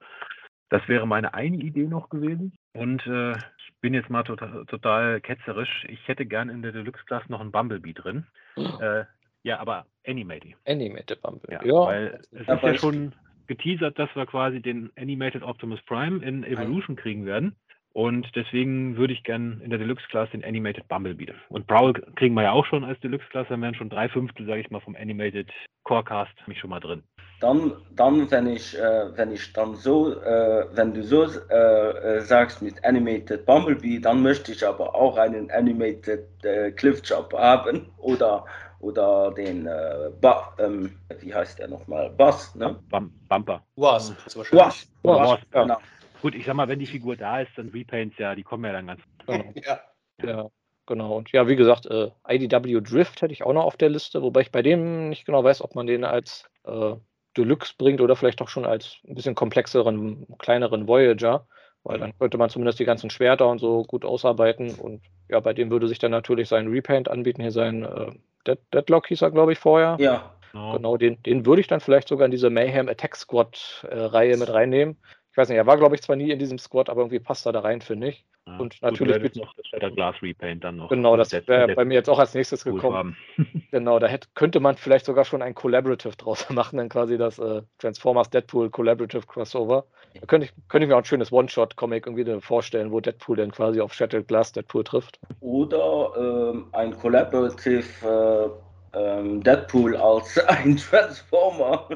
Das 0.70 0.88
wäre 0.88 1.08
meine 1.08 1.34
eine 1.34 1.58
Idee 1.58 1.88
noch 1.88 2.10
gewesen. 2.10 2.54
Und 2.74 3.06
äh, 3.08 3.32
ich 3.32 3.74
bin 3.82 3.94
jetzt 3.94 4.10
mal 4.10 4.24
total, 4.24 4.66
total 4.66 5.20
ketzerisch. 5.22 5.86
Ich 5.90 6.08
hätte 6.08 6.26
gern 6.26 6.50
in 6.50 6.62
der 6.62 6.72
Deluxe 6.72 7.04
Class 7.06 7.28
noch 7.28 7.42
ein 7.42 7.52
Bumblebee 7.52 7.94
drin. 7.94 8.26
Oh. 8.56 8.80
Äh, 8.82 9.06
ja, 9.44 9.60
aber 9.60 9.86
Animated. 10.06 10.56
Animated 10.68 11.22
Bumblebee. 11.22 11.54
Ja, 11.54 11.66
ja. 11.66 11.86
Weil 11.88 12.22
es 12.32 12.42
ist 12.42 12.48
ja 12.48 12.76
schon 12.76 13.14
geteasert, 13.48 13.98
dass 13.98 14.16
wir 14.16 14.26
quasi 14.26 14.62
den 14.62 14.92
Animated 14.98 15.44
Optimus 15.44 15.82
Prime 15.84 16.24
in 16.24 16.44
Evolution 16.44 16.96
kriegen 16.96 17.26
werden. 17.26 17.56
Und 17.92 18.30
deswegen 18.36 18.98
würde 18.98 19.14
ich 19.14 19.24
gern 19.24 19.62
in 19.62 19.72
der 19.72 19.80
Deluxe 19.80 20.08
Class 20.10 20.30
den 20.30 20.44
Animated 20.44 20.88
Bumblebee. 20.88 21.34
Und 21.50 21.66
Brawl 21.66 21.94
kriegen 21.94 22.36
wir 22.36 22.44
ja 22.44 22.52
auch 22.52 22.66
schon 22.68 22.84
als 22.84 23.00
Deluxe 23.00 23.28
Class, 23.30 23.48
dann 23.50 23.62
wären 23.62 23.74
schon 23.74 23.90
drei 23.90 24.08
Fünftel, 24.10 24.46
sage 24.46 24.62
ich 24.62 24.70
mal, 24.70 24.80
vom 24.80 24.96
Animated 24.96 25.52
Corecast 25.90 26.36
mich 26.46 26.60
schon 26.60 26.70
mal 26.70 26.80
drin. 26.80 27.02
Dann, 27.40 27.72
dann 27.96 28.30
wenn 28.30 28.46
ich, 28.46 28.78
äh, 28.78 29.18
wenn 29.18 29.32
ich 29.32 29.52
dann 29.54 29.76
so, 29.76 30.22
äh, 30.22 30.68
wenn 30.72 30.94
du 30.94 31.04
so 31.04 31.24
äh, 31.50 32.18
äh 32.18 32.22
sagst 32.22 32.62
mit 32.62 32.84
Animated 32.86 33.44
Bumblebee, 33.48 33.98
dann 33.98 34.22
möchte 34.22 34.52
ich 34.52 34.64
aber 34.64 34.94
auch 34.94 35.18
einen 35.18 35.50
Animated 35.50 36.28
äh, 36.44 36.72
Cliffjump 36.74 37.34
haben 37.34 37.88
oder 37.98 38.46
oder 38.82 39.32
den 39.32 39.66
äh, 39.66 40.12
ba 40.22 40.54
ähm, 40.60 40.96
wie 41.22 41.34
heißt 41.34 41.58
der 41.58 41.70
nochmal? 41.70 42.12
Bass, 42.12 42.54
ne? 42.54 42.80
Bum 42.92 43.12
Bumper. 43.28 43.64
Wasp. 43.76 44.14
Wasp. 44.52 44.90
Wasp. 45.04 45.52
Genau. 45.52 45.78
Gut, 46.22 46.36
ich 46.36 46.46
sag 46.46 46.54
mal, 46.54 46.68
wenn 46.68 46.80
die 46.80 46.86
Figur 46.86 47.16
da 47.16 47.40
ist, 47.40 47.52
dann 47.56 47.70
Repaints 47.70 48.16
ja, 48.20 48.36
die 48.36 48.44
kommen 48.44 48.66
ja 48.66 48.74
dann 48.74 48.88
ganz. 48.88 49.02
ja. 49.28 49.80
ja. 50.22 50.50
Genau, 50.90 51.16
und 51.18 51.32
ja, 51.32 51.48
wie 51.48 51.56
gesagt, 51.56 51.86
äh, 51.86 52.10
IDW 52.28 52.82
Drift 52.82 53.22
hätte 53.22 53.32
ich 53.32 53.44
auch 53.44 53.54
noch 53.54 53.66
auf 53.66 53.78
der 53.78 53.90
Liste, 53.90 54.24
wobei 54.24 54.42
ich 54.42 54.52
bei 54.52 54.64
dem 54.64 55.10
nicht 55.10 55.24
genau 55.24 55.44
weiß, 55.44 55.62
ob 55.62 55.76
man 55.76 55.86
den 55.86 56.04
als 56.04 56.50
äh, 56.64 56.96
Deluxe 57.38 57.76
bringt 57.78 58.02
oder 58.02 58.16
vielleicht 58.16 58.42
auch 58.42 58.50
schon 58.50 58.66
als 58.66 58.98
ein 59.08 59.14
bisschen 59.14 59.36
komplexeren, 59.36 60.26
kleineren 60.40 60.88
Voyager, 60.88 61.46
weil 61.84 62.00
dann 62.00 62.18
könnte 62.18 62.40
man 62.40 62.50
zumindest 62.50 62.80
die 62.80 62.86
ganzen 62.86 63.12
Schwerter 63.12 63.48
und 63.50 63.60
so 63.60 63.84
gut 63.84 64.04
ausarbeiten 64.04 64.74
und 64.74 65.04
ja, 65.30 65.40
bei 65.40 65.54
dem 65.54 65.70
würde 65.70 65.88
sich 65.88 66.00
dann 66.00 66.10
natürlich 66.10 66.50
sein 66.50 66.70
Repaint 66.70 67.08
anbieten, 67.08 67.44
hier 67.44 67.52
sein 67.52 67.84
äh, 67.84 68.08
Dead 68.48 68.58
Deadlock 68.74 69.10
hieß 69.10 69.22
er, 69.22 69.30
glaube 69.30 69.52
ich, 69.52 69.60
vorher. 69.60 69.96
Ja. 70.00 70.34
Genau, 70.52 70.98
den, 70.98 71.22
den 71.22 71.46
würde 71.46 71.62
ich 71.62 71.68
dann 71.68 71.82
vielleicht 71.82 72.08
sogar 72.08 72.26
in 72.26 72.32
diese 72.32 72.50
Mayhem 72.50 72.90
Attack 72.90 73.16
Squad 73.16 73.86
äh, 73.88 73.96
Reihe 73.96 74.36
mit 74.38 74.52
reinnehmen. 74.52 74.98
Ich 75.32 75.38
weiß 75.38 75.50
nicht, 75.50 75.58
er 75.58 75.68
war, 75.68 75.78
glaube 75.78 75.96
ich, 75.96 76.02
zwar 76.02 76.16
nie 76.16 76.32
in 76.32 76.40
diesem 76.40 76.58
Squad, 76.58 76.90
aber 76.90 77.02
irgendwie 77.02 77.20
passt 77.20 77.46
er 77.46 77.54
da 77.54 77.60
rein, 77.60 77.82
finde 77.82 78.10
ich. 78.10 78.26
Ja, 78.48 78.58
und 78.58 78.82
natürlich 78.82 79.22
mit 79.22 79.36
noch 79.36 79.54
das 79.54 79.68
Shattered 79.68 79.96
Glass 79.96 80.16
Repaint 80.22 80.64
dann 80.64 80.78
noch. 80.78 80.90
Genau, 80.90 81.16
das 81.16 81.32
wäre 81.32 81.76
bei 81.76 81.86
mir 81.86 81.94
jetzt 81.94 82.10
auch 82.10 82.18
als 82.18 82.34
nächstes 82.34 82.64
gekommen. 82.64 83.16
genau, 83.72 84.00
da 84.00 84.08
hätte, 84.08 84.28
könnte 84.34 84.60
man 84.60 84.76
vielleicht 84.76 85.06
sogar 85.06 85.26
schon 85.26 85.42
ein 85.42 85.54
Collaborative 85.54 86.16
draus 86.16 86.50
machen, 86.50 86.78
dann 86.78 86.90
quasi 86.90 87.18
das 87.18 87.38
äh, 87.38 87.62
Transformers 87.78 88.30
Deadpool 88.32 88.70
Collaborative 88.70 89.28
Crossover. 89.28 89.86
Da 90.20 90.26
könnte 90.26 90.48
ich, 90.48 90.54
könnte 90.68 90.86
ich 90.86 90.90
mir 90.90 90.96
auch 90.96 91.02
ein 91.02 91.06
schönes 91.06 91.32
One-Shot-Comic 91.32 92.08
irgendwie 92.08 92.42
vorstellen, 92.42 92.92
wo 92.92 93.00
Deadpool 93.00 93.38
dann 93.38 93.52
quasi 93.52 93.82
auf 93.82 93.94
Shattered 93.94 94.28
Glass 94.28 94.52
Deadpool 94.52 94.84
trifft. 94.84 95.20
Oder 95.42 96.52
ähm, 96.54 96.70
ein 96.72 96.98
Collaborative 96.98 97.84
äh, 98.04 98.69
ähm, 98.94 99.44
Deadpool 99.44 99.96
als 99.96 100.38
ein 100.48 100.78
Transformer. 100.78 101.88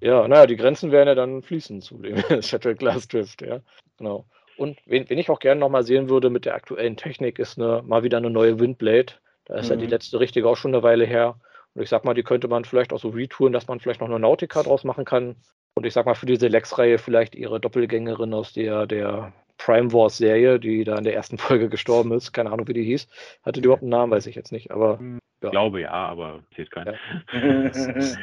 Ja, 0.00 0.26
naja, 0.26 0.46
die 0.46 0.56
Grenzen 0.56 0.92
wären 0.92 1.08
ja 1.08 1.14
dann 1.14 1.42
fließend 1.42 1.84
zu 1.84 1.98
dem 1.98 2.16
Shattered 2.42 2.78
Glass 2.78 3.08
Drift, 3.08 3.42
ja. 3.42 3.60
Genau. 3.98 4.24
Und 4.56 4.78
wen, 4.86 5.08
wen 5.08 5.18
ich 5.18 5.30
auch 5.30 5.38
gerne 5.38 5.60
nochmal 5.60 5.84
sehen 5.84 6.08
würde 6.08 6.30
mit 6.30 6.44
der 6.44 6.54
aktuellen 6.54 6.96
Technik, 6.96 7.38
ist 7.38 7.58
eine, 7.58 7.82
mal 7.82 8.02
wieder 8.02 8.18
eine 8.18 8.30
neue 8.30 8.58
Windblade. 8.58 9.14
Da 9.46 9.56
ist 9.56 9.66
mhm. 9.66 9.70
ja 9.70 9.76
die 9.76 9.84
mhm. 9.84 9.90
letzte 9.90 10.20
richtige 10.20 10.48
auch 10.48 10.56
schon 10.56 10.74
eine 10.74 10.82
Weile 10.82 11.04
her. 11.04 11.40
Und 11.74 11.82
ich 11.82 11.88
sag 11.88 12.04
mal, 12.04 12.14
die 12.14 12.22
könnte 12.22 12.48
man 12.48 12.64
vielleicht 12.64 12.92
auch 12.92 12.98
so 12.98 13.10
retoolen, 13.10 13.52
dass 13.52 13.68
man 13.68 13.80
vielleicht 13.80 14.00
noch 14.00 14.08
eine 14.08 14.18
Nautica 14.18 14.62
draus 14.62 14.84
machen 14.84 15.04
kann. 15.04 15.36
Und 15.74 15.86
ich 15.86 15.92
sag 15.92 16.06
mal, 16.06 16.14
für 16.14 16.26
diese 16.26 16.48
Lex-Reihe 16.48 16.98
vielleicht 16.98 17.34
ihre 17.34 17.60
Doppelgängerin 17.60 18.34
aus 18.34 18.52
der, 18.52 18.86
der 18.86 19.32
Prime 19.56 19.92
Wars 19.92 20.16
Serie, 20.16 20.58
die 20.58 20.84
da 20.84 20.96
in 20.96 21.04
der 21.04 21.14
ersten 21.14 21.38
Folge 21.38 21.68
gestorben 21.68 22.12
ist. 22.12 22.32
Keine 22.32 22.50
Ahnung, 22.50 22.68
wie 22.68 22.74
die 22.74 22.84
hieß. 22.84 23.08
Hatte 23.42 23.60
die 23.60 23.66
überhaupt 23.66 23.82
einen 23.82 23.90
Namen, 23.90 24.12
weiß 24.12 24.26
ich 24.26 24.34
jetzt 24.34 24.52
nicht. 24.52 24.70
Aber 24.70 24.98
hm, 24.98 25.20
ja. 25.42 25.50
glaube 25.50 25.80
ja, 25.82 25.92
aber 25.92 26.42
zählt 26.54 26.70
keiner. 26.70 26.94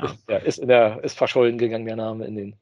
Ja. 0.00 0.16
ja. 0.28 0.36
ist, 0.38 0.66
der, 0.66 1.04
ist 1.04 1.18
verschollen 1.18 1.58
gegangen, 1.58 1.84
der 1.84 1.96
Name 1.96 2.24
in 2.24 2.36
den. 2.36 2.56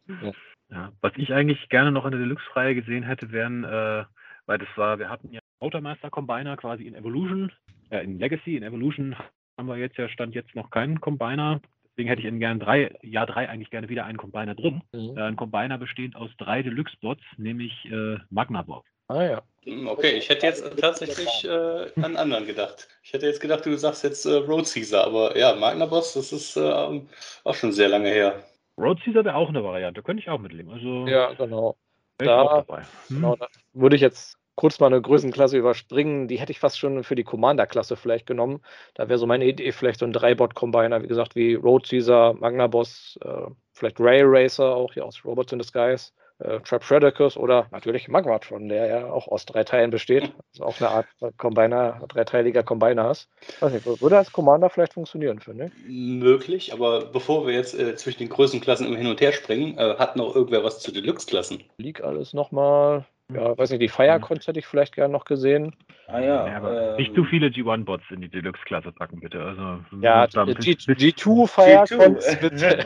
Was 1.01 1.13
ich 1.17 1.33
eigentlich 1.33 1.69
gerne 1.69 1.93
noch 1.93 2.05
in 2.05 2.11
der 2.11 2.21
Deluxe-Reihe 2.21 2.75
gesehen 2.75 3.05
hätte, 3.05 3.31
wären, 3.31 3.65
äh, 3.65 4.05
weil 4.47 4.59
das 4.59 4.69
war, 4.77 4.99
wir 4.99 5.09
hatten 5.09 5.31
ja 5.31 5.41
Motormaster 5.61 6.11
Combiner 6.11 6.57
quasi 6.57 6.85
in 6.85 6.95
Evolution, 6.95 7.53
äh, 7.91 8.03
in 8.03 8.19
Legacy, 8.19 8.57
in 8.57 8.63
Evolution 8.63 9.17
haben 9.57 9.69
wir 9.69 9.77
jetzt 9.77 9.97
ja, 9.97 10.09
stand 10.09 10.35
jetzt 10.35 10.55
noch 10.55 10.71
keinen 10.71 11.01
Combiner. 11.01 11.61
Deswegen 11.91 12.09
hätte 12.09 12.23
ich 12.23 12.29
in 12.29 12.39
gern 12.39 12.61
drei, 12.61 12.95
Jahr 13.03 13.27
drei 13.27 13.49
eigentlich 13.49 13.71
gerne 13.71 13.89
wieder 13.89 14.05
einen 14.05 14.19
Combiner 14.19 14.55
drin. 14.55 14.83
Mhm. 14.93 15.17
Äh, 15.17 15.23
ein 15.23 15.37
Combiner 15.37 15.79
besteht 15.79 16.15
aus 16.15 16.31
drei 16.39 16.63
Deluxe-Bots, 16.63 17.23
nämlich 17.37 17.73
äh, 17.91 18.19
Magna-Bots. 18.31 18.87
Ah 19.09 19.25
ja. 19.25 19.43
Okay, 19.87 20.17
ich 20.17 20.29
hätte 20.29 20.47
jetzt 20.47 20.65
tatsächlich 20.79 21.45
äh, 21.45 21.91
an 22.03 22.17
anderen 22.17 22.47
gedacht. 22.47 22.89
Ich 23.03 23.13
hätte 23.13 23.27
jetzt 23.27 23.41
gedacht, 23.41 23.67
du 23.67 23.77
sagst 23.77 24.05
jetzt 24.05 24.25
äh, 24.25 24.35
Road 24.35 24.71
Caesar, 24.73 25.05
aber 25.05 25.37
ja, 25.37 25.55
Magna 25.55 25.87
Boss, 25.87 26.15
das 26.15 26.33
ist 26.33 26.57
äh, 26.57 26.61
auch 26.63 27.55
schon 27.55 27.73
sehr 27.73 27.89
lange 27.89 28.09
her. 28.09 28.43
Road 28.79 29.01
Caesar 29.03 29.25
wäre 29.25 29.35
auch 29.35 29.49
eine 29.49 29.65
Variante, 29.65 30.03
könnte 30.03 30.23
ich 30.23 30.31
auch 30.31 30.39
mitleben. 30.39 30.73
Also, 30.73 31.07
ja, 31.07 31.33
genau. 31.35 31.77
Da, 32.19 32.65
hm. 32.69 32.85
genau, 33.17 33.37
da 33.37 33.47
würde 33.75 33.97
ich 33.97 34.03
jetzt 34.03 34.37
kurz 34.55 34.81
mal 34.81 34.87
eine 34.87 35.01
Größenklasse 35.01 35.57
überspringen. 35.57 36.29
Die 36.29 36.39
hätte 36.39 36.53
ich 36.53 36.59
fast 36.59 36.79
schon 36.79 37.05
für 37.05 37.15
die 37.15 37.25
Commander-Klasse 37.25 37.97
vielleicht 37.97 38.27
genommen. 38.27 38.61
Da 38.95 39.09
wäre 39.09 39.19
so 39.19 39.27
meine 39.27 39.45
Idee, 39.45 39.73
vielleicht 39.73 40.01
so 40.01 40.07
ein 40.07 40.13
Dreibot-Combiner, 40.13 41.03
wie 41.03 41.09
gesagt, 41.09 41.37
wie 41.37 41.55
Road 41.55 41.89
Caesar, 41.89 42.35
Magna 42.35 42.67
Boss, 42.67 43.19
äh, 43.23 43.51
vielleicht 43.73 44.01
Rail 44.01 44.25
Racer, 44.27 44.75
auch 44.75 44.93
hier 44.93 45.05
aus 45.05 45.25
Robots 45.25 45.53
in 45.53 45.59
Disguise 45.59 46.11
äh, 46.39 46.61
Trap 46.61 46.85
Shreddicus 46.85 47.37
oder 47.37 47.67
natürlich 47.71 48.09
Magmatron, 48.09 48.69
der 48.69 48.87
ja 48.87 49.07
auch 49.11 49.29
aus 49.29 49.47
drei 49.47 49.65
Teilen 49.65 49.91
besteht. 49.91 50.33
Also 50.53 50.65
auch 50.65 50.81
eine 50.81 50.91
Art 50.91 51.07
Combiner, 51.37 52.01
dreiteiliger 52.09 52.63
Combiner 52.63 53.11
ist. 53.11 53.29
Weiß 53.61 53.73
nicht, 53.73 53.87
würde 53.87 54.19
als 54.19 54.33
Commander 54.33 54.71
vielleicht 54.71 54.95
funktionieren, 54.95 55.41
finde 55.41 55.67
ich. 55.67 55.89
Möglich, 55.89 56.73
aber 56.73 57.07
bevor 57.07 57.47
wir 57.47 57.55
jetzt 57.55 57.79
äh, 57.79 57.97
zwischen 57.97 58.19
den 58.19 58.29
Größenklassen 58.29 58.87
immer 58.87 58.97
hin 58.97 59.07
und 59.07 59.21
her 59.21 59.33
springen, 59.33 59.77
äh, 59.79 59.97
hat 59.97 60.17
noch 60.17 60.35
irgendwer 60.35 60.65
was 60.65 60.81
zu 60.81 60.93
Deluxe-Klassen? 60.93 61.63
Liegt 61.79 62.03
alles 62.03 62.33
nochmal. 62.33 63.07
Ja, 63.33 63.59
weiß 63.59 63.71
nicht, 63.71 63.83
die 63.83 63.89
Firecons 63.89 64.47
hätte 64.47 64.59
ich 64.59 64.67
vielleicht 64.67 64.95
gerne 64.95 65.13
noch 65.13 65.27
gesehen. 65.27 65.77
Ah 66.07 66.21
ja. 66.21 66.47
ja 66.47 66.57
aber 66.57 66.93
ähm, 66.93 66.97
nicht 66.97 67.15
zu 67.15 67.25
viele 67.25 67.49
G1-Bots 67.49 68.05
in 68.11 68.23
die 68.23 68.31
Deluxe-Klasse 68.31 68.91
packen, 68.93 69.21
bitte. 69.21 69.43
Also, 69.43 69.81
ja, 70.01 70.25
G2 70.25 71.47
Firecons, 71.47 72.37
bitte. 72.41 72.79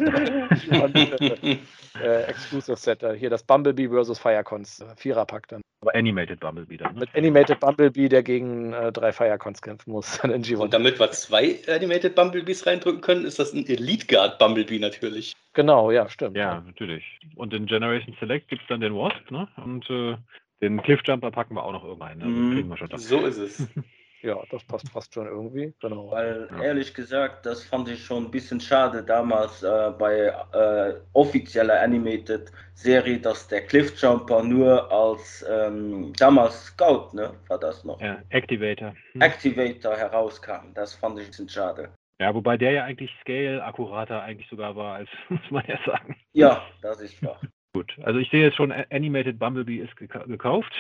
äh, 2.03 2.23
Exclusive 2.25 2.77
Set. 2.77 3.05
Hier 3.17 3.31
das 3.31 3.45
Bumblebee 3.45 3.89
versus 3.89 4.19
Firecons. 4.19 4.81
Äh, 4.81 4.97
Viererpack 4.97 5.47
dann. 5.47 5.63
Aber 5.83 5.95
Animated 5.97 6.39
Bumblebee 6.39 6.77
dann. 6.77 6.95
Ne? 6.95 7.01
Mit 7.01 7.15
Animated 7.15 7.59
Bumblebee, 7.59 8.09
der 8.09 8.23
gegen 8.23 8.73
äh, 8.73 8.93
drei 8.93 9.13
Firecons 9.13 9.61
kämpfen 9.61 9.91
muss. 9.91 10.19
Dann 10.23 10.31
in 10.31 10.43
G1. 10.43 10.57
Und 10.57 10.73
damit 10.73 11.01
wir 11.01 11.11
zwei 11.11 11.59
Animated 11.67 12.15
Bumblebees 12.15 12.67
reindrücken 12.67 13.01
können, 13.01 13.25
ist 13.25 13.41
das 13.41 13.53
ein 13.53 13.67
Elite 13.67 14.07
Guard 14.07 14.39
Bumblebee 14.39 14.79
natürlich. 14.79 15.35
Genau, 15.55 15.91
ja, 15.91 16.09
stimmt. 16.09 16.37
Ja, 16.37 16.63
natürlich. 16.65 17.05
Und 17.35 17.53
in 17.53 17.67
Generation 17.67 18.17
Select 18.21 18.49
gibt 18.49 18.63
es 18.63 18.69
dann 18.69 18.81
den 18.81 18.95
Wasp, 18.95 19.29
ne? 19.33 19.49
Und 19.57 19.91
äh, 19.91 20.17
den 20.63 20.81
Cliffjumper 20.81 21.33
packen 21.33 21.57
wir 21.57 21.65
auch 21.65 21.73
noch 21.73 21.85
irgendwann. 21.85 22.19
Ne? 22.19 22.27
Mhm. 22.27 22.55
Kriegen 22.55 22.69
wir 22.69 22.77
schon 22.77 22.89
so 22.97 23.27
ist 23.27 23.39
es. 23.39 23.69
Ja, 24.23 24.41
das 24.51 24.63
passt 24.65 24.89
fast 24.91 25.13
schon 25.13 25.27
irgendwie, 25.27 25.75
genau. 25.81 26.11
Weil 26.13 26.49
ja. 26.53 26.63
ehrlich 26.63 26.95
gesagt, 26.95 27.45
das 27.45 27.65
fand 27.65 27.89
ich 27.89 28.05
schon 28.05 28.27
ein 28.27 28.31
bisschen 28.31 28.61
schade 28.61 29.03
damals 29.03 29.63
äh, 29.65 29.93
bei 29.99 30.33
äh, 30.53 30.95
offizieller 31.13 31.81
Animated 31.81 32.53
Serie, 32.75 33.19
dass 33.19 33.49
der 33.49 33.67
Cliffjumper 33.67 34.45
nur 34.45 34.91
als 34.91 35.45
ähm, 35.51 36.13
damals 36.19 36.67
Scout, 36.67 37.15
ne, 37.15 37.35
war 37.49 37.59
das 37.59 37.85
noch? 37.85 38.01
Ja, 38.01 38.23
Activator. 38.31 38.95
Hm. 39.13 39.21
Activator 39.21 39.97
herauskam. 39.97 40.73
Das 40.75 40.95
fand 40.95 41.19
ich 41.19 41.27
ein 41.27 41.31
bisschen 41.31 41.49
schade. 41.49 41.91
Ja, 42.21 42.33
wobei 42.33 42.57
der 42.57 42.71
ja 42.71 42.85
eigentlich 42.85 43.11
Scale 43.21 43.65
akkurater 43.65 44.23
eigentlich 44.23 44.49
sogar 44.49 44.77
war, 44.77 44.95
als 44.95 45.09
muss 45.29 45.51
man 45.51 45.65
ja 45.67 45.79
sagen. 45.85 46.17
Ja, 46.33 46.63
das 46.81 47.01
ist 47.01 47.21
wahr. 47.25 47.41
Gut, 47.75 47.99
also 48.03 48.19
ich 48.19 48.31
sehe 48.31 48.43
jetzt 48.45 48.57
schon, 48.57 48.71
Animated 48.71 49.39
Bumblebee 49.39 49.79
ist 49.79 49.97
gekauft 49.97 50.73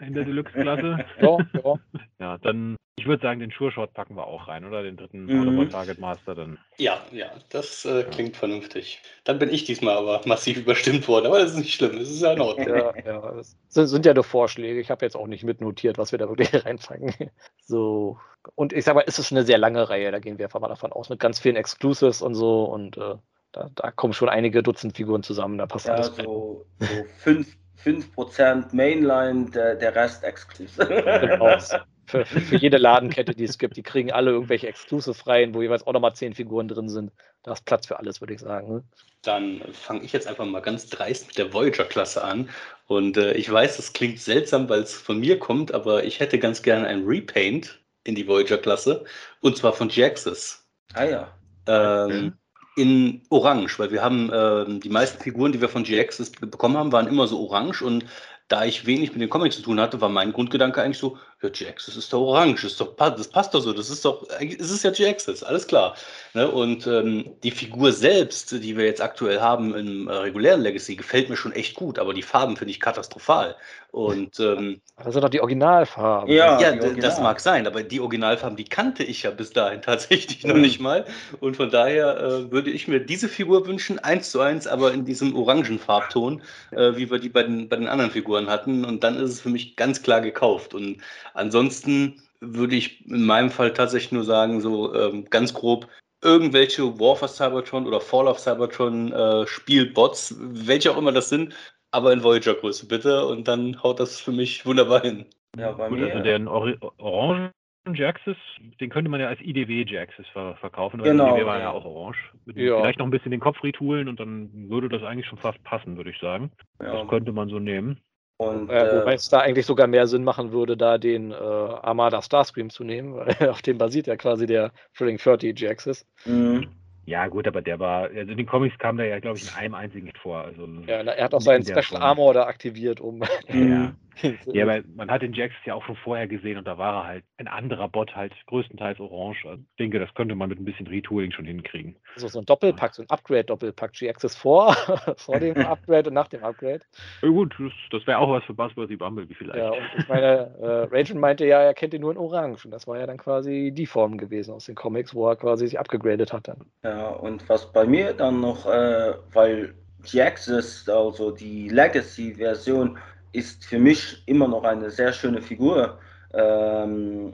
in 0.00 0.14
der 0.14 0.24
Deluxe-Klasse. 0.26 1.04
ja, 1.20 1.38
ja. 1.52 1.74
ja, 2.20 2.38
dann, 2.38 2.76
ich 2.98 3.06
würde 3.06 3.22
sagen, 3.22 3.40
den 3.40 3.50
Sure 3.50 3.70
Shot 3.70 3.92
packen 3.92 4.16
wir 4.16 4.26
auch 4.26 4.48
rein, 4.48 4.64
oder? 4.64 4.82
Den 4.82 4.96
dritten 4.96 5.26
mhm. 5.26 5.68
Target 5.68 6.00
Master 6.00 6.34
dann. 6.34 6.58
Ja, 6.78 7.04
ja, 7.12 7.30
das 7.50 7.84
äh, 7.84 8.04
klingt 8.04 8.32
ja. 8.32 8.38
vernünftig. 8.38 9.02
Dann 9.24 9.38
bin 9.38 9.50
ich 9.50 9.64
diesmal 9.64 9.96
aber 9.98 10.22
massiv 10.24 10.56
überstimmt 10.56 11.06
worden, 11.06 11.26
aber 11.26 11.38
das 11.38 11.52
ist 11.52 11.58
nicht 11.58 11.74
schlimm, 11.74 11.98
das 11.98 12.08
ist 12.08 12.22
ja 12.22 12.32
in 12.32 12.40
Ordnung. 12.40 12.68
ja, 12.68 12.92
ja, 13.04 13.32
das 13.32 13.56
sind 13.90 14.06
ja 14.06 14.14
nur 14.14 14.24
Vorschläge. 14.24 14.80
Ich 14.80 14.90
habe 14.90 15.04
jetzt 15.04 15.14
auch 15.14 15.26
nicht 15.26 15.44
mitnotiert, 15.44 15.98
was 15.98 16.12
wir 16.12 16.18
da 16.18 16.28
wirklich 16.28 16.48
reinfangen. 16.64 17.12
So, 17.60 18.18
und 18.54 18.72
ich 18.72 18.84
sag 18.84 18.94
mal, 18.94 19.02
ist 19.02 19.18
es 19.18 19.30
eine 19.30 19.42
sehr 19.42 19.58
lange 19.58 19.90
Reihe, 19.90 20.10
da 20.10 20.18
gehen 20.18 20.38
wir 20.38 20.46
einfach 20.46 20.60
mal 20.60 20.68
davon 20.68 20.92
aus, 20.92 21.10
mit 21.10 21.20
ganz 21.20 21.38
vielen 21.38 21.56
Exclusives 21.56 22.22
und 22.22 22.34
so 22.34 22.64
und 22.64 22.96
äh, 22.96 23.16
da, 23.52 23.70
da, 23.74 23.90
kommen 23.90 24.14
schon 24.14 24.30
einige 24.30 24.62
Dutzend 24.62 24.96
Figuren 24.96 25.22
zusammen, 25.22 25.58
da 25.58 25.66
passt 25.66 25.86
ja, 25.86 25.94
alles. 25.94 26.16
So, 26.16 26.64
so 26.78 26.86
fünf, 27.18 27.56
5% 27.84 28.74
Mainline, 28.74 29.50
der, 29.50 29.74
der 29.74 29.94
Rest 29.94 30.24
exklusiv. 30.24 30.76
Genau. 30.88 31.58
Für, 32.06 32.24
für, 32.24 32.40
für, 32.40 32.56
jede 32.56 32.76
Ladenkette, 32.76 33.34
die 33.34 33.44
es 33.44 33.58
gibt, 33.58 33.76
die 33.76 33.82
kriegen 33.82 34.12
alle 34.12 34.30
irgendwelche 34.30 34.68
Exclusive 34.68 35.26
rein, 35.26 35.54
wo 35.54 35.62
jeweils 35.62 35.86
auch 35.86 35.92
nochmal 35.92 36.14
10 36.14 36.34
Figuren 36.34 36.68
drin 36.68 36.88
sind. 36.88 37.10
Da 37.42 37.52
ist 37.52 37.64
Platz 37.64 37.86
für 37.86 37.98
alles, 37.98 38.20
würde 38.20 38.34
ich 38.34 38.40
sagen. 38.40 38.72
Ne? 38.72 38.84
Dann 39.22 39.60
fange 39.72 40.02
ich 40.04 40.12
jetzt 40.12 40.28
einfach 40.28 40.46
mal 40.46 40.60
ganz 40.60 40.88
dreist 40.88 41.26
mit 41.26 41.36
der 41.36 41.52
Voyager-Klasse 41.52 42.22
an. 42.22 42.48
Und 42.86 43.16
äh, 43.16 43.32
ich 43.32 43.50
weiß, 43.50 43.76
das 43.76 43.92
klingt 43.92 44.20
seltsam, 44.20 44.68
weil 44.68 44.80
es 44.80 44.94
von 44.94 45.18
mir 45.18 45.38
kommt, 45.38 45.74
aber 45.74 46.04
ich 46.04 46.20
hätte 46.20 46.38
ganz 46.38 46.62
gerne 46.62 46.86
ein 46.86 47.04
Repaint 47.04 47.80
in 48.04 48.14
die 48.14 48.28
Voyager-Klasse. 48.28 49.04
Und 49.40 49.56
zwar 49.56 49.72
von 49.72 49.88
Jaxis. 49.88 50.64
Ah 50.94 51.04
ja. 51.04 51.38
Ähm, 51.66 52.34
in 52.76 53.22
Orange, 53.30 53.78
weil 53.78 53.90
wir 53.90 54.02
haben 54.02 54.30
äh, 54.30 54.78
die 54.78 54.90
meisten 54.90 55.20
Figuren, 55.20 55.50
die 55.50 55.60
wir 55.60 55.68
von 55.68 55.82
GX 55.82 56.30
bekommen 56.40 56.76
haben, 56.76 56.92
waren 56.92 57.08
immer 57.08 57.26
so 57.26 57.40
orange 57.40 57.82
und 57.82 58.04
da 58.48 58.64
ich 58.64 58.86
wenig 58.86 59.12
mit 59.12 59.20
den 59.20 59.30
Comics 59.30 59.56
zu 59.56 59.62
tun 59.62 59.80
hatte, 59.80 60.00
war 60.00 60.08
mein 60.08 60.32
Grundgedanke 60.32 60.80
eigentlich 60.80 60.98
so, 60.98 61.18
ja, 61.42 61.48
GX, 61.50 61.86
das 61.86 61.96
ist 61.96 62.12
doch 62.12 62.20
orange, 62.20 62.62
das, 62.62 62.72
ist 62.72 62.80
doch, 62.80 62.96
das 62.96 63.28
passt 63.28 63.52
doch 63.52 63.60
so, 63.60 63.72
das 63.72 63.90
ist 63.90 64.04
doch, 64.04 64.26
es 64.40 64.70
ist 64.70 64.82
ja 64.84 64.90
GX, 64.90 65.42
alles 65.42 65.66
klar. 65.66 65.94
Ne? 66.32 66.50
Und 66.50 66.86
ähm, 66.86 67.30
die 67.42 67.50
Figur 67.50 67.92
selbst, 67.92 68.52
die 68.52 68.76
wir 68.76 68.86
jetzt 68.86 69.02
aktuell 69.02 69.40
haben 69.40 69.74
im 69.74 70.08
äh, 70.08 70.12
regulären 70.12 70.62
Legacy, 70.62 70.96
gefällt 70.96 71.28
mir 71.28 71.36
schon 71.36 71.52
echt 71.52 71.74
gut, 71.74 71.98
aber 71.98 72.14
die 72.14 72.22
Farben 72.22 72.56
finde 72.56 72.70
ich 72.70 72.80
katastrophal. 72.80 73.54
Und 73.96 74.40
ähm, 74.40 74.82
das 75.02 75.14
sind 75.14 75.22
doch 75.22 75.30
die 75.30 75.40
Originalfarben. 75.40 76.30
Ja, 76.30 76.60
ja 76.60 76.68
Original. 76.72 76.96
das 76.96 77.18
mag 77.18 77.40
sein, 77.40 77.66
aber 77.66 77.82
die 77.82 77.98
Originalfarben, 77.98 78.54
die 78.54 78.64
kannte 78.64 79.02
ich 79.02 79.22
ja 79.22 79.30
bis 79.30 79.52
dahin 79.54 79.80
tatsächlich 79.80 80.44
noch 80.44 80.56
nicht 80.56 80.80
mal. 80.80 81.06
Und 81.40 81.56
von 81.56 81.70
daher 81.70 82.18
äh, 82.18 82.50
würde 82.50 82.70
ich 82.70 82.88
mir 82.88 83.00
diese 83.00 83.26
Figur 83.26 83.66
wünschen, 83.66 83.98
eins 83.98 84.30
zu 84.30 84.40
eins, 84.40 84.66
aber 84.66 84.92
in 84.92 85.06
diesem 85.06 85.34
orangen 85.34 85.78
Farbton, 85.78 86.42
äh, 86.72 86.94
wie 86.96 87.10
wir 87.10 87.18
die 87.18 87.30
bei 87.30 87.44
den, 87.44 87.70
bei 87.70 87.76
den 87.76 87.88
anderen 87.88 88.10
Figuren 88.10 88.48
hatten. 88.48 88.84
Und 88.84 89.02
dann 89.02 89.16
ist 89.16 89.30
es 89.30 89.40
für 89.40 89.48
mich 89.48 89.76
ganz 89.76 90.02
klar 90.02 90.20
gekauft. 90.20 90.74
Und 90.74 90.98
ansonsten 91.36 92.20
würde 92.40 92.76
ich 92.76 93.06
in 93.06 93.24
meinem 93.24 93.50
Fall 93.50 93.72
tatsächlich 93.72 94.12
nur 94.12 94.24
sagen, 94.24 94.60
so 94.60 94.94
ähm, 94.94 95.24
ganz 95.30 95.54
grob, 95.54 95.88
irgendwelche 96.22 96.98
War 96.98 97.16
for 97.16 97.28
Cybertron 97.28 97.86
oder 97.86 98.00
Fall 98.00 98.26
of 98.26 98.38
Cybertron 98.38 99.12
äh, 99.12 99.46
Spielbots, 99.46 100.36
welche 100.38 100.90
auch 100.90 100.98
immer 100.98 101.12
das 101.12 101.28
sind, 101.28 101.54
aber 101.92 102.12
in 102.12 102.22
Voyager-Größe 102.22 102.88
bitte 102.88 103.26
und 103.26 103.48
dann 103.48 103.82
haut 103.82 104.00
das 104.00 104.20
für 104.20 104.32
mich 104.32 104.66
wunderbar 104.66 105.02
hin. 105.02 105.26
Ja, 105.56 105.72
bei 105.72 105.88
Gut, 105.88 105.98
mir. 105.98 106.06
Also 106.08 106.22
den 106.22 106.48
Or 106.48 106.74
Orangen 106.98 107.52
Jaxis, 107.94 108.36
den 108.80 108.90
könnte 108.90 109.10
man 109.10 109.20
ja 109.20 109.28
als 109.28 109.40
IDW 109.40 109.84
Jaxis 109.86 110.26
ver 110.32 110.56
verkaufen, 110.56 111.00
weil 111.00 111.10
genau. 111.10 111.36
IDW 111.36 111.46
war 111.46 111.60
ja 111.60 111.70
auch 111.70 111.84
orange. 111.84 112.18
Ja. 112.54 112.80
Vielleicht 112.80 112.98
noch 112.98 113.06
ein 113.06 113.10
bisschen 113.10 113.30
den 113.30 113.40
Kopf 113.40 113.62
retoolen 113.62 114.08
und 114.08 114.18
dann 114.18 114.50
würde 114.68 114.88
das 114.88 115.02
eigentlich 115.02 115.26
schon 115.26 115.38
fast 115.38 115.62
passen, 115.62 115.96
würde 115.96 116.10
ich 116.10 116.18
sagen. 116.18 116.50
Ja. 116.80 116.92
Das 116.92 117.08
könnte 117.08 117.32
man 117.32 117.48
so 117.48 117.58
nehmen. 117.58 118.00
Und, 118.38 118.68
äh, 118.68 119.00
wobei 119.00 119.14
es 119.14 119.30
da 119.30 119.40
eigentlich 119.40 119.64
sogar 119.64 119.86
mehr 119.86 120.06
Sinn 120.06 120.22
machen 120.22 120.52
würde, 120.52 120.76
da 120.76 120.98
den 120.98 121.32
äh, 121.32 121.34
Armada 121.34 122.20
Starscream 122.20 122.68
zu 122.68 122.84
nehmen, 122.84 123.14
weil 123.16 123.28
auf 123.50 123.62
dem 123.62 123.78
basiert 123.78 124.06
ja 124.06 124.16
quasi 124.16 124.46
der 124.46 124.72
Thrilling 124.94 125.18
30 125.18 125.58
Jaxis. 125.58 126.06
Mhm. 126.26 126.68
Ja, 127.06 127.28
gut, 127.28 127.46
aber 127.46 127.62
der 127.62 127.78
war, 127.78 128.02
also 128.02 128.32
in 128.32 128.36
den 128.36 128.46
Comics 128.46 128.76
kam 128.78 128.96
der 128.96 129.06
ja, 129.06 129.20
glaube 129.20 129.38
ich, 129.38 129.48
in 129.48 129.56
einem 129.56 129.74
einzigen 129.74 130.06
nicht 130.06 130.18
vor. 130.18 130.38
Also, 130.38 130.66
ja, 130.86 131.02
er 131.02 131.24
hat 131.24 131.34
auch 131.34 131.40
seinen 131.40 131.64
Special 131.64 132.02
Armor 132.02 132.34
da 132.34 132.46
aktiviert, 132.46 133.00
um. 133.00 133.22
Ja, 133.48 133.94
ja, 134.46 134.64
aber 134.64 134.82
man 134.94 135.10
hat 135.10 135.22
den 135.22 135.32
Jax 135.32 135.54
ja 135.64 135.74
auch 135.74 135.84
schon 135.84 135.96
vorher 135.96 136.26
gesehen 136.26 136.56
und 136.56 136.66
da 136.66 136.78
war 136.78 137.02
er 137.02 137.06
halt 137.06 137.24
ein 137.36 137.48
anderer 137.48 137.88
Bot, 137.88 138.14
halt 138.14 138.32
größtenteils 138.46 138.98
orange. 138.98 139.44
Also 139.46 139.62
ich 139.62 139.76
denke, 139.76 139.98
das 139.98 140.12
könnte 140.14 140.34
man 140.34 140.48
mit 140.48 140.58
ein 140.58 140.64
bisschen 140.64 140.86
Retooling 140.86 141.32
schon 141.32 141.44
hinkriegen. 141.44 141.96
Also 142.14 142.28
so 142.28 142.38
ein 142.38 142.46
Doppelpack, 142.46 142.94
so 142.94 143.02
ein 143.02 143.10
Upgrade-Doppelpack. 143.10 143.92
GX 143.92 144.24
ist 144.24 144.36
vor, 144.36 144.74
vor 145.16 145.38
dem 145.38 145.56
Upgrade 145.66 146.08
und 146.08 146.14
nach 146.14 146.28
dem 146.28 146.42
Upgrade. 146.44 146.80
Ja, 147.22 147.28
gut, 147.28 147.54
das, 147.58 147.72
das 147.90 148.06
wäre 148.06 148.18
auch 148.18 148.30
was 148.30 148.44
für 148.44 148.54
Buzzworthy 148.54 148.96
Bumblebee 148.96 149.34
vielleicht. 149.34 149.58
Ja, 149.58 149.70
und 149.70 149.84
ich 149.98 150.08
meine, 150.08 150.54
äh, 150.60 150.96
Ragen 150.96 151.20
meinte 151.20 151.46
ja, 151.46 151.60
er 151.60 151.74
kennt 151.74 151.92
ihn 151.92 152.00
nur 152.00 152.12
in 152.12 152.18
Orange 152.18 152.64
und 152.64 152.70
das 152.70 152.86
war 152.86 152.98
ja 152.98 153.06
dann 153.06 153.18
quasi 153.18 153.70
die 153.74 153.86
Form 153.86 154.16
gewesen 154.16 154.54
aus 154.54 154.66
den 154.66 154.74
Comics, 154.74 155.14
wo 155.14 155.28
er 155.28 155.36
quasi 155.36 155.66
sich 155.66 155.78
abgegradet 155.78 156.32
hat 156.32 156.48
dann. 156.48 156.64
Ja, 156.82 156.95
und 157.04 157.48
was 157.48 157.72
bei 157.72 157.86
mir 157.86 158.12
dann 158.12 158.40
noch, 158.40 158.66
äh, 158.66 159.14
weil 159.32 159.74
Jaxis, 160.04 160.88
also 160.88 161.30
die 161.30 161.68
Legacy-Version, 161.68 162.98
ist 163.32 163.64
für 163.64 163.78
mich 163.78 164.22
immer 164.26 164.48
noch 164.48 164.64
eine 164.64 164.90
sehr 164.90 165.12
schöne 165.12 165.42
Figur. 165.42 165.98
Ähm, 166.32 167.32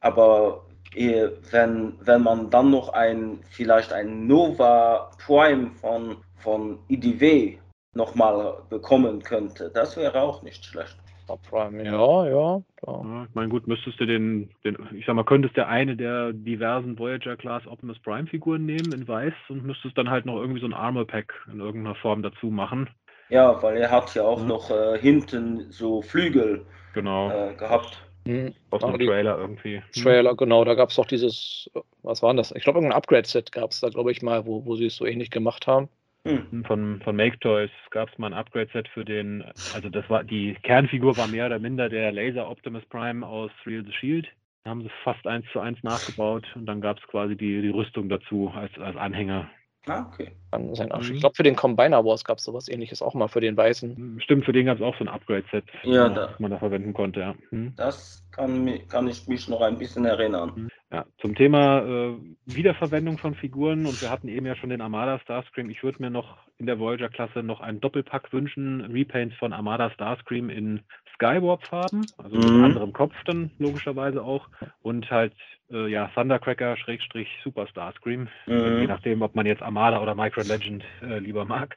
aber 0.00 0.66
wenn, 0.94 1.94
wenn 2.00 2.22
man 2.22 2.50
dann 2.50 2.70
noch 2.70 2.90
ein, 2.90 3.40
vielleicht 3.50 3.92
ein 3.92 4.26
Nova 4.26 5.10
Prime 5.24 5.70
von, 5.80 6.18
von 6.36 6.78
IDW 6.88 7.58
nochmal 7.94 8.62
bekommen 8.68 9.22
könnte, 9.22 9.70
das 9.70 9.96
wäre 9.96 10.20
auch 10.20 10.42
nicht 10.42 10.64
schlecht. 10.64 10.96
Prime, 11.36 11.84
ja, 11.84 12.26
ja. 12.26 12.62
ja 12.86 13.24
ich 13.28 13.34
meine, 13.34 13.48
gut, 13.48 13.66
müsstest 13.66 14.00
du 14.00 14.06
den, 14.06 14.50
den, 14.64 14.76
ich 14.94 15.06
sag 15.06 15.14
mal, 15.14 15.24
könntest 15.24 15.56
du 15.56 15.66
eine 15.66 15.96
der 15.96 16.32
diversen 16.32 16.98
Voyager-Class 16.98 17.66
Optimus 17.66 17.98
Prime-Figuren 18.00 18.64
nehmen 18.64 18.92
in 18.92 19.06
weiß 19.06 19.34
und 19.48 19.64
müsstest 19.64 19.96
dann 19.98 20.10
halt 20.10 20.26
noch 20.26 20.36
irgendwie 20.36 20.60
so 20.60 20.66
ein 20.66 20.74
Armor-Pack 20.74 21.32
in 21.52 21.60
irgendeiner 21.60 21.96
Form 21.96 22.22
dazu 22.22 22.46
machen. 22.46 22.88
Ja, 23.28 23.62
weil 23.62 23.78
er 23.78 23.90
hat 23.90 24.14
ja 24.14 24.24
auch 24.24 24.42
mhm. 24.42 24.48
noch 24.48 24.70
äh, 24.70 24.98
hinten 24.98 25.70
so 25.70 26.02
Flügel 26.02 26.66
genau. 26.92 27.30
äh, 27.30 27.54
gehabt. 27.54 28.02
Mhm. 28.24 28.54
Aus 28.70 28.82
dem 28.82 28.98
Trailer 28.98 29.38
irgendwie. 29.38 29.78
Mhm. 29.78 30.02
Trailer, 30.02 30.36
genau, 30.36 30.64
da 30.64 30.74
gab 30.74 30.90
es 30.90 30.96
doch 30.96 31.06
dieses, 31.06 31.70
was 32.02 32.22
war 32.22 32.34
das? 32.34 32.52
Ich 32.52 32.62
glaube, 32.62 32.78
irgendein 32.78 32.96
Upgrade-Set 32.96 33.50
gab 33.52 33.70
es 33.70 33.80
da, 33.80 33.88
glaube 33.88 34.12
ich, 34.12 34.22
mal, 34.22 34.46
wo, 34.46 34.64
wo 34.64 34.76
sie 34.76 34.86
es 34.86 34.96
so 34.96 35.06
ähnlich 35.06 35.30
gemacht 35.30 35.66
haben. 35.66 35.88
Hm. 36.24 36.64
Von, 36.64 37.00
von 37.02 37.16
Make 37.16 37.38
Toys 37.40 37.70
gab 37.90 38.08
es 38.08 38.18
mal 38.18 38.28
ein 38.28 38.38
Upgrade-Set 38.38 38.88
für 38.88 39.04
den, 39.04 39.44
also 39.72 39.88
das 39.88 40.08
war, 40.08 40.22
die 40.22 40.54
Kernfigur 40.62 41.16
war 41.16 41.26
mehr 41.26 41.46
oder 41.46 41.58
minder 41.58 41.88
der 41.88 42.12
Laser 42.12 42.48
Optimus 42.48 42.84
Prime 42.86 43.26
aus 43.26 43.50
Real 43.66 43.84
the 43.84 43.92
Shield. 43.92 44.28
Da 44.62 44.70
haben 44.70 44.82
sie 44.82 44.90
fast 45.02 45.26
eins 45.26 45.44
zu 45.52 45.58
eins 45.58 45.82
nachgebaut 45.82 46.46
und 46.54 46.66
dann 46.66 46.80
gab 46.80 46.98
es 46.98 47.06
quasi 47.08 47.36
die, 47.36 47.62
die 47.62 47.70
Rüstung 47.70 48.08
dazu 48.08 48.52
als, 48.54 48.76
als 48.78 48.96
Anhänger. 48.96 49.50
Ah, 49.86 50.06
okay. 50.12 50.30
Sein. 50.74 50.92
Mhm. 50.94 51.14
Ich 51.14 51.20
glaube, 51.20 51.34
für 51.34 51.42
den 51.42 51.56
Combiner 51.56 52.04
Wars 52.04 52.24
gab 52.24 52.38
es 52.38 52.44
sowas 52.44 52.68
ähnliches 52.68 53.02
auch 53.02 53.14
mal 53.14 53.28
für 53.28 53.40
den 53.40 53.56
Weißen. 53.56 53.96
Hm, 53.96 54.20
stimmt, 54.20 54.44
für 54.44 54.52
den 54.52 54.66
gab 54.66 54.76
es 54.76 54.82
auch 54.82 54.96
so 54.96 55.04
ein 55.04 55.08
Upgrade-Set, 55.08 55.64
ja, 55.82 56.08
das 56.08 56.38
man 56.38 56.50
da 56.50 56.58
verwenden 56.58 56.92
konnte, 56.92 57.20
ja. 57.20 57.34
Hm. 57.50 57.72
Das 57.76 58.22
kann, 58.30 58.70
kann 58.88 59.08
ich 59.08 59.26
mich 59.26 59.48
noch 59.48 59.60
ein 59.60 59.78
bisschen 59.78 60.04
erinnern. 60.04 60.54
Hm. 60.54 60.68
Ja, 60.92 61.06
zum 61.20 61.34
Thema 61.34 61.80
äh, 61.80 62.16
Wiederverwendung 62.44 63.16
von 63.16 63.34
Figuren 63.34 63.86
und 63.86 64.00
wir 64.02 64.10
hatten 64.10 64.28
eben 64.28 64.44
ja 64.44 64.54
schon 64.54 64.68
den 64.68 64.82
Armada 64.82 65.18
Starscream. 65.20 65.70
Ich 65.70 65.82
würde 65.82 66.02
mir 66.02 66.10
noch 66.10 66.36
in 66.58 66.66
der 66.66 66.78
Voyager-Klasse 66.78 67.42
noch 67.42 67.60
einen 67.60 67.80
Doppelpack 67.80 68.32
wünschen, 68.32 68.82
Repaints 68.82 69.34
von 69.36 69.54
Armada 69.54 69.90
Starscream 69.90 70.50
in 70.50 70.80
Skywarp-Farben, 71.14 72.06
also 72.18 72.36
mhm. 72.36 72.56
mit 72.56 72.64
anderem 72.64 72.92
Kopf 72.92 73.14
dann 73.24 73.50
logischerweise 73.58 74.22
auch 74.22 74.48
und 74.82 75.10
halt 75.10 75.32
äh, 75.72 75.88
ja 75.88 76.10
Thundercracker 76.14 76.76
Schrägstrich 76.76 77.28
Super 77.42 77.66
Starscream, 77.66 78.28
mhm. 78.46 78.78
je 78.80 78.86
nachdem, 78.86 79.22
ob 79.22 79.34
man 79.34 79.46
jetzt 79.46 79.62
Armada 79.62 80.00
oder 80.00 80.14
Micro 80.14 80.42
Legend 80.42 80.84
äh, 81.02 81.18
lieber 81.18 81.44
mag. 81.44 81.76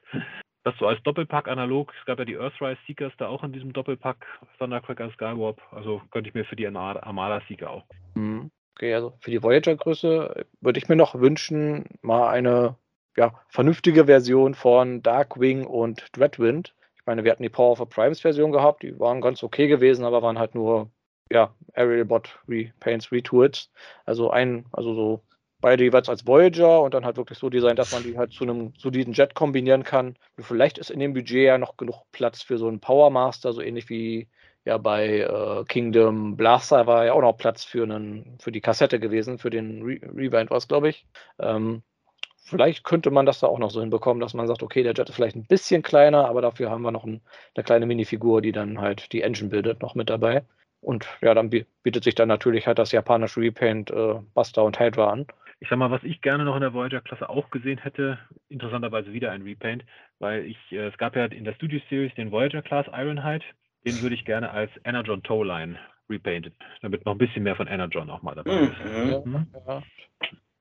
Das 0.64 0.76
so 0.80 0.88
als 0.88 1.02
Doppelpack 1.04 1.48
analog. 1.48 1.94
Es 2.00 2.06
gab 2.06 2.18
ja 2.18 2.26
die 2.26 2.34
Earthrise 2.34 2.80
Seekers 2.88 3.14
da 3.18 3.28
auch 3.28 3.44
in 3.44 3.54
diesem 3.54 3.72
Doppelpack 3.72 4.26
Thundercracker 4.58 5.12
Skywarp. 5.12 5.62
Also 5.72 6.02
könnte 6.10 6.30
ich 6.30 6.34
mir 6.34 6.44
für 6.44 6.56
die 6.56 6.68
Armada 6.68 7.42
Seeker 7.48 7.70
auch. 7.70 7.86
Mhm. 8.16 8.50
Okay, 8.76 8.94
also 8.94 9.14
für 9.20 9.32
die 9.32 9.42
Voyager-Größe 9.42 10.46
würde 10.60 10.80
ich 10.80 10.90
mir 10.90 10.98
noch 10.98 11.16
wünschen, 11.16 11.86
mal 12.02 12.30
eine 12.30 12.76
ja, 13.16 13.34
vernünftige 13.48 14.06
Version 14.06 14.54
von 14.54 15.02
Darkwing 15.02 15.66
und 15.66 16.08
Dreadwind. 16.12 16.74
Ich 16.98 17.06
meine, 17.06 17.24
wir 17.24 17.32
hatten 17.32 17.44
die 17.44 17.50
Power 17.50 17.72
of 17.72 17.80
the 17.80 17.86
Primes 17.86 18.22
Version 18.22 18.52
gehabt, 18.52 18.84
die 18.84 19.00
waren 19.00 19.22
ganz 19.22 19.44
okay 19.44 19.68
gewesen, 19.68 20.04
aber 20.04 20.22
waren 20.24 20.40
halt 20.40 20.56
nur 20.56 20.90
ja, 21.32 21.54
Aerial 21.74 22.06
Bot 22.06 22.40
Repaints, 22.48 23.12
Retools. 23.12 23.72
Also 24.06 24.30
ein, 24.30 24.66
also 24.72 24.94
so 24.94 25.24
beide 25.62 25.84
jeweils 25.84 26.10
als 26.10 26.28
Voyager 26.28 26.82
und 26.82 26.94
dann 26.94 27.06
halt 27.06 27.18
wirklich 27.18 27.40
so 27.40 27.50
designt, 27.50 27.80
dass 27.80 27.92
man 27.92 28.04
die 28.04 28.18
halt 28.18 28.32
zu 28.34 28.44
einem 28.44 28.74
soliden 28.78 29.14
Jet 29.14 29.34
kombinieren 29.34 29.84
kann. 29.84 30.16
Und 30.38 30.44
vielleicht 30.44 30.78
ist 30.78 30.92
in 30.92 31.00
dem 31.00 31.14
Budget 31.14 31.46
ja 31.46 31.58
noch 31.58 31.78
genug 31.78 32.04
Platz 32.12 32.42
für 32.44 32.58
so 32.58 32.68
einen 32.68 32.80
Power 32.80 33.10
Master, 33.10 33.54
so 33.54 33.62
ähnlich 33.62 33.90
wie 33.90 34.28
ja 34.66 34.78
bei 34.78 35.20
äh, 35.20 35.64
Kingdom 35.66 36.38
Blaster 36.38 36.88
war 36.88 37.06
ja 37.06 37.14
auch 37.14 37.22
noch 37.22 37.38
Platz 37.38 37.64
für 37.64 37.84
einen, 37.84 38.38
für 38.40 38.52
die 38.52 38.62
Kassette 38.62 39.00
gewesen, 39.00 39.38
für 39.38 39.50
den 39.50 39.82
Re 39.84 40.00
Rewind 40.04 40.50
war 40.50 40.58
es, 40.58 40.68
glaube 40.68 40.90
ich. 40.90 41.08
Ähm, 41.40 41.84
vielleicht 42.44 42.84
könnte 42.84 43.12
man 43.12 43.26
das 43.26 43.40
da 43.40 43.48
auch 43.48 43.60
noch 43.60 43.72
so 43.72 43.82
hinbekommen, 43.82 44.22
dass 44.22 44.34
man 44.36 44.48
sagt, 44.48 44.64
okay, 44.64 44.84
der 44.84 44.94
Jet 44.94 45.10
ist 45.10 45.16
vielleicht 45.16 45.36
ein 45.36 45.48
bisschen 45.48 45.82
kleiner, 45.84 46.28
aber 46.28 46.42
dafür 46.42 46.70
haben 46.70 46.84
wir 46.84 46.92
noch 46.92 47.06
ein, 47.06 47.22
eine 47.56 47.64
kleine 47.64 47.86
Minifigur, 47.88 48.42
die 48.42 48.52
dann 48.52 48.80
halt 48.80 49.12
die 49.14 49.22
Engine 49.22 49.50
bildet, 49.50 49.82
noch 49.82 49.96
mit 49.96 50.10
dabei. 50.10 50.44
Und 50.86 51.08
ja, 51.22 51.34
dann 51.34 51.50
bietet 51.50 52.04
sich 52.04 52.14
dann 52.14 52.28
natürlich 52.28 52.68
halt 52.68 52.78
das 52.78 52.92
japanische 52.92 53.42
Repaint 53.42 53.90
äh, 53.90 54.20
Buster 54.36 54.64
und 54.64 54.80
Hydra 54.80 55.10
an. 55.10 55.26
Ich 55.60 55.68
sag 55.68 55.80
mal, 55.80 55.90
was 55.90 56.04
ich 56.04 56.22
gerne 56.22 56.46
noch 56.46 56.54
in 56.54 56.62
der 56.62 56.74
Voyager-Klasse 56.74 57.28
auch 57.28 57.50
gesehen 57.50 57.80
hätte, 57.80 58.20
interessanterweise 58.50 59.12
wieder 59.12 59.32
ein 59.32 59.42
Repaint, 59.42 59.84
weil 60.20 60.46
ich, 60.46 60.58
äh, 60.72 60.86
es 60.88 60.98
gab 61.00 61.16
ja 61.16 61.26
in 61.26 61.44
der 61.44 61.54
Studio 61.54 61.80
Series 61.90 62.14
den 62.14 62.32
Voyager-Class 62.32 62.86
Ironhide, 62.94 63.44
den 63.84 64.00
würde 64.02 64.14
ich 64.14 64.26
gerne 64.26 64.52
als 64.52 64.70
Energon 64.84 65.24
Towline 65.24 65.80
repainted, 66.08 66.54
damit 66.82 67.04
noch 67.04 67.14
ein 67.14 67.18
bisschen 67.18 67.42
mehr 67.42 67.56
von 67.56 67.66
Energon 67.66 68.12
auch 68.12 68.22
mal 68.22 68.36
dabei 68.36 68.52
ist. 68.52 68.86
Mhm. 68.86 69.32
Mhm. 69.32 69.48
Ja, 69.68 69.82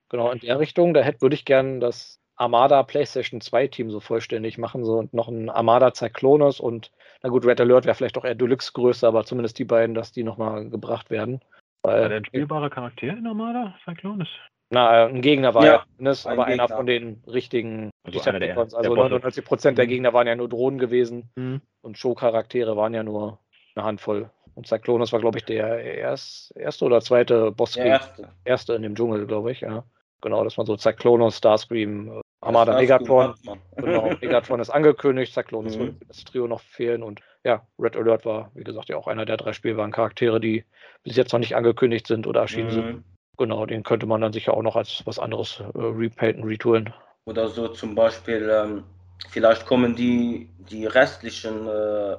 Genau, 0.09 0.31
in 0.31 0.39
der 0.41 0.59
Richtung, 0.59 0.95
da 0.95 1.03
hätte, 1.03 1.21
würde 1.21 1.35
ich 1.35 1.45
gerne 1.45 1.81
das 1.81 2.19
Armada 2.37 2.83
PlayStation 2.83 3.41
2 3.41 3.69
Team 3.69 3.91
so 3.91 4.01
vollständig 4.01 4.59
machen, 4.59 4.85
so 4.85 5.09
noch 5.13 5.29
ein 5.29 5.51
Armada 5.51 5.93
Cyclonus 5.93 6.61
und 6.61 6.91
na 7.23 7.31
gut, 7.31 7.47
Red 7.47 7.61
Alert 7.61 7.87
wäre 7.87 7.95
vielleicht 7.95 8.19
auch 8.19 8.25
eher 8.25 8.35
Deluxe-Größe, 8.35 9.07
aber 9.07 9.25
zumindest 9.25 9.59
die 9.59 9.65
beiden, 9.65 9.95
dass 9.95 10.13
die 10.13 10.25
nochmal 10.25 10.69
gebracht 10.69 11.11
werden. 11.11 11.41
Weil, 11.83 12.03
war 12.03 12.09
der 12.09 12.19
ein 12.19 12.25
spielbarer 12.25 12.71
Charakter 12.71 13.09
in 13.09 13.27
Armada 13.27 13.75
Cyclonus? 13.85 14.29
Na, 14.71 15.07
ein 15.07 15.21
Gegner 15.21 15.55
war 15.55 15.65
ja, 15.65 15.85
ja 15.99 16.11
aber 16.25 16.47
Gegner. 16.47 16.47
einer 16.47 16.69
von 16.69 16.87
den 16.87 17.23
richtigen 17.27 17.91
also 18.05 18.19
Decepticons. 18.19 18.71
Der, 18.71 18.79
also 18.79 18.95
99 18.95 19.45
Prozent 19.45 19.79
der 19.79 19.85
mhm. 19.85 19.91
Gegner 19.91 20.13
waren 20.13 20.27
ja 20.27 20.35
nur 20.35 20.49
Drohnen 20.49 20.79
gewesen 20.79 21.31
mhm. 21.37 21.61
und 21.83 21.99
Show-Charaktere 21.99 22.77
waren 22.77 22.95
ja 22.95 23.03
nur 23.03 23.39
eine 23.75 23.85
Handvoll. 23.85 24.31
Und 24.55 24.67
Cyclonus 24.67 25.13
war, 25.13 25.21
glaube 25.21 25.39
ich, 25.39 25.45
der 25.45 25.81
erst, 25.81 26.57
erste 26.57 26.85
oder 26.85 27.01
zweite 27.01 27.51
Boss. 27.51 27.73
Der 27.73 27.87
erste. 27.87 28.29
erste 28.45 28.75
in 28.75 28.83
dem 28.83 28.95
Dschungel, 28.95 29.27
glaube 29.27 29.53
ich, 29.53 29.61
ja. 29.61 29.85
Genau, 30.21 30.43
dass 30.45 30.57
man 30.57 30.67
so 30.67 30.77
Cyclonus, 30.77 31.39
Starscream, 31.39 32.09
äh, 32.09 32.21
Armada 32.41 32.73
ja, 32.73 32.81
Megatron. 32.81 33.35
Genau, 33.77 34.11
Megatron 34.21 34.61
ist 34.61 34.71
angekündigt, 34.71 35.35
Cyclonus 35.35 35.77
mhm. 35.77 35.81
würde 35.81 35.97
das 36.09 36.25
Trio 36.25 36.47
noch 36.47 36.61
fehlen 36.61 37.03
und 37.03 37.21
ja, 37.45 37.67
Red 37.79 37.97
Alert 37.97 38.25
war, 38.25 38.51
wie 38.55 38.65
gesagt, 38.65 38.89
ja 38.89 38.97
auch 38.97 39.07
einer 39.07 39.27
der 39.27 39.37
drei 39.37 39.53
spielbaren 39.53 39.93
Charaktere, 39.93 40.41
die 40.41 40.65
bis 41.03 41.17
jetzt 41.17 41.33
noch 41.33 41.41
nicht 41.41 41.57
angekündigt 41.57 42.07
sind 42.07 42.27
oder 42.27 42.41
erschienen 42.41 42.69
mhm. 42.69 42.73
sind. 42.73 43.05
Genau, 43.37 43.67
den 43.67 43.83
könnte 43.83 44.07
man 44.07 44.21
dann 44.21 44.33
sicher 44.33 44.55
auch 44.55 44.63
noch 44.63 44.77
als 44.77 45.03
was 45.07 45.19
anderes 45.19 45.61
äh, 45.61 45.65
repainten, 45.75 46.45
retoolen. 46.45 46.95
Oder 47.27 47.49
so 47.49 47.69
zum 47.69 47.95
Beispiel, 47.95 48.49
ähm, 48.51 48.85
vielleicht 49.31 49.67
kommen 49.67 49.97
die, 49.97 50.49
die 50.71 50.87
restlichen 50.87 51.67
äh, 51.67 52.17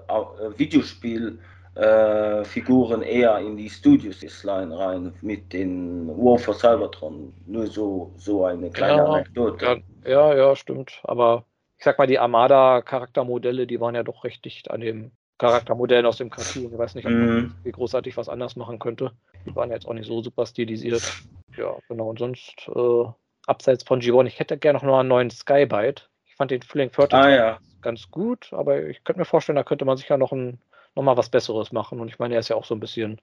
äh 1.75 2.41
äh, 2.41 3.19
eher 3.19 3.39
in 3.39 3.57
die 3.57 3.69
Studios-Line 3.69 4.77
rein 4.77 5.13
mit 5.21 5.51
den 5.53 6.07
War 6.07 6.37
for 6.37 6.53
Cybertron. 6.53 7.33
Nur 7.45 7.67
so, 7.67 8.13
so 8.17 8.45
eine 8.45 8.69
kleine 8.71 8.97
ja, 8.97 9.05
Anekdote. 9.05 9.83
Ja, 10.05 10.33
ja, 10.33 10.55
stimmt. 10.55 11.01
Aber 11.03 11.45
ich 11.77 11.83
sag 11.83 11.97
mal, 11.97 12.07
die 12.07 12.19
Armada-Charaktermodelle, 12.19 13.67
die 13.67 13.79
waren 13.79 13.95
ja 13.95 14.03
doch 14.03 14.23
recht 14.23 14.45
dicht 14.45 14.71
an 14.71 14.81
dem 14.81 15.11
Charaktermodellen 15.37 16.05
aus 16.05 16.17
dem 16.17 16.29
Cartoon. 16.29 16.71
Ich 16.71 16.77
weiß 16.77 16.95
nicht, 16.95 17.05
ob 17.05 17.11
man 17.11 17.35
mm. 17.35 17.55
wie 17.63 17.71
großartig 17.71 18.15
was 18.15 18.29
anders 18.29 18.55
machen 18.55 18.79
könnte. 18.79 19.11
Die 19.45 19.55
waren 19.55 19.69
jetzt 19.69 19.85
auch 19.87 19.93
nicht 19.93 20.07
so 20.07 20.21
super 20.21 20.45
stilisiert. 20.45 21.03
Ja, 21.57 21.75
genau. 21.89 22.09
Und 22.09 22.19
sonst, 22.19 22.69
äh, 22.73 23.05
abseits 23.45 23.83
von 23.83 24.01
G1, 24.01 24.27
ich 24.27 24.39
hätte 24.39 24.57
gerne 24.57 24.79
noch 24.79 24.99
einen 24.99 25.09
neuen 25.09 25.29
Skybite. 25.29 26.03
Ich 26.25 26.35
fand 26.35 26.51
den 26.51 26.61
Fling 26.61 26.91
30 26.91 27.13
ah, 27.13 27.29
ja. 27.29 27.59
ganz 27.81 28.09
gut, 28.09 28.51
aber 28.51 28.83
ich 28.83 29.03
könnte 29.03 29.19
mir 29.19 29.25
vorstellen, 29.25 29.55
da 29.57 29.63
könnte 29.63 29.85
man 29.85 29.97
sicher 29.97 30.17
noch, 30.17 30.31
ein, 30.31 30.59
noch 30.95 31.03
mal 31.03 31.17
was 31.17 31.29
Besseres 31.29 31.71
machen. 31.71 31.99
Und 31.99 32.07
ich 32.07 32.19
meine, 32.19 32.35
er 32.35 32.39
ist 32.39 32.49
ja 32.49 32.55
auch 32.55 32.65
so 32.65 32.75
ein 32.75 32.79
bisschen, 32.79 33.19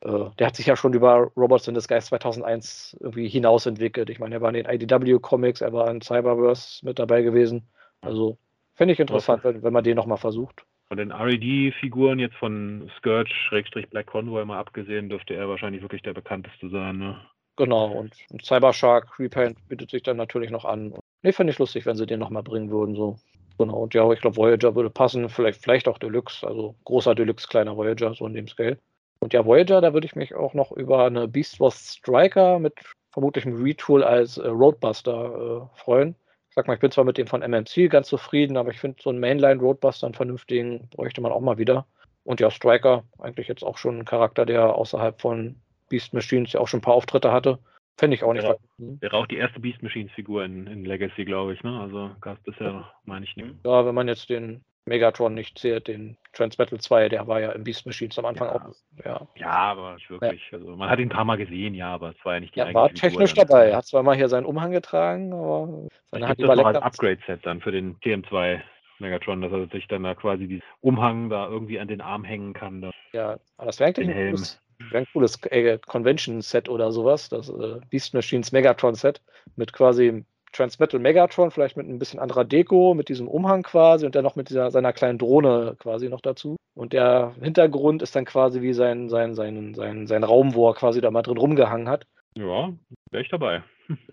äh, 0.00 0.30
der 0.38 0.46
hat 0.46 0.56
sich 0.56 0.66
ja 0.66 0.76
schon 0.76 0.92
über 0.92 1.30
Robots 1.36 1.68
in 1.68 1.74
Disguise 1.74 2.06
2001 2.06 2.96
irgendwie 3.00 3.28
hinaus 3.28 3.66
entwickelt. 3.66 4.10
Ich 4.10 4.18
meine, 4.18 4.36
er 4.36 4.40
war 4.40 4.54
in 4.54 4.64
den 4.64 4.66
IDW-Comics, 4.66 5.60
er 5.60 5.72
war 5.72 5.90
in 5.90 6.00
Cyberverse 6.00 6.84
mit 6.84 6.98
dabei 6.98 7.22
gewesen. 7.22 7.68
Also 8.00 8.38
fände 8.74 8.92
ich 8.92 9.00
interessant, 9.00 9.44
wenn, 9.44 9.62
wenn 9.62 9.72
man 9.72 9.84
den 9.84 9.96
noch 9.96 10.06
mal 10.06 10.16
versucht. 10.16 10.64
Von 10.88 10.98
den 10.98 11.12
RED-Figuren 11.12 12.18
jetzt 12.18 12.36
von 12.36 12.90
Scourge-Black 12.98 14.06
Convoy 14.06 14.44
mal 14.44 14.58
abgesehen, 14.58 15.08
dürfte 15.08 15.34
er 15.34 15.48
wahrscheinlich 15.48 15.82
wirklich 15.82 16.02
der 16.02 16.12
bekannteste 16.12 16.68
sein. 16.68 16.98
Ne? 16.98 17.20
Genau, 17.56 17.86
und 17.86 18.14
Cybershark 18.42 19.18
Repaint 19.18 19.56
bietet 19.68 19.90
sich 19.90 20.02
dann 20.02 20.16
natürlich 20.16 20.50
noch 20.50 20.64
an. 20.64 20.94
Ne, 21.24 21.32
fände 21.32 21.52
ich 21.52 21.58
lustig, 21.58 21.86
wenn 21.86 21.96
sie 21.96 22.04
den 22.04 22.20
nochmal 22.20 22.42
bringen 22.42 22.70
würden. 22.70 22.94
So. 22.94 23.16
Genau, 23.56 23.84
und 23.84 23.94
ja, 23.94 24.10
ich 24.12 24.20
glaube, 24.20 24.36
Voyager 24.36 24.74
würde 24.74 24.90
passen, 24.90 25.30
vielleicht, 25.30 25.62
vielleicht 25.62 25.88
auch 25.88 25.96
Deluxe, 25.96 26.46
also 26.46 26.74
großer 26.84 27.14
Deluxe, 27.14 27.48
kleiner 27.48 27.76
Voyager, 27.78 28.14
so 28.14 28.26
in 28.26 28.34
dem 28.34 28.46
Scale. 28.46 28.78
Und 29.20 29.32
ja, 29.32 29.46
Voyager, 29.46 29.80
da 29.80 29.94
würde 29.94 30.06
ich 30.06 30.16
mich 30.16 30.34
auch 30.34 30.52
noch 30.52 30.70
über 30.72 31.06
eine 31.06 31.26
Beast 31.26 31.60
Wars 31.60 31.94
Striker 31.94 32.58
mit 32.58 32.74
vermutlich 33.10 33.46
einem 33.46 33.62
Retool 33.62 34.04
als 34.04 34.36
äh, 34.36 34.48
Roadbuster 34.48 35.70
äh, 35.72 35.78
freuen. 35.78 36.14
Ich 36.50 36.56
sag 36.56 36.66
mal, 36.66 36.74
ich 36.74 36.80
bin 36.80 36.90
zwar 36.90 37.04
mit 37.04 37.16
dem 37.16 37.26
von 37.26 37.40
MMC 37.40 37.88
ganz 37.88 38.08
zufrieden, 38.08 38.58
aber 38.58 38.70
ich 38.70 38.78
finde 38.78 38.98
so 39.02 39.08
einen 39.08 39.18
Mainline 39.18 39.62
Roadbuster, 39.62 40.06
einen 40.06 40.14
vernünftigen, 40.14 40.90
bräuchte 40.90 41.22
man 41.22 41.32
auch 41.32 41.40
mal 41.40 41.56
wieder. 41.56 41.86
Und 42.24 42.40
ja, 42.40 42.50
Striker, 42.50 43.04
eigentlich 43.18 43.48
jetzt 43.48 43.64
auch 43.64 43.78
schon 43.78 44.00
ein 44.00 44.04
Charakter, 44.04 44.44
der 44.44 44.74
außerhalb 44.74 45.18
von 45.18 45.56
Beast 45.88 46.12
Machines 46.12 46.52
ja 46.52 46.60
auch 46.60 46.68
schon 46.68 46.80
ein 46.80 46.84
paar 46.84 46.94
Auftritte 46.94 47.32
hatte. 47.32 47.60
Fände 47.96 48.16
ich 48.16 48.24
auch 48.24 48.32
nicht. 48.32 48.44
Wäre, 48.44 48.58
wäre 48.78 49.16
auch 49.16 49.26
die 49.26 49.36
erste 49.36 49.60
Beast 49.60 49.82
Machines 49.82 50.12
Figur 50.12 50.44
in, 50.44 50.66
in 50.66 50.84
Legacy, 50.84 51.24
glaube 51.24 51.54
ich. 51.54 51.62
Ne? 51.62 51.78
Also 51.80 52.10
gab 52.20 52.38
es 52.38 52.42
bisher, 52.42 52.90
meine 53.04 53.24
ich 53.24 53.36
nicht. 53.36 53.54
Ja, 53.64 53.86
wenn 53.86 53.94
man 53.94 54.08
jetzt 54.08 54.28
den 54.30 54.64
Megatron 54.86 55.34
nicht 55.34 55.58
zählt, 55.58 55.88
den 55.88 56.16
Transmetal 56.32 56.78
2, 56.78 57.08
der 57.08 57.26
war 57.26 57.40
ja 57.40 57.52
im 57.52 57.64
Beast 57.64 57.86
Machines 57.86 58.18
am 58.18 58.26
Anfang 58.26 58.48
ja. 58.48 58.54
auch. 58.54 58.74
Ja. 59.04 59.28
ja, 59.36 59.50
aber 59.50 59.94
nicht 59.94 60.10
wirklich. 60.10 60.42
Ja. 60.50 60.58
Also 60.58 60.76
man 60.76 60.90
hat 60.90 60.98
ihn 60.98 61.06
ein 61.06 61.14
paar 61.14 61.24
Mal 61.24 61.36
gesehen, 61.36 61.74
ja, 61.74 61.94
aber 61.94 62.10
es 62.10 62.24
war 62.24 62.34
ja 62.34 62.40
nicht 62.40 62.54
die 62.54 62.58
ja, 62.58 62.74
war 62.74 62.90
technisch 62.90 63.30
Figur, 63.30 63.46
dabei. 63.46 63.68
Er 63.68 63.78
hat 63.78 63.86
zwar 63.86 64.02
mal 64.02 64.16
hier 64.16 64.28
seinen 64.28 64.44
Umhang 64.44 64.72
getragen, 64.72 65.32
aber 65.32 65.88
seine 66.10 66.28
Hand 66.28 66.42
war 66.42 66.66
als 66.66 66.82
Upgrade-Set 66.82 67.46
dann 67.46 67.60
für 67.60 67.72
den 67.72 67.96
TM2 68.00 68.60
Megatron, 68.98 69.40
dass 69.40 69.52
er 69.52 69.66
sich 69.68 69.88
dann 69.88 70.02
da 70.02 70.14
quasi 70.14 70.46
diesen 70.46 70.62
Umhang 70.80 71.30
da 71.30 71.48
irgendwie 71.48 71.80
an 71.80 71.88
den 71.88 72.00
Arm 72.00 72.24
hängen 72.24 72.52
kann. 72.52 72.82
Da. 72.82 72.90
Ja, 73.12 73.38
aber 73.56 73.66
das 73.66 73.80
wäre 73.80 73.88
eigentlich 73.88 74.08
ein 74.08 74.30
cooles, 74.30 74.60
wär 74.63 74.63
ein 74.92 75.06
cooles 75.12 75.40
äh, 75.44 75.78
Convention-Set 75.78 76.68
oder 76.68 76.92
sowas, 76.92 77.28
das 77.28 77.48
äh, 77.48 77.80
Beast 77.90 78.14
Machines 78.14 78.52
Megatron-Set 78.52 79.20
mit 79.56 79.72
quasi 79.72 80.24
Transmetal 80.54 81.00
Megatron, 81.00 81.50
vielleicht 81.50 81.76
mit 81.76 81.88
ein 81.88 81.98
bisschen 81.98 82.20
anderer 82.20 82.44
Deko, 82.44 82.94
mit 82.94 83.08
diesem 83.08 83.28
Umhang 83.28 83.62
quasi 83.62 84.06
und 84.06 84.14
dann 84.14 84.22
noch 84.22 84.36
mit 84.36 84.50
dieser, 84.50 84.70
seiner 84.70 84.92
kleinen 84.92 85.18
Drohne 85.18 85.76
quasi 85.78 86.08
noch 86.08 86.20
dazu. 86.20 86.56
Und 86.74 86.92
der 86.92 87.34
Hintergrund 87.40 88.02
ist 88.02 88.16
dann 88.16 88.24
quasi 88.24 88.62
wie 88.62 88.72
sein, 88.72 89.08
sein, 89.08 89.34
sein, 89.34 89.74
sein, 89.74 90.06
sein 90.06 90.24
Raum, 90.24 90.54
wo 90.54 90.68
er 90.68 90.74
quasi 90.74 91.00
da 91.00 91.10
mal 91.10 91.22
drin 91.22 91.38
rumgehangen 91.38 91.88
hat. 91.88 92.06
Ja, 92.36 92.72
wäre 93.10 93.22
ich 93.22 93.28
dabei. 93.28 93.62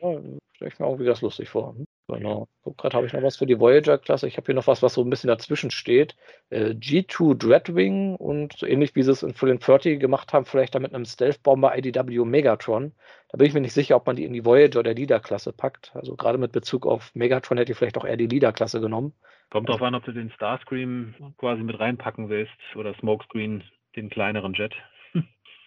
Ja, 0.01 0.19
stelle 0.53 0.71
ich 0.71 0.79
mir 0.79 0.85
auch 0.85 0.99
wieder 0.99 1.11
das 1.11 1.21
lustig 1.21 1.49
vor. 1.49 1.75
Genau. 2.07 2.47
Guck 2.63 2.77
gerade, 2.77 2.97
habe 2.97 3.07
ich 3.07 3.13
noch 3.13 3.23
was 3.23 3.37
für 3.37 3.45
die 3.45 3.59
Voyager-Klasse. 3.59 4.27
Ich 4.27 4.37
habe 4.37 4.45
hier 4.45 4.55
noch 4.55 4.67
was, 4.67 4.83
was 4.83 4.93
so 4.95 5.01
ein 5.01 5.09
bisschen 5.09 5.29
dazwischen 5.29 5.71
steht. 5.71 6.15
Äh, 6.49 6.71
G2 6.71 7.35
Dreadwing 7.35 8.15
und 8.15 8.53
so 8.57 8.65
ähnlich 8.65 8.95
wie 8.95 9.03
sie 9.03 9.11
es 9.11 9.23
in 9.23 9.33
Full 9.33 9.57
30 9.57 9.99
gemacht 9.99 10.33
haben, 10.33 10.45
vielleicht 10.45 10.75
dann 10.75 10.81
mit 10.81 10.93
einem 10.93 11.05
Stealth-Bomber 11.05 11.77
IDW 11.77 12.25
Megatron. 12.25 12.91
Da 13.29 13.37
bin 13.37 13.47
ich 13.47 13.53
mir 13.53 13.61
nicht 13.61 13.73
sicher, 13.73 13.95
ob 13.95 14.05
man 14.05 14.15
die 14.15 14.25
in 14.25 14.33
die 14.33 14.45
Voyager 14.45 14.79
oder 14.79 14.93
Leader-Klasse 14.93 15.53
packt. 15.53 15.91
Also 15.95 16.15
gerade 16.15 16.37
mit 16.37 16.51
Bezug 16.51 16.85
auf 16.85 17.11
Megatron 17.15 17.57
hätte 17.57 17.71
ich 17.71 17.77
vielleicht 17.77 17.97
auch 17.97 18.05
eher 18.05 18.17
die 18.17 18.27
Leader-Klasse 18.27 18.81
genommen. 18.81 19.13
Kommt 19.49 19.69
drauf 19.69 19.81
an, 19.81 19.95
ob 19.95 20.03
du 20.05 20.11
den 20.11 20.31
Starscream 20.31 21.33
quasi 21.37 21.61
mit 21.63 21.79
reinpacken 21.79 22.29
willst 22.29 22.53
oder 22.75 22.93
Smokescreen, 22.95 23.63
den 23.95 24.09
kleineren 24.09 24.53
Jet. 24.53 24.73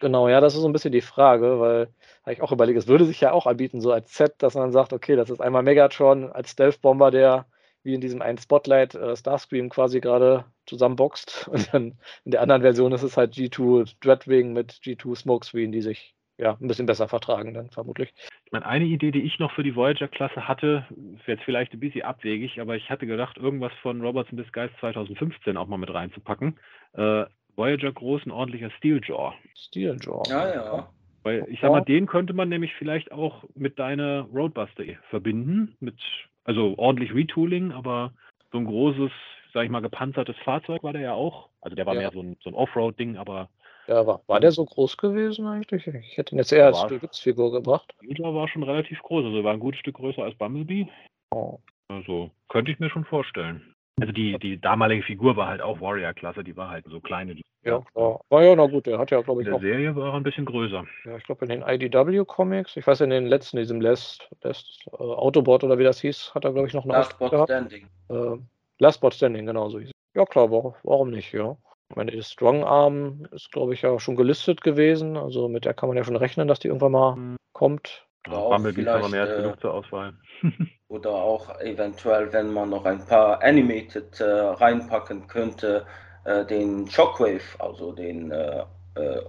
Genau, 0.05 0.29
ja, 0.29 0.43
das 0.43 0.53
ist 0.55 0.61
so 0.61 0.69
ein 0.69 0.73
bisschen 0.75 0.93
die 0.93 1.01
Frage, 1.01 1.61
weil 1.61 1.89
ich 2.31 2.43
auch 2.43 2.53
überlege, 2.53 2.79
es 2.79 2.89
würde 2.89 3.07
sich 3.07 3.23
ja 3.23 3.33
auch 3.33 3.47
anbieten, 3.47 3.81
so 3.81 3.91
als 3.91 4.15
Set, 4.15 4.35
dass 4.43 4.55
man 4.55 4.71
sagt, 4.71 4.93
okay, 4.93 5.17
das 5.17 5.31
ist 5.31 5.41
einmal 5.41 5.63
Megatron 5.63 6.31
als 6.31 6.51
Stealth-Bomber, 6.51 7.11
der 7.11 7.47
wie 7.85 7.95
in 7.95 8.03
diesem 8.03 8.21
einen 8.21 8.37
Spotlight 8.37 8.95
äh, 8.95 9.17
Starscream 9.17 9.71
quasi 9.71 10.01
gerade 10.01 10.45
zusammenboxt. 10.67 11.49
Und 11.53 11.73
dann 11.73 11.99
in 12.27 12.33
der 12.33 12.43
anderen 12.43 12.61
Version 12.61 12.93
ist 12.93 13.03
es 13.03 13.17
halt 13.17 13.33
G2 13.33 13.95
Dreadwing 14.03 14.53
mit 14.53 14.73
G2 14.73 15.17
Smokescreen, 15.17 15.73
die 15.73 15.81
sich 15.81 16.15
ja 16.37 16.59
ein 16.61 16.69
bisschen 16.69 16.85
besser 16.85 17.09
vertragen 17.09 17.55
dann 17.55 17.71
vermutlich. 17.71 18.13
Ich 18.45 18.53
meine, 18.53 18.67
eine 18.67 18.85
Idee, 18.85 19.11
die 19.11 19.23
ich 19.23 19.39
noch 19.39 19.53
für 19.53 19.63
die 19.63 19.75
Voyager-Klasse 19.75 20.47
hatte, 20.47 20.87
ist 21.17 21.27
jetzt 21.27 21.45
vielleicht 21.45 21.73
ein 21.73 21.81
bisschen 21.81 22.03
abwegig, 22.03 22.61
aber 22.61 22.77
ich 22.77 22.91
hatte 22.91 23.07
gedacht, 23.07 23.39
irgendwas 23.39 23.73
von 23.81 24.03
Roberts 24.03 24.31
in 24.31 24.37
Disguise 24.37 24.75
2015 24.81 25.57
auch 25.57 25.67
mal 25.67 25.79
mit 25.79 25.95
reinzupacken. 25.95 26.59
Äh, 26.93 27.25
Voyager 27.57 27.93
groß, 27.93 28.27
ein 28.27 28.31
ordentlicher 28.31 28.71
Steeljaw. 28.71 29.33
Steeljaw. 29.55 30.23
Ja, 30.29 30.55
ja. 30.55 30.89
Weil 31.23 31.47
ich 31.49 31.61
sag 31.61 31.71
mal, 31.71 31.81
den 31.81 32.07
könnte 32.07 32.35
man 32.35 32.49
nämlich 32.49 32.75
vielleicht 32.75 33.11
auch 33.11 33.45
mit 33.55 33.79
deiner 33.79 34.23
Roadbuster 34.33 34.85
verbinden, 35.09 35.75
mit 35.81 35.97
also 36.45 36.75
ordentlich 36.77 37.15
Retooling, 37.15 37.73
aber 37.73 38.13
so 38.53 38.59
ein 38.59 38.67
großes, 38.67 39.11
sag 39.55 39.65
ich 39.65 39.71
mal, 39.71 39.81
gepanzertes 39.81 40.37
Fahrzeug 40.45 40.83
war 40.83 40.93
der 40.93 41.03
ja 41.03 41.13
auch. 41.15 41.49
Also 41.63 41.75
der 41.75 41.87
war 41.87 41.95
ja. 41.95 42.03
mehr 42.03 42.11
so 42.13 42.21
ein, 42.21 42.37
so 42.43 42.51
ein 42.51 42.55
Offroad-Ding, 42.55 43.17
aber. 43.17 43.49
Ja, 43.87 44.07
war, 44.07 44.21
war 44.27 44.41
der 44.41 44.53
so 44.53 44.65
groß 44.65 44.97
gewesen 44.99 45.47
eigentlich? 45.47 45.87
Ich 45.87 46.17
hätte 46.17 46.35
ihn 46.35 46.39
jetzt 46.39 46.53
eher 46.53 46.67
als 46.67 46.81
Stützfigur 46.81 47.53
gebracht. 47.53 47.95
Steeljaw 48.03 48.35
war 48.35 48.49
schon 48.49 48.63
relativ 48.63 49.01
groß, 49.03 49.25
also 49.25 49.45
war 49.45 49.55
ein 49.55 49.61
gutes 49.61 49.81
Stück 49.81 49.97
größer 49.97 50.23
als 50.23 50.37
Bumblebee. 50.37 50.89
Oh. 51.31 51.59
Also 51.89 52.31
könnte 52.49 52.71
ich 52.71 52.79
mir 52.79 52.91
schon 52.91 53.05
vorstellen. 53.05 53.74
Also 54.01 54.13
die, 54.13 54.39
die 54.39 54.61
damalige 54.61 55.03
Figur 55.05 55.37
war 55.37 55.49
halt 55.49 55.63
auch 55.63 55.81
Warrior-Klasse, 55.81 56.43
die 56.43 56.57
war 56.57 56.71
halt 56.71 56.85
so 56.89 57.01
kleine. 57.01 57.37
Ja, 57.63 57.83
war, 57.95 58.21
war 58.29 58.43
ja 58.43 58.55
na 58.57 58.67
gut, 58.67 58.87
der 58.87 58.99
hat 58.99 59.11
ja, 59.11 59.23
glaube 59.23 59.43
ich, 59.43 59.47
In 59.47 59.53
der 59.53 59.61
Serie 59.61 59.95
war 59.95 60.09
er 60.09 60.15
ein 60.15 60.23
bisschen 60.25 60.45
größer. 60.45 60.85
Ja, 61.05 61.17
ich 61.17 61.25
glaube 61.25 61.45
in 61.45 61.51
den 61.51 61.63
IDW-Comics, 61.63 62.77
ich 62.77 62.87
weiß 62.87 63.03
in 63.03 63.11
den 63.11 63.27
letzten, 63.27 63.57
diesem 63.57 63.81
Last, 63.81 64.29
Last 64.43 64.87
äh, 64.93 64.97
Autobot 64.97 65.63
oder 65.65 65.79
wie 65.79 65.85
das 65.85 66.01
hieß, 66.01 66.35
hat 66.35 66.45
er, 66.45 66.53
glaube 66.53 66.69
ich, 66.69 66.75
noch 66.75 66.85
eine 66.85 66.95
Last 66.95 67.19
Bot 67.19 67.33
Standing. 67.45 67.87
Äh, 68.11 68.37
Last 68.79 69.01
Bot 69.01 69.15
Standing, 69.15 69.47
genau 69.47 69.69
so 69.69 69.79
hieß 69.79 69.89
es. 69.89 69.95
Ja 70.15 70.27
klar, 70.27 70.51
warum, 70.51 70.75
warum 70.83 71.11
nicht, 71.11 71.33
ja. 71.33 71.57
Ich 71.91 71.97
meine, 71.97 72.11
die 72.11 72.23
Strong 72.23 72.65
Arm 72.65 73.27
ist, 73.31 73.53
glaube 73.53 73.75
ich, 73.75 73.83
ja 73.83 73.99
schon 74.01 74.17
gelistet 74.17 74.63
gewesen. 74.63 75.17
Also 75.17 75.49
mit 75.49 75.65
der 75.65 75.75
kann 75.75 75.89
man 75.89 75.97
ja 75.97 76.05
schon 76.05 76.17
rechnen, 76.17 76.49
dass 76.49 76.59
die 76.59 76.69
irgendwann 76.69 76.93
mal 76.93 77.17
mhm. 77.17 77.37
kommt. 77.53 78.07
Ja, 78.27 78.41
Bumblebee 78.49 78.87
haben 78.87 79.03
wir 79.03 79.09
mehr 79.11 79.23
als 79.23 79.33
äh, 79.33 79.43
genug 79.43 79.61
zur 79.61 79.75
Auswahl. 79.75 80.15
oder 80.95 81.11
auch 81.11 81.61
eventuell, 81.61 82.33
wenn 82.33 82.53
man 82.53 82.71
noch 82.71 82.85
ein 82.85 83.05
paar 83.05 83.43
Animated 83.43 84.21
äh, 84.21 84.25
reinpacken 84.25 85.27
könnte, 85.27 85.85
äh, 86.25 86.45
den 86.47 86.89
Shockwave, 86.89 87.43
also 87.59 87.93
den, 87.93 88.31
äh, 88.31 88.63
äh 88.95 89.21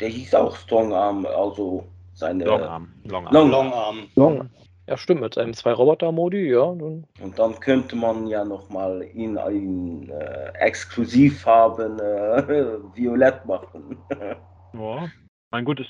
der 0.00 0.08
hieß 0.08 0.34
auch 0.34 0.56
Strong 0.56 0.92
Arm, 0.92 1.24
also 1.24 1.84
seine. 2.14 2.44
Long 2.44 2.62
Arm. 2.62 2.88
Long 3.04 3.72
Arm. 3.72 4.08
Long. 4.16 4.50
Ja, 4.86 4.96
stimmt, 4.98 5.20
mit 5.20 5.34
seinem 5.34 5.54
zwei 5.54 5.72
Roboter-Modi, 5.72 6.50
ja. 6.50 6.62
Und 6.62 7.06
dann 7.36 7.58
könnte 7.60 7.96
man 7.96 8.26
ja 8.26 8.44
nochmal 8.44 9.02
ihn 9.14 9.36
in 9.36 10.10
äh, 10.10 10.52
Exklusivfarben 10.58 11.98
äh, 12.00 12.42
violett 12.94 13.46
machen. 13.46 13.96
ja, 14.74 15.08
mein 15.54 15.64
gut, 15.64 15.78
das, 15.78 15.86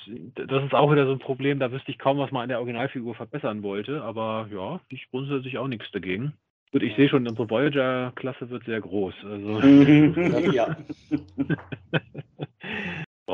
das 0.47 0.63
ist 0.63 0.75
auch 0.75 0.93
wieder 0.93 1.07
so 1.07 1.13
ein 1.13 1.19
Problem, 1.19 1.59
da 1.59 1.73
wüsste 1.73 1.91
ich 1.91 1.99
kaum, 1.99 2.19
was 2.19 2.31
man 2.31 2.43
an 2.43 2.51
der 2.51 2.59
Originalfigur 2.59 3.15
verbessern 3.15 3.63
wollte, 3.63 4.03
aber 4.03 4.47
ja, 4.53 4.79
ich 4.91 5.09
grundsätzlich 5.11 5.57
auch 5.57 5.69
nichts 5.69 5.91
dagegen. 5.91 6.35
Gut, 6.71 6.83
ich 6.83 6.95
sehe 6.97 7.09
schon, 7.09 7.27
unsere 7.27 7.49
Voyager-Klasse 7.49 8.51
wird 8.51 8.67
sehr 8.67 8.83
groß. 8.83 9.15
Also 9.25 9.61
ja. 10.53 10.77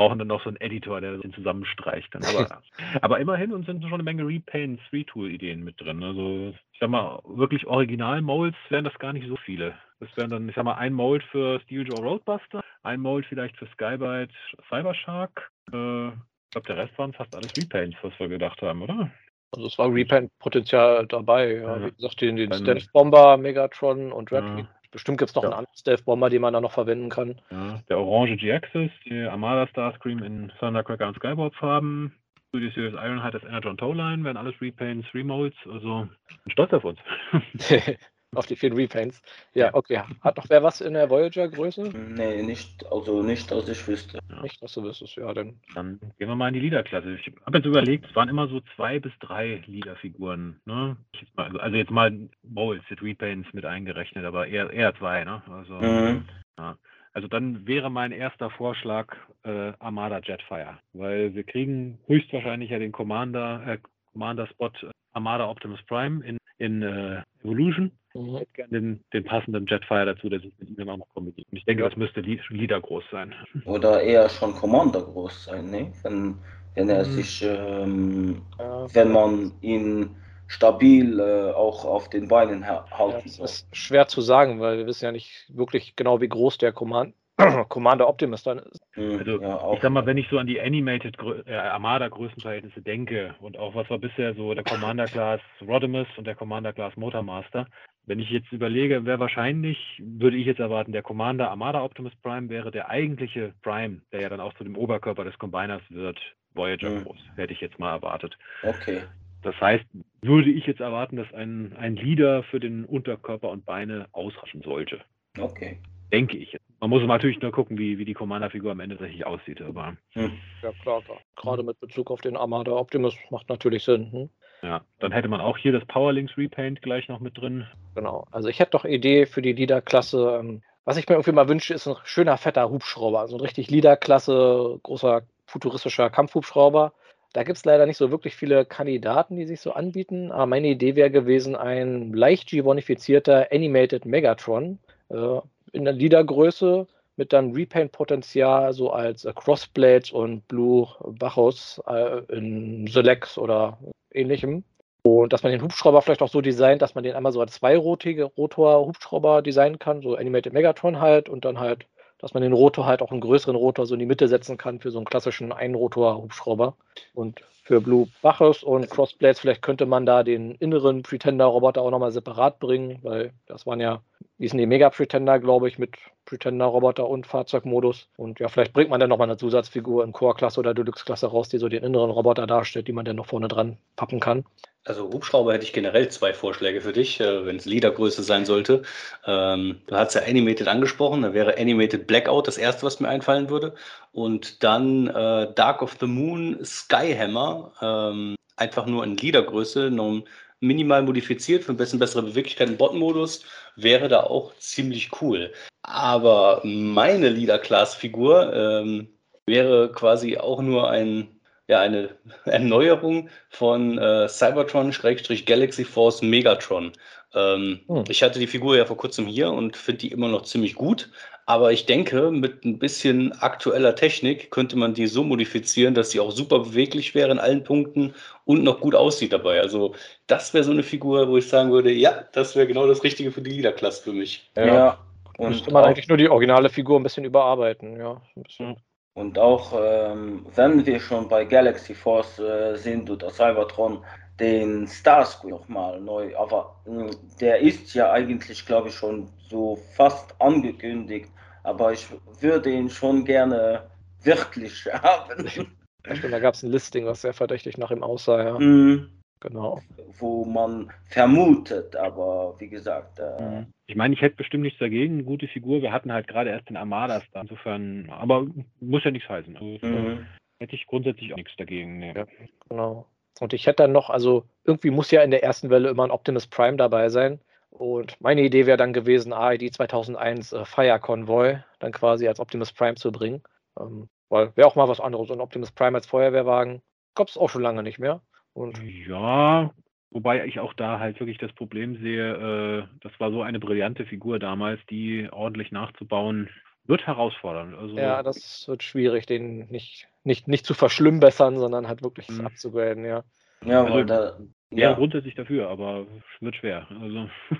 brauchen 0.01 0.19
dann 0.19 0.29
noch 0.29 0.43
so 0.43 0.49
einen 0.49 0.61
Editor, 0.63 1.03
der 1.03 1.19
den 1.19 1.35
zusammenstreicht. 1.35 2.15
Dann. 2.15 2.25
Aber, 2.25 2.63
aber 3.03 3.21
immerhin 3.21 3.53
und 3.53 3.67
sind 3.67 3.83
schon 3.83 3.93
eine 3.93 4.03
Menge 4.03 4.27
Repaints, 4.27 4.83
Retool-Ideen 4.95 5.63
mit 5.63 5.79
drin. 5.79 6.03
Also 6.03 6.55
ich 6.73 6.79
sag 6.81 6.89
mal, 6.89 7.21
wirklich 7.27 7.67
Original-Molds 7.67 8.57
wären 8.71 8.85
das 8.85 8.99
gar 8.99 9.13
nicht 9.13 9.29
so 9.29 9.37
viele. 9.37 9.75
Das 9.99 10.09
wären 10.17 10.31
dann, 10.31 10.49
ich 10.49 10.55
sag 10.55 10.65
mal, 10.65 10.77
ein 10.77 10.95
Mold 10.95 11.23
für 11.25 11.61
Steel 11.61 11.87
Jaw 11.87 12.01
Roadbuster, 12.01 12.65
ein 12.83 13.01
Mold 13.01 13.27
vielleicht 13.27 13.59
für 13.59 13.67
Skybite 13.67 14.33
Cybershark, 14.71 15.51
äh, 15.71 16.09
ich 16.09 16.53
glaube, 16.53 16.67
der 16.67 16.77
Rest 16.79 16.99
waren 16.99 17.13
fast 17.13 17.37
alles 17.37 17.55
Repaints, 17.57 17.99
was 18.03 18.19
wir 18.19 18.29
gedacht 18.29 18.61
haben, 18.63 18.83
oder? 18.83 19.11
Also 19.53 19.67
es 19.67 19.79
war 19.79 19.93
Repaint-Potenzial 19.93 21.07
dabei. 21.09 21.57
Ja. 21.57 21.85
Wie 21.85 21.93
gesagt, 21.93 22.23
den, 22.23 22.37
den 22.37 22.53
Stealth 22.55 22.91
Bomber, 22.93 23.37
Megatron 23.37 24.13
und 24.13 24.33
Red 24.33 24.45
ja. 24.45 24.69
Bestimmt 24.91 25.19
gibt 25.19 25.31
es 25.31 25.35
noch 25.35 25.43
ja. 25.45 25.51
einen 25.51 25.59
anderen 25.59 25.77
Stealth 25.77 26.05
Bomber, 26.05 26.31
den 26.31 26.43
man 26.43 26.53
da 26.53 26.61
noch 26.61 26.73
verwenden 26.73 27.11
kann. 27.11 27.41
Ja, 27.51 27.81
der 27.89 27.99
orange 27.99 28.37
G-Axis, 28.37 28.91
die 29.05 29.23
Armada 29.23 29.67
Starscream 29.69 30.23
in 30.23 30.53
Thundercracker 30.59 31.09
und 31.09 31.17
Skywarp 31.17 31.55
Farben, 31.55 32.15
Studio 32.49 32.71
Series 32.71 32.95
Ironhide, 32.95 33.39
das 33.39 33.45
Energon 33.45 33.77
Towline, 33.77 34.25
werden 34.25 34.37
alles 34.37 34.61
Repaints, 34.61 35.07
Remolds, 35.15 35.57
also 35.71 36.09
bin 36.45 36.53
stolz 36.53 36.73
auf 36.73 36.85
uns. 36.85 36.99
auf 38.35 38.47
die 38.47 38.57
vielen 38.57 38.75
Repaints. 38.75 39.21
Ja, 39.55 39.75
okay. 39.75 40.03
Hat 40.21 40.37
noch 40.37 40.49
wer 40.49 40.63
was 40.63 40.81
in 40.81 40.95
der 40.95 41.11
Voyager-Größe? 41.11 41.83
Nee, 41.83 42.43
nicht, 42.43 42.87
also 42.91 43.23
nicht, 43.23 43.51
dass 43.51 43.69
ich 43.69 43.87
wüsste. 43.89 44.21
Ja. 44.31 44.43
Nicht, 44.43 44.63
dass 44.63 44.73
du 44.75 44.83
wüsstest, 44.85 45.17
ja, 45.17 45.33
dann. 45.35 45.59
Dann 45.75 45.99
gehen 46.19 46.29
wir 46.29 46.37
mal 46.37 46.49
in 46.49 46.55
die 46.55 46.61
Leader-Klasse. 46.61 47.15
Ich 47.15 47.33
habe 47.45 47.59
jetzt 47.59 47.67
überlegt, 47.67 48.07
es 48.09 48.15
waren 48.15 48.29
immer 48.29 48.47
so 48.47 48.61
zwei 48.77 49.01
bis 49.01 49.13
drei 49.19 49.63
Leader-Figuren. 49.67 50.61
Ne? 50.65 50.97
Also 51.37 51.77
jetzt 51.77 51.91
mal 51.91 52.29
Molds 52.43 52.85
mit 52.89 53.03
Repaints 53.03 53.53
mit 53.53 53.65
eingerechnet, 53.65 54.25
aber 54.25 54.47
eher, 54.47 54.71
eher 54.71 54.95
zwei, 54.97 55.25
ne? 55.25 55.43
Also, 55.51 55.75
mhm. 55.75 56.25
ja. 56.59 56.77
Also 57.13 57.27
dann 57.27 57.67
wäre 57.67 57.91
mein 57.91 58.13
erster 58.13 58.51
Vorschlag 58.51 59.17
äh, 59.43 59.73
Armada 59.81 60.21
Jetfire, 60.23 60.79
weil 60.93 61.35
wir 61.35 61.43
kriegen 61.43 61.99
höchstwahrscheinlich 62.07 62.71
ja 62.71 62.79
den 62.79 62.93
Commander, 62.93 63.67
äh, 63.67 63.79
Commander-Spot 64.13 64.71
äh, 64.83 64.91
Armada 65.13 65.49
Optimus 65.49 65.83
Prime 65.89 66.25
in, 66.25 66.39
in 66.59 66.83
äh, 66.83 67.23
Evolution 67.43 67.91
Mhm. 68.15 68.37
hätte 68.37 68.53
gerne 68.53 68.71
den, 68.71 69.05
den, 69.13 69.25
passenden 69.25 69.67
Jetfire 69.67 70.07
dazu, 70.07 70.29
der 70.29 70.41
sich 70.41 70.53
mit 70.59 70.71
ihm 70.71 70.77
dann 70.77 70.89
auch 70.91 70.99
noch 70.99 71.09
kombiniert. 71.15 71.47
Und 71.51 71.59
ich 71.59 71.65
denke, 71.65 71.85
das 71.85 71.97
müsste 71.97 72.21
Leader 72.21 72.81
groß 72.81 73.05
sein. 73.11 73.35
Oder 73.65 74.03
eher 74.03 74.29
schon 74.29 74.55
Commander 74.55 75.03
groß 75.03 75.45
sein, 75.45 75.71
ne? 75.71 75.93
Wenn, 76.03 76.39
wenn 76.75 76.89
er 76.89 77.07
mhm. 77.07 77.13
sich, 77.13 77.43
ähm, 77.43 78.43
ja. 78.59 78.87
wenn 78.93 79.13
man 79.13 79.53
ihn 79.61 80.17
stabil 80.49 81.21
äh, 81.21 81.53
auch 81.53 81.85
auf 81.85 82.11
den 82.11 82.27
Beinen 82.27 82.67
halten 82.67 82.89
ja, 82.99 83.21
Das 83.39 83.39
ist 83.39 83.77
schwer 83.77 84.09
zu 84.09 84.21
sagen, 84.21 84.61
weil 84.61 84.79
wir 84.79 84.87
wissen 84.87 85.05
ja 85.05 85.13
nicht 85.13 85.47
wirklich 85.49 85.95
genau, 85.95 86.21
wie 86.21 86.29
groß 86.29 86.59
der 86.59 86.73
Command 86.73 87.15
Commander 87.69 88.09
Optimus 88.09 88.43
dann 88.43 88.59
ist. 88.59 88.81
Hm, 88.93 89.19
also, 89.19 89.41
ja, 89.41 89.73
ich 89.73 89.81
sag 89.81 89.93
mal, 89.93 90.07
wenn 90.07 90.19
ich 90.19 90.29
so 90.29 90.39
an 90.39 90.47
die 90.47 90.61
Animated 90.61 91.17
äh, 91.47 91.55
Armada-Größenverhältnisse 91.55 92.83
denke 92.83 93.35
und 93.41 93.57
auch 93.57 93.75
was 93.75 93.89
war 93.91 93.99
bisher 93.99 94.35
so 94.35 94.53
der 94.55 94.65
Commander 94.65 95.07
Class 95.07 95.41
Rodimus 95.63 96.09
und 96.17 96.27
der 96.27 96.35
Commander 96.35 96.73
Class 96.73 96.97
Motormaster, 96.97 97.67
wenn 98.07 98.19
ich 98.19 98.31
jetzt 98.31 98.51
überlege, 98.53 99.05
wer 99.05 99.21
wahrscheinlich, 99.21 99.79
würde 99.99 100.37
ich 100.37 100.47
jetzt 100.47 100.61
erwarten, 100.61 100.93
der 100.93 101.03
Commander 101.03 101.51
Armada 101.51 101.83
Optimus 101.83 102.15
Prime 102.23 102.49
wäre 102.49 102.71
der 102.71 102.89
eigentliche 102.89 103.55
Prime, 103.63 104.01
der 104.13 104.23
ja 104.23 104.29
dann 104.29 104.41
auch 104.41 104.55
zu 104.55 104.65
dem 104.65 104.77
Oberkörper 104.77 105.25
des 105.25 105.39
Combiners 105.39 105.83
wird, 105.91 106.19
Voyager 106.55 106.91
mhm. 106.91 107.05
groß, 107.05 107.19
hätte 107.37 107.53
ich 107.53 107.61
jetzt 107.61 107.79
mal 107.79 107.93
erwartet. 107.93 108.37
Okay. 108.63 109.03
Das 109.43 109.59
heißt, 109.61 109.85
würde 110.23 110.51
ich 110.51 110.67
jetzt 110.67 110.81
erwarten, 110.81 111.17
dass 111.17 111.33
ein, 111.33 111.75
ein 111.77 111.97
Leader 111.97 112.43
für 112.43 112.61
den 112.61 112.85
Unterkörper 112.85 113.49
und 113.49 113.65
Beine 113.65 114.07
ausreichen 114.13 114.63
sollte. 114.63 115.01
Okay. 115.39 115.79
Denke 116.13 116.37
ich. 116.37 116.57
Man 116.81 116.91
muss 116.91 117.03
natürlich 117.05 117.41
nur 117.41 117.53
gucken, 117.53 117.79
wie, 117.79 117.99
wie 117.99 118.05
die 118.05 118.15
Commander-Figur 118.15 118.73
am 118.73 118.81
Ende 118.81 118.97
tatsächlich 118.97 119.25
aussieht. 119.25 119.63
Aber 119.63 119.97
hm. 120.11 120.33
Ja, 120.63 120.73
klar, 120.83 121.03
klar. 121.03 121.19
Gerade 121.37 121.63
mit 121.63 121.79
Bezug 121.79 122.11
auf 122.11 122.21
den 122.21 122.37
Armada 122.37 122.73
Optimus 122.73 123.17
macht 123.31 123.49
natürlich 123.49 123.85
Sinn. 123.85 124.11
Hm? 124.11 124.31
Ja, 124.63 124.83
dann 124.99 125.13
hätte 125.13 125.29
man 125.29 125.41
auch 125.41 125.57
hier 125.57 125.73
das 125.73 125.85
Powerlinks 125.87 126.37
Repaint 126.37 126.83
gleich 126.83 127.09
noch 127.09 127.21
mit 127.21 127.39
drin. 127.39 127.67
Genau. 127.95 128.27
Also 128.31 128.49
ich 128.49 128.59
hätte 128.59 128.73
doch 128.73 128.85
Idee 128.85 129.27
für 129.27 129.43
die 129.43 129.53
Leader-Klasse. 129.53 130.39
Ähm, 130.41 130.63
was 130.85 130.97
ich 130.97 131.09
mir 131.09 131.15
irgendwie 131.15 131.33
mal 131.33 131.49
wünsche, 131.49 131.75
ist 131.75 131.87
ein 131.87 131.97
schöner, 132.05 132.37
fetter 132.37 132.69
Hubschrauber. 132.71 133.29
So 133.29 133.37
ein 133.37 133.41
richtig 133.41 133.71
Leader-Klasse, 133.71 134.81
großer 134.83 135.23
futuristischer 135.47 136.11
Kampfhubschrauber. 136.11 136.93
Da 137.33 137.45
gibt 137.45 137.59
es 137.59 137.65
leider 137.65 137.87
nicht 137.87 137.97
so 137.97 138.11
wirklich 138.11 138.35
viele 138.35 138.65
Kandidaten, 138.65 139.37
die 139.37 139.47
sich 139.47 139.61
so 139.61 139.73
anbieten. 139.73 140.33
Aber 140.33 140.47
meine 140.47 140.69
Idee 140.69 140.97
wäre 140.97 141.11
gewesen, 141.11 141.57
ein 141.57 142.13
leicht 142.13 142.49
Gibbonifizierter 142.49 143.49
Animated 143.53 144.05
Megatron 144.05 144.79
äh, 145.11 145.39
in 145.73 145.85
der 145.85 145.95
Leader-Größe 145.95 146.87
mit 147.17 147.33
dann 147.33 147.53
Repaint-Potenzial, 147.53 148.73
so 148.73 148.91
als 148.91 149.29
Crossblades 149.35 150.11
und 150.11 150.49
Blue 150.49 150.89
Bacchus 151.19 151.81
äh, 151.87 152.23
in 152.35 152.87
Select 152.87 153.37
oder 153.39 153.79
ähnlichem. 154.13 154.65
Und 155.03 155.33
dass 155.33 155.43
man 155.43 155.53
den 155.53 155.63
Hubschrauber 155.63 156.03
vielleicht 156.03 156.23
auch 156.23 156.29
so 156.29 156.41
designt, 156.41 156.83
dass 156.83 156.95
man 156.95 157.05
den 157.05 157.15
einmal 157.15 157.33
so 157.33 157.41
als 157.41 157.55
zweirotige 157.55 158.25
Rotor-Hubschrauber 158.25 159.41
designen 159.41 159.79
kann, 159.79 160.03
so 160.03 160.15
Animated 160.15 160.53
Megatron 160.53 161.01
halt, 161.01 161.29
und 161.29 161.45
dann 161.45 161.59
halt, 161.59 161.87
dass 162.19 162.35
man 162.35 162.43
den 162.43 162.53
Rotor 162.53 162.85
halt 162.85 163.01
auch 163.01 163.11
einen 163.11 163.23
größeren 163.23 163.57
Rotor 163.57 163.87
so 163.87 163.95
in 163.95 164.01
die 164.01 164.07
Mitte 164.07 164.29
setzen 164.29 164.59
kann 164.59 164.79
für 164.79 164.91
so 164.91 164.99
einen 164.99 165.07
klassischen 165.07 165.53
Einrotor-Hubschrauber. 165.53 166.77
Und 167.15 167.41
für 167.71 167.81
Blue 167.81 168.09
Bacchus 168.21 168.65
und 168.65 168.91
Crossblades, 168.91 169.39
vielleicht 169.39 169.63
könnte 169.63 169.87
man 169.87 170.05
da 170.05 170.25
den 170.25 170.57
inneren 170.57 171.05
Pretender-Roboter 171.05 171.81
auch 171.81 171.93
nochmal 171.93 172.11
separat 172.11 172.59
bringen, 172.59 172.99
weil 173.03 173.33
das 173.47 173.65
waren 173.65 173.79
ja, 173.79 174.03
wie 174.39 174.49
sind 174.49 174.59
die 174.59 174.67
Mega-Pretender, 174.67 175.39
glaube 175.39 175.69
ich, 175.69 175.79
mit 175.79 175.95
Pretender-Roboter 176.25 177.09
und 177.09 177.29
Fahrzeugmodus. 177.29 178.09
Und 178.17 178.41
ja, 178.41 178.49
vielleicht 178.49 178.73
bringt 178.73 178.91
man 178.91 178.99
dann 178.99 179.09
nochmal 179.09 179.29
eine 179.29 179.37
Zusatzfigur 179.37 180.03
in 180.03 180.11
Core-Klasse 180.11 180.59
oder 180.59 180.75
Deluxe-Klasse 180.75 181.29
raus, 181.29 181.49
die 181.49 181.59
so 181.59 181.69
den 181.69 181.85
inneren 181.85 182.11
Roboter 182.11 182.49
darstellt, 182.49 182.89
die 182.89 182.93
man 182.93 183.05
dann 183.05 183.15
noch 183.15 183.27
vorne 183.27 183.47
dran 183.47 183.77
pappen 183.95 184.19
kann. 184.19 184.45
Also 184.85 185.13
Hubschrauber 185.13 185.53
hätte 185.53 185.65
ich 185.65 185.75
generell 185.75 186.09
zwei 186.09 186.33
Vorschläge 186.33 186.81
für 186.81 186.93
dich, 186.93 187.21
äh, 187.21 187.45
wenn 187.45 187.57
es 187.57 187.67
Liedergröße 187.67 188.23
sein 188.23 188.47
sollte. 188.47 188.83
Ähm, 189.27 189.83
du 189.87 189.95
hast 189.95 190.15
ja 190.15 190.23
Animated 190.23 190.69
angesprochen, 190.69 191.21
da 191.21 191.35
wäre 191.35 191.59
Animated 191.59 192.07
Blackout 192.07 192.49
das 192.49 192.57
erste, 192.57 192.85
was 192.85 192.99
mir 192.99 193.09
einfallen 193.09 193.51
würde. 193.51 193.75
Und 194.13 194.63
dann 194.63 195.07
äh, 195.07 195.53
Dark 195.55 195.83
of 195.83 195.97
the 196.01 196.07
Moon 196.07 196.59
Skyhammer, 196.65 197.73
ähm, 197.81 198.35
einfach 198.57 198.87
nur 198.87 199.05
in 199.05 199.17
Liedergröße, 199.17 199.91
noch 199.91 200.23
minimal 200.61 201.03
modifiziert 201.03 201.65
für 201.65 201.73
ein 201.73 201.77
bisschen 201.77 201.99
bessere 201.99 202.23
Beweglichkeit 202.23 202.69
im 202.69 202.77
Bot-Modus, 202.77 203.45
wäre 203.77 204.09
da 204.09 204.25
auch 204.25 204.55
ziemlich 204.59 205.11
cool. 205.21 205.53
Aber 205.83 206.61
meine 206.65 207.31
Leader-Class-Figur 207.31 208.53
ähm, 208.53 209.09
wäre 209.47 209.91
quasi 209.93 210.37
auch 210.37 210.61
nur 210.61 210.91
ein, 210.91 211.41
ja, 211.67 211.81
eine 211.81 212.11
Erneuerung 212.45 213.31
von 213.49 213.99
äh, 213.99 214.29
Cybertron-Galaxy 214.29 215.85
Force 215.85 216.21
Megatron. 216.21 216.93
Ähm, 217.35 217.81
hm. 217.87 218.05
Ich 218.09 218.23
hatte 218.23 218.39
die 218.39 218.47
Figur 218.47 218.77
ja 218.77 218.85
vor 218.85 218.97
kurzem 218.97 219.27
hier 219.27 219.51
und 219.51 219.77
finde 219.77 220.01
die 220.01 220.13
immer 220.13 220.29
noch 220.29 220.43
ziemlich 220.43 220.75
gut. 220.75 221.11
Aber 221.51 221.73
ich 221.73 221.85
denke, 221.85 222.31
mit 222.31 222.65
ein 222.65 222.79
bisschen 222.79 223.33
aktueller 223.41 223.97
Technik 223.97 224.53
könnte 224.53 224.77
man 224.77 224.95
die 224.95 225.09
so 225.09 225.25
modifizieren, 225.25 225.95
dass 225.95 226.13
sie 226.13 226.21
auch 226.21 226.31
super 226.31 226.61
beweglich 226.61 227.13
wäre 227.17 227.33
in 227.33 227.41
allen 227.41 227.65
Punkten 227.65 228.15
und 228.45 228.63
noch 228.63 228.79
gut 228.79 228.95
aussieht 228.95 229.33
dabei. 229.33 229.61
Also 229.61 229.97
das 230.29 230.55
wäre 230.55 230.63
so 230.63 230.71
eine 230.71 230.85
Figur, 230.85 231.29
wo 231.29 231.39
ich 231.39 231.49
sagen 231.49 231.73
würde, 231.73 231.91
ja, 231.91 232.23
das 232.35 232.55
wäre 232.55 232.69
genau 232.69 232.87
das 232.87 233.03
Richtige 233.03 233.33
für 233.33 233.41
die 233.41 233.51
Leader-Klasse 233.51 234.05
für 234.05 234.13
mich. 234.13 234.49
Ja. 234.57 234.67
ja. 234.67 234.99
Und 235.39 235.49
müsste 235.49 235.73
man 235.73 235.87
eigentlich 235.87 236.07
nur 236.07 236.19
die 236.19 236.29
originale 236.29 236.69
Figur 236.69 237.01
ein 237.01 237.03
bisschen 237.03 237.25
überarbeiten, 237.25 237.99
ja. 237.99 238.23
Bisschen. 238.37 238.77
Und 239.15 239.37
auch 239.37 239.73
ähm, 239.77 240.47
wenn 240.55 240.87
wir 240.87 241.01
schon 241.01 241.29
bei 241.29 241.45
Galaxy 241.45 241.95
Force 241.95 242.39
äh, 242.39 242.77
sind 242.77 243.11
oder 243.11 243.29
Cybertron, 243.29 244.05
den 244.39 244.87
Starscream 244.87 245.51
nochmal 245.51 246.01
neu. 246.01 246.33
Aber 246.37 246.77
äh, 246.87 247.11
der 247.41 247.59
ist 247.59 247.93
ja 247.95 248.13
eigentlich, 248.13 248.65
glaube 248.65 248.91
ich, 248.91 248.95
schon 248.95 249.29
so 249.49 249.81
fast 249.97 250.41
angekündigt 250.41 251.29
aber 251.63 251.93
ich 251.93 252.07
würde 252.41 252.71
ihn 252.71 252.91
schon 252.91 253.25
gerne 253.25 253.91
wirklich 254.23 254.87
haben. 254.93 255.71
da 256.05 256.39
gab 256.39 256.55
es 256.55 256.63
ein 256.63 256.71
Listing, 256.71 257.07
was 257.07 257.23
sehr 257.23 257.35
verdächtig 257.35 257.79
nach 257.79 257.91
ihm 257.91 258.03
aussah, 258.03 258.43
ja. 258.43 258.59
Mhm. 258.59 259.11
Genau. 259.41 259.81
Wo 260.19 260.45
man 260.45 260.93
vermutet, 261.07 261.97
aber 261.97 262.55
wie 262.59 262.69
gesagt. 262.69 263.19
Äh, 263.19 263.43
mhm. 263.43 263.67
ich 263.87 263.97
meine, 263.97 264.15
ich 264.15 264.21
hätte 264.21 264.37
bestimmt 264.37 264.65
nichts 264.65 264.79
dagegen, 264.79 265.15
eine 265.15 265.25
gute 265.25 265.49
Figur. 265.49 265.81
Wir 265.81 265.93
hatten 265.93 266.13
halt 266.13 266.29
gerade 266.29 266.51
erst 266.51 266.69
den 266.69 266.77
Armadas 266.77 267.23
da, 267.33 267.41
insofern, 267.41 268.11
aber 268.11 268.47
muss 268.81 269.03
ja 269.03 269.11
nichts 269.11 269.29
heißen. 269.29 269.57
Also, 269.57 269.87
mhm. 269.87 270.27
Hätte 270.61 270.77
ich 270.77 270.87
grundsätzlich 270.87 271.33
auch 271.33 271.39
nichts 271.39 271.57
dagegen. 271.57 271.99
Nee. 271.99 272.13
Ja, 272.15 272.27
genau. 272.69 273.07
Und 273.41 273.55
ich 273.55 273.67
hätte 273.67 273.85
dann 273.85 273.93
noch, 273.93 274.11
also 274.11 274.45
irgendwie 274.65 274.91
muss 274.91 275.11
ja 275.11 275.23
in 275.23 275.31
der 275.31 275.43
ersten 275.43 275.71
Welle 275.71 275.89
immer 275.89 276.05
ein 276.05 276.11
Optimus 276.11 276.47
Prime 276.47 276.77
dabei 276.77 277.09
sein. 277.09 277.41
Und 277.71 278.21
meine 278.21 278.43
Idee 278.43 278.67
wäre 278.67 278.77
dann 278.77 278.93
gewesen, 278.93 279.33
AID 279.33 279.75
2001 279.75 280.53
äh, 280.53 280.65
Fire 280.65 280.99
Convoy 281.01 281.59
dann 281.79 281.93
quasi 281.93 282.27
als 282.29 282.41
Optimus 282.41 282.73
Prime 282.73 282.97
zu 282.97 283.13
bringen. 283.13 283.43
Ähm, 283.79 284.09
weil 284.29 284.55
wäre 284.57 284.67
auch 284.67 284.77
mal 284.77 284.89
was 284.89 285.01
anderes. 285.01 285.31
Und 285.31 285.41
Optimus 285.41 285.73
Prime 285.73 285.97
als 285.97 286.07
Feuerwehrwagen 286.07 286.83
gab 287.15 287.29
es 287.29 287.37
auch 287.37 287.51
schon 287.51 287.63
lange 287.63 287.83
nicht 287.83 287.99
mehr. 287.99 288.23
Und 288.53 288.83
ja, 288.83 289.73
wobei 290.11 290.45
ich 290.47 290.59
auch 290.59 290.75
da 290.75 290.99
halt 290.99 291.21
wirklich 291.21 291.39
das 291.39 291.53
Problem 291.53 291.97
sehe, 292.01 292.83
äh, 292.83 292.87
das 293.01 293.13
war 293.19 293.31
so 293.31 293.43
eine 293.43 293.61
brillante 293.61 294.05
Figur 294.05 294.39
damals, 294.39 294.81
die 294.91 295.29
ordentlich 295.31 295.71
nachzubauen, 295.73 296.49
wird 296.85 297.07
herausfordernd. 297.07 297.77
Also, 297.77 297.97
ja, 297.97 298.23
das 298.23 298.67
wird 298.67 298.83
schwierig, 298.83 299.27
den 299.27 299.69
nicht, 299.69 300.09
nicht, 300.25 300.49
nicht 300.49 300.67
zu 300.67 300.75
verschlimmbessern, 300.75 301.59
sondern 301.59 301.87
halt 301.87 302.03
wirklich 302.03 302.29
mhm. 302.29 302.47
abzugraden, 302.47 303.05
ja. 303.05 303.23
Ja, 303.65 303.83
also, 303.83 303.95
weil 303.95 304.07
da, 304.07 304.39
ja, 304.71 304.93
grundsätzlich 304.93 305.35
dafür, 305.35 305.69
aber 305.69 306.07
es 306.19 306.43
wird 306.43 306.57
schwer. 306.57 306.87
Also. 307.01 307.29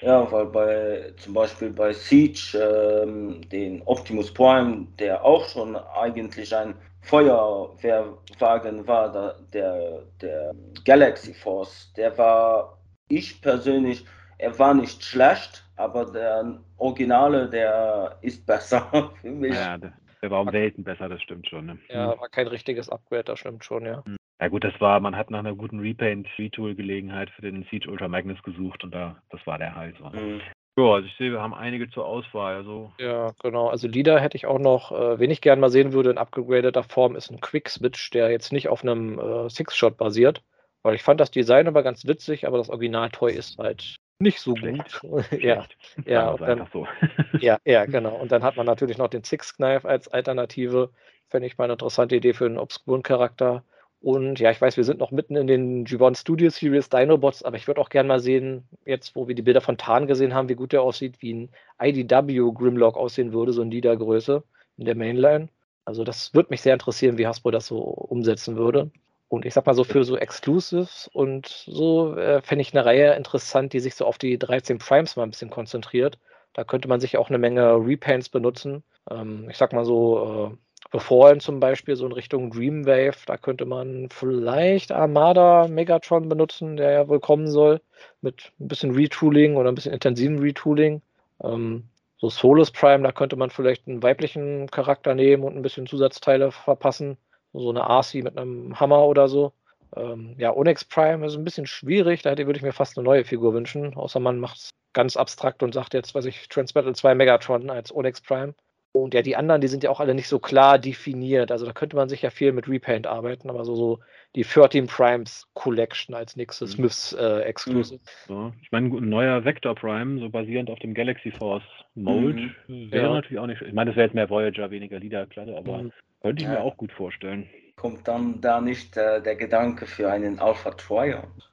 Ja, 0.00 0.30
weil 0.32 0.46
bei 0.46 1.12
zum 1.16 1.34
Beispiel 1.34 1.70
bei 1.70 1.92
Siege 1.92 2.58
ähm, 3.04 3.40
den 3.48 3.80
Optimus 3.82 4.34
Prime, 4.34 4.88
der 4.98 5.24
auch 5.24 5.48
schon 5.48 5.76
eigentlich 5.76 6.54
ein 6.54 6.74
Feuerwehrwagen 7.02 8.86
war, 8.86 9.12
der, 9.12 9.36
der, 9.52 10.02
der 10.20 10.52
Galaxy 10.84 11.32
Force, 11.32 11.92
der 11.96 12.18
war 12.18 12.76
ich 13.08 13.40
persönlich, 13.40 14.04
er 14.38 14.58
war 14.58 14.74
nicht 14.74 15.02
schlecht, 15.04 15.64
aber 15.76 16.10
der 16.10 16.58
Originale, 16.78 17.48
der 17.48 18.18
ist 18.22 18.44
besser 18.44 19.12
für 19.20 19.30
mich. 19.30 19.54
Ja, 19.54 19.78
der, 19.78 19.92
der 20.20 20.30
war 20.30 20.40
um 20.42 20.52
Welten 20.52 20.82
besser, 20.82 21.08
das 21.08 21.22
stimmt 21.22 21.48
schon. 21.48 21.66
Ne? 21.66 21.78
Ja, 21.88 22.18
war 22.20 22.28
kein 22.28 22.48
richtiges 22.48 22.88
Upgrade, 22.88 23.24
das 23.24 23.38
stimmt 23.38 23.64
schon, 23.64 23.86
ja. 23.86 24.04
Hm. 24.04 24.16
Ja 24.42 24.48
gut, 24.48 24.64
das 24.64 24.74
war, 24.80 24.98
man 24.98 25.16
hat 25.16 25.30
nach 25.30 25.38
einer 25.38 25.54
guten 25.54 25.78
Repaint-Retool-Gelegenheit 25.78 27.30
für 27.30 27.42
den 27.42 27.64
Siege 27.70 27.88
Ultra 27.88 28.08
Magnus 28.08 28.42
gesucht 28.42 28.82
und 28.82 28.92
da, 28.92 29.22
das 29.30 29.40
war 29.46 29.56
der 29.56 29.76
halt 29.76 29.96
so. 29.98 30.06
Mhm. 30.06 30.40
Ja, 30.76 30.94
also 30.94 31.06
ich 31.06 31.16
sehe, 31.16 31.30
wir 31.30 31.40
haben 31.40 31.54
einige 31.54 31.88
zur 31.88 32.06
Auswahl. 32.06 32.56
Also. 32.56 32.92
Ja, 32.98 33.30
genau. 33.40 33.68
Also 33.68 33.86
Leader 33.86 34.18
hätte 34.18 34.36
ich 34.36 34.46
auch 34.46 34.58
noch, 34.58 34.90
äh, 34.90 35.20
wen 35.20 35.30
ich 35.30 35.42
gerne 35.42 35.60
mal 35.60 35.70
sehen 35.70 35.92
würde 35.92 36.10
in 36.10 36.18
upgradeter 36.18 36.82
Form, 36.82 37.14
ist 37.14 37.30
ein 37.30 37.40
Quick-Switch, 37.40 38.10
der 38.10 38.32
jetzt 38.32 38.52
nicht 38.52 38.68
auf 38.68 38.82
einem 38.82 39.20
äh, 39.20 39.48
Six-Shot 39.48 39.96
basiert. 39.96 40.42
Weil 40.82 40.96
ich 40.96 41.04
fand 41.04 41.20
das 41.20 41.30
Design 41.30 41.68
aber 41.68 41.84
ganz 41.84 42.04
witzig, 42.08 42.44
aber 42.44 42.58
das 42.58 42.68
Original-Toy 42.68 43.32
ist 43.32 43.58
halt 43.58 43.94
nicht 44.18 44.40
so 44.40 44.56
Schlecht. 44.56 45.02
gut. 45.02 45.30
ja, 45.40 45.64
ja, 46.04 46.30
und 46.30 46.40
dann, 46.40 46.66
so. 46.72 46.88
ja, 47.38 47.58
ja, 47.64 47.84
genau. 47.84 48.16
Und 48.16 48.32
dann 48.32 48.42
hat 48.42 48.56
man 48.56 48.66
natürlich 48.66 48.98
noch 48.98 49.08
den 49.08 49.22
Six-Knife 49.22 49.88
als 49.88 50.08
Alternative. 50.08 50.90
Fände 51.28 51.46
ich 51.46 51.58
mal 51.58 51.64
eine 51.64 51.74
interessante 51.74 52.16
Idee 52.16 52.32
für 52.32 52.46
einen 52.46 52.58
obskuren 52.58 53.04
Charakter. 53.04 53.62
Und 54.02 54.40
ja, 54.40 54.50
ich 54.50 54.60
weiß, 54.60 54.76
wir 54.76 54.82
sind 54.82 54.98
noch 54.98 55.12
mitten 55.12 55.36
in 55.36 55.46
den 55.46 55.86
G1 55.86 56.18
Studio 56.18 56.50
Series 56.50 56.88
Dinobots, 56.88 57.44
aber 57.44 57.56
ich 57.56 57.68
würde 57.68 57.80
auch 57.80 57.88
gerne 57.88 58.08
mal 58.08 58.18
sehen, 58.18 58.64
jetzt 58.84 59.14
wo 59.14 59.28
wir 59.28 59.36
die 59.36 59.42
Bilder 59.42 59.60
von 59.60 59.78
Tarn 59.78 60.08
gesehen 60.08 60.34
haben, 60.34 60.48
wie 60.48 60.56
gut 60.56 60.72
der 60.72 60.82
aussieht, 60.82 61.22
wie 61.22 61.32
ein 61.32 61.50
IDW 61.80 62.50
Grimlock 62.52 62.96
aussehen 62.96 63.32
würde, 63.32 63.52
so 63.52 63.62
in 63.62 63.70
Liedergröße 63.70 64.42
in 64.76 64.86
der 64.86 64.96
Mainline. 64.96 65.48
Also 65.84 66.02
das 66.02 66.34
würde 66.34 66.48
mich 66.50 66.62
sehr 66.62 66.72
interessieren, 66.72 67.16
wie 67.16 67.28
Hasbro 67.28 67.52
das 67.52 67.66
so 67.68 67.78
umsetzen 67.78 68.56
würde. 68.56 68.90
Und 69.28 69.46
ich 69.46 69.54
sag 69.54 69.66
mal 69.66 69.74
so, 69.74 69.84
für 69.84 70.02
so 70.02 70.16
Exclusives 70.16 71.08
und 71.12 71.46
so 71.46 72.16
äh, 72.16 72.42
fände 72.42 72.62
ich 72.62 72.74
eine 72.74 72.84
Reihe 72.84 73.14
interessant, 73.14 73.72
die 73.72 73.80
sich 73.80 73.94
so 73.94 74.04
auf 74.04 74.18
die 74.18 74.36
13 74.36 74.78
Primes 74.78 75.14
mal 75.14 75.22
ein 75.22 75.30
bisschen 75.30 75.50
konzentriert. 75.50 76.18
Da 76.54 76.64
könnte 76.64 76.88
man 76.88 77.00
sich 77.00 77.16
auch 77.16 77.28
eine 77.28 77.38
Menge 77.38 77.76
Repaints 77.76 78.28
benutzen. 78.28 78.82
Ähm, 79.08 79.48
ich 79.48 79.56
sag 79.56 79.72
mal 79.72 79.84
so, 79.84 80.50
äh, 80.52 80.56
Befallen 80.90 81.40
zum 81.40 81.60
Beispiel, 81.60 81.96
so 81.96 82.04
in 82.06 82.12
Richtung 82.12 82.50
Dreamwave, 82.50 83.16
da 83.26 83.36
könnte 83.36 83.64
man 83.64 84.08
vielleicht 84.10 84.92
Armada 84.92 85.68
Megatron 85.68 86.28
benutzen, 86.28 86.76
der 86.76 86.90
ja 86.90 87.08
wohl 87.08 87.20
kommen 87.20 87.48
soll, 87.48 87.80
mit 88.20 88.52
ein 88.60 88.68
bisschen 88.68 88.94
Retooling 88.94 89.56
oder 89.56 89.70
ein 89.70 89.74
bisschen 89.74 89.94
intensiven 89.94 90.40
Retooling. 90.40 91.00
Ähm, 91.42 91.84
so 92.18 92.28
Solus 92.28 92.70
Prime, 92.70 93.02
da 93.02 93.12
könnte 93.12 93.36
man 93.36 93.50
vielleicht 93.50 93.88
einen 93.88 94.02
weiblichen 94.02 94.68
Charakter 94.70 95.14
nehmen 95.14 95.44
und 95.44 95.56
ein 95.56 95.62
bisschen 95.62 95.86
Zusatzteile 95.86 96.52
verpassen. 96.52 97.16
So 97.52 97.70
eine 97.70 97.80
RC 97.80 98.22
mit 98.22 98.38
einem 98.38 98.78
Hammer 98.78 99.06
oder 99.06 99.28
so. 99.28 99.52
Ähm, 99.96 100.34
ja, 100.38 100.54
Onyx 100.54 100.84
Prime 100.84 101.26
ist 101.26 101.36
ein 101.36 101.44
bisschen 101.44 101.66
schwierig, 101.66 102.22
da 102.22 102.36
würde 102.36 102.56
ich 102.56 102.62
mir 102.62 102.72
fast 102.72 102.96
eine 102.96 103.04
neue 103.04 103.24
Figur 103.24 103.52
wünschen, 103.52 103.94
außer 103.94 104.20
man 104.20 104.38
macht 104.38 104.56
es 104.56 104.70
ganz 104.92 105.16
abstrakt 105.16 105.62
und 105.62 105.74
sagt 105.74 105.94
jetzt, 105.94 106.14
weiß 106.14 106.24
ich, 106.26 106.48
Transmetal 106.48 106.94
2 106.94 107.14
Megatron 107.14 107.70
als 107.70 107.94
Onyx 107.94 108.20
Prime. 108.20 108.54
Und 108.94 109.14
ja, 109.14 109.22
die 109.22 109.36
anderen, 109.36 109.62
die 109.62 109.68
sind 109.68 109.82
ja 109.82 109.90
auch 109.90 110.00
alle 110.00 110.14
nicht 110.14 110.28
so 110.28 110.38
klar 110.38 110.78
definiert. 110.78 111.50
Also 111.50 111.64
da 111.64 111.72
könnte 111.72 111.96
man 111.96 112.10
sich 112.10 112.20
ja 112.22 112.30
viel 112.30 112.52
mit 112.52 112.68
Repaint 112.68 113.06
arbeiten, 113.06 113.48
aber 113.48 113.64
so, 113.64 113.74
so 113.74 114.00
die 114.36 114.42
13 114.42 114.86
Primes 114.86 115.48
Collection 115.54 116.14
als 116.14 116.36
nächstes 116.36 116.72
mhm. 116.72 116.82
Smiths 116.82 117.12
äh, 117.14 117.40
Exclusive. 117.40 118.00
So. 118.28 118.52
Ich 118.60 118.70
meine, 118.70 118.88
ein 118.88 119.08
neuer 119.08 119.44
Vector 119.46 119.74
Prime, 119.74 120.20
so 120.20 120.28
basierend 120.28 120.68
auf 120.70 120.78
dem 120.80 120.92
Galaxy 120.92 121.30
Force 121.30 121.64
Mold, 121.94 122.36
mhm. 122.68 122.92
wäre 122.92 123.06
ja. 123.06 123.14
natürlich 123.14 123.38
auch 123.38 123.46
nicht. 123.46 123.62
Ich 123.62 123.72
meine, 123.72 123.90
das 123.90 123.96
wäre 123.96 124.08
jetzt 124.08 124.14
mehr 124.14 124.28
Voyager, 124.28 124.70
weniger 124.70 124.98
Leader-Klasse, 124.98 125.56
aber 125.56 125.84
mhm. 125.84 125.92
könnte 126.20 126.42
ich 126.42 126.48
ja. 126.48 126.54
mir 126.54 126.60
auch 126.60 126.76
gut 126.76 126.92
vorstellen. 126.92 127.48
Kommt 127.76 128.06
dann 128.06 128.42
da 128.42 128.60
nicht 128.60 128.98
äh, 128.98 129.22
der 129.22 129.36
Gedanke 129.36 129.86
für 129.86 130.10
einen 130.10 130.38
Alpha 130.38 130.70
Triumph? 130.72 131.51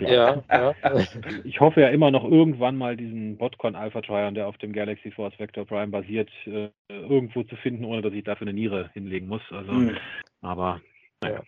Ja, 0.00 0.42
ja. 0.50 0.74
Ich 1.44 1.60
hoffe 1.60 1.80
ja 1.80 1.88
immer 1.88 2.10
noch 2.10 2.24
irgendwann 2.24 2.76
mal 2.76 2.96
diesen 2.96 3.38
Botcon 3.38 3.74
Alpha 3.74 4.02
Trion, 4.02 4.34
der 4.34 4.46
auf 4.46 4.58
dem 4.58 4.72
Galaxy 4.72 5.10
Force 5.10 5.38
Vector 5.38 5.64
Prime 5.64 5.88
basiert, 5.88 6.30
äh, 6.46 6.68
irgendwo 6.88 7.42
zu 7.44 7.56
finden, 7.56 7.84
ohne 7.84 8.02
dass 8.02 8.12
ich 8.12 8.24
dafür 8.24 8.46
eine 8.46 8.54
Niere 8.54 8.90
hinlegen 8.92 9.26
muss. 9.26 9.42
Also, 9.50 9.72
mhm. 9.72 9.96
aber 10.42 10.80
naja. 11.22 11.42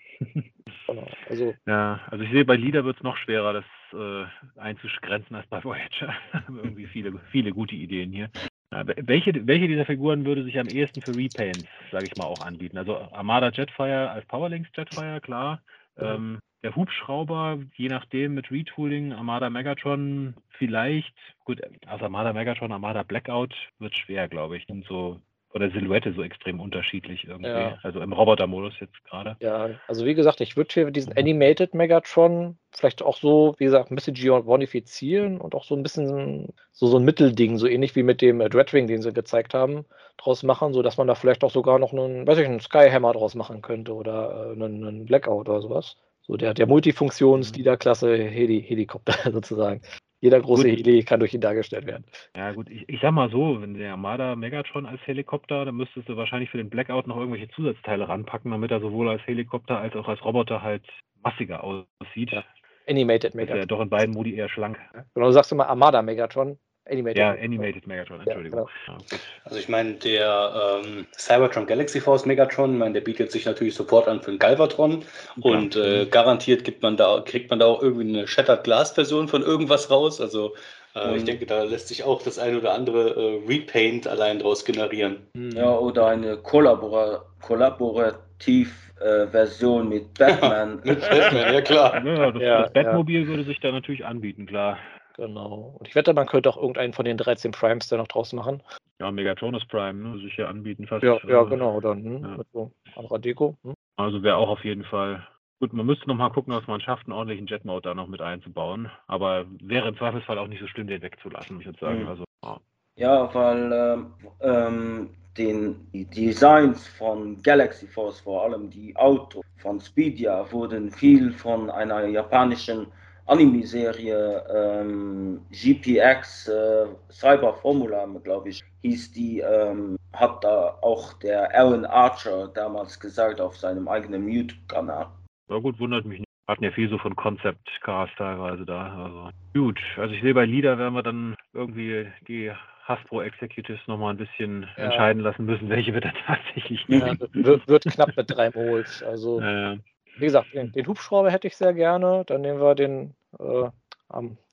Genau, 0.86 1.06
also, 1.28 1.54
ja, 1.66 2.00
also 2.10 2.24
ich 2.24 2.30
sehe, 2.30 2.44
bei 2.44 2.56
Leader 2.56 2.84
wird 2.84 2.96
es 2.96 3.02
noch 3.02 3.16
schwerer, 3.16 3.52
das 3.52 3.64
äh, 3.92 4.60
einzugrenzen 4.60 5.36
als 5.36 5.46
bei 5.48 5.62
Voyager. 5.62 6.14
Irgendwie 6.48 6.86
viele, 6.86 7.12
viele 7.30 7.52
gute 7.52 7.74
Ideen 7.74 8.12
hier. 8.12 8.30
Welche, 8.70 9.46
welche 9.46 9.68
dieser 9.68 9.84
Figuren 9.84 10.24
würde 10.24 10.42
sich 10.44 10.58
am 10.58 10.68
ehesten 10.68 11.00
für 11.00 11.16
Repaints, 11.16 11.68
sage 11.92 12.06
ich 12.06 12.16
mal, 12.16 12.24
auch 12.24 12.40
anbieten? 12.40 12.78
Also 12.78 12.96
Armada 12.96 13.50
Jetfire 13.50 14.10
als 14.10 14.26
Powerlinks 14.26 14.70
Jetfire, 14.76 15.20
klar. 15.20 15.62
Ähm, 15.98 16.40
der 16.66 16.74
Hubschrauber, 16.74 17.58
je 17.76 17.88
nachdem 17.88 18.34
mit 18.34 18.50
Retooling, 18.50 19.12
Armada 19.12 19.48
Megatron 19.50 20.34
vielleicht, 20.58 21.14
gut, 21.44 21.60
also 21.86 22.06
Armada 22.06 22.32
Megatron, 22.32 22.72
Armada 22.72 23.04
Blackout 23.04 23.54
wird 23.78 23.96
schwer, 23.96 24.26
glaube 24.26 24.56
ich. 24.56 24.68
Und 24.68 24.84
so 24.84 25.20
von 25.50 25.60
der 25.60 25.70
Silhouette 25.70 26.12
so 26.12 26.24
extrem 26.24 26.58
unterschiedlich 26.58 27.28
irgendwie. 27.28 27.48
Ja. 27.48 27.78
Also 27.84 28.00
im 28.00 28.12
Roboter-Modus 28.12 28.74
jetzt 28.80 29.04
gerade. 29.04 29.36
Ja, 29.38 29.70
also 29.86 30.04
wie 30.04 30.14
gesagt, 30.14 30.40
ich 30.40 30.56
würde 30.56 30.74
hier 30.74 30.90
diesen 30.90 31.16
Animated 31.16 31.72
Megatron 31.72 32.58
vielleicht 32.72 33.00
auch 33.00 33.16
so, 33.16 33.54
wie 33.58 33.66
gesagt, 33.66 33.92
ein 33.92 33.94
bisschen 33.94 34.14
geonifizieren 34.14 35.40
und 35.40 35.54
auch 35.54 35.64
so 35.64 35.76
ein 35.76 35.84
bisschen 35.84 36.52
so, 36.72 36.88
so 36.88 36.98
ein 36.98 37.04
Mittelding, 37.04 37.58
so 37.58 37.68
ähnlich 37.68 37.94
wie 37.94 38.02
mit 38.02 38.22
dem 38.22 38.40
äh, 38.40 38.48
Dreadwing, 38.48 38.88
den 38.88 39.02
sie 39.02 39.12
gezeigt 39.12 39.54
haben, 39.54 39.84
draus 40.16 40.42
machen, 40.42 40.72
sodass 40.72 40.96
man 40.96 41.06
da 41.06 41.14
vielleicht 41.14 41.44
auch 41.44 41.52
sogar 41.52 41.78
noch 41.78 41.92
einen, 41.92 42.26
weiß 42.26 42.38
ich, 42.38 42.46
einen 42.46 42.58
Skyhammer 42.58 43.12
draus 43.12 43.36
machen 43.36 43.62
könnte 43.62 43.94
oder 43.94 44.48
äh, 44.48 44.52
einen, 44.52 44.84
einen 44.84 45.06
Blackout 45.06 45.48
oder 45.48 45.62
sowas. 45.62 45.96
So 46.26 46.36
der, 46.36 46.54
der 46.54 46.66
Multifunktions-Leader-Klasse 46.66 48.16
Heli 48.16 48.62
Helikopter 48.62 49.14
sozusagen. 49.32 49.80
Jeder 50.20 50.40
große 50.40 50.68
gut. 50.68 50.78
Heli 50.78 51.04
kann 51.04 51.20
durch 51.20 51.34
ihn 51.34 51.40
dargestellt 51.40 51.86
werden. 51.86 52.04
Ja, 52.34 52.52
gut, 52.52 52.68
ich, 52.68 52.88
ich 52.88 53.00
sag 53.00 53.12
mal 53.12 53.30
so, 53.30 53.60
wenn 53.60 53.74
der 53.74 53.92
Armada 53.92 54.34
Megatron 54.34 54.86
als 54.86 55.00
Helikopter, 55.06 55.64
dann 55.64 55.76
müsstest 55.76 56.08
du 56.08 56.16
wahrscheinlich 56.16 56.50
für 56.50 56.56
den 56.56 56.70
Blackout 56.70 57.06
noch 57.06 57.16
irgendwelche 57.16 57.48
Zusatzteile 57.50 58.08
ranpacken, 58.08 58.50
damit 58.50 58.70
er 58.70 58.80
sowohl 58.80 59.08
als 59.08 59.24
Helikopter 59.26 59.78
als 59.78 59.94
auch 59.94 60.08
als 60.08 60.24
Roboter 60.24 60.62
halt 60.62 60.82
massiger 61.22 61.62
aussieht. 61.62 62.32
Ja. 62.32 62.44
Animated 62.88 63.34
Megatron. 63.34 63.58
Ist 63.58 63.70
ja 63.70 63.76
doch 63.76 63.82
in 63.82 63.90
beiden 63.90 64.14
Modi 64.14 64.34
eher 64.34 64.48
schlank. 64.48 64.78
Genau, 65.14 65.26
du 65.26 65.32
sagst 65.32 65.52
immer 65.52 65.68
Armada 65.68 66.02
Megatron. 66.02 66.58
Animated. 66.90 67.18
Ja, 67.18 67.30
Animated 67.32 67.86
Megatron, 67.86 68.20
Entschuldigung. 68.20 68.68
Ja, 68.86 68.94
genau. 68.94 68.98
ja, 69.10 69.18
also 69.44 69.58
ich 69.58 69.68
meine, 69.68 69.94
der 69.94 70.82
ähm, 70.84 71.06
Cybertron 71.16 71.66
Galaxy 71.66 72.00
Force 72.00 72.26
Megatron, 72.26 72.74
ich 72.74 72.78
meine, 72.78 72.94
der 72.94 73.00
bietet 73.00 73.32
sich 73.32 73.44
natürlich 73.44 73.74
sofort 73.74 74.06
an 74.08 74.22
für 74.22 74.30
einen 74.30 74.38
Galvatron 74.38 75.04
ja. 75.36 75.50
und 75.50 75.76
äh, 75.76 76.06
garantiert 76.06 76.64
gibt 76.64 76.82
man 76.82 76.96
da, 76.96 77.22
kriegt 77.24 77.50
man 77.50 77.58
da 77.58 77.66
auch 77.66 77.82
irgendwie 77.82 78.08
eine 78.08 78.28
Shattered 78.28 78.64
Glass 78.64 78.92
Version 78.92 79.28
von 79.28 79.42
irgendwas 79.42 79.90
raus. 79.90 80.20
Also 80.20 80.54
äh, 80.94 81.16
ich 81.16 81.24
denke, 81.24 81.46
da 81.46 81.64
lässt 81.64 81.88
sich 81.88 82.04
auch 82.04 82.22
das 82.22 82.38
eine 82.38 82.58
oder 82.58 82.72
andere 82.72 83.10
äh, 83.10 83.46
Repaint 83.46 84.06
allein 84.06 84.38
draus 84.38 84.64
generieren. 84.64 85.26
Hm. 85.34 85.50
Ja, 85.50 85.76
oder 85.76 86.06
eine 86.06 86.36
Kollabora 86.36 87.24
kollaborativ 87.40 88.92
äh, 89.00 89.26
Version 89.26 89.88
mit 89.88 90.14
Batman. 90.18 90.80
mit 90.84 91.00
Batman, 91.00 91.52
ja 91.52 91.60
klar. 91.60 92.04
Ja, 92.04 92.30
das, 92.30 92.42
das 92.42 92.72
Batmobil 92.72 93.26
würde 93.26 93.44
sich 93.44 93.60
da 93.60 93.72
natürlich 93.72 94.04
anbieten, 94.04 94.46
klar. 94.46 94.78
Genau. 95.16 95.76
Und 95.78 95.88
ich 95.88 95.94
wette, 95.94 96.12
man 96.12 96.26
könnte 96.26 96.50
auch 96.50 96.56
irgendeinen 96.56 96.92
von 96.92 97.04
den 97.04 97.16
13 97.16 97.52
Primes 97.52 97.88
da 97.88 97.96
noch 97.96 98.08
draus 98.08 98.32
machen. 98.32 98.62
Ja, 99.00 99.10
Megatronus 99.10 99.64
Prime, 99.66 99.94
ne? 99.94 100.18
Sicher 100.18 100.48
anbieten 100.48 100.86
fast. 100.86 101.02
Ja, 101.02 101.18
ja 101.26 101.42
genau, 101.44 101.80
dann 101.80 102.04
hm, 102.04 102.22
ja. 102.22 102.36
mit 102.36 102.46
so 102.52 102.70
anderer 102.94 103.18
Deko. 103.18 103.56
Hm. 103.62 103.74
Also 103.96 104.22
wäre 104.22 104.36
auch 104.36 104.48
auf 104.48 104.64
jeden 104.64 104.84
Fall. 104.84 105.26
Gut, 105.58 105.72
man 105.72 105.86
müsste 105.86 106.06
noch 106.06 106.16
mal 106.16 106.30
gucken, 106.30 106.54
was 106.54 106.66
man 106.66 106.82
schafft, 106.82 107.06
einen 107.06 107.14
ordentlichen 107.14 107.46
Jet-Mode 107.46 107.88
da 107.88 107.94
noch 107.94 108.08
mit 108.08 108.20
einzubauen. 108.20 108.90
Aber 109.06 109.46
wäre 109.62 109.88
im 109.88 109.96
Zweifelsfall 109.96 110.38
auch 110.38 110.48
nicht 110.48 110.60
so 110.60 110.66
schlimm, 110.66 110.86
den 110.86 111.00
wegzulassen, 111.00 111.60
ich 111.60 111.66
würde 111.66 111.78
sagen. 111.78 112.02
Mhm. 112.02 112.08
Also, 112.08 112.24
ja. 112.44 112.60
ja, 112.96 113.34
weil 113.34 113.72
ähm, 113.72 114.14
ähm, 114.40 115.10
den, 115.38 115.90
die 115.92 116.04
Designs 116.04 116.86
von 116.86 117.40
Galaxy 117.42 117.86
Force, 117.86 118.20
vor 118.20 118.44
allem 118.44 118.68
die 118.68 118.94
Autos 118.96 119.44
von 119.56 119.80
Speedia, 119.80 120.50
wurden 120.52 120.90
viel 120.90 121.32
von 121.32 121.70
einer 121.70 122.06
japanischen 122.06 122.88
Anime-Serie 123.26 124.44
ähm, 124.54 125.40
GPX 125.50 126.48
äh, 126.48 126.86
Cyber 127.10 127.54
Formula, 127.54 128.06
glaube 128.22 128.50
ich, 128.50 128.64
hieß 128.82 129.12
die, 129.12 129.40
ähm, 129.40 129.96
hat 130.12 130.44
da 130.44 130.78
auch 130.80 131.12
der 131.14 131.54
Alan 131.54 131.84
Archer 131.84 132.48
damals 132.48 132.98
gesagt 132.98 133.40
auf 133.40 133.56
seinem 133.56 133.88
eigenen 133.88 134.28
YouTube-Kanal. 134.28 135.08
Na 135.48 135.58
gut, 135.58 135.78
wundert 135.78 136.04
mich 136.04 136.20
nicht. 136.20 136.26
Wir 136.46 136.52
hatten 136.52 136.64
ja 136.64 136.70
viel 136.70 136.88
so 136.88 136.98
von 136.98 137.16
Concept 137.16 137.68
Cars 137.82 138.10
teilweise 138.16 138.64
da. 138.64 139.04
Also 139.04 139.30
gut, 139.52 139.80
also 139.96 140.14
ich 140.14 140.22
sehe 140.22 140.34
bei 140.34 140.44
Leader 140.44 140.78
werden 140.78 140.94
wir 140.94 141.02
dann 141.02 141.34
irgendwie 141.52 142.06
die 142.28 142.52
Hasbro 142.84 143.22
Executives 143.22 143.80
nochmal 143.88 144.14
ein 144.14 144.16
bisschen 144.16 144.68
ja. 144.76 144.84
entscheiden 144.84 145.22
lassen 145.22 145.44
müssen, 145.44 145.68
welche 145.68 145.92
wir 145.92 146.00
da 146.00 146.12
tatsächlich 146.26 146.86
nehmen. 146.88 147.18
Ja, 147.20 147.44
wird, 147.44 147.66
wird, 147.66 147.84
knapp 147.84 148.16
mit 148.16 148.30
drei 148.30 148.50
Moles. 148.50 149.02
Also 149.02 149.40
äh, 149.40 149.78
wie 150.16 150.26
gesagt, 150.26 150.52
den, 150.54 150.72
den, 150.72 150.86
Hubschrauber 150.86 151.30
hätte 151.30 151.46
ich 151.46 151.56
sehr 151.56 151.74
gerne. 151.74 152.24
Dann 152.26 152.40
nehmen 152.40 152.60
wir 152.60 152.74
den, 152.74 153.14
äh, 153.38 153.70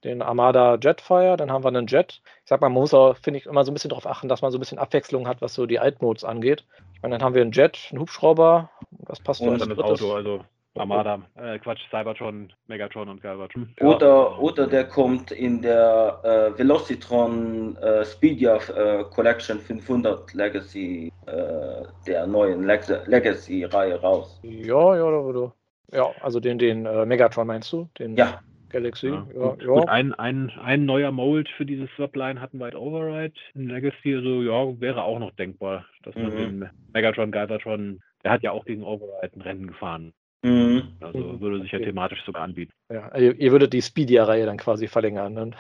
den 0.04 0.22
Armada 0.22 0.78
Jetfire, 0.82 1.38
dann 1.38 1.52
haben 1.52 1.64
wir 1.64 1.70
einen 1.70 1.88
Jet. 1.88 2.22
Ich 2.44 2.50
sag 2.50 2.62
mal, 2.62 2.70
man 2.70 2.82
muss 2.82 2.94
auch, 2.94 3.18
finde 3.18 3.40
ich, 3.40 3.46
immer 3.46 3.64
so 3.64 3.72
ein 3.72 3.74
bisschen 3.74 3.90
darauf 3.90 4.08
achten, 4.08 4.28
dass 4.28 4.42
man 4.42 4.52
so 4.52 4.58
ein 4.58 4.60
bisschen 4.60 4.80
Abwechslung 4.80 5.28
hat, 5.28 5.42
was 5.42 5.54
so 5.54 5.66
die 5.66 5.80
Altmodes 5.80 6.24
angeht. 6.24 6.66
Ich 6.96 7.02
meine, 7.02 7.18
dann 7.18 7.24
haben 7.24 7.36
wir 7.36 7.42
einen 7.42 7.52
Jet, 7.52 7.90
einen 7.92 8.02
Hubschrauber, 8.02 8.70
das 8.92 9.20
passt 9.20 9.42
Und 9.42 9.60
dann 9.60 9.70
das 9.70 9.80
Auto, 9.80 10.14
also 10.14 10.44
Armada, 10.76 11.22
äh, 11.36 11.60
Quatsch, 11.60 11.82
Cybertron, 11.90 12.52
Megatron 12.68 13.08
und 13.08 13.22
Galvatron. 13.22 13.70
Oder, 13.82 14.08
ja. 14.08 14.38
oder 14.38 14.68
der 14.68 14.86
kommt 14.86 15.32
in 15.32 15.62
der 15.62 16.20
äh, 16.24 16.58
Velocitron 16.58 17.78
äh, 17.78 18.04
Speedia 18.06 18.58
äh, 18.58 19.04
Collection 19.04 19.60
500 19.60 20.34
Legacy, 20.34 21.12
äh, 21.28 21.84
der 22.08 22.26
neuen 22.26 22.66
Leg 22.66 22.82
Legacy-Reihe 23.06 24.02
raus. 24.02 24.40
Ja, 24.44 24.96
ja, 24.96 25.04
oder, 25.04 25.54
Ja, 25.92 26.10
also 26.22 26.40
den, 26.40 26.58
den 26.58 26.86
äh, 26.86 27.06
Megatron 27.06 27.48
meinst 27.48 27.72
du? 27.72 27.88
Den 28.00 28.16
ja. 28.16 28.42
Galaxy. 28.70 29.10
Ja, 29.10 29.28
ja, 29.36 29.50
gut, 29.50 29.62
ja. 29.62 29.68
Gut, 29.68 29.88
ein, 29.88 30.14
ein, 30.16 30.52
ein 30.60 30.86
neuer 30.86 31.12
Mold 31.12 31.48
für 31.50 31.66
dieses 31.68 31.90
Subline 31.96 32.42
hatten 32.42 32.58
wir 32.58 32.66
halt 32.66 32.76
Override 32.76 33.36
in 33.54 33.70
Legacy, 33.70 34.16
also 34.16 34.42
ja, 34.42 34.82
wäre 34.82 35.04
auch 35.04 35.20
noch 35.20 35.32
denkbar, 35.36 35.86
dass 36.02 36.16
man 36.16 36.34
mhm. 36.34 36.38
den 36.38 36.70
Megatron, 36.94 37.32
Galvatron, 37.32 38.02
der 38.24 38.32
hat 38.32 38.42
ja 38.42 38.52
auch 38.52 38.66
gegen 38.66 38.84
Override 38.84 39.36
ein 39.36 39.42
Rennen 39.42 39.68
gefahren. 39.68 40.14
Mhm. 40.44 40.84
Also 41.00 41.40
würde 41.40 41.62
sich 41.62 41.72
ja 41.72 41.80
thematisch 41.80 42.24
sogar 42.26 42.44
anbieten. 42.44 42.74
Ja, 42.90 43.16
ihr, 43.18 43.36
ihr 43.40 43.52
würdet 43.52 43.74
die 43.74 43.82
Speedia-Reihe 43.82 44.46
dann 44.46 44.58
quasi 44.58 44.88
verlängern. 44.88 45.34
Ne? 45.34 45.52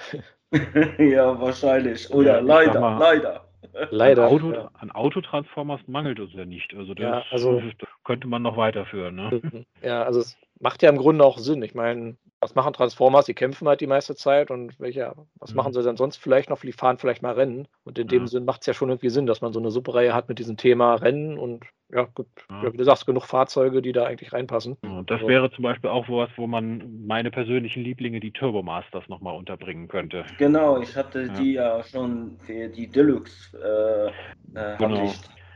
ja, 0.99 1.39
wahrscheinlich. 1.39 2.09
Oder 2.11 2.35
ja, 2.35 2.39
leider, 2.39 2.79
mal, 2.79 2.99
leider. 2.99 3.45
Leider. 3.89 4.25
An, 4.25 4.29
Auto, 4.29 4.53
ja. 4.53 4.69
an 4.73 4.91
Autotransformers 4.91 5.81
mangelt 5.87 6.19
es 6.19 6.33
ja 6.33 6.45
nicht. 6.45 6.73
Also 6.75 6.93
das, 6.93 7.03
ja, 7.03 7.23
also, 7.31 7.61
das 7.61 7.89
könnte 8.03 8.27
man 8.27 8.41
noch 8.41 8.57
weiterführen. 8.57 9.15
Ne? 9.15 9.65
Ja, 9.81 10.03
also 10.03 10.19
es 10.19 10.37
macht 10.63 10.81
ja 10.81 10.89
im 10.89 10.97
Grunde 10.97 11.25
auch 11.25 11.37
Sinn. 11.37 11.61
Ich 11.61 11.75
meine, 11.75 12.15
was 12.39 12.55
machen 12.55 12.73
Transformers? 12.73 13.25
Die 13.25 13.33
kämpfen 13.33 13.67
halt 13.67 13.81
die 13.81 13.87
meiste 13.87 14.15
Zeit 14.15 14.49
und 14.49 14.79
welche, 14.79 15.13
was 15.35 15.51
mhm. 15.51 15.57
machen 15.57 15.73
sie 15.73 15.83
denn 15.83 15.97
sonst 15.97 16.17
vielleicht 16.17 16.49
noch? 16.49 16.61
Die 16.61 16.71
fahren 16.71 16.97
vielleicht 16.97 17.21
mal 17.21 17.33
Rennen. 17.33 17.67
Und 17.83 17.99
in 17.99 18.07
ja. 18.07 18.11
dem 18.11 18.27
Sinn 18.27 18.45
macht 18.45 18.61
es 18.61 18.67
ja 18.67 18.73
schon 18.73 18.89
irgendwie 18.89 19.09
Sinn, 19.09 19.25
dass 19.25 19.41
man 19.41 19.51
so 19.51 19.59
eine 19.59 19.71
Superreihe 19.71 20.13
hat 20.13 20.29
mit 20.29 20.39
diesem 20.39 20.55
Thema 20.55 20.95
Rennen 20.95 21.37
und 21.37 21.65
ja, 21.89 22.07
gut, 22.15 22.27
ja. 22.49 22.71
wie 22.71 22.77
du 22.77 22.83
sagst, 22.85 23.05
genug 23.05 23.25
Fahrzeuge, 23.25 23.81
die 23.81 23.91
da 23.91 24.05
eigentlich 24.05 24.31
reinpassen. 24.31 24.77
Ja, 24.83 25.03
das 25.03 25.17
also. 25.17 25.27
wäre 25.27 25.51
zum 25.51 25.63
Beispiel 25.63 25.89
auch 25.89 26.07
was, 26.07 26.29
wo 26.37 26.47
man 26.47 27.05
meine 27.05 27.29
persönlichen 27.29 27.83
Lieblinge, 27.83 28.21
die 28.21 28.31
Turbomasters, 28.31 29.07
nochmal 29.09 29.35
unterbringen 29.35 29.89
könnte. 29.89 30.25
Genau, 30.37 30.81
ich 30.81 30.95
hatte 30.95 31.29
die 31.29 31.53
ja 31.53 31.83
schon 31.83 32.37
für 32.39 32.69
die 32.69 32.87
Deluxe 32.87 34.11
äh, 34.55 34.57
äh, 34.57 34.77
genau. 34.77 35.11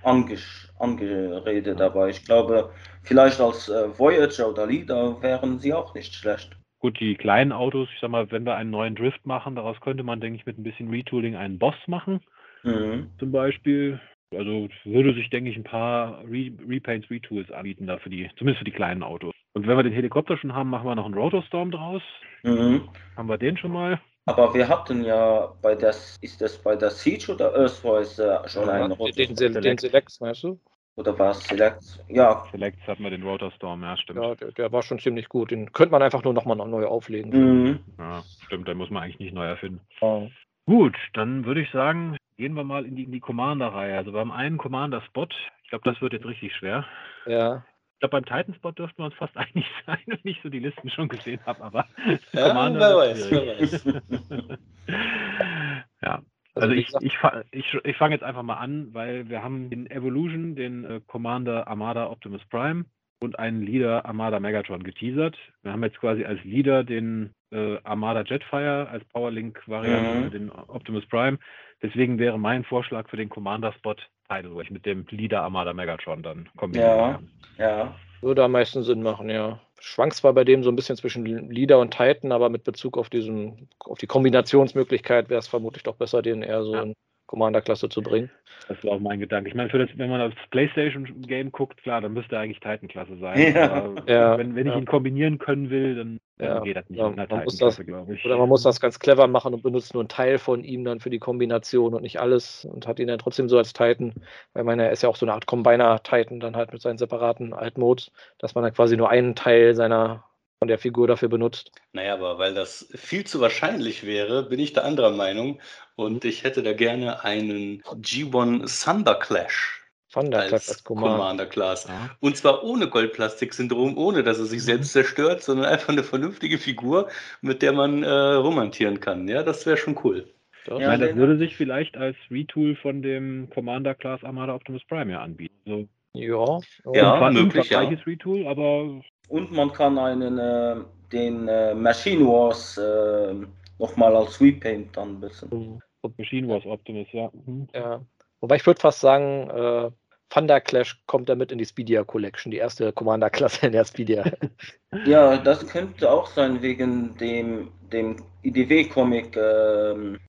Angesch 0.08 0.70
angeredet 0.80 1.80
dabei. 1.80 2.10
Ich 2.10 2.24
glaube, 2.26 2.72
vielleicht 3.04 3.40
als 3.42 3.68
äh, 3.68 3.98
Voyager 3.98 4.50
oder 4.50 4.66
Leader 4.66 5.22
wären 5.22 5.60
sie 5.60 5.74
auch 5.74 5.94
nicht 5.94 6.14
schlecht. 6.14 6.56
Gut, 6.80 7.00
die 7.00 7.16
kleinen 7.16 7.52
Autos, 7.52 7.90
ich 7.94 8.00
sag 8.00 8.12
mal, 8.12 8.30
wenn 8.32 8.46
wir 8.46 8.56
einen 8.56 8.70
neuen 8.70 8.96
Drift 8.96 9.26
machen, 9.26 9.56
daraus 9.56 9.80
könnte 9.82 10.04
man, 10.04 10.22
denke 10.22 10.40
ich, 10.40 10.46
mit 10.46 10.58
ein 10.58 10.64
bisschen 10.64 10.90
Retooling 10.90 11.36
einen 11.36 11.58
Boss 11.58 11.76
machen. 11.88 12.22
Mhm. 12.64 13.10
Zum 13.20 13.32
Beispiel. 13.32 14.00
Also 14.36 14.68
würde 14.84 15.14
sich, 15.14 15.30
denke 15.30 15.50
ich, 15.50 15.56
ein 15.56 15.64
paar 15.64 16.20
Re 16.26 16.52
Repaints, 16.68 17.10
Retools 17.10 17.50
anbieten 17.50 17.88
da 17.88 17.98
für 17.98 18.10
die, 18.10 18.30
zumindest 18.38 18.60
für 18.60 18.66
die 18.66 18.76
kleinen 18.76 19.02
Autos. 19.02 19.34
Und 19.54 19.66
wenn 19.66 19.78
wir 19.78 19.84
den 19.84 19.94
Helikopter 19.94 20.38
schon 20.38 20.54
haben, 20.54 20.70
machen 20.70 20.86
wir 20.86 20.96
noch 20.96 21.06
einen 21.06 21.14
Rotorstorm 21.14 21.72
draus. 21.72 22.02
Mhm. 22.44 22.90
Haben 23.16 23.30
wir 23.30 23.38
den 23.38 23.58
schon 23.58 23.72
mal? 23.72 24.02
Aber 24.28 24.54
wir 24.54 24.68
hatten 24.68 25.04
ja 25.06 25.54
bei 25.62 25.74
das, 25.74 26.18
ist 26.22 26.42
das 26.42 26.58
bei 26.58 26.76
der 26.76 26.90
Siege 26.90 27.34
oder 27.34 27.56
Earthwise 27.56 28.42
äh, 28.44 28.50
schon 28.50 28.68
ja, 28.68 28.74
einen 28.74 28.92
Rotorstorm? 28.92 29.36
Den, 29.54 29.62
den 29.62 29.78
Select, 29.78 30.20
weißt 30.20 30.44
du? 30.44 30.60
Oder 30.98 31.18
war 31.18 31.32
es 31.32 31.44
Select? 31.48 32.04
Ja. 32.10 32.44
Select 32.52 32.86
hatten 32.88 33.04
wir 33.04 33.10
den 33.10 33.24
Rotorstorm, 33.24 33.84
ja, 33.84 33.96
stimmt. 33.96 34.22
Ja, 34.22 34.36
der, 34.36 34.52
der, 34.52 34.72
war 34.72 34.84
schon 34.84 35.00
ziemlich 35.00 35.30
gut. 35.30 35.52
Den 35.52 35.72
könnte 35.72 35.92
man 35.92 36.02
einfach 36.02 36.24
nur 36.24 36.34
nochmal 36.34 36.58
neu 36.58 36.86
auflegen. 36.86 37.32
Mhm. 37.32 37.80
Ja, 37.98 38.24
stimmt, 38.46 38.68
den 38.68 38.78
muss 38.78 38.90
man 38.90 39.04
eigentlich 39.04 39.20
nicht 39.20 39.34
neu 39.34 39.46
erfinden. 39.46 39.80
Oh. 40.02 40.28
Gut, 40.66 40.98
dann 41.14 41.46
würde 41.46 41.62
ich 41.62 41.72
sagen, 41.72 42.18
gehen 42.36 42.54
wir 42.56 42.66
mal 42.66 42.86
in 42.86 42.96
die, 42.96 43.04
in 43.04 43.12
die 43.14 43.22
Commander-Reihe. 43.22 43.96
Also 43.96 44.12
beim 44.12 44.32
einen 44.32 44.58
Commander-Spot, 44.58 45.28
ich 45.64 45.70
glaube, 45.70 45.90
das 45.90 46.02
wird 46.02 46.12
jetzt 46.12 46.26
richtig 46.26 46.54
schwer. 46.56 46.86
Ja. 47.26 47.64
Ich 47.98 48.00
glaube, 48.02 48.22
beim 48.22 48.26
Titan-Spot 48.26 48.72
dürften 48.74 49.00
wir 49.00 49.06
uns 49.06 49.16
fast 49.16 49.36
einig 49.38 49.66
sein, 49.88 49.98
wenn 50.06 50.20
ich 50.24 50.40
so 50.44 50.50
die 50.50 50.60
Listen 50.60 50.88
schon 50.92 51.08
gesehen 51.08 51.40
habe, 51.48 51.64
aber 51.64 51.88
ja, 52.32 52.48
Commander. 52.50 52.80
Wer 52.80 52.98
weiß, 52.98 53.32
wer 53.32 53.48
weiß. 53.48 54.60
ja, 56.04 56.22
also, 56.54 56.62
also 56.62 56.74
ich, 56.76 56.94
ich, 57.02 57.18
ich, 57.50 57.74
ich 57.84 57.98
fange 57.98 58.14
jetzt 58.14 58.24
einfach 58.24 58.44
mal 58.44 58.58
an, 58.58 58.94
weil 58.94 59.30
wir 59.30 59.42
haben 59.42 59.72
den 59.72 59.90
Evolution, 59.90 60.56
den 60.56 60.86
äh, 60.86 61.02
Commander 61.08 61.68
Armada 61.68 62.12
Optimus 62.12 62.46
Prime 62.52 62.86
und 63.20 63.40
einen 63.40 63.62
Leader 63.62 64.06
Armada 64.06 64.40
Megatron 64.40 64.84
geteasert. 64.84 65.38
Wir 65.64 65.72
haben 65.72 65.84
jetzt 65.84 66.00
quasi 66.00 66.24
als 66.26 66.44
Leader 66.44 66.84
den 66.84 67.34
äh, 67.52 67.78
Armada 67.84 68.24
Jetfire, 68.24 68.88
als 68.90 69.04
Powerlink-Variante 69.06 70.26
mhm. 70.26 70.32
den 70.32 70.52
Optimus 70.52 71.06
Prime. 71.08 71.40
Deswegen 71.82 72.20
wäre 72.20 72.40
mein 72.40 72.64
Vorschlag 72.64 73.10
für 73.10 73.18
den 73.18 73.30
Commander-Spot 73.30 73.96
Tidal, 74.28 74.54
wo 74.54 74.62
ich 74.62 74.72
mit 74.72 74.86
dem 74.86 75.06
Leader 75.10 75.42
Armada 75.44 75.74
Megatron 75.74 76.24
dann 76.24 76.50
kombiniere. 76.58 77.20
Ja, 77.58 77.68
ja. 77.70 77.96
Würde 78.22 78.44
am 78.44 78.52
meisten 78.52 78.84
Sinn 78.84 79.04
machen, 79.04 79.30
ja. 79.30 79.60
Schwankt 79.80 80.16
zwar 80.16 80.34
bei 80.34 80.44
dem 80.44 80.64
so 80.64 80.72
ein 80.72 80.76
bisschen 80.76 80.98
zwischen 80.98 81.24
Leader 81.26 81.80
und 81.80 81.92
Titan, 81.92 82.32
aber 82.32 82.50
mit 82.50 82.64
Bezug 82.64 82.98
auf 82.98 83.10
diesen, 83.10 83.70
auf 83.80 84.00
die 84.00 84.08
Kombinationsmöglichkeit 84.08 85.30
wäre 85.30 85.40
es 85.40 85.48
vermutlich 85.48 85.84
doch 85.84 85.96
besser, 85.96 86.24
den 86.24 86.42
eher 86.42 86.64
so 86.64 86.74
ja. 86.74 86.82
in 86.82 86.94
Commander-Klasse 87.28 87.90
zu 87.90 88.02
bringen. 88.02 88.32
Das 88.68 88.84
war 88.84 88.94
auch 88.94 89.00
mein 89.00 89.20
Gedanke. 89.20 89.50
Ich 89.50 89.56
meine, 89.56 89.70
das, 89.70 89.90
wenn 89.96 90.10
man 90.10 90.22
aufs 90.22 90.36
PlayStation-Game 90.50 91.52
guckt, 91.52 91.82
klar, 91.84 92.02
dann 92.02 92.14
müsste 92.14 92.36
er 92.36 92.42
eigentlich 92.42 92.60
Titan-Klasse 92.60 93.18
sein. 93.18 93.54
Ja. 93.54 93.94
ja. 94.08 94.38
Wenn, 94.38 94.56
wenn 94.56 94.68
ich 94.68 94.76
ihn 94.76 94.86
kombinieren 94.86 95.38
können 95.38 95.70
will, 95.70 95.96
dann 95.96 96.20
ja, 96.40 96.60
geht 96.60 96.76
das 96.76 96.90
nicht 96.90 97.00
ja, 97.00 97.08
in 97.08 97.16
der 97.16 97.28
Titan-Klasse, 97.28 97.86
glaube 97.86 98.16
ich. 98.16 98.26
Oder 98.26 98.38
man 98.38 98.50
muss 98.50 98.64
das 98.64 98.82
ganz 98.82 99.00
clever 99.00 99.28
machen 99.28 99.54
und 99.54 99.64
benutzt 99.64 99.94
nur 99.94 100.02
einen 100.02 100.10
Teil 100.10 100.38
von 100.38 100.64
ihm 100.64 100.84
dann 100.84 101.00
für 101.00 101.10
die 101.10 101.20
Kombination 101.20 101.94
und 101.94 102.02
nicht 102.02 102.20
alles 102.20 102.66
und 102.66 102.88
hat 102.88 103.00
ihn 103.00 103.08
dann 103.08 103.20
trotzdem 103.20 103.48
so 103.48 103.58
als 103.58 103.74
Titan, 103.74 104.14
weil 104.54 104.64
meine, 104.64 104.86
er 104.86 104.92
ist 104.92 105.04
ja 105.04 105.10
auch 105.10 105.16
so 105.16 105.26
eine 105.26 105.34
Art 105.34 105.46
Combiner-Titan 105.46 106.40
dann 106.40 106.56
halt 106.56 106.74
mit 106.74 106.82
seinen 106.82 106.98
separaten 106.98 107.54
Altmodes, 107.54 108.12
dass 108.40 108.56
man 108.56 108.64
dann 108.64 108.74
quasi 108.74 108.98
nur 108.98 109.10
einen 109.10 109.36
Teil 109.36 109.76
seiner 109.76 110.24
von 110.60 110.68
der 110.68 110.80
Figur 110.80 111.08
dafür 111.08 111.30
benutzt. 111.30 111.72
Naja, 111.94 112.16
aber 112.16 112.40
weil 112.40 112.54
das 112.54 112.90
viel 112.96 113.26
zu 113.26 113.40
wahrscheinlich 113.40 114.06
wäre, 114.06 114.44
bin 114.44 114.60
ich 114.60 114.74
da 114.74 114.82
anderer 114.82 115.12
Meinung. 115.12 115.60
Und 115.96 116.26
ich 116.26 116.44
hätte 116.44 116.64
da 116.64 116.74
gerne 116.74 117.24
einen 117.24 117.82
G1 117.84 118.84
Thunder 118.84 119.16
Clash. 119.16 119.84
Thunder 120.12 120.40
Clash 120.40 120.54
als, 120.54 120.70
als 120.70 120.84
Commander 120.84 121.46
Class. 121.46 121.88
Ja. 121.88 122.10
Und 122.22 122.38
zwar 122.38 122.64
ohne 122.64 122.88
Goldplastik-Syndrom, 122.88 123.98
ohne 123.98 124.24
dass 124.24 124.40
er 124.40 124.46
sich 124.46 124.62
mhm. 124.62 124.66
selbst 124.66 124.94
zerstört, 124.94 125.44
sondern 125.44 125.68
einfach 125.68 125.90
eine 125.90 126.04
vernünftige 126.04 126.58
Figur, 126.58 127.10
mit 127.42 127.62
der 127.62 127.74
man 127.74 128.04
äh, 128.04 128.10
romantieren 128.10 129.00
kann. 129.00 129.28
Ja, 129.28 129.44
das 129.44 129.66
wäre 129.66 129.78
schon 129.78 130.00
cool. 130.04 130.28
Das, 130.66 130.82
ja, 130.82 130.98
das 130.98 131.16
würde 131.16 131.38
sich 131.38 131.56
vielleicht 131.56 131.96
als 131.96 132.18
Retool 132.30 132.76
von 132.76 133.02
dem 133.02 133.50
Commander 133.52 133.96
Class 133.96 134.24
Armada 134.24 134.54
Optimus 134.54 134.84
Prime 134.86 135.12
ja 135.12 135.22
anbieten. 135.22 135.56
Also, 135.66 135.88
ja, 136.14 136.60
ja 136.94 137.30
möglich. 137.32 137.70
Ja. 137.70 137.82
Retool, 137.82 138.48
aber 138.48 139.02
und 139.28 139.52
man 139.52 139.72
kann 139.72 139.98
einen, 139.98 140.38
äh, 140.38 140.76
den 141.12 141.48
äh, 141.48 141.74
Machine 141.74 142.26
Wars 142.26 142.78
äh, 142.78 143.34
nochmal 143.80 144.16
als 144.16 144.40
Repaint 144.42 144.96
dann 144.96 145.20
benutzen. 145.20 145.82
Machine 146.18 146.48
Wars 146.48 146.66
Optimus, 146.66 147.08
ja. 147.12 147.30
Mhm. 147.46 147.68
ja. 147.74 148.02
Wobei 148.40 148.58
ich 148.58 148.66
würde 148.66 148.80
fast 148.80 149.02
sagen, 149.02 149.50
äh, 149.50 149.92
Thunder 150.30 150.60
Clash 150.62 151.02
kommt 151.08 151.30
damit 151.30 151.52
in 151.52 151.58
die 151.58 151.66
Speedia 151.66 152.04
Collection, 152.04 152.52
die 152.52 152.58
erste 152.58 152.92
Commander-Klasse 152.92 153.68
in 153.68 153.72
der 153.72 153.86
Speedia. 153.86 154.26
ja, 155.06 155.38
das 155.38 155.66
könnte 155.68 156.10
auch 156.10 156.28
sein 156.28 156.62
wegen 156.62 157.16
dem, 157.18 157.72
dem 157.92 158.18
IDW-Comic 158.44 159.38
ähm, 159.38 160.20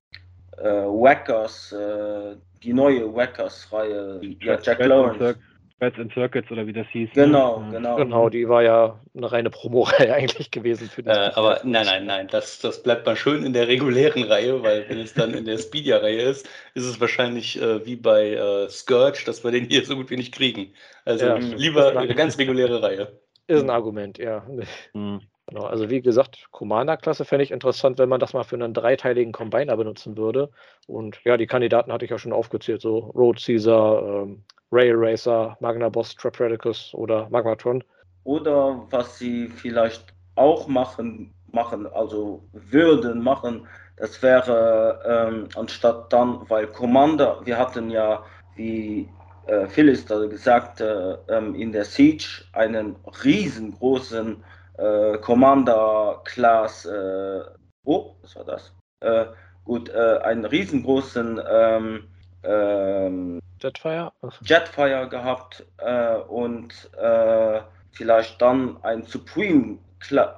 äh, 0.57 0.63
Wackers, 0.63 1.71
äh, 1.73 2.35
die 2.63 2.73
neue 2.73 3.13
Wackers-Reihe. 3.13 4.21
Ja, 4.41 4.59
Jack 4.61 4.85
Lawrence. 4.85 5.37
Threads 5.79 5.97
and 5.97 6.11
Circuits 6.13 6.51
oder 6.51 6.67
wie 6.67 6.73
das 6.73 6.87
hieß. 6.89 7.09
Ne? 7.15 7.25
Genau, 7.25 7.61
ne? 7.61 7.71
genau. 7.71 7.95
Genau, 7.95 8.29
die 8.29 8.47
war 8.47 8.61
ja 8.63 8.99
eine 9.15 9.31
reine 9.31 9.49
Promo-Reihe 9.49 10.13
eigentlich 10.15 10.51
gewesen. 10.51 10.89
Für 10.89 11.05
äh, 11.05 11.31
aber 11.33 11.61
nein, 11.63 11.85
nein, 11.85 12.05
nein, 12.05 12.27
das, 12.29 12.59
das 12.59 12.83
bleibt 12.83 13.05
mal 13.05 13.15
schön 13.15 13.43
in 13.43 13.53
der 13.53 13.67
regulären 13.67 14.23
Reihe, 14.23 14.61
weil 14.61 14.87
wenn 14.89 14.99
es 14.99 15.13
dann 15.13 15.33
in 15.33 15.45
der 15.45 15.57
Speedia-Reihe 15.57 16.21
ist, 16.21 16.47
ist 16.73 16.85
es 16.85 16.99
wahrscheinlich 16.99 17.61
äh, 17.61 17.85
wie 17.85 17.95
bei 17.95 18.33
äh, 18.33 18.69
Scourge, 18.69 19.23
dass 19.25 19.43
wir 19.43 19.51
den 19.51 19.65
hier 19.65 19.85
so 19.85 19.95
gut 19.95 20.09
wie 20.09 20.17
nicht 20.17 20.33
kriegen. 20.33 20.73
Also 21.05 21.25
ja, 21.25 21.35
lieber 21.35 21.97
eine 21.97 22.13
ganz 22.13 22.37
reguläre 22.37 22.81
Reihe. 22.83 23.19
Ist 23.47 23.63
ein 23.63 23.69
Argument, 23.69 24.17
ja. 24.19 24.45
Mhm. 24.93 25.21
Genau, 25.49 25.65
also 25.65 25.89
wie 25.89 26.01
gesagt, 26.01 26.47
Commander-Klasse 26.51 27.25
fände 27.25 27.43
ich 27.43 27.49
interessant, 27.49 27.97
wenn 27.97 28.09
man 28.09 28.19
das 28.19 28.33
mal 28.33 28.43
für 28.43 28.55
einen 28.55 28.73
dreiteiligen 28.73 29.31
Combiner 29.31 29.75
benutzen 29.75 30.15
würde. 30.15 30.51
Und 30.85 31.19
ja, 31.23 31.37
die 31.37 31.47
Kandidaten 31.47 31.91
hatte 31.91 32.05
ich 32.05 32.11
ja 32.11 32.19
schon 32.19 32.33
aufgezählt, 32.33 32.81
so 32.81 32.99
Road 33.15 33.41
Caesar, 33.43 34.03
ähm, 34.03 34.43
Rail 34.71 34.93
Racer, 34.95 35.57
Magna 35.59 35.89
Boss, 35.89 36.15
Trapredicus 36.15 36.93
oder 36.93 37.27
Magmatron. 37.29 37.83
Oder 38.25 38.85
was 38.91 39.17
sie 39.17 39.47
vielleicht 39.47 40.13
auch 40.35 40.67
machen, 40.67 41.33
machen 41.51 41.87
also 41.87 42.43
würden 42.53 43.23
machen, 43.23 43.67
das 43.97 44.21
wäre 44.21 45.01
ähm, 45.03 45.47
anstatt 45.55 46.13
dann, 46.13 46.47
weil 46.47 46.67
Commander, 46.67 47.41
wir 47.43 47.57
hatten 47.57 47.89
ja, 47.89 48.23
wie 48.55 49.09
äh, 49.47 49.65
Phyllis 49.65 50.05
da 50.05 50.23
gesagt, 50.27 50.79
äh, 50.79 51.17
ähm, 51.27 51.55
in 51.55 51.71
der 51.71 51.85
Siege 51.85 52.43
einen 52.53 52.97
riesengroßen 53.23 54.43
äh, 54.79 55.17
Commander-Class, 55.17 56.85
äh, 56.85 57.41
oh, 57.83 58.15
was 58.21 58.35
war 58.35 58.45
das? 58.45 58.73
Äh, 59.01 59.25
gut, 59.65 59.89
äh, 59.89 60.19
einen 60.23 60.45
riesengroßen 60.45 61.41
ähm, 61.49 62.07
ähm, 62.43 63.39
Jetfire? 63.59 64.11
Jetfire 64.41 65.07
gehabt 65.09 65.65
äh, 65.77 66.15
und 66.15 66.89
äh, 66.97 67.61
vielleicht 67.91 68.41
dann 68.41 68.77
ein 68.83 69.03
Supreme, 69.03 69.79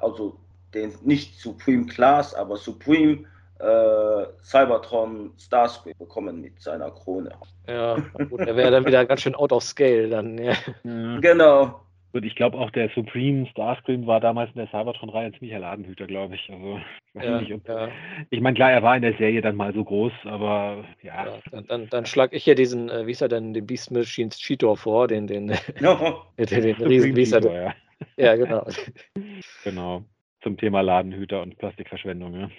also 0.01 0.37
den 0.73 0.93
nicht 1.03 1.39
Supreme 1.39 1.85
Class, 1.85 2.33
aber 2.33 2.57
Supreme 2.57 3.25
äh, 3.59 4.25
Cybertron 4.43 5.33
Starscream 5.37 5.93
bekommen 5.99 6.41
mit 6.41 6.59
seiner 6.59 6.89
Krone. 6.89 7.31
Ja, 7.67 7.95
gut, 8.29 8.39
der 8.39 8.55
wäre 8.55 8.71
dann 8.71 8.85
wieder 8.85 9.05
ganz 9.05 9.21
schön 9.21 9.35
out 9.35 9.51
of 9.51 9.63
scale 9.63 10.09
dann. 10.09 10.37
Ja. 10.37 10.55
Genau. 10.83 11.81
Und 12.13 12.25
ich 12.25 12.35
glaube 12.35 12.57
auch 12.57 12.69
der 12.71 12.89
Supreme 12.89 13.47
Starscream 13.47 14.05
war 14.05 14.19
damals 14.19 14.49
in 14.51 14.57
der 14.57 14.67
Cybertron-Reihe 14.67 15.27
ein 15.27 15.33
ziemlicher 15.33 15.59
Ladenhüter, 15.59 16.07
glaube 16.07 16.35
ich. 16.35 16.49
Also, 16.49 16.79
ich, 17.13 17.23
ja, 17.23 17.41
nicht, 17.41 17.67
ja. 17.67 17.89
ich 18.29 18.41
meine, 18.41 18.55
klar, 18.55 18.71
er 18.71 18.83
war 18.83 18.95
in 18.95 19.01
der 19.01 19.17
Serie 19.17 19.41
dann 19.41 19.55
mal 19.55 19.73
so 19.73 19.83
groß, 19.83 20.11
aber 20.25 20.83
ja. 21.01 21.25
ja 21.25 21.39
dann, 21.51 21.65
dann, 21.67 21.89
dann 21.89 22.05
schlage 22.05 22.35
ich 22.35 22.45
ja 22.45 22.53
diesen, 22.53 22.89
äh, 22.89 23.07
wie 23.07 23.11
ist 23.11 23.21
er 23.21 23.29
denn, 23.29 23.53
den 23.53 23.65
Beast 23.65 23.91
Machines 23.91 24.37
Cheetor 24.37 24.75
vor, 24.75 25.07
den, 25.07 25.27
den, 25.27 25.45
no. 25.79 26.23
den, 26.37 26.45
den, 26.45 26.77
den 26.77 26.87
riesen, 27.15 27.41
denn? 27.41 27.53
Ja. 27.53 27.75
ja, 28.17 28.35
genau. 28.35 28.67
genau. 29.63 30.03
Zum 30.43 30.57
Thema 30.57 30.81
Ladenhüter 30.81 31.41
und 31.41 31.57
Plastikverschwendung, 31.57 32.33
ja. 32.33 32.49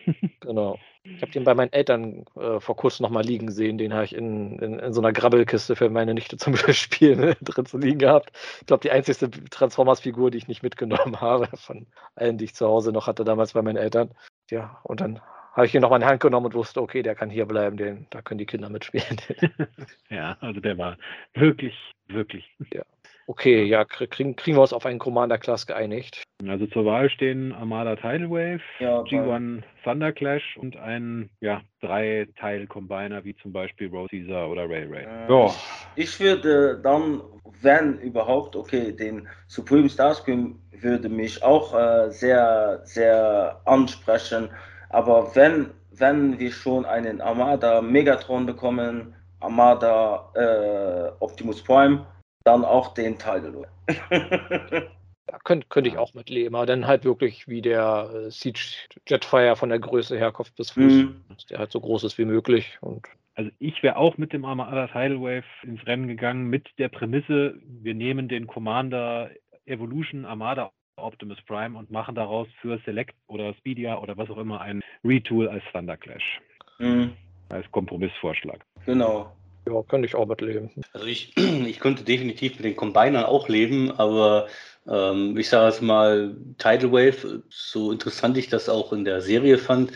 Genau. 0.41 0.79
Ich 1.05 1.21
habe 1.21 1.33
den 1.33 1.43
bei 1.43 1.55
meinen 1.55 1.73
Eltern 1.73 2.25
äh, 2.37 2.61
vor 2.61 2.77
kurzem 2.77 3.03
nochmal 3.03 3.25
liegen 3.25 3.51
sehen. 3.51 3.77
Den 3.77 3.93
habe 3.93 4.05
ich 4.05 4.15
in, 4.15 4.59
in, 4.61 4.79
in, 4.79 4.93
so 4.93 5.01
einer 5.01 5.13
Grabbelkiste 5.13 5.75
für 5.75 5.91
meine 5.91 6.15
Nichte 6.15 6.37
zum 6.37 6.57
Spielen 6.73 7.21
ne, 7.21 7.37
drin 7.41 7.67
zu 7.67 7.79
liegen 7.79 7.99
gehabt. 7.99 8.31
Ich 8.61 8.67
glaube, 8.67 8.83
die 8.83 8.93
einzigste 8.93 9.29
Transformers-Figur, 9.31 10.31
die 10.31 10.39
ich 10.39 10.49
nicht 10.49 10.63
mitgenommen 10.63 11.21
habe, 11.21 11.49
von 11.57 11.87
allen, 12.15 12.39
die 12.39 12.45
ich 12.45 12.55
zu 12.55 12.67
Hause 12.67 12.93
noch 12.93 13.09
hatte, 13.09 13.25
damals 13.25 13.55
bei 13.55 13.63
meinen 13.63 13.79
Eltern. 13.79 14.11
Ja, 14.51 14.81
und 14.85 15.01
dann 15.01 15.21
habe 15.53 15.67
ich 15.67 15.75
ihn 15.75 15.83
nochmal 15.83 16.01
in 16.01 16.07
die 16.07 16.11
Hand 16.11 16.21
genommen 16.21 16.47
und 16.47 16.55
wusste, 16.55 16.81
okay, 16.81 17.03
der 17.03 17.15
kann 17.15 17.31
hier 17.31 17.47
bleiben, 17.47 17.77
den, 17.77 18.07
da 18.11 18.23
können 18.23 18.39
die 18.39 18.47
Kinder 18.47 18.71
mitspielen. 18.71 19.21
ja, 20.09 20.37
also 20.41 20.61
der 20.61 20.79
war 20.79 20.97
wirklich, 21.35 21.75
wirklich. 22.07 22.57
Ja. 22.73 22.83
Okay, 23.27 23.65
ja, 23.65 23.85
kriegen, 23.85 24.35
kriegen 24.37 24.57
wir 24.57 24.63
uns 24.63 24.73
auf 24.73 24.85
einen 24.85 24.99
Commander-Class 24.99 25.67
geeinigt. 25.67 26.23
Also 26.49 26.67
zur 26.67 26.85
Wahl 26.85 27.09
stehen 27.09 27.53
Armada 27.53 27.95
Tidal 27.95 28.31
Wave, 28.31 28.61
ja, 28.81 29.01
G1 29.03 29.63
Thunder 29.85 30.13
Clash 30.13 30.57
und 30.57 30.77
ein 30.77 31.31
ja, 31.41 31.63
Drei-Teil-Combiner 31.81 33.25
wie 33.25 33.37
zum 33.37 33.53
Beispiel 33.53 33.89
Rose 33.89 34.11
Caesar 34.11 34.51
oder 34.51 34.69
Railway. 34.69 35.05
Äh, 35.05 35.33
ja. 35.33 35.55
Ich 35.95 36.19
würde 36.19 36.81
dann, 36.83 37.21
wenn 37.61 37.99
überhaupt, 37.99 38.57
okay, 38.57 38.93
den 38.93 39.29
Supreme 39.47 39.89
Starscream 39.89 40.59
würde 40.73 41.09
mich 41.09 41.43
auch 41.43 41.75
äh, 41.75 42.11
sehr, 42.11 42.81
sehr 42.85 43.61
ansprechen. 43.65 44.49
Aber 44.89 45.35
wenn, 45.37 45.71
wenn 45.93 46.39
wir 46.39 46.51
schon 46.51 46.85
einen 46.85 47.21
Armada 47.21 47.81
Megatron 47.81 48.47
bekommen, 48.47 49.15
Armada 49.41 50.31
äh, 50.35 51.13
Optimus 51.21 51.63
Prime, 51.63 52.07
dann 52.45 52.65
auch 52.65 52.95
den 52.95 53.19
Teil. 53.19 53.67
ja, 54.11 55.39
könnte, 55.45 55.67
könnte 55.69 55.91
ich 55.91 55.99
auch 55.99 56.15
mitleben, 56.15 56.55
aber 56.55 56.67
dann 56.67 56.87
halt 56.87 57.05
wirklich 57.05 57.49
wie 57.49 57.63
der 57.63 58.11
äh, 58.15 58.31
Siege 58.31 58.61
Jetfire 59.07 59.57
von 59.57 59.69
der 59.69 59.79
Größe 59.79 60.17
her, 60.17 60.33
Kopf 60.33 60.53
bis 60.53 60.71
Fuß, 60.71 60.93
mhm. 60.93 61.25
der 61.51 61.59
halt 61.59 61.73
so 61.73 61.81
groß 61.81 62.05
ist 62.05 62.19
wie 62.19 62.25
möglich. 62.25 62.79
Und 62.81 63.07
also 63.35 63.51
ich 63.59 63.83
wäre 63.83 63.97
auch 63.97 64.19
mit 64.19 64.33
dem 64.33 64.45
Armada 64.45 64.87
Tidal 64.89 65.21
Wave 65.21 65.45
ins 65.63 65.87
Rennen 65.87 66.09
gegangen 66.09 66.49
mit 66.49 66.69
der 66.79 66.89
Prämisse, 66.89 67.55
wir 67.65 67.95
nehmen 67.95 68.29
den 68.29 68.47
Commander 68.47 69.31
Evolution 69.65 70.25
Armada 70.25 70.71
Optimus 70.97 71.41
Prime 71.47 71.79
und 71.79 71.91
machen 71.91 72.15
daraus 72.15 72.49
für 72.61 72.79
Select 72.85 73.15
oder 73.27 73.55
Speedia 73.55 73.99
oder 73.99 74.17
was 74.17 74.31
auch 74.31 74.39
immer 74.39 74.61
ein 74.61 74.83
Retool 75.05 75.49
als 75.49 75.65
Thunder 75.73 75.97
Clash. 75.97 76.41
Mhm. 76.79 77.13
Als 77.49 77.71
Kompromissvorschlag. 77.71 78.65
Genau. 78.87 79.33
Ja, 79.69 79.83
könnte 79.83 80.07
ich 80.07 80.15
auch 80.15 80.27
mitleben. 80.27 80.71
Also 80.93 81.07
ich, 81.07 81.37
ich 81.37 81.79
könnte 81.79 82.05
definitiv 82.05 82.57
mit 82.57 82.65
den 82.65 82.77
Combinern 82.77 83.25
auch 83.25 83.49
leben, 83.49 83.93
aber 83.93 84.49
ähm, 84.89 85.37
ich 85.37 85.49
sage 85.49 85.69
es 85.69 85.81
mal, 85.81 86.37
Tidal 86.59 86.93
Wave, 86.93 87.43
so 87.49 87.93
interessant 87.93 88.37
ich 88.37 88.49
das 88.49 88.69
auch 88.69 88.93
in 88.93 89.05
der 89.05 89.21
Serie 89.21 89.59
fand, 89.59 89.93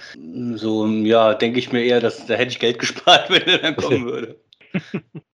so 0.55 0.87
ja, 0.87 1.35
denke 1.35 1.59
ich 1.59 1.73
mir 1.73 1.85
eher, 1.85 2.01
dass 2.01 2.27
da 2.27 2.35
hätte 2.35 2.53
ich 2.53 2.61
Geld 2.61 2.79
gespart, 2.81 3.31
wenn 3.31 3.43
er 3.43 3.59
dann 3.59 3.77
kommen 3.77 4.07
würde. 4.07 4.41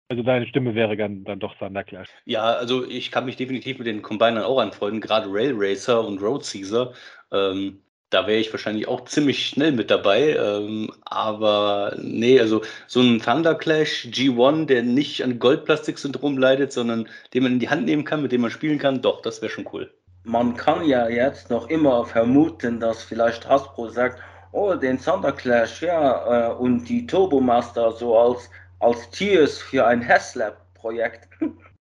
Also 0.10 0.24
deine 0.24 0.48
Stimme 0.48 0.74
wäre 0.74 0.98
dann, 0.98 1.24
dann 1.24 1.40
doch 1.40 1.56
Thunder 1.56 1.84
Clash. 1.84 2.10
Ja, 2.26 2.54
also 2.54 2.88
ich 2.88 3.12
kann 3.12 3.26
mich 3.26 3.36
definitiv 3.36 3.78
mit 3.78 3.88
den 3.88 4.02
Combinern 4.02 4.44
auch 4.44 4.60
anfreunden, 4.60 5.02
gerade 5.02 5.32
Rail 5.32 5.54
Racer 5.56 6.06
und 6.06 6.22
Road 6.22 6.44
Caesar. 6.44 6.94
Ähm, 7.32 7.80
da 8.10 8.26
wäre 8.26 8.40
ich 8.40 8.52
wahrscheinlich 8.52 8.88
auch 8.88 9.06
ziemlich 9.06 9.46
schnell 9.46 9.72
mit 9.72 9.92
dabei. 9.92 10.36
Ähm, 10.36 10.92
aber 11.06 11.96
nee, 12.02 12.40
also 12.40 12.62
so 12.88 13.02
ein 13.02 13.22
Thunder 13.22 13.56
Clash 13.56 14.08
G1, 14.12 14.66
der 14.66 14.84
nicht 14.84 15.24
an 15.24 15.40
Goldplastik-Syndrom 15.40 16.38
leidet, 16.38 16.72
sondern 16.72 17.08
den 17.34 17.44
man 17.44 17.54
in 17.54 17.60
die 17.60 17.70
Hand 17.70 17.86
nehmen 17.86 18.06
kann, 18.06 18.22
mit 18.22 18.32
dem 18.32 18.42
man 18.42 18.52
spielen 18.52 18.80
kann, 18.80 19.02
doch, 19.02 19.22
das 19.22 19.42
wäre 19.42 19.52
schon 19.52 19.68
cool. 19.74 19.92
Man 20.24 20.56
kann 20.56 20.86
ja 20.86 21.08
jetzt 21.08 21.50
noch 21.50 21.70
immer 21.70 22.06
vermuten, 22.06 22.80
dass 22.80 23.04
vielleicht 23.04 23.48
Hasbro 23.48 23.90
sagt, 23.90 24.22
oh, 24.52 24.74
den 24.74 25.00
Thunder 25.00 25.32
Clash, 25.32 25.82
ja, 25.82 26.50
äh, 26.50 26.54
und 26.54 26.86
die 26.86 27.06
Turbo 27.06 27.40
Master 27.40 27.92
so 27.92 28.18
als, 28.18 28.50
als 28.80 29.10
Tiers 29.12 29.60
für 29.60 29.86
ein 29.86 30.06
Haslab-Projekt. 30.06 31.30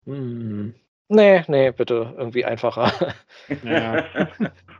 Hm. 0.06 0.74
Nee, 1.10 1.44
nee, 1.48 1.72
bitte, 1.72 2.14
irgendwie 2.18 2.44
einfacher. 2.44 3.14
Ja. 3.64 4.04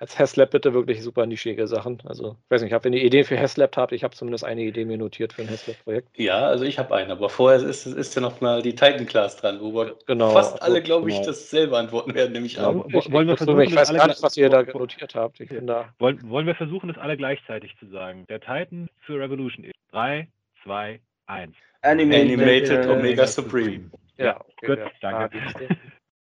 als 0.00 0.18
Haslab 0.18 0.50
bitte 0.50 0.74
wirklich 0.74 1.02
super 1.02 1.26
nischige 1.26 1.66
Sachen. 1.66 2.00
Also, 2.04 2.36
ich 2.44 2.50
weiß 2.50 2.62
nicht, 2.62 2.84
wenn 2.84 2.92
ihr 2.92 3.02
Ideen 3.02 3.24
für 3.24 3.38
Haslab 3.38 3.76
habt, 3.76 3.92
ich 3.92 4.04
habe 4.04 4.14
zumindest 4.14 4.44
eine 4.44 4.62
Idee 4.62 4.84
mir 4.84 4.98
notiert 4.98 5.32
für 5.32 5.42
ein 5.42 5.50
Haslab-Projekt. 5.50 6.08
Ja, 6.16 6.46
also 6.46 6.64
ich 6.64 6.78
habe 6.78 6.94
einen, 6.94 7.10
aber 7.10 7.28
vorher 7.28 7.60
ist, 7.60 7.86
ist 7.86 8.14
ja 8.14 8.20
noch 8.20 8.40
mal 8.40 8.62
die 8.62 8.74
Titan-Class 8.74 9.38
dran, 9.38 9.60
wo 9.60 9.74
wir 9.74 9.96
genau, 10.06 10.30
fast 10.30 10.62
alle, 10.62 10.82
glaube 10.82 11.06
genau. 11.06 11.20
ich, 11.20 11.26
dasselbe 11.26 11.76
antworten 11.76 12.14
werden, 12.14 12.32
nämlich 12.32 12.54
ja, 12.54 12.68
an. 12.68 12.84
Ich, 12.88 13.10
wollen 13.10 13.28
wir 13.28 13.36
versuchen, 13.36 13.60
ich 13.60 13.74
weiß 13.74 13.92
gar 13.92 14.06
nicht, 14.06 14.22
was 14.22 14.36
ihr 14.36 14.48
da 14.50 14.62
notiert 14.62 15.14
habt. 15.14 15.40
Ich 15.40 15.50
da 15.62 15.92
wollen, 15.98 16.30
wollen 16.30 16.46
wir 16.46 16.54
versuchen, 16.54 16.88
das 16.88 16.98
alle 16.98 17.16
gleichzeitig 17.16 17.76
zu 17.78 17.86
sagen? 17.86 18.24
Der 18.28 18.40
Titan 18.40 18.88
für 19.00 19.18
Revolution 19.18 19.64
ist 19.64 19.74
3, 19.92 20.28
2, 20.64 21.00
1. 21.26 21.54
Animated, 21.82 22.32
Animated 22.32 22.70
Omega, 22.70 22.92
Omega 22.92 23.26
Supreme. 23.26 23.90
Supreme. 23.90 23.90
Ja, 24.16 24.40
okay, 24.40 24.66
gut, 24.66 24.78
ja. 24.78 24.90
danke. 25.00 25.38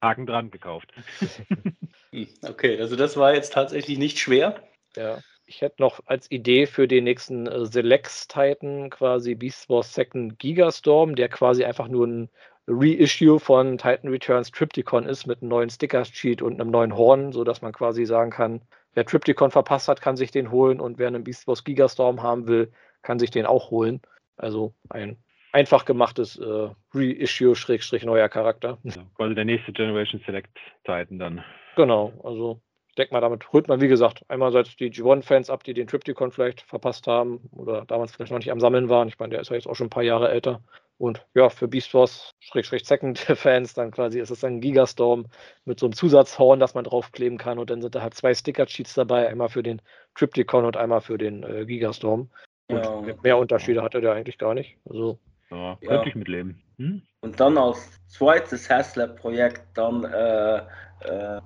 Haken 0.02 0.26
dran 0.28 0.52
gekauft. 0.52 0.94
Hm, 2.26 2.50
okay, 2.50 2.80
also 2.80 2.96
das 2.96 3.18
war 3.18 3.34
jetzt 3.34 3.54
tatsächlich 3.54 3.98
nicht 3.98 4.20
schwer. 4.20 4.62
Ja. 4.96 5.20
Ich 5.46 5.62
hätte 5.62 5.82
noch 5.82 6.02
als 6.06 6.30
Idee 6.30 6.66
für 6.66 6.88
den 6.88 7.06
nächsten 7.06 7.48
äh, 7.48 7.66
Selects 7.66 8.28
Titan 8.28 8.90
quasi 8.90 9.36
Beast 9.36 9.70
Wars 9.70 9.94
Second 9.94 10.40
Gigastorm, 10.40 11.16
der 11.16 11.30
quasi 11.30 11.64
einfach 11.64 11.88
nur 11.88 12.06
ein 12.06 12.30
Reissue 12.68 13.40
von 13.40 13.78
Titan 13.78 14.10
Returns 14.10 14.52
Triptychon 14.52 15.06
ist 15.06 15.26
mit 15.26 15.42
einem 15.42 15.50
neuen 15.50 15.70
Sticker-Sheet 15.70 16.42
und 16.42 16.60
einem 16.60 16.70
neuen 16.70 16.98
Horn, 16.98 17.32
sodass 17.32 17.62
man 17.62 17.72
quasi 17.72 18.06
sagen 18.06 18.30
kann, 18.30 18.62
wer 18.94 19.06
Triptychon 19.06 19.52
verpasst 19.52 19.88
hat, 19.88 20.02
kann 20.02 20.18
sich 20.18 20.32
den 20.32 20.52
holen 20.52 20.82
und 20.82 20.98
wer 20.98 21.08
einen 21.08 21.24
Beast 21.24 21.48
Wars 21.48 21.64
Gigastorm 21.64 22.22
haben 22.22 22.48
will, 22.48 22.74
kann 23.04 23.20
sich 23.20 23.32
den 23.32 23.46
auch 23.46 23.72
holen. 23.72 24.02
Also 24.36 24.74
ein 24.90 25.18
einfach 25.54 25.86
gemachtes 25.86 26.38
äh, 26.38 26.70
Reissue-neuer 26.94 28.28
Charakter. 28.28 28.78
Ja, 28.84 29.04
quasi 29.16 29.34
der 29.34 29.46
nächste 29.46 29.72
Generation 29.72 30.22
Select 30.26 30.58
Titan 30.84 31.20
dann. 31.20 31.44
Genau, 31.78 32.12
also 32.24 32.60
ich 32.90 32.96
denke 32.96 33.14
mal, 33.14 33.22
damit 33.22 33.54
holt 33.54 33.68
man, 33.68 33.80
wie 33.80 33.88
gesagt, 33.88 34.26
einerseits 34.30 34.76
die 34.78 34.92
G1-Fans 34.92 35.52
ab, 35.52 35.64
die 35.64 35.76
den 35.76 35.86
Triptychon 35.86 36.32
vielleicht 36.32 36.62
verpasst 36.62 37.06
haben 37.06 37.40
oder 37.52 37.86
damals 37.86 38.12
vielleicht 38.12 38.32
noch 38.32 38.40
nicht 38.40 38.52
am 38.52 38.60
Sammeln 38.60 38.90
waren. 38.90 39.08
Ich 39.08 39.20
meine, 39.20 39.30
der 39.30 39.42
ist 39.42 39.52
ja 39.52 39.56
jetzt 39.56 39.68
auch 39.68 39.76
schon 39.76 39.86
ein 39.86 39.92
paar 39.92 40.02
Jahre 40.02 40.32
älter. 40.32 40.62
Und 40.98 41.24
ja, 41.36 41.50
für 41.50 41.68
Beast 41.68 41.94
Wars, 41.94 42.34
Schrägstrich 42.40 42.84
Second-Fans, 42.84 43.74
dann 43.76 43.92
quasi 43.92 44.20
ist 44.20 44.32
es 44.32 44.44
ein 44.44 44.60
Gigastorm 44.60 45.28
mit 45.66 45.80
so 45.80 45.86
einem 45.86 45.94
Zusatzhorn, 45.94 46.60
das 46.60 46.74
man 46.74 46.84
draufkleben 46.84 47.38
kann. 47.38 47.60
Und 47.60 47.70
dann 47.70 47.84
sind 47.84 47.94
da 47.94 48.02
halt 48.02 48.16
zwei 48.16 48.34
Sticker-Cheats 48.34 48.96
dabei, 48.96 49.30
einmal 49.30 49.50
für 49.50 49.62
den 49.62 49.80
Triptychon 50.16 50.66
und 50.66 50.78
einmal 50.78 51.02
für 51.02 51.20
den 51.20 51.44
äh, 51.44 51.68
Gigastorm. 51.68 52.32
Und 52.70 52.84
ja. 52.84 53.16
mehr 53.22 53.38
Unterschiede 53.38 53.84
hatte 53.84 54.02
der 54.02 54.14
eigentlich 54.14 54.40
gar 54.40 54.56
nicht. 54.56 54.78
Also 54.90 55.20
ja, 55.52 55.78
könnte 55.80 55.94
ja. 55.94 56.08
ich 56.08 56.16
mitleben. 56.16 56.64
Hm? 56.78 57.04
Und 57.22 57.40
dann 57.40 57.60
als 57.60 58.00
zweites 58.08 58.68
Haslab-Projekt 58.68 59.62
dann 59.76 60.04
äh, 60.04 60.62
äh, 61.02 61.42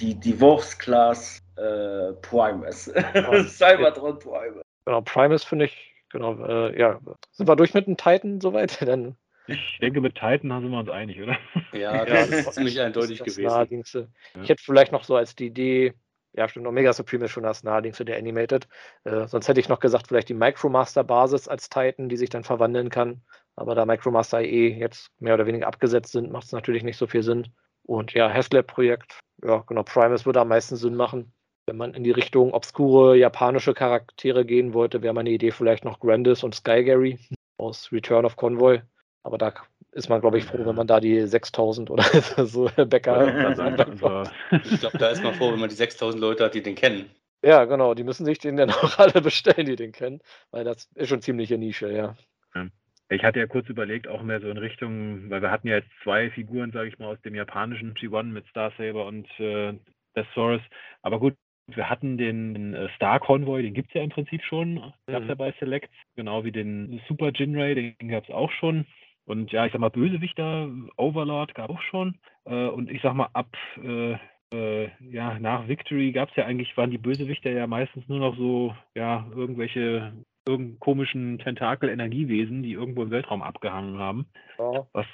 die 0.00 0.14
Divorce-Class 0.14 1.42
äh, 1.56 2.12
Primus. 2.22 2.86
Ja. 3.14 3.44
Cybertron 3.44 4.18
Primus. 4.18 4.62
Genau, 4.84 5.00
Primus 5.02 5.44
finde 5.44 5.66
ich, 5.66 5.94
genau, 6.10 6.38
äh, 6.44 6.78
ja. 6.78 7.00
Sind 7.32 7.48
wir 7.48 7.56
durch 7.56 7.74
mit 7.74 7.86
dem 7.86 7.96
Titan 7.96 8.40
soweit? 8.40 8.80
Dann 8.86 9.16
ich 9.48 9.78
denke, 9.80 10.00
mit 10.00 10.14
Titan 10.14 10.50
sind 10.60 10.70
wir 10.70 10.78
uns 10.78 10.90
einig, 10.90 11.22
oder? 11.22 11.38
Ja, 11.72 12.04
das 12.04 12.30
ist 12.30 12.52
ziemlich 12.52 12.80
eindeutig 12.80 13.18
das 13.18 13.36
gewesen. 13.36 14.12
Ich 14.42 14.48
hätte 14.48 14.62
vielleicht 14.62 14.92
noch 14.92 15.04
so 15.04 15.14
als 15.16 15.36
die 15.36 15.46
Idee, 15.46 15.94
ja, 16.32 16.48
stimmt, 16.48 16.66
Omega 16.66 16.92
Supreme 16.92 17.26
ist 17.26 17.30
schon 17.30 17.44
das 17.44 17.62
naheliegendste 17.62 18.04
der 18.04 18.18
Animated. 18.18 18.68
Äh, 19.04 19.26
sonst 19.26 19.48
hätte 19.48 19.60
ich 19.60 19.68
noch 19.68 19.80
gesagt, 19.80 20.08
vielleicht 20.08 20.28
die 20.28 20.34
Micromaster-Basis 20.34 21.48
als 21.48 21.68
Titan, 21.68 22.08
die 22.08 22.16
sich 22.16 22.28
dann 22.28 22.44
verwandeln 22.44 22.90
kann. 22.90 23.22
Aber 23.54 23.74
da 23.74 23.86
Micromaster 23.86 24.42
eh 24.42 24.68
jetzt 24.68 25.10
mehr 25.18 25.34
oder 25.34 25.46
weniger 25.46 25.66
abgesetzt 25.66 26.12
sind, 26.12 26.30
macht 26.30 26.46
es 26.46 26.52
natürlich 26.52 26.82
nicht 26.82 26.98
so 26.98 27.06
viel 27.06 27.22
Sinn. 27.22 27.48
Und 27.86 28.14
ja, 28.14 28.32
Haslab-Projekt, 28.32 29.20
ja, 29.44 29.58
genau, 29.66 29.82
Primus 29.84 30.26
würde 30.26 30.40
am 30.40 30.48
meisten 30.48 30.76
Sinn 30.76 30.96
machen. 30.96 31.32
Wenn 31.66 31.76
man 31.76 31.94
in 31.94 32.04
die 32.04 32.10
Richtung 32.10 32.52
obskure 32.52 33.16
japanische 33.16 33.74
Charaktere 33.74 34.44
gehen 34.44 34.74
wollte, 34.74 35.02
wäre 35.02 35.14
meine 35.14 35.30
Idee 35.30 35.50
vielleicht 35.50 35.84
noch 35.84 36.00
Grandis 36.00 36.44
und 36.44 36.54
Sky 36.54 36.84
Gary 36.84 37.18
aus 37.58 37.90
Return 37.92 38.24
of 38.24 38.36
Convoy. 38.36 38.82
Aber 39.22 39.38
da 39.38 39.52
ist 39.92 40.08
man, 40.08 40.20
glaube 40.20 40.38
ich, 40.38 40.44
froh, 40.44 40.64
wenn 40.64 40.76
man 40.76 40.86
da 40.86 41.00
die 41.00 41.26
6000 41.26 41.90
oder 41.90 42.04
so 42.46 42.70
Bäcker. 42.76 43.26
Ich 44.64 44.80
glaube, 44.80 44.98
da 44.98 45.08
ist 45.08 45.22
man 45.22 45.34
froh, 45.34 45.52
wenn 45.52 45.60
man 45.60 45.68
die 45.68 45.74
6000 45.74 46.20
Leute 46.20 46.44
hat, 46.44 46.54
die 46.54 46.62
den 46.62 46.76
kennen. 46.76 47.10
Ja, 47.42 47.64
genau, 47.64 47.94
die 47.94 48.04
müssen 48.04 48.24
sich 48.24 48.38
den 48.38 48.56
dann 48.56 48.70
auch 48.72 48.98
alle 48.98 49.20
bestellen, 49.20 49.66
die 49.66 49.76
den 49.76 49.92
kennen, 49.92 50.20
weil 50.50 50.64
das 50.64 50.88
ist 50.94 51.08
schon 51.08 51.22
ziemliche 51.22 51.58
Nische, 51.58 51.92
ja. 51.92 52.16
Ich 53.08 53.22
hatte 53.22 53.38
ja 53.38 53.46
kurz 53.46 53.68
überlegt, 53.68 54.08
auch 54.08 54.22
mehr 54.22 54.40
so 54.40 54.50
in 54.50 54.58
Richtung, 54.58 55.30
weil 55.30 55.40
wir 55.40 55.50
hatten 55.50 55.68
ja 55.68 55.76
jetzt 55.76 55.90
zwei 56.02 56.30
Figuren, 56.30 56.72
sage 56.72 56.88
ich 56.88 56.98
mal, 56.98 57.06
aus 57.06 57.20
dem 57.22 57.34
japanischen 57.34 57.94
G1 57.94 58.24
mit 58.24 58.46
Star 58.48 58.72
Saber 58.76 59.06
und 59.06 59.28
äh, 59.38 59.74
Thesaurus. 60.14 60.62
Aber 61.02 61.20
gut, 61.20 61.34
wir 61.68 61.88
hatten 61.88 62.18
den, 62.18 62.74
äh, 62.74 62.88
Star 62.96 63.20
Convoy, 63.20 63.62
den 63.62 63.74
gibt 63.74 63.88
es 63.88 63.94
ja 63.94 64.02
im 64.02 64.10
Prinzip 64.10 64.42
schon. 64.42 64.76
Gab 65.06 65.20
es 65.20 65.22
mhm. 65.22 65.28
ja 65.28 65.34
bei 65.36 65.52
Select, 65.58 65.90
genau 66.16 66.44
wie 66.44 66.52
den 66.52 67.00
Super 67.06 67.30
Jinray, 67.32 67.74
den 67.74 68.08
gab 68.08 68.24
es 68.24 68.30
auch 68.30 68.50
schon. 68.52 68.86
Und 69.24 69.52
ja, 69.52 69.66
ich 69.66 69.72
sag 69.72 69.80
mal, 69.80 69.90
Bösewichter, 69.90 70.70
Overlord 70.96 71.54
gab 71.54 71.70
es 71.70 71.76
auch 71.76 71.82
schon. 71.82 72.18
Äh, 72.44 72.66
und 72.66 72.90
ich 72.90 73.02
sag 73.02 73.14
mal, 73.14 73.28
ab 73.32 73.56
äh, 73.82 74.16
äh, 74.52 74.88
ja, 75.00 75.38
nach 75.38 75.66
Victory 75.66 76.12
gab 76.12 76.30
es 76.30 76.36
ja 76.36 76.46
eigentlich, 76.46 76.76
waren 76.76 76.90
die 76.90 76.98
Bösewichter 76.98 77.50
ja 77.50 77.66
meistens 77.66 78.08
nur 78.08 78.20
noch 78.20 78.36
so, 78.36 78.74
ja, 78.94 79.26
irgendwelche 79.34 80.12
irgendeinen 80.48 80.80
komischen 80.80 81.38
Tentakel-Energiewesen, 81.38 82.62
die 82.62 82.72
irgendwo 82.72 83.02
im 83.02 83.10
Weltraum 83.10 83.42
abgehangen 83.42 83.98
haben, 83.98 84.26
Ja. 84.58 84.86
was 84.92 85.06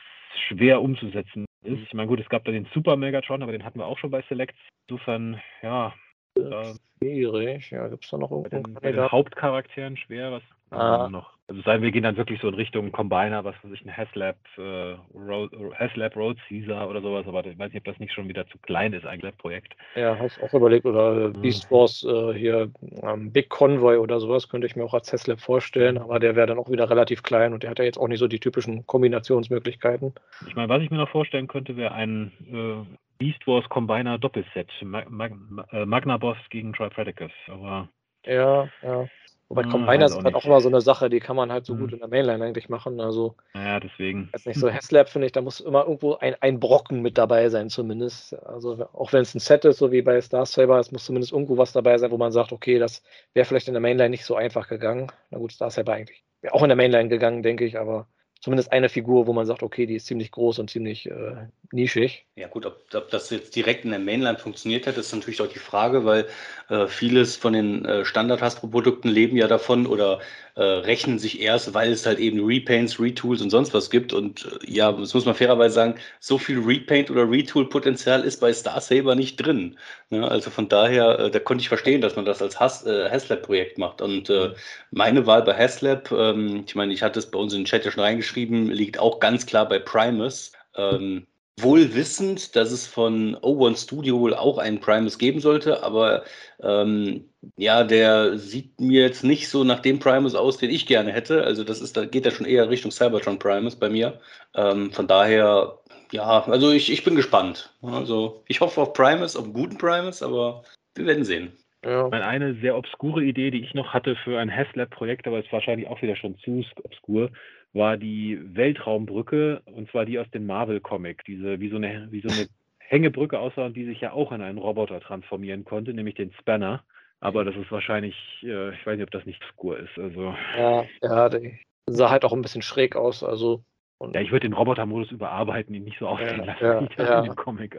schwer 0.49 0.81
umzusetzen 0.83 1.47
ist. 1.65 1.81
Ich 1.83 1.95
meine, 1.95 2.09
gut, 2.09 2.21
es 2.21 2.29
gab 2.29 2.45
da 2.45 2.53
den 2.53 2.67
Super 2.75 2.97
Megatron, 2.97 3.43
aber 3.43 3.53
den 3.53 3.65
hatten 3.65 3.79
wir 3.79 3.87
auch 3.87 3.99
schon 3.99 4.11
bei 4.11 4.23
Select. 4.29 4.55
Insofern, 4.89 5.41
ja, 5.63 5.95
da 6.35 6.75
Schwierig. 7.03 7.71
Ja, 7.71 7.89
gibt 7.89 8.05
es 8.05 8.11
da 8.11 8.19
noch 8.19 8.31
irgendeinen 8.31 8.75
den, 8.81 8.95
den? 8.95 9.11
Hauptcharakteren 9.11 9.97
schwer, 9.97 10.31
was 10.33 10.43
Ah. 10.71 11.09
noch? 11.11 11.33
Also 11.49 11.61
sei, 11.63 11.83
wir 11.83 11.91
gehen 11.91 12.05
dann 12.05 12.17
wirklich 12.17 12.41
so 12.41 12.49
in 12.49 12.55
Richtung 12.55 12.93
Combiner, 12.93 13.45
was 13.45 13.55
weiß 13.63 13.73
ich, 13.73 13.85
ein 13.85 13.95
Haslab, 13.95 14.37
äh, 14.57 14.95
Road, 15.15 15.53
Haslab 15.75 16.17
Road 16.17 16.39
Caesar 16.49 16.89
oder 16.89 17.03
sowas, 17.03 17.27
aber 17.27 17.45
ich 17.45 17.59
weiß 17.59 17.73
nicht, 17.73 17.81
ob 17.81 17.85
das 17.85 17.99
nicht 17.99 18.15
schon 18.15 18.29
wieder 18.29 18.47
zu 18.47 18.57
klein 18.59 18.95
ist, 18.95 19.05
eigentlich, 19.05 19.33
das 19.33 19.39
Projekt. 19.39 19.77
Ja, 19.97 20.17
hast 20.19 20.41
auch 20.41 20.55
überlegt, 20.55 20.87
oder 20.87 21.29
Mhm. 21.29 21.43
Beast 21.43 21.71
Wars 21.71 22.05
äh, 22.05 22.33
hier, 22.33 22.71
ähm, 23.03 23.33
Big 23.33 23.51
Convoy 23.51 23.99
oder 23.99 24.19
sowas, 24.21 24.49
könnte 24.49 24.67
ich 24.67 24.77
mir 24.77 24.85
auch 24.85 24.95
als 24.95 25.09
Tesla 25.09 25.37
vorstellen, 25.37 25.99
aber 25.99 26.21
der 26.21 26.37
wäre 26.37 26.47
dann 26.47 26.59
auch 26.59 26.71
wieder 26.71 26.89
relativ 26.89 27.23
klein 27.23 27.53
und 27.53 27.65
der 27.65 27.71
hat 27.71 27.79
ja 27.79 27.85
jetzt 27.85 27.99
auch 27.99 28.09
nicht 28.09 28.21
so 28.21 28.29
die 28.29 28.41
typischen 28.41 28.87
Kombinationsmöglichkeiten. 28.87 30.15
Ich 30.47 30.55
meine, 30.55 30.71
was 30.71 30.83
ich 30.83 30.91
mir 30.91 30.97
noch 30.99 31.11
vorstellen 31.11 31.49
könnte, 31.49 31.77
wäre 31.77 31.93
ein 31.93 32.33
äh, 32.51 32.97
Beast 33.23 33.47
Wars 33.47 33.69
Combiner 33.69 34.19
Doppelset. 34.19 34.69
Mag 34.83 35.09
Mag 35.09 35.31
äh, 35.71 35.87
Magna 35.87 36.17
Boss 36.17 36.37
gegen 36.51 36.73
Trifredicus. 36.73 37.31
Aber 37.47 37.89
Ja, 38.27 38.69
ja. 38.83 39.09
Wobei 39.49 39.63
Hm, 39.63 39.71
Combiner 39.71 40.09
sind 40.09 40.19
auch 40.19 40.25
halt 40.25 40.35
auch 40.35 40.45
immer 40.45 40.61
so 40.61 40.69
eine 40.69 40.81
Sache, 40.81 41.09
die 41.09 41.21
kann 41.21 41.37
man 41.37 41.53
halt 41.53 41.65
so 41.67 41.75
Hm. 41.75 41.81
gut 41.81 41.93
in 41.93 42.01
der 42.01 42.09
Mainline 42.09 42.45
eigentlich 42.45 42.69
machen. 42.69 43.01
Also, 43.01 43.37
naja, 43.55 43.79
deswegen. 43.79 44.29
jetzt 44.33 44.47
nicht 44.47 44.59
so 44.59 44.73
Haslab, 44.73 45.09
finde 45.09 45.27
ich, 45.27 45.33
da 45.33 45.41
muss 45.43 45.61
immer 45.61 45.85
irgendwo 45.85 46.15
ein, 46.17 46.37
ein 46.41 46.59
Brocken 46.61 47.03
mit 47.03 47.19
dabei 47.19 47.49
sein, 47.51 47.71
zumindest. 47.71 48.35
Also, 48.47 48.89
auch 48.93 49.13
wenn 49.13 49.23
es 49.23 49.35
ein 49.35 49.41
Set 49.41 49.65
ist, 49.67 49.79
so 49.79 49.93
wie 49.93 50.03
bei 50.03 50.21
Star 50.21 50.47
Saber, 50.47 50.81
es 50.81 50.93
muss 50.93 51.05
zumindest 51.05 51.33
irgendwo 51.33 51.59
was 51.59 51.73
dabei 51.73 51.99
sein, 51.99 52.11
wo 52.11 52.19
man 52.19 52.33
sagt, 52.33 52.53
okay, 52.53 52.79
das 52.81 53.03
wäre 53.35 53.45
vielleicht 53.47 53.69
in 53.69 53.75
der 53.75 53.81
Mainline 53.83 54.11
nicht 54.11 54.25
so 54.25 54.37
einfach 54.37 54.69
gegangen. 54.69 55.13
Na 55.31 55.39
gut, 55.39 55.53
Star 55.53 55.71
Saber 55.71 55.95
eigentlich 55.95 56.25
wäre 56.43 56.55
auch 56.55 56.63
in 56.63 56.69
der 56.71 56.77
Mainline 56.77 57.09
gegangen, 57.09 57.43
denke 57.43 57.65
ich, 57.65 57.79
aber 57.79 58.09
zumindest 58.43 58.73
eine 58.73 58.89
Figur, 58.89 59.27
wo 59.27 59.33
man 59.33 59.47
sagt, 59.47 59.63
okay, 59.63 59.87
die 59.87 59.95
ist 59.95 60.07
ziemlich 60.07 60.33
groß 60.33 60.59
und 60.59 60.69
ziemlich 60.69 61.09
äh, 61.09 61.47
nischig. 61.71 62.27
Ja 62.35 62.49
gut, 62.49 62.67
ob, 62.67 62.83
ob 62.93 63.09
das 63.11 63.31
jetzt 63.31 63.55
direkt 63.55 63.85
in 63.85 63.91
der 63.91 64.01
Mainline 64.01 64.37
funktioniert 64.37 64.87
hat, 64.87 64.99
ist 64.99 65.15
natürlich 65.15 65.41
auch 65.41 65.47
die 65.47 65.61
Frage, 65.61 66.05
weil 66.05 66.27
äh, 66.69 66.89
vieles 66.89 67.37
von 67.37 67.53
den 67.53 67.85
äh, 67.85 68.05
Standard-Hasbro-Produkten 68.05 69.09
leben 69.09 69.37
ja 69.37 69.47
davon 69.47 69.87
oder 69.87 70.21
äh, 70.55 70.63
rechnen 70.63 71.19
sich 71.19 71.41
erst, 71.41 71.73
weil 71.75 71.93
es 71.93 72.05
halt 72.05 72.19
eben 72.19 72.45
Repaints, 72.45 73.01
Retools 73.01 73.41
und 73.41 73.51
sonst 73.51 73.73
was 73.75 73.91
gibt. 73.91 74.13
Und 74.13 74.47
äh, 74.47 74.71
ja, 74.71 74.93
das 74.93 75.15
muss 75.15 75.25
man 75.25 75.35
fairerweise 75.35 75.75
sagen, 75.75 75.95
so 76.21 76.39
viel 76.39 76.61
Repaint 76.61 77.11
oder 77.11 77.31
Retool-Potenzial 77.31 78.23
ist 78.23 78.41
bei 78.41 78.53
Star 78.53 78.81
Saber 78.81 79.15
nicht 79.15 79.37
drin. 79.37 79.79
Ne? 80.11 80.29
Also 80.29 80.51
von 80.51 80.69
daher, 80.69 81.19
äh, 81.19 81.31
da 81.31 81.39
konnte 81.39 81.63
ich 81.63 81.69
verstehen, 81.69 82.01
dass 82.01 82.17
man 82.17 82.25
das 82.25 82.43
als 82.43 82.61
Has 82.61 82.85
äh, 82.87 83.09
Haslab-Projekt 83.11 83.79
macht. 83.79 84.03
Und 84.03 84.29
äh, 84.31 84.53
meine 84.91 85.27
Wahl 85.27 85.43
bei 85.43 85.57
Haslab, 85.57 86.13
ähm, 86.13 86.65
ich 86.67 86.75
meine, 86.75 86.93
ich 86.93 87.03
hatte 87.03 87.19
es 87.19 87.31
bei 87.31 87.39
uns 87.39 87.53
in 87.53 87.61
den 87.61 87.67
Chat 87.67 87.85
ja 87.85 87.91
schon 87.91 88.03
reingeschrieben, 88.03 88.71
liegt 88.71 88.99
auch 88.99 89.21
ganz 89.21 89.47
klar 89.47 89.69
bei 89.69 89.79
Primus. 89.79 90.53
Ähm, 90.77 91.27
wohl 91.61 91.95
wissend, 91.95 92.57
dass 92.57 92.73
es 92.73 92.87
von 92.87 93.37
O1 93.37 93.85
Studio 93.85 94.19
wohl 94.21 94.35
auch 94.35 94.59
einen 94.59 94.81
Primus 94.81 95.19
geben 95.19 95.41
sollte, 95.41 95.83
aber 95.83 96.25
ähm, 96.63 97.25
ja, 97.57 97.85
der 97.85 98.39
sieht 98.39 98.81
mir 98.81 99.03
jetzt 99.03 99.25
nicht 99.25 99.49
so 99.49 99.65
nach 99.65 99.81
dem 99.81 99.99
Primus 99.99 100.35
aus, 100.35 100.59
den 100.59 100.71
ich 100.71 100.87
gerne 100.87 101.13
hätte. 101.13 101.45
Also 101.45 101.65
das 101.65 101.81
ist, 101.81 101.97
da 101.97 102.05
geht 102.05 102.25
ja 102.25 102.31
schon 102.31 102.47
eher 102.47 102.71
Richtung 102.71 102.91
Cybertron 102.91 103.39
Primus 103.39 103.77
bei 103.77 103.91
mir. 103.91 104.21
Ähm, 104.55 104.93
von 104.93 105.07
daher, 105.07 105.79
ja, 106.11 106.45
also 106.45 106.71
ich, 106.71 106.91
ich 106.91 107.05
bin 107.05 107.17
gespannt. 107.17 107.75
Also 107.83 108.43
ich 108.49 108.61
hoffe 108.61 108.81
auf 108.81 108.93
Primus, 108.93 109.37
auf 109.37 109.45
einen 109.45 109.53
guten 109.53 109.79
Primus, 109.79 110.23
aber 110.23 110.63
wir 110.95 111.07
werden 111.07 111.25
sehen. 111.25 111.53
Ja. 111.85 112.09
Eine 112.11 112.55
sehr 112.55 112.77
obskure 112.77 113.25
Idee, 113.25 113.51
die 113.51 113.63
ich 113.63 113.75
noch 113.75 113.93
hatte 113.93 114.15
für 114.15 114.39
ein 114.39 114.55
Haslab-Projekt, 114.55 115.27
aber 115.27 115.41
ist 115.41 115.53
wahrscheinlich 115.53 115.89
auch 115.89 116.01
wieder 116.01 116.15
schon 116.15 116.39
zu 116.39 116.65
obskur, 116.85 117.31
war 117.73 117.97
die 117.97 118.39
Weltraumbrücke, 118.55 119.63
und 119.65 119.91
zwar 119.91 120.05
die 120.05 120.19
aus 120.19 120.31
dem 120.31 120.47
Marvel-Comic. 120.47 121.25
Diese, 121.25 121.61
wie 121.61 121.69
so 121.69 121.77
eine, 121.77 122.09
wie 122.11 122.21
so 122.21 122.29
eine 122.29 122.47
Hängebrücke 122.79 123.39
aussah 123.39 123.67
und 123.67 123.77
die 123.77 123.87
sich 123.87 124.01
ja 124.01 124.13
auch 124.13 124.33
in 124.33 124.43
einen 124.43 124.59
Roboter 124.59 125.01
transformieren 125.01 125.65
konnte, 125.65 125.95
nämlich 125.95 126.15
den 126.15 126.33
Spanner. 126.33 126.85
Aber 127.21 127.45
das 127.45 127.57
ist 127.57 127.71
wahrscheinlich, 127.71 128.15
äh, 128.43 128.75
ich 128.75 128.87
weiß 128.87 128.97
nicht, 128.97 129.05
ob 129.05 129.11
das 129.13 129.25
nicht 129.25 129.43
obskur 129.43 129.79
ist. 129.79 129.97
Also, 129.97 130.35
Ja, 130.59 130.85
ja, 131.03 131.29
die 131.29 131.59
sah 131.87 132.11
halt 132.11 132.25
auch 132.25 132.33
ein 132.33 132.43
bisschen 132.43 132.63
schräg 132.63 132.97
aus. 132.97 133.23
Also, 133.23 133.65
ja, 134.13 134.21
ich 134.21 134.33
würde 134.33 134.49
den 134.49 134.55
Roboter-Modus 134.55 135.13
überarbeiten, 135.13 135.75
ihn 135.75 135.85
nicht 135.85 135.99
so 135.99 136.09
aussehen 136.09 136.45
Ja, 136.45 136.45
lassen 136.45 136.65
ja, 136.65 136.81
wie 136.81 137.03
ja. 137.03 137.19
in 137.21 137.25
dem 137.27 137.37
Comic. 137.37 137.79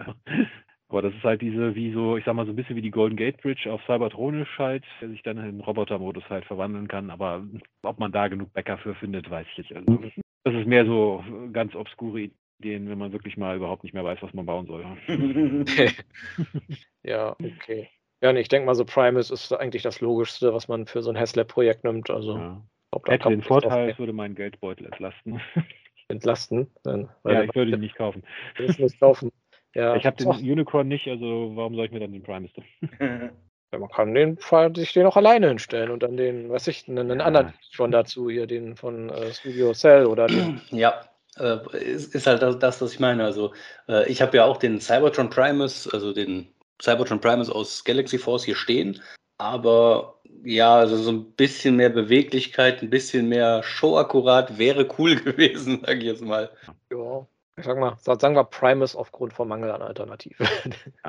Aber 0.94 1.02
das 1.02 1.16
ist 1.16 1.24
halt 1.24 1.42
diese, 1.42 1.74
wie 1.74 1.92
so, 1.92 2.18
ich 2.18 2.24
sag 2.24 2.36
mal, 2.36 2.46
so 2.46 2.52
ein 2.52 2.56
bisschen 2.56 2.76
wie 2.76 2.82
die 2.84 2.92
Golden 2.92 3.16
Gate 3.16 3.42
Bridge 3.42 3.68
auf 3.74 3.82
Cybertronisch 3.88 4.60
halt, 4.60 4.84
der 5.02 5.10
sich 5.10 5.24
dann 5.24 5.40
in 5.40 5.46
den 5.46 5.62
Roboter-Modus 5.62 6.24
halt 6.30 6.46
verwandeln 6.46 6.88
kann. 6.88 7.10
Aber 7.10 7.44
ob 7.82 7.98
man 7.98 8.12
da 8.12 8.28
genug 8.28 8.54
Bäcker 8.54 8.78
für 8.78 8.94
findet, 8.94 9.28
weiß 9.28 9.48
ich 9.54 9.58
nicht. 9.58 9.76
Also, 9.76 10.04
das 10.44 10.54
ist 10.54 10.68
mehr 10.68 10.86
so 10.86 11.24
ganz 11.52 11.74
obskure 11.74 12.30
Ideen, 12.60 12.88
wenn 12.90 13.00
man 13.00 13.12
wirklich 13.12 13.38
mal 13.38 13.58
überhaupt 13.58 13.84
nicht 13.84 13.94
mehr 13.94 14.04
weiß, 14.04 14.22
was 14.22 14.36
man 14.36 14.46
bauen 14.46 14.68
soll. 14.68 14.86
ja, 17.04 17.36
okay. 17.44 17.90
Ja, 18.22 18.32
nee, 18.32 18.42
ich 18.42 18.50
denke 18.50 18.68
mal, 18.68 18.76
so 18.76 18.86
Primus 18.86 19.32
ist 19.32 19.52
eigentlich 19.52 19.82
das 19.82 20.00
Logischste, 20.00 20.54
was 20.54 20.68
man 20.68 20.86
für 20.86 21.02
so 21.02 21.10
ein 21.10 21.18
Haslab-Projekt 21.18 21.86
nimmt. 21.86 22.12
Also, 22.12 22.38
Ja. 22.38 22.62
da 22.92 23.12
Hätte 23.12 23.30
den 23.30 23.42
Vorteil, 23.42 23.90
es 23.90 23.98
würde 23.98 24.14
meinen 24.14 24.36
Geldbeutel 24.36 24.86
entlasten. 24.86 25.42
entlasten. 26.08 26.70
Dann, 26.84 27.10
ja, 27.24 27.42
ich 27.42 27.56
würde 27.56 27.72
ihn 27.72 27.80
nicht 27.80 27.96
kaufen. 27.96 28.22
der 28.60 28.68
ist 28.68 28.80
nicht 28.80 29.00
kaufen. 29.00 29.32
Ja, 29.76 29.96
Ich 29.96 30.06
habe 30.06 30.18
den 30.18 30.30
ach, 30.32 30.38
Unicorn 30.38 30.88
nicht, 30.88 31.08
also 31.08 31.52
warum 31.56 31.76
soll 31.76 31.86
ich 31.86 31.92
mir 31.92 32.00
dann 32.00 32.12
den 32.12 32.24
Primus? 32.24 32.52
ja, 33.00 33.80
man 33.80 33.90
kann 33.90 34.14
den 34.14 34.38
sich 34.76 34.94
den 34.94 35.06
auch 35.08 35.18
alleine 35.18 35.48
hinstellen 35.48 35.90
und 35.90 36.04
dann 36.04 36.16
den, 36.16 36.50
was 36.50 36.68
ich, 36.68 36.88
einen, 36.88 37.10
einen 37.10 37.20
Ja. 37.20 37.26
anderen 37.26 37.54
schon 37.72 37.92
dazu, 37.92 38.30
hier 38.30 38.46
den 38.46 38.76
von 38.76 39.10
äh, 39.10 39.34
Studio 39.34 39.74
Cell 39.74 40.06
oder 40.06 40.28
den. 40.28 40.62
Ja, 40.72 41.02
äh, 41.40 41.58
ist, 41.78 42.14
ist 42.14 42.28
halt 42.28 42.42
das, 42.44 42.60
das, 42.60 42.82
was 42.82 42.94
ich 42.94 43.00
meine. 43.00 43.24
Also, 43.24 43.54
äh, 43.88 44.10
ich 44.12 44.22
habe 44.22 44.38
ja 44.38 44.46
auch 44.46 44.58
den 44.58 44.80
Cybertron 44.80 45.30
Primus, 45.30 45.92
also 45.92 46.14
den 46.14 46.48
Cybertron 46.82 47.20
Primus 47.20 47.50
aus 47.50 47.84
Galaxy 47.84 48.20
Force 48.20 48.44
hier 48.44 48.56
stehen. 48.56 49.02
Aber 49.40 50.20
ja, 50.44 50.76
also 50.76 50.96
so 50.98 51.12
ein 51.12 51.32
bisschen 51.34 51.76
mehr 51.76 51.90
Beweglichkeit, 51.90 52.82
ein 52.84 52.90
bisschen 52.90 53.28
mehr 53.28 53.64
Show-akkurat 53.64 54.60
wäre 54.60 54.88
cool 55.00 55.16
gewesen, 55.24 55.82
sage 55.84 56.00
ich 56.00 56.06
jetzt 56.06 56.22
mal. 56.22 56.52
Ja, 56.92 57.26
ich 57.58 57.64
sag 57.66 57.78
mal, 57.78 57.96
sa- 57.98 58.20
sagen 58.20 58.36
wir 58.36 58.44
Primus 58.46 58.96
aufgrund 58.96 59.34
von 59.34 59.48
Mangel 59.48 59.72
an 59.72 59.82
Alternativen. 59.82 60.48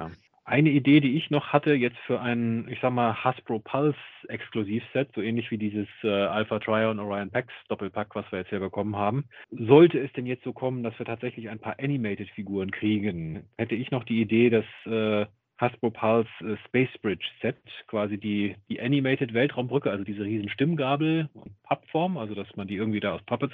Eine 0.47 0.69
Idee, 0.69 1.01
die 1.01 1.17
ich 1.17 1.31
noch 1.31 1.55
hatte, 1.55 1.73
jetzt 1.73 1.97
für 2.07 2.21
ein, 2.21 2.69
ich 2.69 2.79
sag 2.83 2.93
mal, 2.93 3.15
Hasbro 3.25 3.61
Pulse 3.61 3.97
Exklusivset, 4.29 5.09
so 5.15 5.23
ähnlich 5.23 5.51
wie 5.51 5.57
dieses 5.57 5.89
äh, 6.03 6.09
Alpha 6.11 6.59
Trion 6.59 6.99
Orion 7.01 7.31
Pax 7.31 7.49
Doppelpack, 7.69 8.15
was 8.15 8.31
wir 8.31 8.41
jetzt 8.41 8.51
hier 8.51 8.61
bekommen 8.61 8.95
haben. 8.95 9.25
Sollte 9.51 9.99
es 9.99 10.13
denn 10.13 10.27
jetzt 10.27 10.45
so 10.45 10.53
kommen, 10.53 10.83
dass 10.83 10.99
wir 10.99 11.07
tatsächlich 11.07 11.49
ein 11.49 11.61
paar 11.61 11.79
Animated-Figuren 11.79 12.71
kriegen, 12.73 13.49
hätte 13.57 13.75
ich 13.75 13.91
noch 13.91 14.05
die 14.05 14.21
Idee, 14.21 14.51
dass 14.51 14.67
äh, 14.85 15.25
Hasbro 15.57 15.91
Pulse 15.93 16.29
äh, 16.41 16.57
Space 16.69 16.93
Bridge 17.01 17.25
Set, 17.41 17.57
quasi 17.87 18.19
die, 18.19 18.55
die 18.69 18.83
Animated 18.83 19.33
Weltraumbrücke, 19.33 19.91
also 19.91 20.05
diese 20.05 20.25
riesen 20.25 20.51
Stimmgabel 20.51 21.31
und 21.33 21.55
Pappform, 21.63 22.19
also 22.19 22.35
dass 22.35 22.55
man 22.55 22.69
die 22.69 22.77
irgendwie 22.77 23.01
da 23.01 23.15
aus 23.15 23.23
Pappe 23.23 23.49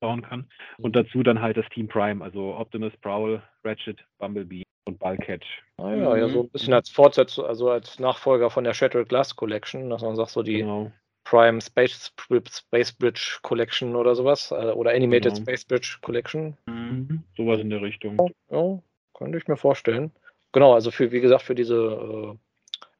zusammenbauen 0.00 0.22
kann. 0.22 0.48
Und 0.78 0.96
dazu 0.96 1.22
dann 1.22 1.40
halt 1.40 1.56
das 1.56 1.68
Team 1.70 1.88
Prime, 1.88 2.24
also 2.24 2.54
Optimus, 2.54 2.92
Prowl, 3.00 3.42
Ratchet, 3.64 3.98
Bumblebee 4.18 4.62
und 4.86 4.98
Bulkhead. 4.98 5.44
Ah 5.76 5.94
ja, 5.94 6.16
ja, 6.16 6.28
so 6.28 6.40
ein 6.40 6.44
Mhm. 6.46 6.50
bisschen 6.50 6.72
als 6.72 6.88
Fortsetzung, 6.90 7.44
also 7.46 7.70
als 7.70 7.98
Nachfolger 7.98 8.50
von 8.50 8.64
der 8.64 8.74
Shattered 8.74 9.08
Glass 9.08 9.36
Collection, 9.36 9.90
dass 9.90 10.02
man 10.02 10.16
sagt, 10.16 10.30
so 10.30 10.42
die 10.42 10.58
Genau. 10.58 10.90
Prime 11.24 11.60
Space, 11.60 12.12
Space 12.50 12.92
Bridge 12.92 13.38
Collection 13.42 13.94
oder 13.94 14.14
sowas, 14.14 14.50
äh, 14.50 14.72
oder 14.72 14.90
Animated 14.92 15.34
Genau. 15.34 15.36
Space 15.36 15.64
Bridge 15.64 15.98
Collection. 16.00 16.56
Mhm. 16.66 17.22
Sowas 17.36 17.60
in 17.60 17.70
der 17.70 17.82
Richtung. 17.82 18.32
Ja, 18.50 18.78
könnte 19.14 19.38
ich 19.38 19.46
mir 19.46 19.56
vorstellen. 19.56 20.10
Genau, 20.52 20.74
also 20.74 20.90
für, 20.90 21.12
wie 21.12 21.20
gesagt, 21.20 21.42
für 21.42 21.54
diese 21.54 22.36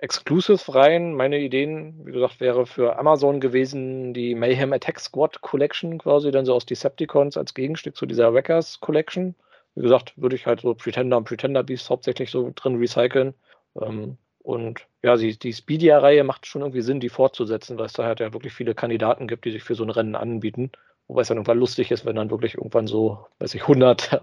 Exclusive-Reihen, 0.03 1.15
meine 1.15 1.39
Ideen, 1.39 2.07
wie 2.07 2.13
gesagt, 2.13 2.41
wäre 2.41 2.65
für 2.65 2.99
Amazon 2.99 3.39
gewesen 3.39 4.15
die 4.15 4.35
Mayhem 4.35 4.73
Attack 4.73 4.99
Squad 4.99 5.43
Collection, 5.43 5.99
quasi 5.99 6.31
dann 6.31 6.47
so 6.47 6.55
aus 6.55 6.65
Decepticons 6.65 7.37
als 7.37 7.53
Gegenstück 7.53 7.97
zu 7.97 8.07
dieser 8.07 8.33
Wreckers 8.33 8.81
Collection. 8.81 9.35
Wie 9.75 9.83
gesagt, 9.83 10.15
würde 10.17 10.37
ich 10.37 10.47
halt 10.47 10.63
so 10.63 10.75
Pretender 10.75 11.19
und 11.19 11.25
Pretender 11.25 11.63
Beasts 11.63 11.91
hauptsächlich 11.91 12.31
so 12.31 12.51
drin 12.55 12.77
recyceln. 12.77 13.35
Ähm, 13.81 14.17
und 14.43 14.87
ja, 15.03 15.17
die, 15.17 15.39
die 15.39 15.53
Speedia-Reihe 15.53 16.25
macht 16.25 16.47
schon 16.47 16.63
irgendwie 16.63 16.81
Sinn, 16.81 17.01
die 17.01 17.11
fortzusetzen, 17.11 17.77
weil 17.77 17.87
es 17.87 17.93
da 17.93 18.05
halt 18.05 18.21
ja 18.21 18.33
wirklich 18.33 18.55
viele 18.55 18.75
Kandidaten 18.75 19.29
gibt, 19.29 19.45
die 19.45 19.51
sich 19.51 19.63
für 19.63 19.75
so 19.75 19.85
ein 19.85 19.91
Rennen 19.91 20.17
anbieten. 20.17 20.73
Wobei 21.11 21.23
es 21.23 21.29
dann 21.29 21.39
irgendwann 21.39 21.59
lustig 21.59 21.91
ist, 21.91 22.07
wenn 22.07 22.15
dann 22.15 22.31
wirklich 22.31 22.55
irgendwann 22.55 22.87
so, 22.87 23.19
weiß 23.41 23.53
ich, 23.57 23.63
100 23.63 24.21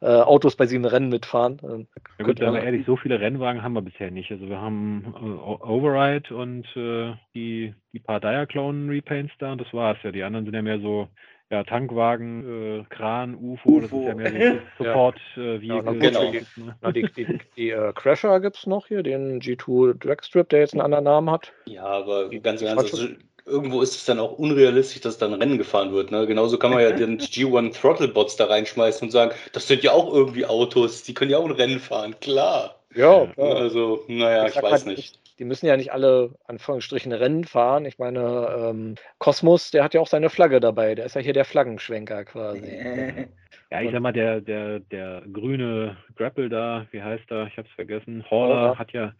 äh, 0.00 0.06
Autos 0.06 0.56
bei 0.56 0.64
sieben 0.66 0.86
Rennen 0.86 1.10
mitfahren. 1.10 1.58
Ja 2.18 2.24
gut, 2.24 2.38
sagen 2.38 2.52
wir 2.54 2.58
man- 2.60 2.62
ehrlich, 2.64 2.86
so 2.86 2.96
viele 2.96 3.20
Rennwagen 3.20 3.62
haben 3.62 3.74
wir 3.74 3.82
bisher 3.82 4.10
nicht. 4.10 4.30
Also 4.30 4.48
wir 4.48 4.58
haben 4.58 5.14
äh, 5.20 5.62
Override 5.62 6.34
und 6.34 6.64
äh, 6.76 7.12
die, 7.34 7.74
die 7.92 7.98
paar 7.98 8.20
Diaclone-Repaints 8.20 9.34
da 9.38 9.52
und 9.52 9.60
das 9.60 9.72
war's 9.74 9.98
ja. 10.02 10.12
Die 10.12 10.22
anderen 10.22 10.46
sind 10.46 10.54
ja 10.54 10.62
mehr 10.62 10.80
so 10.80 11.08
ja, 11.52 11.64
Tankwagen, 11.64 12.80
äh, 12.80 12.84
Kran, 12.90 13.34
UFO, 13.34 13.80
das 13.80 13.86
ist 13.86 13.92
ja 13.92 13.98
UFO. 13.98 14.14
mehr 14.16 14.52
so. 14.54 14.58
Support 14.84 15.16
äh, 15.36 15.56
Ja, 15.56 15.84
Vehicle. 15.84 15.98
genau. 15.98 16.32
Ne? 16.32 16.76
Na, 16.80 16.92
die 16.92 17.02
die, 17.16 17.38
die 17.56 17.70
äh, 17.70 17.92
Crasher 17.92 18.38
gibt 18.40 18.56
es 18.56 18.66
noch 18.68 18.86
hier, 18.86 19.02
den 19.02 19.40
G2 19.40 19.94
Dragstrip, 19.98 20.48
der 20.48 20.60
jetzt 20.60 20.74
einen 20.74 20.82
anderen 20.82 21.04
Namen 21.04 21.28
hat. 21.28 21.52
Ja, 21.66 21.82
aber 21.84 22.28
Die- 22.28 22.40
ganz 22.40 22.62
irgendwo 23.46 23.82
ist 23.82 23.94
es 23.94 24.04
dann 24.04 24.18
auch 24.18 24.38
unrealistisch, 24.38 25.00
dass 25.00 25.18
dann 25.18 25.34
Rennen 25.34 25.58
gefahren 25.58 25.92
wird. 25.92 26.10
Ne? 26.10 26.26
Genauso 26.26 26.58
kann 26.58 26.70
man 26.70 26.82
ja 26.82 26.92
den 26.92 27.18
G1 27.20 27.80
Throttlebots 27.80 28.36
da 28.36 28.46
reinschmeißen 28.46 29.06
und 29.06 29.10
sagen, 29.10 29.32
das 29.52 29.66
sind 29.68 29.82
ja 29.82 29.92
auch 29.92 30.12
irgendwie 30.12 30.46
Autos, 30.46 31.02
die 31.02 31.14
können 31.14 31.30
ja 31.30 31.38
auch 31.38 31.46
ein 31.46 31.50
Rennen 31.52 31.80
fahren, 31.80 32.18
klar. 32.20 32.76
Ja, 32.94 33.26
klar. 33.26 33.56
Also, 33.56 34.04
naja, 34.08 34.46
ich, 34.46 34.56
ich 34.56 34.62
weiß 34.62 34.86
mal, 34.86 34.92
nicht. 34.92 35.18
Die 35.38 35.44
müssen 35.44 35.66
ja 35.66 35.76
nicht 35.76 35.92
alle, 35.92 36.34
Anführungsstrichen, 36.44 37.12
Rennen 37.12 37.44
fahren. 37.44 37.86
Ich 37.86 37.98
meine, 37.98 38.70
ähm, 38.70 38.96
Kosmos, 39.18 39.70
der 39.70 39.84
hat 39.84 39.94
ja 39.94 40.00
auch 40.00 40.06
seine 40.06 40.28
Flagge 40.28 40.60
dabei. 40.60 40.94
Der 40.94 41.06
ist 41.06 41.14
ja 41.14 41.22
hier 41.22 41.32
der 41.32 41.44
Flaggenschwenker 41.44 42.24
quasi. 42.24 43.28
Ja, 43.72 43.80
ich 43.82 43.92
sag 43.92 44.00
mal, 44.00 44.12
der, 44.12 44.40
der, 44.40 44.80
der 44.80 45.22
grüne 45.32 45.96
Grapple 46.16 46.48
da, 46.48 46.86
wie 46.90 47.02
heißt 47.02 47.30
er? 47.30 47.46
Ich 47.46 47.56
hab's 47.56 47.70
vergessen. 47.70 48.24
Horler 48.28 48.76
hat 48.76 48.92
ja, 48.92 49.12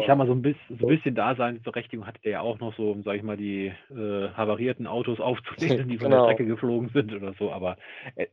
ich 0.00 0.06
sag 0.06 0.16
mal, 0.16 0.26
so 0.26 0.32
ein 0.32 0.42
bisschen, 0.42 0.78
so 0.78 0.86
ein 0.86 0.96
bisschen 0.96 1.14
Daseinsberechtigung 1.14 2.06
hatte 2.06 2.20
der 2.22 2.32
ja 2.32 2.40
auch 2.40 2.60
noch 2.60 2.74
so, 2.76 2.92
um, 2.92 3.02
sag 3.02 3.16
ich 3.16 3.22
mal, 3.22 3.36
die 3.36 3.72
äh, 3.90 4.28
havarierten 4.34 4.86
Autos 4.86 5.18
aufzunehmen, 5.18 5.88
die 5.88 5.98
von 5.98 6.10
genau. 6.10 6.26
der 6.26 6.32
Strecke 6.34 6.46
geflogen 6.46 6.90
sind 6.90 7.12
oder 7.12 7.34
so. 7.34 7.50
Aber 7.50 7.76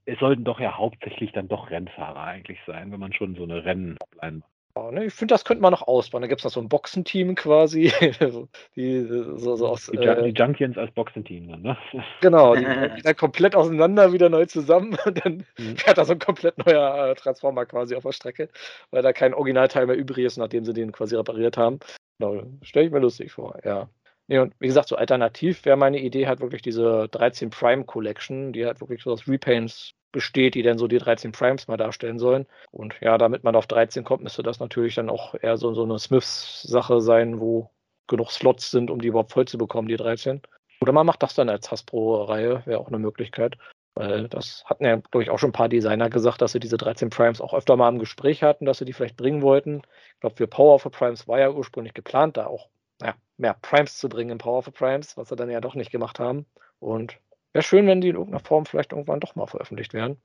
es 0.06 0.20
sollten 0.20 0.44
doch 0.44 0.60
ja 0.60 0.78
hauptsächlich 0.78 1.32
dann 1.32 1.48
doch 1.48 1.72
Rennfahrer 1.72 2.24
eigentlich 2.24 2.60
sein, 2.68 2.92
wenn 2.92 3.00
man 3.00 3.14
schon 3.14 3.36
so 3.36 3.44
eine 3.44 3.66
Rennen 3.66 3.98
macht. 4.00 4.44
Ja, 4.78 4.92
ne, 4.92 5.06
ich 5.06 5.14
finde, 5.14 5.34
das 5.34 5.46
könnte 5.46 5.62
man 5.62 5.72
noch 5.72 5.88
ausbauen. 5.88 6.22
Da 6.22 6.28
gibt 6.28 6.42
es 6.42 6.44
noch 6.44 6.52
so 6.52 6.60
ein 6.60 6.68
Boxenteam 6.68 7.36
quasi. 7.36 7.94
die, 8.76 9.02
so, 9.38 9.56
so 9.56 9.68
aus, 9.68 9.86
die, 9.86 9.98
äh, 9.98 10.24
die 10.24 10.38
Junkians 10.38 10.78
als 10.78 10.92
Boxenteam 10.92 11.48
dann, 11.48 11.62
ne? 11.62 11.78
Genau, 12.22 12.56
die, 12.56 12.66
die 12.98 13.02
dann 13.02 13.16
komplett 13.16 13.56
auseinander, 13.56 14.12
wieder 14.12 14.28
neu 14.28 14.46
zusammen. 14.46 14.98
Und 15.06 15.24
dann 15.24 15.46
mhm. 15.58 15.78
fährt 15.78 15.98
da 15.98 16.04
so 16.04 16.12
ein 16.12 16.20
komplett 16.20 16.58
neuer 16.66 17.12
äh, 17.12 17.16
Transformer 17.16 17.66
quasi 17.66 17.96
auf 17.96 18.04
der 18.04 18.12
Strecke, 18.12 18.50
weil 18.92 19.02
da 19.02 19.14
kein 19.14 19.34
Originalteil 19.34 19.86
mehr 19.86 19.96
übrig 19.96 20.26
ist, 20.26 20.38
nachdem 20.38 20.66
sie 20.66 20.74
den 20.74 20.92
quasi 20.92 21.16
repariert 21.16 21.56
haben. 21.56 21.80
Genau, 22.20 22.44
stelle 22.62 22.88
ich 22.88 22.92
mir 22.92 23.00
lustig 23.00 23.32
vor, 23.32 23.58
ja. 23.64 23.88
Nee, 24.28 24.40
und 24.40 24.54
wie 24.60 24.68
gesagt, 24.68 24.90
so 24.90 24.96
alternativ 24.96 25.66
wäre 25.66 25.78
meine 25.78 26.00
Idee 26.00 26.28
halt 26.28 26.40
wirklich 26.40 26.64
diese 26.64 27.08
13 27.10 27.52
Prime 27.52 27.84
Collection, 27.86 28.54
die 28.54 28.66
halt 28.66 28.82
wirklich 28.82 29.04
so 29.04 29.12
aus 29.12 29.28
Repaints 29.28 29.94
besteht, 30.12 30.56
die 30.56 30.64
dann 30.64 30.78
so 30.78 30.88
die 30.88 30.98
13 30.98 31.32
Primes 31.32 31.68
mal 31.68 31.78
darstellen 31.78 32.18
sollen. 32.18 32.48
Und 32.72 32.96
ja, 33.02 33.18
damit 33.18 33.44
man 33.44 33.56
auf 33.56 33.68
13 33.68 34.04
kommt, 34.04 34.24
müsste 34.24 34.44
das 34.44 34.60
natürlich 34.60 34.96
dann 34.96 35.10
auch 35.10 35.36
eher 35.40 35.58
so, 35.58 35.74
so 35.74 35.84
eine 35.84 36.00
Smiths-Sache 36.00 37.02
sein, 37.02 37.40
wo 37.40 37.70
genug 38.08 38.32
Slots 38.32 38.72
sind, 38.72 38.90
um 38.90 39.00
die 39.00 39.10
überhaupt 39.10 39.34
voll 39.34 39.46
zu 39.46 39.58
bekommen, 39.58 39.88
die 39.88 39.98
13. 39.98 40.42
Oder 40.82 40.92
man 40.92 41.06
macht 41.06 41.22
das 41.22 41.36
dann 41.36 41.50
als 41.50 41.70
Hasbro-Reihe, 41.72 42.64
wäre 42.66 42.80
auch 42.80 42.88
eine 42.88 43.00
Möglichkeit. 43.00 43.58
Weil 43.94 44.28
das 44.28 44.64
hatten 44.66 44.86
ja, 44.86 44.96
glaube 44.96 45.24
ich, 45.24 45.30
auch 45.30 45.40
schon 45.40 45.50
ein 45.50 45.54
paar 45.54 45.70
Designer 45.70 46.10
gesagt, 46.10 46.42
dass 46.42 46.52
sie 46.52 46.60
diese 46.60 46.78
13 46.78 47.10
Primes 47.10 47.42
auch 47.42 47.54
öfter 47.54 47.78
mal 47.78 47.90
im 47.90 48.00
Gespräch 48.00 48.44
hatten, 48.44 48.66
dass 48.66 48.80
sie 48.80 48.86
die 48.86 48.94
vielleicht 48.94 49.16
bringen 49.16 49.42
wollten. 49.42 49.82
Ich 50.16 50.20
glaube, 50.20 50.36
für 50.36 50.48
Power 50.48 50.76
of 50.76 50.84
Primes 50.92 51.28
war 51.28 51.40
ja 51.40 51.50
ursprünglich 51.52 51.94
geplant, 51.94 52.38
da 52.38 52.48
auch 52.48 52.70
ja, 53.02 53.16
mehr 53.38 53.56
Primes 53.62 53.98
zu 53.98 54.10
bringen 54.10 54.32
in 54.32 54.38
Power 54.38 54.60
of 54.60 54.74
Primes, 54.74 55.18
was 55.18 55.30
sie 55.30 55.36
dann 55.36 55.50
ja 55.50 55.62
doch 55.62 55.76
nicht 55.76 55.92
gemacht 55.92 56.20
haben. 56.20 56.46
Und 56.80 57.20
Wäre 57.56 57.64
schön, 57.64 57.88
wenn 57.88 58.02
die 58.02 58.10
in 58.10 58.16
irgendeiner 58.16 58.44
Form 58.44 58.66
vielleicht 58.66 58.92
irgendwann 58.92 59.22
doch 59.22 59.38
mal 59.38 59.48
veröffentlicht 59.48 59.94
werden. 59.94 60.18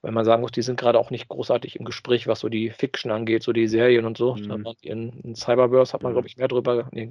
Wenn 0.00 0.14
man 0.14 0.24
sagen 0.24 0.40
muss, 0.40 0.50
die 0.50 0.62
sind 0.62 0.80
gerade 0.80 0.98
auch 0.98 1.10
nicht 1.10 1.28
großartig 1.28 1.78
im 1.78 1.84
Gespräch, 1.84 2.26
was 2.26 2.40
so 2.40 2.48
die 2.48 2.70
Fiction 2.70 3.10
angeht, 3.10 3.42
so 3.42 3.52
die 3.52 3.68
Serien 3.68 4.06
und 4.06 4.16
so. 4.16 4.34
Mhm. 4.34 4.66
In, 4.80 5.12
in, 5.24 5.34
Cyberverse 5.34 5.92
hat 5.92 6.02
man, 6.02 6.14
glaube 6.14 6.26
ich, 6.26 6.38
mehr 6.38 6.48
drüber, 6.48 6.88
in, 6.92 7.10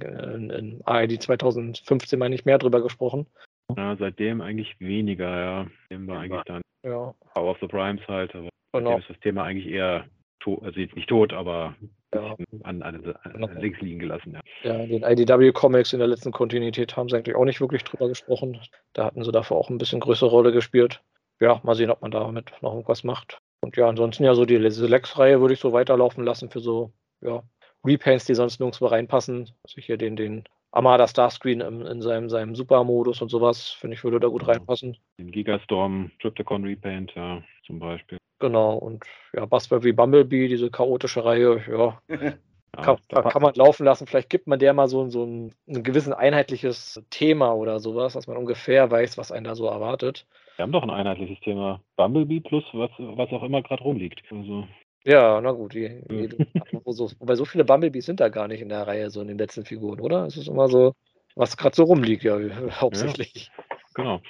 in 0.50 0.80
AID 0.84 1.22
2015 1.22 2.18
meine 2.18 2.34
ich 2.34 2.46
mehr 2.46 2.58
drüber 2.58 2.82
gesprochen. 2.82 3.28
Ja, 3.76 3.94
seitdem 3.94 4.40
eigentlich 4.40 4.74
weniger, 4.80 5.38
ja. 5.38 5.66
Dem 5.88 6.08
war 6.08 6.18
eigentlich 6.18 6.42
dann 6.46 6.62
ja. 6.82 7.14
Power 7.32 7.50
of 7.52 7.58
the 7.60 7.68
Primes 7.68 8.02
halt, 8.08 8.34
aber 8.34 8.48
genau. 8.72 8.98
ist 8.98 9.08
das 9.08 9.20
Thema 9.20 9.44
eigentlich 9.44 9.68
eher 9.72 10.04
tot, 10.40 10.64
also 10.64 10.80
jetzt 10.80 10.96
nicht 10.96 11.08
tot, 11.08 11.32
aber 11.32 11.76
ja. 12.14 12.36
an, 12.62 12.82
an, 12.82 12.94
an, 12.94 13.32
genau. 13.32 13.48
links 13.60 13.80
liegen 13.80 13.98
gelassen. 13.98 14.38
Ja. 14.62 14.72
ja, 14.72 14.86
den 14.86 15.02
IDW-Comics 15.02 15.92
in 15.92 15.98
der 15.98 16.08
letzten 16.08 16.32
Kontinuität 16.32 16.96
haben 16.96 17.08
sie 17.08 17.16
eigentlich 17.16 17.36
auch 17.36 17.44
nicht 17.44 17.60
wirklich 17.60 17.84
drüber 17.84 18.08
gesprochen. 18.08 18.60
Da 18.92 19.04
hatten 19.04 19.24
sie 19.24 19.32
davor 19.32 19.58
auch 19.58 19.70
ein 19.70 19.78
bisschen 19.78 20.00
größere 20.00 20.30
Rolle 20.30 20.52
gespielt. 20.52 21.02
Ja, 21.40 21.60
mal 21.62 21.74
sehen, 21.74 21.90
ob 21.90 22.02
man 22.02 22.10
damit 22.10 22.52
noch 22.62 22.72
irgendwas 22.72 23.04
macht. 23.04 23.40
Und 23.60 23.76
ja, 23.76 23.88
ansonsten 23.88 24.24
ja 24.24 24.34
so 24.34 24.44
die 24.44 24.56
Lex-Reihe 24.56 25.40
würde 25.40 25.54
ich 25.54 25.60
so 25.60 25.72
weiterlaufen 25.72 26.24
lassen 26.24 26.50
für 26.50 26.60
so, 26.60 26.92
ja, 27.20 27.42
Repaints, 27.84 28.24
die 28.24 28.34
sonst 28.34 28.60
nirgendwo 28.60 28.86
reinpassen. 28.86 29.50
Also 29.64 29.80
hier 29.80 29.96
den, 29.96 30.16
den 30.16 30.44
Armada 30.70 31.08
Starscreen 31.08 31.60
in, 31.60 31.82
in 31.82 32.02
seinem, 32.02 32.28
seinem 32.28 32.54
Super-Modus 32.54 33.22
und 33.22 33.30
sowas, 33.30 33.70
finde 33.70 33.96
ich, 33.96 34.04
würde 34.04 34.20
da 34.20 34.28
gut 34.28 34.46
reinpassen. 34.46 34.96
Den 35.18 35.30
Gigastorm 35.30 36.10
Triptychon 36.20 36.64
Repaint, 36.64 37.12
ja, 37.14 37.42
zum 37.68 37.78
Beispiel. 37.78 38.18
Genau, 38.40 38.76
und 38.76 39.04
ja, 39.32 39.44
Buzzberry 39.46 39.92
Bumblebee, 39.92 40.48
diese 40.48 40.70
chaotische 40.70 41.24
Reihe, 41.24 41.62
ja. 41.70 42.00
kann, 42.72 42.98
kann, 43.10 43.42
man 43.42 43.54
laufen 43.54 43.84
lassen. 43.84 44.06
Vielleicht 44.06 44.30
gibt 44.30 44.46
man 44.46 44.58
der 44.58 44.72
mal 44.72 44.88
so, 44.88 45.08
so 45.08 45.24
ein, 45.24 45.52
ein 45.68 45.82
gewissen 45.82 46.12
einheitliches 46.12 47.02
Thema 47.10 47.52
oder 47.52 47.78
sowas, 47.78 48.14
dass 48.14 48.26
man 48.26 48.36
ungefähr 48.36 48.90
weiß, 48.90 49.18
was 49.18 49.30
einen 49.30 49.44
da 49.44 49.54
so 49.54 49.66
erwartet. 49.66 50.26
Wir 50.56 50.64
haben 50.64 50.72
doch 50.72 50.82
ein 50.82 50.90
einheitliches 50.90 51.38
Thema. 51.40 51.80
Bumblebee 51.96 52.40
plus 52.40 52.64
was, 52.72 52.90
was 52.98 53.30
auch 53.30 53.42
immer 53.42 53.62
gerade 53.62 53.82
rumliegt. 53.82 54.22
Also. 54.30 54.66
Ja, 55.04 55.40
na 55.40 55.52
gut. 55.52 55.74
Die, 55.74 56.02
die, 56.10 56.46
so, 56.86 57.10
wobei 57.18 57.34
so 57.34 57.44
viele 57.44 57.64
Bumblebees 57.64 58.06
sind 58.06 58.20
da 58.20 58.28
gar 58.28 58.48
nicht 58.48 58.60
in 58.60 58.68
der 58.68 58.86
Reihe, 58.86 59.10
so 59.10 59.20
in 59.20 59.28
den 59.28 59.38
letzten 59.38 59.64
Figuren, 59.64 60.00
oder? 60.00 60.26
Es 60.26 60.36
ist 60.36 60.48
immer 60.48 60.68
so, 60.68 60.94
was 61.34 61.56
gerade 61.56 61.76
so 61.76 61.84
rumliegt, 61.84 62.24
ja, 62.24 62.38
hauptsächlich. 62.80 63.50
Ja, 63.56 63.64
genau. 63.94 64.20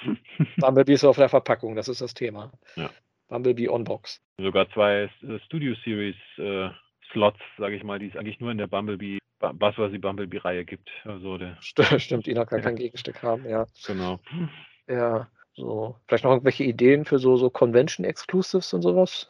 Bumblebees 0.57 1.03
auf 1.03 1.17
der 1.17 1.29
Verpackung, 1.29 1.75
das 1.75 1.87
ist 1.87 2.01
das 2.01 2.13
Thema. 2.13 2.51
Ja. 2.75 2.89
Bumblebee 3.29 3.69
On-Box. 3.69 4.21
Sogar 4.39 4.69
zwei 4.71 5.09
äh, 5.21 5.39
Studio 5.45 5.75
Series 5.85 6.15
äh, 6.37 6.69
Slots, 7.11 7.39
sage 7.57 7.75
ich 7.75 7.83
mal, 7.83 7.99
die 7.99 8.07
es 8.07 8.15
eigentlich 8.15 8.39
nur 8.39 8.51
in 8.51 8.57
der 8.57 8.67
Bumblebee, 8.67 9.19
was 9.39 9.77
was 9.77 9.91
die 9.91 9.97
Bumblebee-Reihe 9.97 10.65
gibt. 10.65 10.89
Also 11.05 11.37
der, 11.37 11.57
Stimmt, 11.99 12.25
die 12.25 12.33
noch 12.33 12.47
gar 12.47 12.59
kein 12.59 12.75
Gegenstück 12.75 13.23
haben, 13.23 13.47
ja. 13.47 13.65
Genau. 13.85 14.19
Ja, 14.87 15.27
so. 15.53 15.95
Vielleicht 16.07 16.23
noch 16.23 16.31
irgendwelche 16.31 16.63
Ideen 16.63 17.05
für 17.05 17.19
so, 17.19 17.37
so 17.37 17.49
Convention-Exclusives 17.49 18.73
und 18.73 18.81
sowas? 18.81 19.29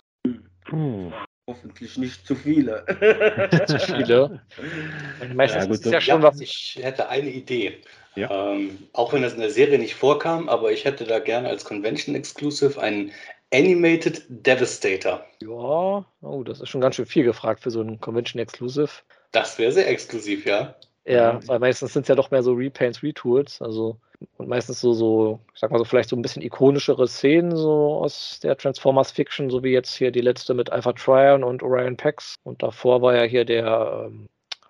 Puh. 0.65 1.11
Hoffentlich 1.47 1.97
nicht 1.97 2.27
zu 2.27 2.35
viele. 2.35 2.85
zu 3.67 3.79
viele. 3.79 4.41
Meistens 5.33 5.63
ja, 5.63 5.67
gut, 5.67 5.79
ist 5.79 5.91
ja 5.91 6.01
schon 6.01 6.21
was. 6.21 6.39
Ich 6.39 6.77
hätte 6.79 7.09
eine 7.09 7.29
Idee. 7.29 7.79
Ja. 8.15 8.51
Ähm, 8.51 8.77
auch 8.93 9.13
wenn 9.13 9.23
das 9.23 9.33
in 9.33 9.39
der 9.39 9.49
Serie 9.49 9.79
nicht 9.79 9.95
vorkam, 9.95 10.47
aber 10.47 10.71
ich 10.71 10.85
hätte 10.85 11.05
da 11.05 11.19
gerne 11.19 11.49
als 11.49 11.65
Convention 11.65 12.15
Exclusive 12.15 12.79
einen 12.79 13.11
Animated 13.53 14.23
Devastator. 14.29 15.25
Ja, 15.41 16.05
oh, 16.21 16.43
das 16.43 16.61
ist 16.61 16.69
schon 16.69 16.81
ganz 16.81 16.95
schön 16.95 17.05
viel 17.05 17.23
gefragt 17.23 17.61
für 17.61 17.71
so 17.71 17.81
einen 17.81 17.99
Convention 17.99 18.41
Exclusive. 18.41 18.89
Das 19.31 19.57
wäre 19.57 19.71
sehr 19.71 19.89
exklusiv, 19.89 20.45
ja. 20.45 20.75
Ja, 21.05 21.39
weil 21.47 21.59
meistens 21.59 21.93
sind 21.93 22.03
es 22.03 22.07
ja 22.07 22.15
doch 22.15 22.29
mehr 22.29 22.43
so 22.43 22.53
Repaints, 22.53 23.01
Retools, 23.01 23.61
also 23.61 23.97
und 24.37 24.49
meistens 24.49 24.81
so, 24.81 24.93
so, 24.93 25.39
ich 25.53 25.59
sag 25.59 25.71
mal 25.71 25.77
so, 25.77 25.85
vielleicht 25.85 26.09
so 26.09 26.15
ein 26.15 26.21
bisschen 26.21 26.41
ikonischere 26.41 27.07
Szenen 27.07 27.55
so 27.55 27.95
aus 27.95 28.39
der 28.41 28.57
Transformers 28.57 29.11
Fiction, 29.11 29.49
so 29.49 29.63
wie 29.63 29.71
jetzt 29.71 29.95
hier 29.95 30.11
die 30.11 30.21
letzte 30.21 30.53
mit 30.53 30.71
Alpha 30.71 30.93
Trion 30.93 31.43
und 31.43 31.63
Orion 31.63 31.95
Pax. 31.95 32.35
Und 32.43 32.61
davor 32.61 33.01
war 33.01 33.15
ja 33.15 33.23
hier 33.23 33.45
der 33.45 34.07
ähm, 34.07 34.27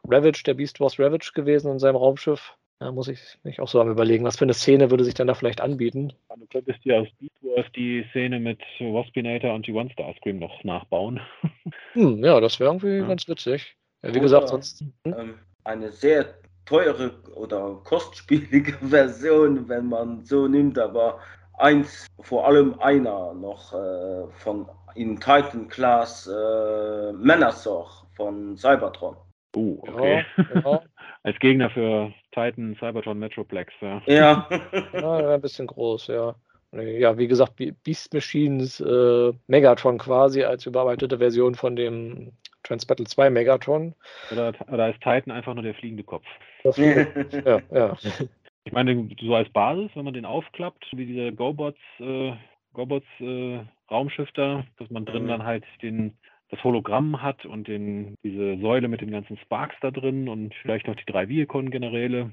Ravage, 0.07 0.43
der 0.45 0.53
Beast 0.53 0.79
Wars 0.79 0.99
Ravage 0.99 1.31
gewesen 1.33 1.71
in 1.71 1.79
seinem 1.79 1.95
Raumschiff. 1.95 2.55
Da 2.79 2.93
muss 2.93 3.09
ich 3.09 3.19
mich 3.43 3.59
auch 3.59 3.67
so 3.67 3.81
am 3.81 3.91
überlegen, 3.91 4.23
was 4.23 4.37
für 4.37 4.45
eine 4.45 4.53
Szene 4.53 4.89
würde 4.89 5.03
sich 5.03 5.13
dann 5.13 5.27
da 5.27 5.33
vielleicht 5.33 5.59
anbieten. 5.59 6.13
Du 6.33 6.45
könntest 6.47 6.79
ja 6.85 7.01
aus 7.01 7.09
Beast 7.19 7.35
Wars 7.41 7.65
die 7.75 8.05
Szene 8.11 8.39
mit 8.39 8.61
Waspinator 8.79 9.53
und 9.53 9.65
G1 9.65 9.91
Starscream 9.91 10.39
noch 10.39 10.63
nachbauen. 10.63 11.19
Hm, 11.93 12.23
ja, 12.23 12.39
das 12.39 12.59
wäre 12.59 12.69
irgendwie 12.69 12.97
ja. 12.97 13.07
ganz 13.07 13.27
witzig. 13.27 13.75
Ja, 14.03 14.09
wie 14.09 14.13
oder, 14.13 14.19
gesagt, 14.21 14.49
sonst. 14.49 14.81
Hm? 15.03 15.15
Ähm, 15.17 15.39
eine 15.63 15.91
sehr 15.91 16.35
teure 16.65 17.11
oder 17.33 17.81
kostspielige 17.83 18.73
Version, 18.81 19.67
wenn 19.67 19.87
man 19.87 20.23
so 20.23 20.47
nimmt, 20.47 20.77
aber 20.77 21.19
eins, 21.57 22.07
vor 22.21 22.47
allem 22.47 22.79
einer 22.79 23.33
noch 23.33 23.73
äh, 23.73 24.27
von 24.33 24.67
in 24.95 25.19
Titan 25.19 25.67
Class 25.67 26.27
äh, 26.27 27.11
Manasor 27.13 28.07
von 28.15 28.55
Cybertron. 28.55 29.15
Oh, 29.55 29.79
okay. 29.81 30.25
Ja, 30.37 30.61
ja. 30.61 30.81
Als 31.23 31.37
Gegner 31.39 31.69
für 31.69 32.13
Titan 32.31 32.75
Cybertron 32.79 33.19
Metroplex, 33.19 33.73
ja. 33.81 34.01
Ja. 34.05 34.47
ja 34.93 35.33
ein 35.35 35.41
bisschen 35.41 35.67
groß, 35.67 36.07
ja. 36.07 36.35
Ja, 36.71 37.17
wie 37.17 37.27
gesagt, 37.27 37.53
Beast 37.83 38.13
Machines 38.13 38.79
äh, 38.79 39.33
Megatron 39.47 39.97
quasi 39.97 40.43
als 40.43 40.67
überarbeitete 40.67 41.17
Version 41.17 41.55
von 41.55 41.75
dem 41.75 42.31
Transbattle 42.63 43.05
2 43.05 43.31
Megatron. 43.31 43.95
Oder, 44.31 44.53
oder 44.71 44.89
ist 44.89 45.01
Titan 45.01 45.31
einfach 45.31 45.55
nur 45.55 45.63
der 45.63 45.73
fliegende 45.73 46.03
Kopf? 46.03 46.25
ja, 46.63 47.61
ja. 47.71 47.97
Ich 48.65 48.73
meine, 48.73 49.09
so 49.19 49.33
als 49.33 49.49
Basis, 49.49 49.89
wenn 49.95 50.05
man 50.05 50.13
den 50.13 50.25
aufklappt, 50.25 50.85
wie 50.91 51.05
dieser 51.07 51.31
GoBots, 51.31 51.79
äh, 51.99 52.33
GoBots 52.73 53.07
äh, 53.19 53.61
Raumschiff 53.89 54.29
da, 54.33 54.63
dass 54.77 54.91
man 54.91 55.05
drin 55.05 55.23
mhm. 55.23 55.27
dann 55.29 55.43
halt 55.43 55.63
den, 55.81 56.13
das 56.49 56.63
Hologramm 56.63 57.21
hat 57.21 57.45
und 57.45 57.67
den, 57.67 58.15
diese 58.23 58.57
Säule 58.59 58.87
mit 58.87 59.01
den 59.01 59.11
ganzen 59.11 59.37
Sparks 59.37 59.75
da 59.81 59.91
drin 59.91 60.27
und 60.27 60.53
vielleicht 60.61 60.87
noch 60.87 60.95
die 60.95 61.05
drei 61.05 61.29
Viacon-Generäle. 61.29 62.31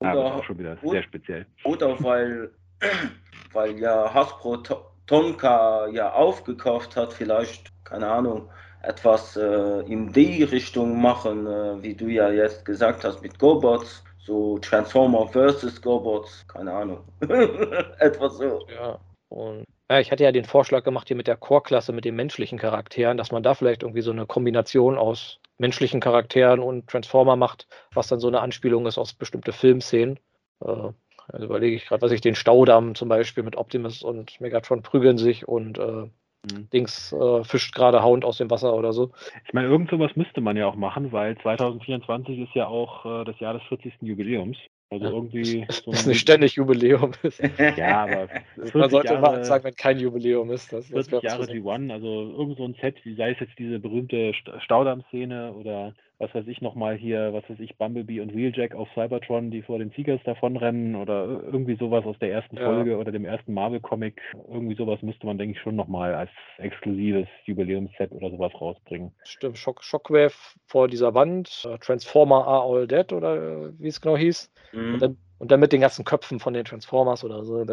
Ja, 0.00 0.14
das 0.14 0.24
ist 0.24 0.32
auch 0.32 0.44
schon 0.44 0.58
wieder 0.58 0.76
sehr 0.82 1.02
speziell. 1.02 1.46
Oder 1.64 2.02
weil, 2.02 2.52
weil 3.52 3.78
ja 3.78 4.12
Hasbro 4.14 4.62
Tonka 5.06 5.88
ja 5.88 6.12
aufgekauft 6.12 6.96
hat, 6.96 7.12
vielleicht, 7.12 7.72
keine 7.84 8.08
Ahnung, 8.08 8.48
etwas 8.82 9.36
äh, 9.36 9.80
in 9.90 10.12
die 10.12 10.44
Richtung 10.44 11.00
machen, 11.00 11.46
äh, 11.46 11.82
wie 11.82 11.94
du 11.94 12.06
ja 12.06 12.30
jetzt 12.30 12.64
gesagt 12.64 13.04
hast, 13.04 13.22
mit 13.22 13.38
GoBots, 13.38 14.04
So 14.18 14.58
Transformer 14.58 15.26
versus 15.26 15.80
Gobots, 15.82 16.46
keine 16.46 16.72
Ahnung. 16.72 17.00
Etwas 17.98 18.36
so. 18.36 18.66
Ja, 18.72 19.00
und 19.30 19.64
ja, 19.90 20.00
ich 20.00 20.12
hatte 20.12 20.24
ja 20.24 20.32
den 20.32 20.44
Vorschlag 20.44 20.84
gemacht 20.84 21.08
hier 21.08 21.16
mit 21.16 21.26
der 21.26 21.36
Core-Klasse, 21.36 21.92
mit 21.92 22.04
den 22.04 22.16
menschlichen 22.16 22.58
Charakteren, 22.58 23.16
dass 23.16 23.32
man 23.32 23.42
da 23.42 23.54
vielleicht 23.54 23.82
irgendwie 23.82 24.02
so 24.02 24.10
eine 24.10 24.26
Kombination 24.26 24.98
aus 24.98 25.40
menschlichen 25.56 26.00
Charakteren 26.00 26.60
und 26.60 26.88
Transformer 26.88 27.36
macht, 27.36 27.66
was 27.94 28.08
dann 28.08 28.20
so 28.20 28.28
eine 28.28 28.40
Anspielung 28.40 28.86
ist 28.86 28.98
aus 28.98 29.14
bestimmte 29.14 29.52
Filmszenen. 29.52 30.18
Äh, 30.60 30.92
also 31.30 31.44
überlege 31.44 31.76
ich 31.76 31.86
gerade, 31.86 32.02
was 32.02 32.12
ich 32.12 32.20
den 32.20 32.34
Staudamm 32.34 32.94
zum 32.94 33.08
Beispiel 33.08 33.42
mit 33.42 33.56
Optimus 33.56 34.02
und 34.02 34.40
Megatron 34.40 34.82
prügeln 34.82 35.18
sich 35.18 35.46
und 35.46 35.78
äh, 35.78 35.82
mhm. 35.82 36.70
Dings 36.72 37.12
äh, 37.12 37.44
fischt 37.44 37.74
gerade 37.74 38.02
Hound 38.02 38.24
aus 38.24 38.38
dem 38.38 38.50
Wasser 38.50 38.74
oder 38.74 38.92
so. 38.92 39.12
Ich 39.46 39.52
meine, 39.52 39.68
irgend 39.68 39.90
sowas 39.90 40.12
müsste 40.16 40.40
man 40.40 40.56
ja 40.56 40.66
auch 40.66 40.76
machen, 40.76 41.12
weil 41.12 41.36
2024 41.38 42.40
ist 42.40 42.54
ja 42.54 42.66
auch 42.66 43.04
äh, 43.04 43.24
das 43.24 43.38
Jahr 43.40 43.54
des 43.54 43.62
40. 43.64 43.94
Jubiläums. 44.00 44.56
Also 44.90 45.04
ja. 45.04 45.10
irgendwie. 45.10 45.66
So 45.70 45.90
das 45.90 46.00
ist 46.00 46.06
nicht 46.06 46.20
ständig 46.20 46.54
Jubiläum 46.54 47.12
ist. 47.22 47.40
ja, 47.76 48.04
aber. 48.04 48.28
Man 48.72 48.90
sollte 48.90 49.14
Jahre, 49.14 49.34
immer 49.34 49.44
sagen, 49.44 49.64
wenn 49.64 49.74
kein 49.74 49.98
Jubiläum 49.98 50.50
ist. 50.50 50.72
Das, 50.72 50.86
40 50.86 51.22
Jahre 51.22 51.44
G1, 51.44 51.92
also 51.92 52.34
irgend 52.36 52.56
so 52.56 52.64
ein 52.64 52.74
Set, 52.80 52.96
wie 53.04 53.14
sei 53.14 53.32
es 53.32 53.40
jetzt 53.40 53.58
diese 53.58 53.78
berühmte 53.78 54.32
Staudamm-Szene 54.60 55.52
oder 55.52 55.94
was 56.18 56.34
weiß 56.34 56.46
ich 56.48 56.60
nochmal 56.60 56.96
hier, 56.96 57.32
was 57.32 57.48
weiß 57.48 57.60
ich, 57.60 57.76
Bumblebee 57.76 58.20
und 58.20 58.34
Wheeljack 58.34 58.74
auf 58.74 58.88
Cybertron, 58.94 59.50
die 59.50 59.62
vor 59.62 59.78
den 59.78 59.90
Seekers 59.90 60.20
davonrennen 60.24 60.96
oder 60.96 61.24
irgendwie 61.44 61.76
sowas 61.76 62.04
aus 62.04 62.18
der 62.18 62.32
ersten 62.32 62.56
ja. 62.56 62.64
Folge 62.64 62.96
oder 62.98 63.12
dem 63.12 63.24
ersten 63.24 63.54
Marvel-Comic. 63.54 64.20
Irgendwie 64.48 64.74
sowas 64.74 65.00
müsste 65.02 65.26
man, 65.26 65.38
denke 65.38 65.56
ich, 65.56 65.62
schon 65.62 65.76
nochmal 65.76 66.14
als 66.14 66.30
exklusives 66.58 67.28
Jubiläumsset 67.44 68.10
oder 68.10 68.30
sowas 68.30 68.52
rausbringen. 68.60 69.12
Stimmt, 69.22 69.58
Shock 69.58 69.84
Shockwave 69.84 70.34
vor 70.66 70.88
dieser 70.88 71.14
Wand, 71.14 71.66
äh, 71.70 71.78
Transformer 71.78 72.46
Are 72.46 72.64
All 72.64 72.86
Dead 72.88 73.12
oder 73.12 73.36
äh, 73.36 73.72
wie 73.78 73.88
es 73.88 74.00
genau 74.00 74.16
hieß. 74.16 74.50
Mhm. 74.72 74.94
Und, 74.94 75.02
dann, 75.02 75.16
und, 75.38 75.50
dann, 75.52 75.60
mit 75.60 75.72
den 75.72 75.80
ganzen 75.80 76.04
Köpfen 76.04 76.40
von 76.40 76.52
den 76.52 76.64
Transformers 76.64 77.22
oder 77.22 77.44
so. 77.44 77.64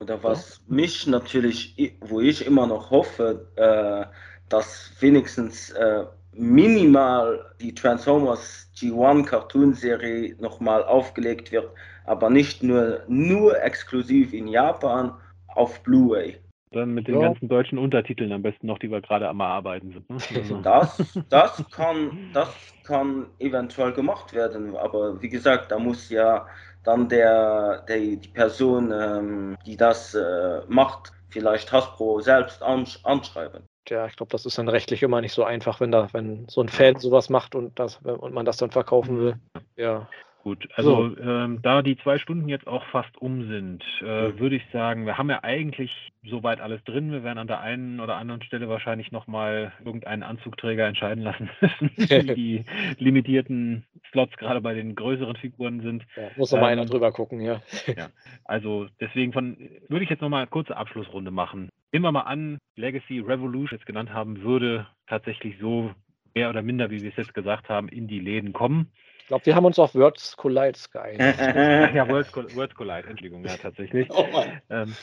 Oder 0.00 0.22
was 0.22 0.62
ja. 0.66 0.74
mich 0.74 1.06
natürlich, 1.06 1.76
wo 2.00 2.20
ich 2.20 2.46
immer 2.46 2.66
noch 2.66 2.90
hoffe, 2.90 3.48
äh, 3.56 4.12
dass 4.48 4.92
wenigstens 5.00 5.70
äh, 5.70 6.04
minimal 6.36 7.54
die 7.60 7.74
Transformers 7.74 8.70
G1 8.76 9.24
Cartoon-Serie 9.24 10.36
nochmal 10.40 10.82
aufgelegt 10.84 11.52
wird, 11.52 11.70
aber 12.04 12.30
nicht 12.30 12.62
nur, 12.62 13.02
nur 13.08 13.62
exklusiv 13.62 14.32
in 14.32 14.48
Japan 14.48 15.12
auf 15.48 15.82
Blu-ray. 15.82 16.36
Dann 16.72 16.92
mit 16.92 17.06
den 17.06 17.20
ja. 17.20 17.28
ganzen 17.28 17.48
deutschen 17.48 17.78
Untertiteln 17.78 18.32
am 18.32 18.42
besten 18.42 18.66
noch, 18.66 18.78
die 18.78 18.90
wir 18.90 19.00
gerade 19.00 19.28
am 19.28 19.40
Arbeiten 19.40 19.92
sind. 19.92 20.10
Ne? 20.10 20.18
Also. 20.34 20.60
Das, 20.60 21.20
das, 21.28 21.64
kann, 21.70 22.30
das 22.32 22.48
kann 22.82 23.26
eventuell 23.38 23.92
gemacht 23.92 24.32
werden, 24.34 24.76
aber 24.76 25.22
wie 25.22 25.28
gesagt, 25.28 25.70
da 25.70 25.78
muss 25.78 26.10
ja 26.10 26.46
dann 26.82 27.08
der, 27.08 27.84
der 27.88 27.98
die 27.98 28.28
Person, 28.28 28.92
ähm, 28.92 29.56
die 29.64 29.76
das 29.76 30.14
äh, 30.14 30.62
macht, 30.66 31.12
vielleicht 31.28 31.72
Hasbro 31.72 32.20
selbst 32.20 32.62
ansch 32.62 32.98
anschreiben 33.04 33.64
ja, 33.90 34.06
ich 34.06 34.16
glaube, 34.16 34.30
das 34.30 34.46
ist 34.46 34.58
dann 34.58 34.68
rechtlich 34.68 35.02
immer 35.02 35.20
nicht 35.20 35.32
so 35.32 35.44
einfach, 35.44 35.80
wenn 35.80 35.92
da, 35.92 36.08
wenn 36.12 36.46
so 36.48 36.60
ein 36.60 36.68
Fan 36.68 36.96
sowas 36.96 37.28
macht 37.30 37.54
und 37.54 37.78
das 37.78 37.96
und 37.96 38.34
man 38.34 38.44
das 38.44 38.56
dann 38.56 38.70
verkaufen 38.70 39.18
will. 39.18 39.36
Ja. 39.76 40.08
Gut, 40.44 40.68
also 40.74 41.08
so. 41.08 41.22
ähm, 41.22 41.60
da 41.62 41.80
die 41.80 41.96
zwei 41.96 42.18
Stunden 42.18 42.50
jetzt 42.50 42.66
auch 42.66 42.84
fast 42.88 43.16
um 43.16 43.48
sind, 43.48 43.82
äh, 44.02 44.28
mhm. 44.28 44.38
würde 44.38 44.56
ich 44.56 44.62
sagen, 44.74 45.06
wir 45.06 45.16
haben 45.16 45.30
ja 45.30 45.42
eigentlich 45.42 45.90
soweit 46.22 46.60
alles 46.60 46.84
drin. 46.84 47.12
Wir 47.12 47.24
werden 47.24 47.38
an 47.38 47.46
der 47.46 47.62
einen 47.62 47.98
oder 47.98 48.16
anderen 48.16 48.42
Stelle 48.42 48.68
wahrscheinlich 48.68 49.10
nochmal 49.10 49.72
irgendeinen 49.82 50.22
Anzugträger 50.22 50.86
entscheiden 50.86 51.24
lassen 51.24 51.48
müssen, 51.62 51.90
wie 51.96 52.26
die 52.34 52.64
limitierten 52.98 53.86
Slots 54.10 54.36
gerade 54.36 54.60
bei 54.60 54.74
den 54.74 54.94
größeren 54.94 55.36
Figuren 55.36 55.80
sind. 55.80 56.04
Ja, 56.14 56.24
muss 56.36 56.50
noch 56.50 56.58
ähm, 56.58 56.62
mal 56.64 56.72
einer 56.72 56.84
drüber 56.84 57.10
gucken, 57.10 57.40
ja. 57.40 57.62
ja. 57.96 58.10
Also 58.44 58.86
deswegen 59.00 59.32
von, 59.32 59.56
würde 59.88 60.04
ich 60.04 60.10
jetzt 60.10 60.20
nochmal 60.20 60.42
eine 60.42 60.50
kurze 60.50 60.76
Abschlussrunde 60.76 61.30
machen. 61.30 61.70
Nehmen 61.90 62.04
wir 62.04 62.12
mal 62.12 62.20
an, 62.20 62.58
Legacy 62.76 63.20
Revolution 63.20 63.78
jetzt 63.78 63.86
genannt 63.86 64.12
haben, 64.12 64.42
würde 64.42 64.88
tatsächlich 65.06 65.56
so 65.58 65.94
mehr 66.34 66.50
oder 66.50 66.60
minder, 66.60 66.90
wie 66.90 67.00
wir 67.00 67.08
es 67.08 67.16
jetzt 67.16 67.32
gesagt 67.32 67.70
haben, 67.70 67.88
in 67.88 68.08
die 68.08 68.20
Läden 68.20 68.52
kommen. 68.52 68.90
Ich 69.24 69.28
glaube, 69.28 69.46
wir 69.46 69.56
haben 69.56 69.64
uns 69.64 69.78
auf 69.78 69.94
Words 69.94 70.36
Collide 70.36 70.78
geeinigt. 70.92 71.18
ja, 71.96 72.06
Words, 72.06 72.36
Words 72.54 72.74
Collide, 72.74 73.08
Entschuldigung, 73.08 73.42
ja, 73.42 73.56
tatsächlich. 73.56 74.06
Oh 74.10 74.26
ähm, 74.68 74.94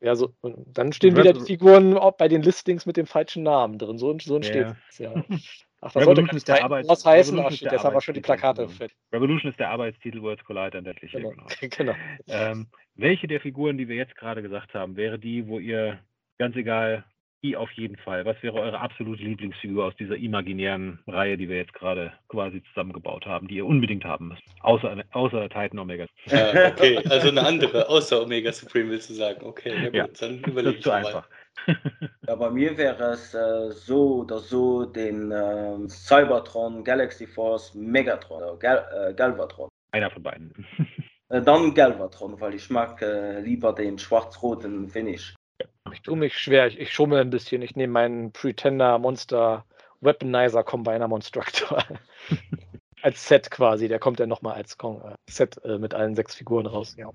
ja, 0.00 0.16
so, 0.16 0.34
dann 0.42 0.92
stehen 0.92 1.16
wieder 1.16 1.32
die 1.32 1.42
Figuren 1.42 1.96
bei 2.18 2.26
den 2.26 2.42
Listings 2.42 2.84
mit 2.84 2.96
dem 2.96 3.06
falschen 3.06 3.44
Namen 3.44 3.78
drin. 3.78 3.96
So, 3.96 4.18
so 4.18 4.34
entsteht 4.34 4.74
es. 4.88 4.98
Ja. 4.98 5.14
Ach, 5.82 5.92
das 5.92 6.04
sollte 6.04 6.22
nicht 6.24 6.48
der 6.48 6.64
Arbeits 6.64 6.88
was 6.88 7.06
heißen, 7.06 7.38
Ach, 7.38 7.52
steht, 7.52 7.70
jetzt 7.70 7.84
haben 7.84 7.94
wir 7.94 8.00
schon 8.00 8.14
die 8.14 8.20
Plakate 8.20 8.68
fit. 8.68 8.90
Revolution 9.12 9.52
ist 9.52 9.60
der 9.60 9.70
Arbeitstitel, 9.70 10.20
Words 10.20 10.44
Collide 10.44 10.76
an 10.76 10.84
genau. 10.84 11.30
genau. 11.30 11.46
genau. 11.76 11.94
Ähm, 12.26 12.66
welche 12.96 13.28
der 13.28 13.40
Figuren, 13.40 13.78
die 13.78 13.86
wir 13.86 13.94
jetzt 13.94 14.16
gerade 14.16 14.42
gesagt 14.42 14.74
haben, 14.74 14.96
wäre 14.96 15.20
die, 15.20 15.46
wo 15.46 15.60
ihr 15.60 16.00
ganz 16.38 16.56
egal, 16.56 17.04
auf 17.56 17.70
jeden 17.72 17.96
Fall. 17.96 18.24
Was 18.24 18.42
wäre 18.42 18.60
eure 18.60 18.80
absolute 18.80 19.22
Lieblingsfigur 19.22 19.86
aus 19.86 19.96
dieser 19.96 20.16
imaginären 20.16 20.98
Reihe, 21.06 21.36
die 21.36 21.48
wir 21.48 21.56
jetzt 21.56 21.72
gerade 21.72 22.12
quasi 22.28 22.62
zusammengebaut 22.68 23.26
haben, 23.26 23.48
die 23.48 23.56
ihr 23.56 23.66
unbedingt 23.66 24.04
haben 24.04 24.28
müsst? 24.28 24.42
Außer, 24.60 25.02
außer 25.12 25.48
Titan 25.48 25.78
Omega. 25.78 26.06
Ja, 26.26 26.68
okay, 26.68 26.98
also 27.08 27.28
eine 27.28 27.46
andere, 27.46 27.88
außer 27.88 28.22
Omega 28.22 28.52
Supreme 28.52 28.90
willst 28.90 29.10
du 29.10 29.14
sagen. 29.14 29.44
Okay, 29.44 29.72
ja, 29.74 29.84
gut, 29.86 29.94
ja, 29.94 30.06
dann 30.20 30.38
überlege 30.40 30.76
ich 30.76 30.82
zu 30.82 30.90
einfach. 30.90 31.28
ja, 32.26 32.34
bei 32.34 32.50
mir 32.50 32.76
wäre 32.76 33.12
es 33.12 33.34
äh, 33.34 33.70
so 33.72 34.20
oder 34.20 34.38
so 34.38 34.84
den 34.84 35.30
äh, 35.32 35.88
Cybertron, 35.88 36.84
Galaxy 36.84 37.26
Force, 37.26 37.74
Megatron, 37.74 38.42
äh, 38.42 38.58
Gal 38.58 39.10
äh, 39.10 39.14
Galvatron. 39.14 39.68
Einer 39.92 40.10
von 40.10 40.22
beiden. 40.22 40.66
Äh, 41.32 41.42
dann 41.42 41.74
Galvatron, 41.74 42.40
weil 42.40 42.54
ich 42.54 42.70
mag 42.70 43.00
äh, 43.02 43.38
lieber 43.38 43.72
den 43.72 44.00
schwarz-roten 44.00 44.88
Finish. 44.88 45.36
Ich 45.92 46.02
tue 46.02 46.16
mich 46.16 46.36
schwer, 46.38 46.66
ich, 46.66 46.78
ich 46.78 46.92
schummel 46.92 47.20
ein 47.20 47.30
bisschen. 47.30 47.62
Ich 47.62 47.76
nehme 47.76 47.92
meinen 47.92 48.32
Pretender 48.32 48.98
Monster 48.98 49.64
Weaponizer 50.00 50.64
Combiner 50.64 51.08
Monstructor. 51.08 51.84
als 53.02 53.26
Set 53.26 53.50
quasi. 53.50 53.88
Der 53.88 53.98
kommt 53.98 54.20
ja 54.20 54.26
nochmal 54.26 54.54
als 54.54 54.76
äh, 54.82 55.14
Set 55.28 55.62
äh, 55.64 55.78
mit 55.78 55.94
allen 55.94 56.14
sechs 56.14 56.34
Figuren 56.34 56.66
raus. 56.66 56.96
Ja. 56.98 57.10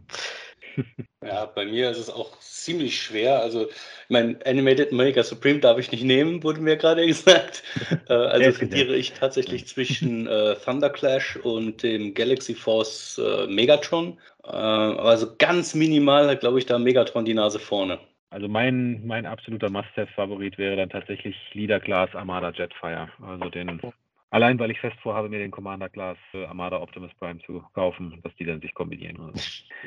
ja, 1.23 1.45
bei 1.45 1.65
mir 1.65 1.89
ist 1.89 1.97
es 1.97 2.10
auch 2.10 2.38
ziemlich 2.39 3.02
schwer. 3.02 3.41
Also, 3.41 3.68
mein 4.10 4.41
Animated 4.43 4.91
Mega 4.91 5.23
Supreme 5.23 5.60
darf 5.60 5.77
ich 5.77 5.91
nicht 5.91 6.03
nehmen, 6.03 6.43
wurde 6.43 6.61
mir 6.61 6.77
gerade 6.77 7.06
gesagt. 7.07 7.64
äh, 8.10 8.14
also 8.14 8.60
tendiere 8.60 8.95
ich 8.95 9.14
tatsächlich 9.14 9.68
zwischen 9.68 10.27
äh, 10.27 10.56
Thunder 10.56 10.89
Clash 10.89 11.38
und 11.38 11.84
dem 11.84 12.14
Galaxy 12.14 12.56
Force 12.56 13.19
äh, 13.19 13.47
Megatron. 13.47 14.19
Äh, 14.43 14.49
aber 14.49 15.18
so 15.18 15.35
ganz 15.38 15.76
minimal 15.76 16.27
hat, 16.27 16.41
glaube 16.41 16.60
ich, 16.60 16.65
da 16.65 16.77
Megatron 16.77 17.26
die 17.26 17.34
Nase 17.34 17.60
vorne. 17.60 17.99
Also 18.36 18.49
mein, 18.49 19.07
mein 19.07 19.26
absoluter 19.26 19.70
Must-Have-Favorit 19.70 20.57
wäre 20.57 20.76
dann 20.76 20.90
tatsächlich 20.90 21.38
Leader 21.53 21.80
Class 21.80 22.14
Armada 22.14 22.52
Jetfire. 22.52 23.07
Also 23.22 23.48
den, 23.49 23.82
allein 24.30 24.60
weil 24.60 24.72
ich 24.72 24.80
fest 24.82 24.98
vorhabe, 25.02 25.30
mir 25.30 25.40
den 25.40 25.52
Commander 25.52 25.88
Class 25.88 26.18
äh, 26.34 26.44
Armada 26.44 26.82
Optimus 26.82 27.14
Prime 27.14 27.40
zu 27.45 27.64
kaufen, 27.74 28.20
dass 28.24 28.36
die 28.36 28.44
dann 28.44 28.60
sich 28.60 28.74
kombinieren. 28.74 29.22
Also. 29.22 29.40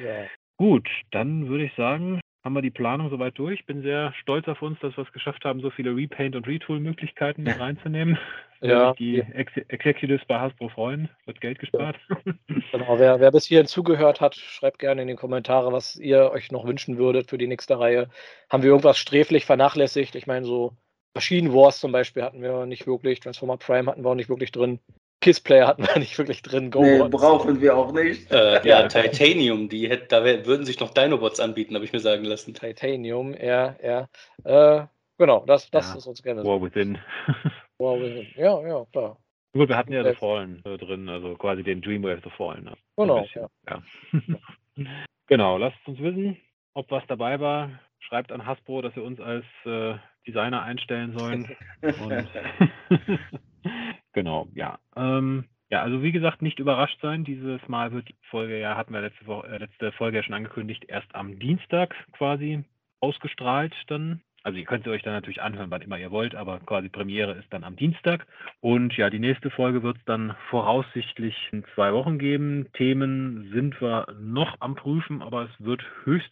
Ja. 0.02 0.24
Gut, 0.56 0.88
dann 1.10 1.46
würde 1.48 1.64
ich 1.64 1.74
sagen, 1.74 2.22
haben 2.44 2.54
wir 2.54 2.62
die 2.62 2.70
Planung 2.70 3.10
soweit 3.10 3.38
durch. 3.38 3.66
Bin 3.66 3.82
sehr 3.82 4.12
stolz 4.20 4.48
auf 4.48 4.62
uns, 4.62 4.78
dass 4.80 4.96
wir 4.96 5.04
es 5.04 5.12
geschafft 5.12 5.44
haben, 5.44 5.60
so 5.60 5.70
viele 5.70 5.94
Repaint- 5.94 6.36
und 6.36 6.46
Retool-Möglichkeiten 6.46 7.42
mit 7.42 7.58
reinzunehmen. 7.58 8.18
Ja. 8.60 8.92
Die 8.94 9.20
Ex 9.20 9.56
Executives 9.68 10.24
bei 10.26 10.40
Hasbro 10.40 10.68
freuen, 10.68 11.08
wird 11.26 11.40
Geld 11.40 11.60
gespart. 11.60 11.94
Genau, 12.72 12.98
wer, 12.98 13.20
wer 13.20 13.30
bis 13.30 13.46
hierhin 13.46 13.68
zugehört 13.68 14.20
hat, 14.20 14.34
schreibt 14.34 14.80
gerne 14.80 15.02
in 15.02 15.06
die 15.06 15.14
Kommentare, 15.14 15.72
was 15.72 15.94
ihr 15.94 16.32
euch 16.32 16.50
noch 16.50 16.66
wünschen 16.66 16.98
würdet 16.98 17.30
für 17.30 17.38
die 17.38 17.46
nächste 17.46 17.78
Reihe. 17.78 18.08
Haben 18.50 18.64
wir 18.64 18.70
irgendwas 18.70 18.98
sträflich 18.98 19.46
vernachlässigt? 19.46 20.16
Ich 20.16 20.26
meine, 20.26 20.44
so 20.44 20.76
Machine 21.14 21.52
Wars 21.52 21.78
zum 21.78 21.92
Beispiel 21.92 22.24
hatten 22.24 22.42
wir 22.42 22.66
nicht 22.66 22.86
wirklich, 22.88 23.20
Transformer 23.20 23.58
Prime 23.58 23.88
hatten 23.88 24.02
wir 24.02 24.10
auch 24.10 24.16
nicht 24.16 24.28
wirklich 24.28 24.50
drin. 24.50 24.80
Kissplayer 25.28 25.66
hatten 25.66 25.86
wir 25.86 25.98
nicht 25.98 26.16
wirklich 26.16 26.40
drin. 26.40 26.70
Go 26.70 26.80
nee, 26.80 27.06
brauchen 27.06 27.60
wir 27.60 27.76
auch 27.76 27.92
nicht. 27.92 28.32
Äh, 28.32 28.66
ja, 28.66 28.88
Titanium, 28.88 29.68
die 29.68 29.86
hätte, 29.86 30.06
da 30.06 30.24
würden 30.24 30.64
sich 30.64 30.80
noch 30.80 30.94
Dinobots 30.94 31.38
anbieten, 31.38 31.74
habe 31.74 31.84
ich 31.84 31.92
mir 31.92 32.00
sagen 32.00 32.24
lassen. 32.24 32.54
Titanium, 32.54 33.34
ja, 33.34 33.76
ja. 33.82 34.08
Äh, 34.44 34.86
genau, 35.18 35.44
das, 35.44 35.70
das 35.70 35.90
ja, 35.90 35.98
ist 35.98 36.06
uns 36.06 36.22
gerne. 36.22 36.44
War 36.44 36.62
Within. 36.62 36.96
War 37.78 38.00
Within, 38.00 38.26
ja, 38.36 38.58
ja, 38.66 38.86
klar. 38.90 39.18
Gut, 39.52 39.68
wir 39.68 39.76
hatten 39.76 39.92
ja 39.92 40.02
The 40.02 40.14
Fallen 40.14 40.62
äh, 40.64 40.78
drin, 40.78 41.10
also 41.10 41.34
quasi 41.34 41.62
den 41.62 41.82
Dreamwave 41.82 42.22
The 42.24 42.30
Fallen. 42.30 42.64
Ne? 42.64 42.72
Genau, 42.96 43.26
ja. 43.34 43.48
ja. 43.68 43.82
genau, 45.26 45.58
lasst 45.58 45.76
uns 45.84 45.98
wissen, 45.98 46.38
ob 46.72 46.90
was 46.90 47.02
dabei 47.06 47.38
war. 47.38 47.68
Schreibt 47.98 48.32
an 48.32 48.46
Hasbro, 48.46 48.80
dass 48.80 48.96
wir 48.96 49.04
uns 49.04 49.20
als 49.20 49.44
äh, 49.66 49.96
Designer 50.26 50.62
einstellen 50.62 51.18
sollen. 51.18 51.54
Und 51.82 52.28
Genau, 54.12 54.48
ja. 54.54 54.78
Ähm, 54.96 55.44
ja, 55.70 55.82
also 55.82 56.02
wie 56.02 56.12
gesagt, 56.12 56.40
nicht 56.42 56.58
überrascht 56.58 56.98
sein. 57.02 57.24
Dieses 57.24 57.66
Mal 57.68 57.92
wird 57.92 58.08
die 58.08 58.16
Folge, 58.30 58.58
ja, 58.58 58.76
hatten 58.76 58.92
wir 58.94 59.02
letzte, 59.02 59.26
Woche, 59.26 59.48
äh, 59.48 59.58
letzte 59.58 59.92
Folge 59.92 60.18
ja 60.18 60.22
schon 60.22 60.34
angekündigt, 60.34 60.84
erst 60.88 61.14
am 61.14 61.38
Dienstag 61.38 61.94
quasi 62.12 62.64
ausgestrahlt 63.00 63.74
dann. 63.88 64.22
Also 64.48 64.60
ihr 64.60 64.64
könnt 64.64 64.84
sie 64.84 64.90
euch 64.90 65.02
dann 65.02 65.12
natürlich 65.12 65.42
anhören, 65.42 65.70
wann 65.70 65.82
immer 65.82 65.98
ihr 65.98 66.10
wollt, 66.10 66.34
aber 66.34 66.58
quasi 66.60 66.88
Premiere 66.88 67.32
ist 67.32 67.52
dann 67.52 67.64
am 67.64 67.76
Dienstag. 67.76 68.26
Und 68.60 68.96
ja, 68.96 69.10
die 69.10 69.18
nächste 69.18 69.50
Folge 69.50 69.82
wird 69.82 69.98
es 69.98 70.04
dann 70.06 70.34
voraussichtlich 70.48 71.36
in 71.52 71.66
zwei 71.74 71.92
Wochen 71.92 72.18
geben. 72.18 72.66
Themen 72.72 73.50
sind 73.52 73.78
wir 73.82 74.06
noch 74.18 74.56
am 74.60 74.74
Prüfen, 74.74 75.20
aber 75.20 75.42
es 75.42 75.50
wird 75.58 75.84
höchst, 76.04 76.30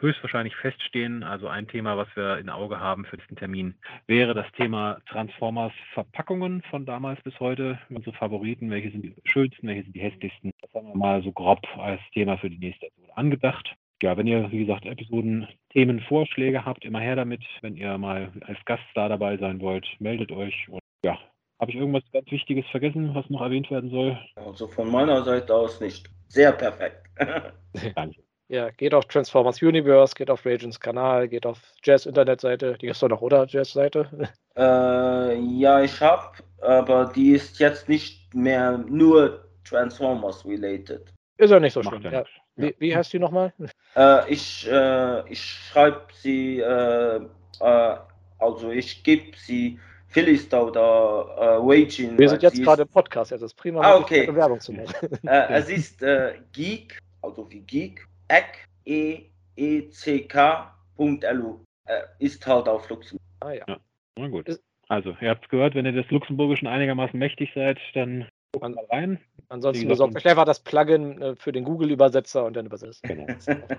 höchstwahrscheinlich 0.00 0.56
feststehen. 0.56 1.22
Also 1.22 1.48
ein 1.48 1.68
Thema, 1.68 1.98
was 1.98 2.08
wir 2.14 2.38
in 2.38 2.48
Auge 2.48 2.80
haben 2.80 3.04
für 3.04 3.18
diesen 3.18 3.36
Termin, 3.36 3.74
wäre 4.06 4.32
das 4.32 4.50
Thema 4.52 5.02
Transformers 5.10 5.74
Verpackungen 5.92 6.62
von 6.70 6.86
damals 6.86 7.20
bis 7.24 7.38
heute. 7.40 7.78
Unsere 7.90 8.16
Favoriten, 8.16 8.70
welche 8.70 8.90
sind 8.90 9.04
die 9.04 9.14
schönsten, 9.24 9.66
welche 9.66 9.82
sind 9.82 9.94
die 9.94 10.00
hässlichsten. 10.00 10.52
Das 10.62 10.72
haben 10.72 10.88
wir 10.88 10.96
mal 10.96 11.22
so 11.22 11.30
grob 11.30 11.60
als 11.76 12.00
Thema 12.14 12.38
für 12.38 12.48
die 12.48 12.56
nächste 12.56 12.86
Episode 12.86 13.18
angedacht 13.18 13.76
ja, 14.02 14.16
wenn 14.16 14.26
ihr, 14.26 14.50
wie 14.50 14.64
gesagt, 14.64 14.86
Episoden, 14.86 15.46
Themen, 15.70 16.00
Vorschläge 16.00 16.64
habt, 16.64 16.84
immer 16.84 17.00
her 17.00 17.16
damit. 17.16 17.42
Wenn 17.60 17.76
ihr 17.76 17.96
mal 17.98 18.32
als 18.46 18.58
Gast 18.64 18.84
da 18.94 19.08
dabei 19.08 19.36
sein 19.36 19.60
wollt, 19.60 19.86
meldet 19.98 20.32
euch. 20.32 20.68
Und 20.68 20.80
ja, 21.04 21.18
habe 21.60 21.70
ich 21.70 21.76
irgendwas 21.76 22.02
ganz 22.12 22.30
Wichtiges 22.30 22.66
vergessen, 22.70 23.14
was 23.14 23.28
noch 23.30 23.42
erwähnt 23.42 23.70
werden 23.70 23.90
soll? 23.90 24.18
Also 24.36 24.66
von 24.66 24.90
meiner 24.90 25.22
Seite 25.22 25.54
aus 25.54 25.80
nicht. 25.80 26.08
Sehr 26.28 26.52
perfekt. 26.52 27.06
Danke. 27.94 28.22
Ja, 28.50 28.68
geht 28.70 28.94
auf 28.94 29.04
Transformers 29.04 29.62
Universe, 29.62 30.12
geht 30.12 30.28
auf 30.28 30.44
Ragens 30.44 30.80
Kanal, 30.80 31.28
geht 31.28 31.46
auf 31.46 31.60
Jazz 31.84 32.04
Internetseite. 32.04 32.76
Die 32.80 32.88
ist 32.88 33.00
doch 33.00 33.08
noch, 33.08 33.20
oder? 33.20 33.46
Jazz-Seite? 33.48 34.08
Äh, 34.56 35.38
ja, 35.38 35.80
ich 35.80 36.00
habe, 36.00 36.42
aber 36.60 37.10
die 37.14 37.30
ist 37.30 37.60
jetzt 37.60 37.88
nicht 37.88 38.34
mehr 38.34 38.76
nur 38.76 39.48
Transformers 39.64 40.44
related. 40.44 41.14
Ist 41.38 41.50
ja 41.50 41.60
nicht 41.60 41.72
so 41.72 41.82
schlimm. 41.82 42.02
Ja. 42.02 42.24
Wie, 42.56 42.74
wie 42.78 42.94
heißt 42.94 43.12
die 43.12 43.20
nochmal? 43.20 43.54
Äh, 43.96 44.32
ich 44.32 44.68
äh, 44.70 45.28
ich 45.30 45.42
schreibe 45.42 46.06
sie, 46.12 46.60
äh, 46.60 47.20
äh, 47.60 47.96
also 48.38 48.70
ich 48.70 49.02
gebe 49.02 49.36
sie 49.36 49.78
Philister 50.08 50.66
oder 50.66 51.36
äh, 51.38 51.66
Waging. 51.66 52.18
Wir 52.18 52.28
sind 52.28 52.42
jetzt 52.42 52.62
gerade 52.62 52.82
im 52.82 52.88
Podcast, 52.88 53.32
das 53.32 53.42
ist 53.42 53.54
prima, 53.54 53.80
ah, 53.80 53.96
okay. 53.96 54.28
Werbung 54.34 54.60
zu 54.60 54.72
machen. 54.72 54.94
Äh, 55.26 55.52
es 55.54 55.68
ist 55.68 56.02
äh, 56.02 56.34
Geek, 56.52 56.98
also 57.22 57.50
wie 57.50 57.60
Geek, 57.60 58.06
Eck, 58.28 58.66
E, 58.84 59.26
E, 59.56 59.88
C, 59.90 60.20
K, 60.22 60.74
Punkt, 60.96 61.24
LU. 61.32 61.60
Äh, 61.86 62.02
ist 62.18 62.46
halt 62.46 62.68
auf 62.68 62.88
Luxemburg. 62.88 63.22
Ah 63.40 63.52
ja. 63.52 63.64
ja. 63.68 63.76
Na 64.16 64.28
gut. 64.28 64.60
Also, 64.88 65.16
ihr 65.20 65.30
habt 65.30 65.44
es 65.44 65.50
gehört, 65.50 65.76
wenn 65.76 65.86
ihr 65.86 65.92
des 65.92 66.10
Luxemburgischen 66.10 66.66
einigermaßen 66.66 67.18
mächtig 67.18 67.50
seid, 67.54 67.78
dann 67.94 68.26
guckt 68.52 68.74
mal 68.74 68.84
rein. 68.90 69.20
Ansonsten 69.50 69.88
besorgt 69.88 70.16
euch 70.16 70.26
einfach 70.26 70.44
das 70.44 70.60
Plugin 70.60 71.20
äh, 71.20 71.34
für 71.34 71.50
den 71.50 71.64
Google-Übersetzer 71.64 72.44
und 72.44 72.54
dann 72.54 72.66
übersetzt. 72.66 73.02
Genau. 73.02 73.26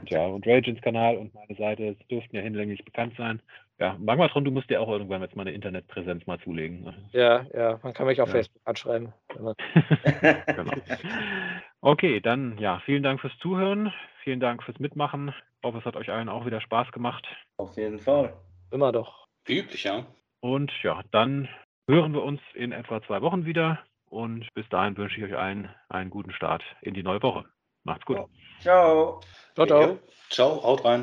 ja, 0.05 0.25
und 0.25 0.45
Ragens 0.45 0.81
Kanal 0.81 1.15
und 1.15 1.33
meine 1.33 1.55
Seite 1.55 1.95
dürften 2.09 2.35
ja 2.35 2.41
hinlänglich 2.41 2.83
bekannt 2.83 3.13
sein. 3.17 3.41
Ja, 3.79 3.95
Magmatron, 3.97 4.43
du 4.43 4.51
musst 4.51 4.69
dir 4.69 4.81
auch 4.81 4.89
irgendwann 4.89 5.21
jetzt 5.21 5.37
mal 5.37 5.43
eine 5.43 5.53
Internetpräsenz 5.53 6.27
mal 6.27 6.37
zulegen. 6.39 6.83
Ne? 6.83 6.93
Ja, 7.13 7.45
ja, 7.53 7.79
man 7.81 7.93
kann 7.93 8.05
mich 8.05 8.19
auf 8.19 8.27
ja. 8.27 8.33
Facebook 8.33 8.61
anschreiben. 8.65 9.13
genau. 9.29 10.73
Okay, 11.79 12.19
dann 12.19 12.57
ja, 12.57 12.81
vielen 12.85 13.01
Dank 13.01 13.21
fürs 13.21 13.37
Zuhören, 13.39 13.93
vielen 14.23 14.41
Dank 14.41 14.63
fürs 14.63 14.77
Mitmachen. 14.79 15.29
Ich 15.29 15.63
hoffe, 15.63 15.77
es 15.77 15.85
hat 15.85 15.95
euch 15.95 16.11
allen 16.11 16.27
auch 16.27 16.45
wieder 16.45 16.59
Spaß 16.59 16.91
gemacht. 16.91 17.25
Auf 17.55 17.77
jeden 17.77 17.97
Fall. 17.97 18.33
Immer 18.71 18.91
doch. 18.91 19.25
Wie 19.45 19.59
üblich, 19.59 19.85
ja. 19.85 20.05
Und 20.41 20.71
ja, 20.83 21.01
dann 21.11 21.47
hören 21.87 22.13
wir 22.13 22.23
uns 22.23 22.41
in 22.55 22.73
etwa 22.73 23.01
zwei 23.01 23.21
Wochen 23.21 23.45
wieder. 23.45 23.79
Und 24.11 24.53
bis 24.55 24.67
dahin 24.67 24.97
wünsche 24.97 25.17
ich 25.17 25.23
euch 25.23 25.37
allen 25.37 25.73
einen 25.87 26.09
guten 26.09 26.33
Start 26.33 26.61
in 26.81 26.93
die 26.93 27.01
neue 27.01 27.23
Woche. 27.23 27.45
Macht's 27.85 28.05
gut. 28.05 28.19
Ciao. 28.59 29.21
Ciao, 29.55 29.65
ciao. 29.65 29.99
Ciao, 30.29 30.61
haut 30.63 30.83
rein. 30.83 30.99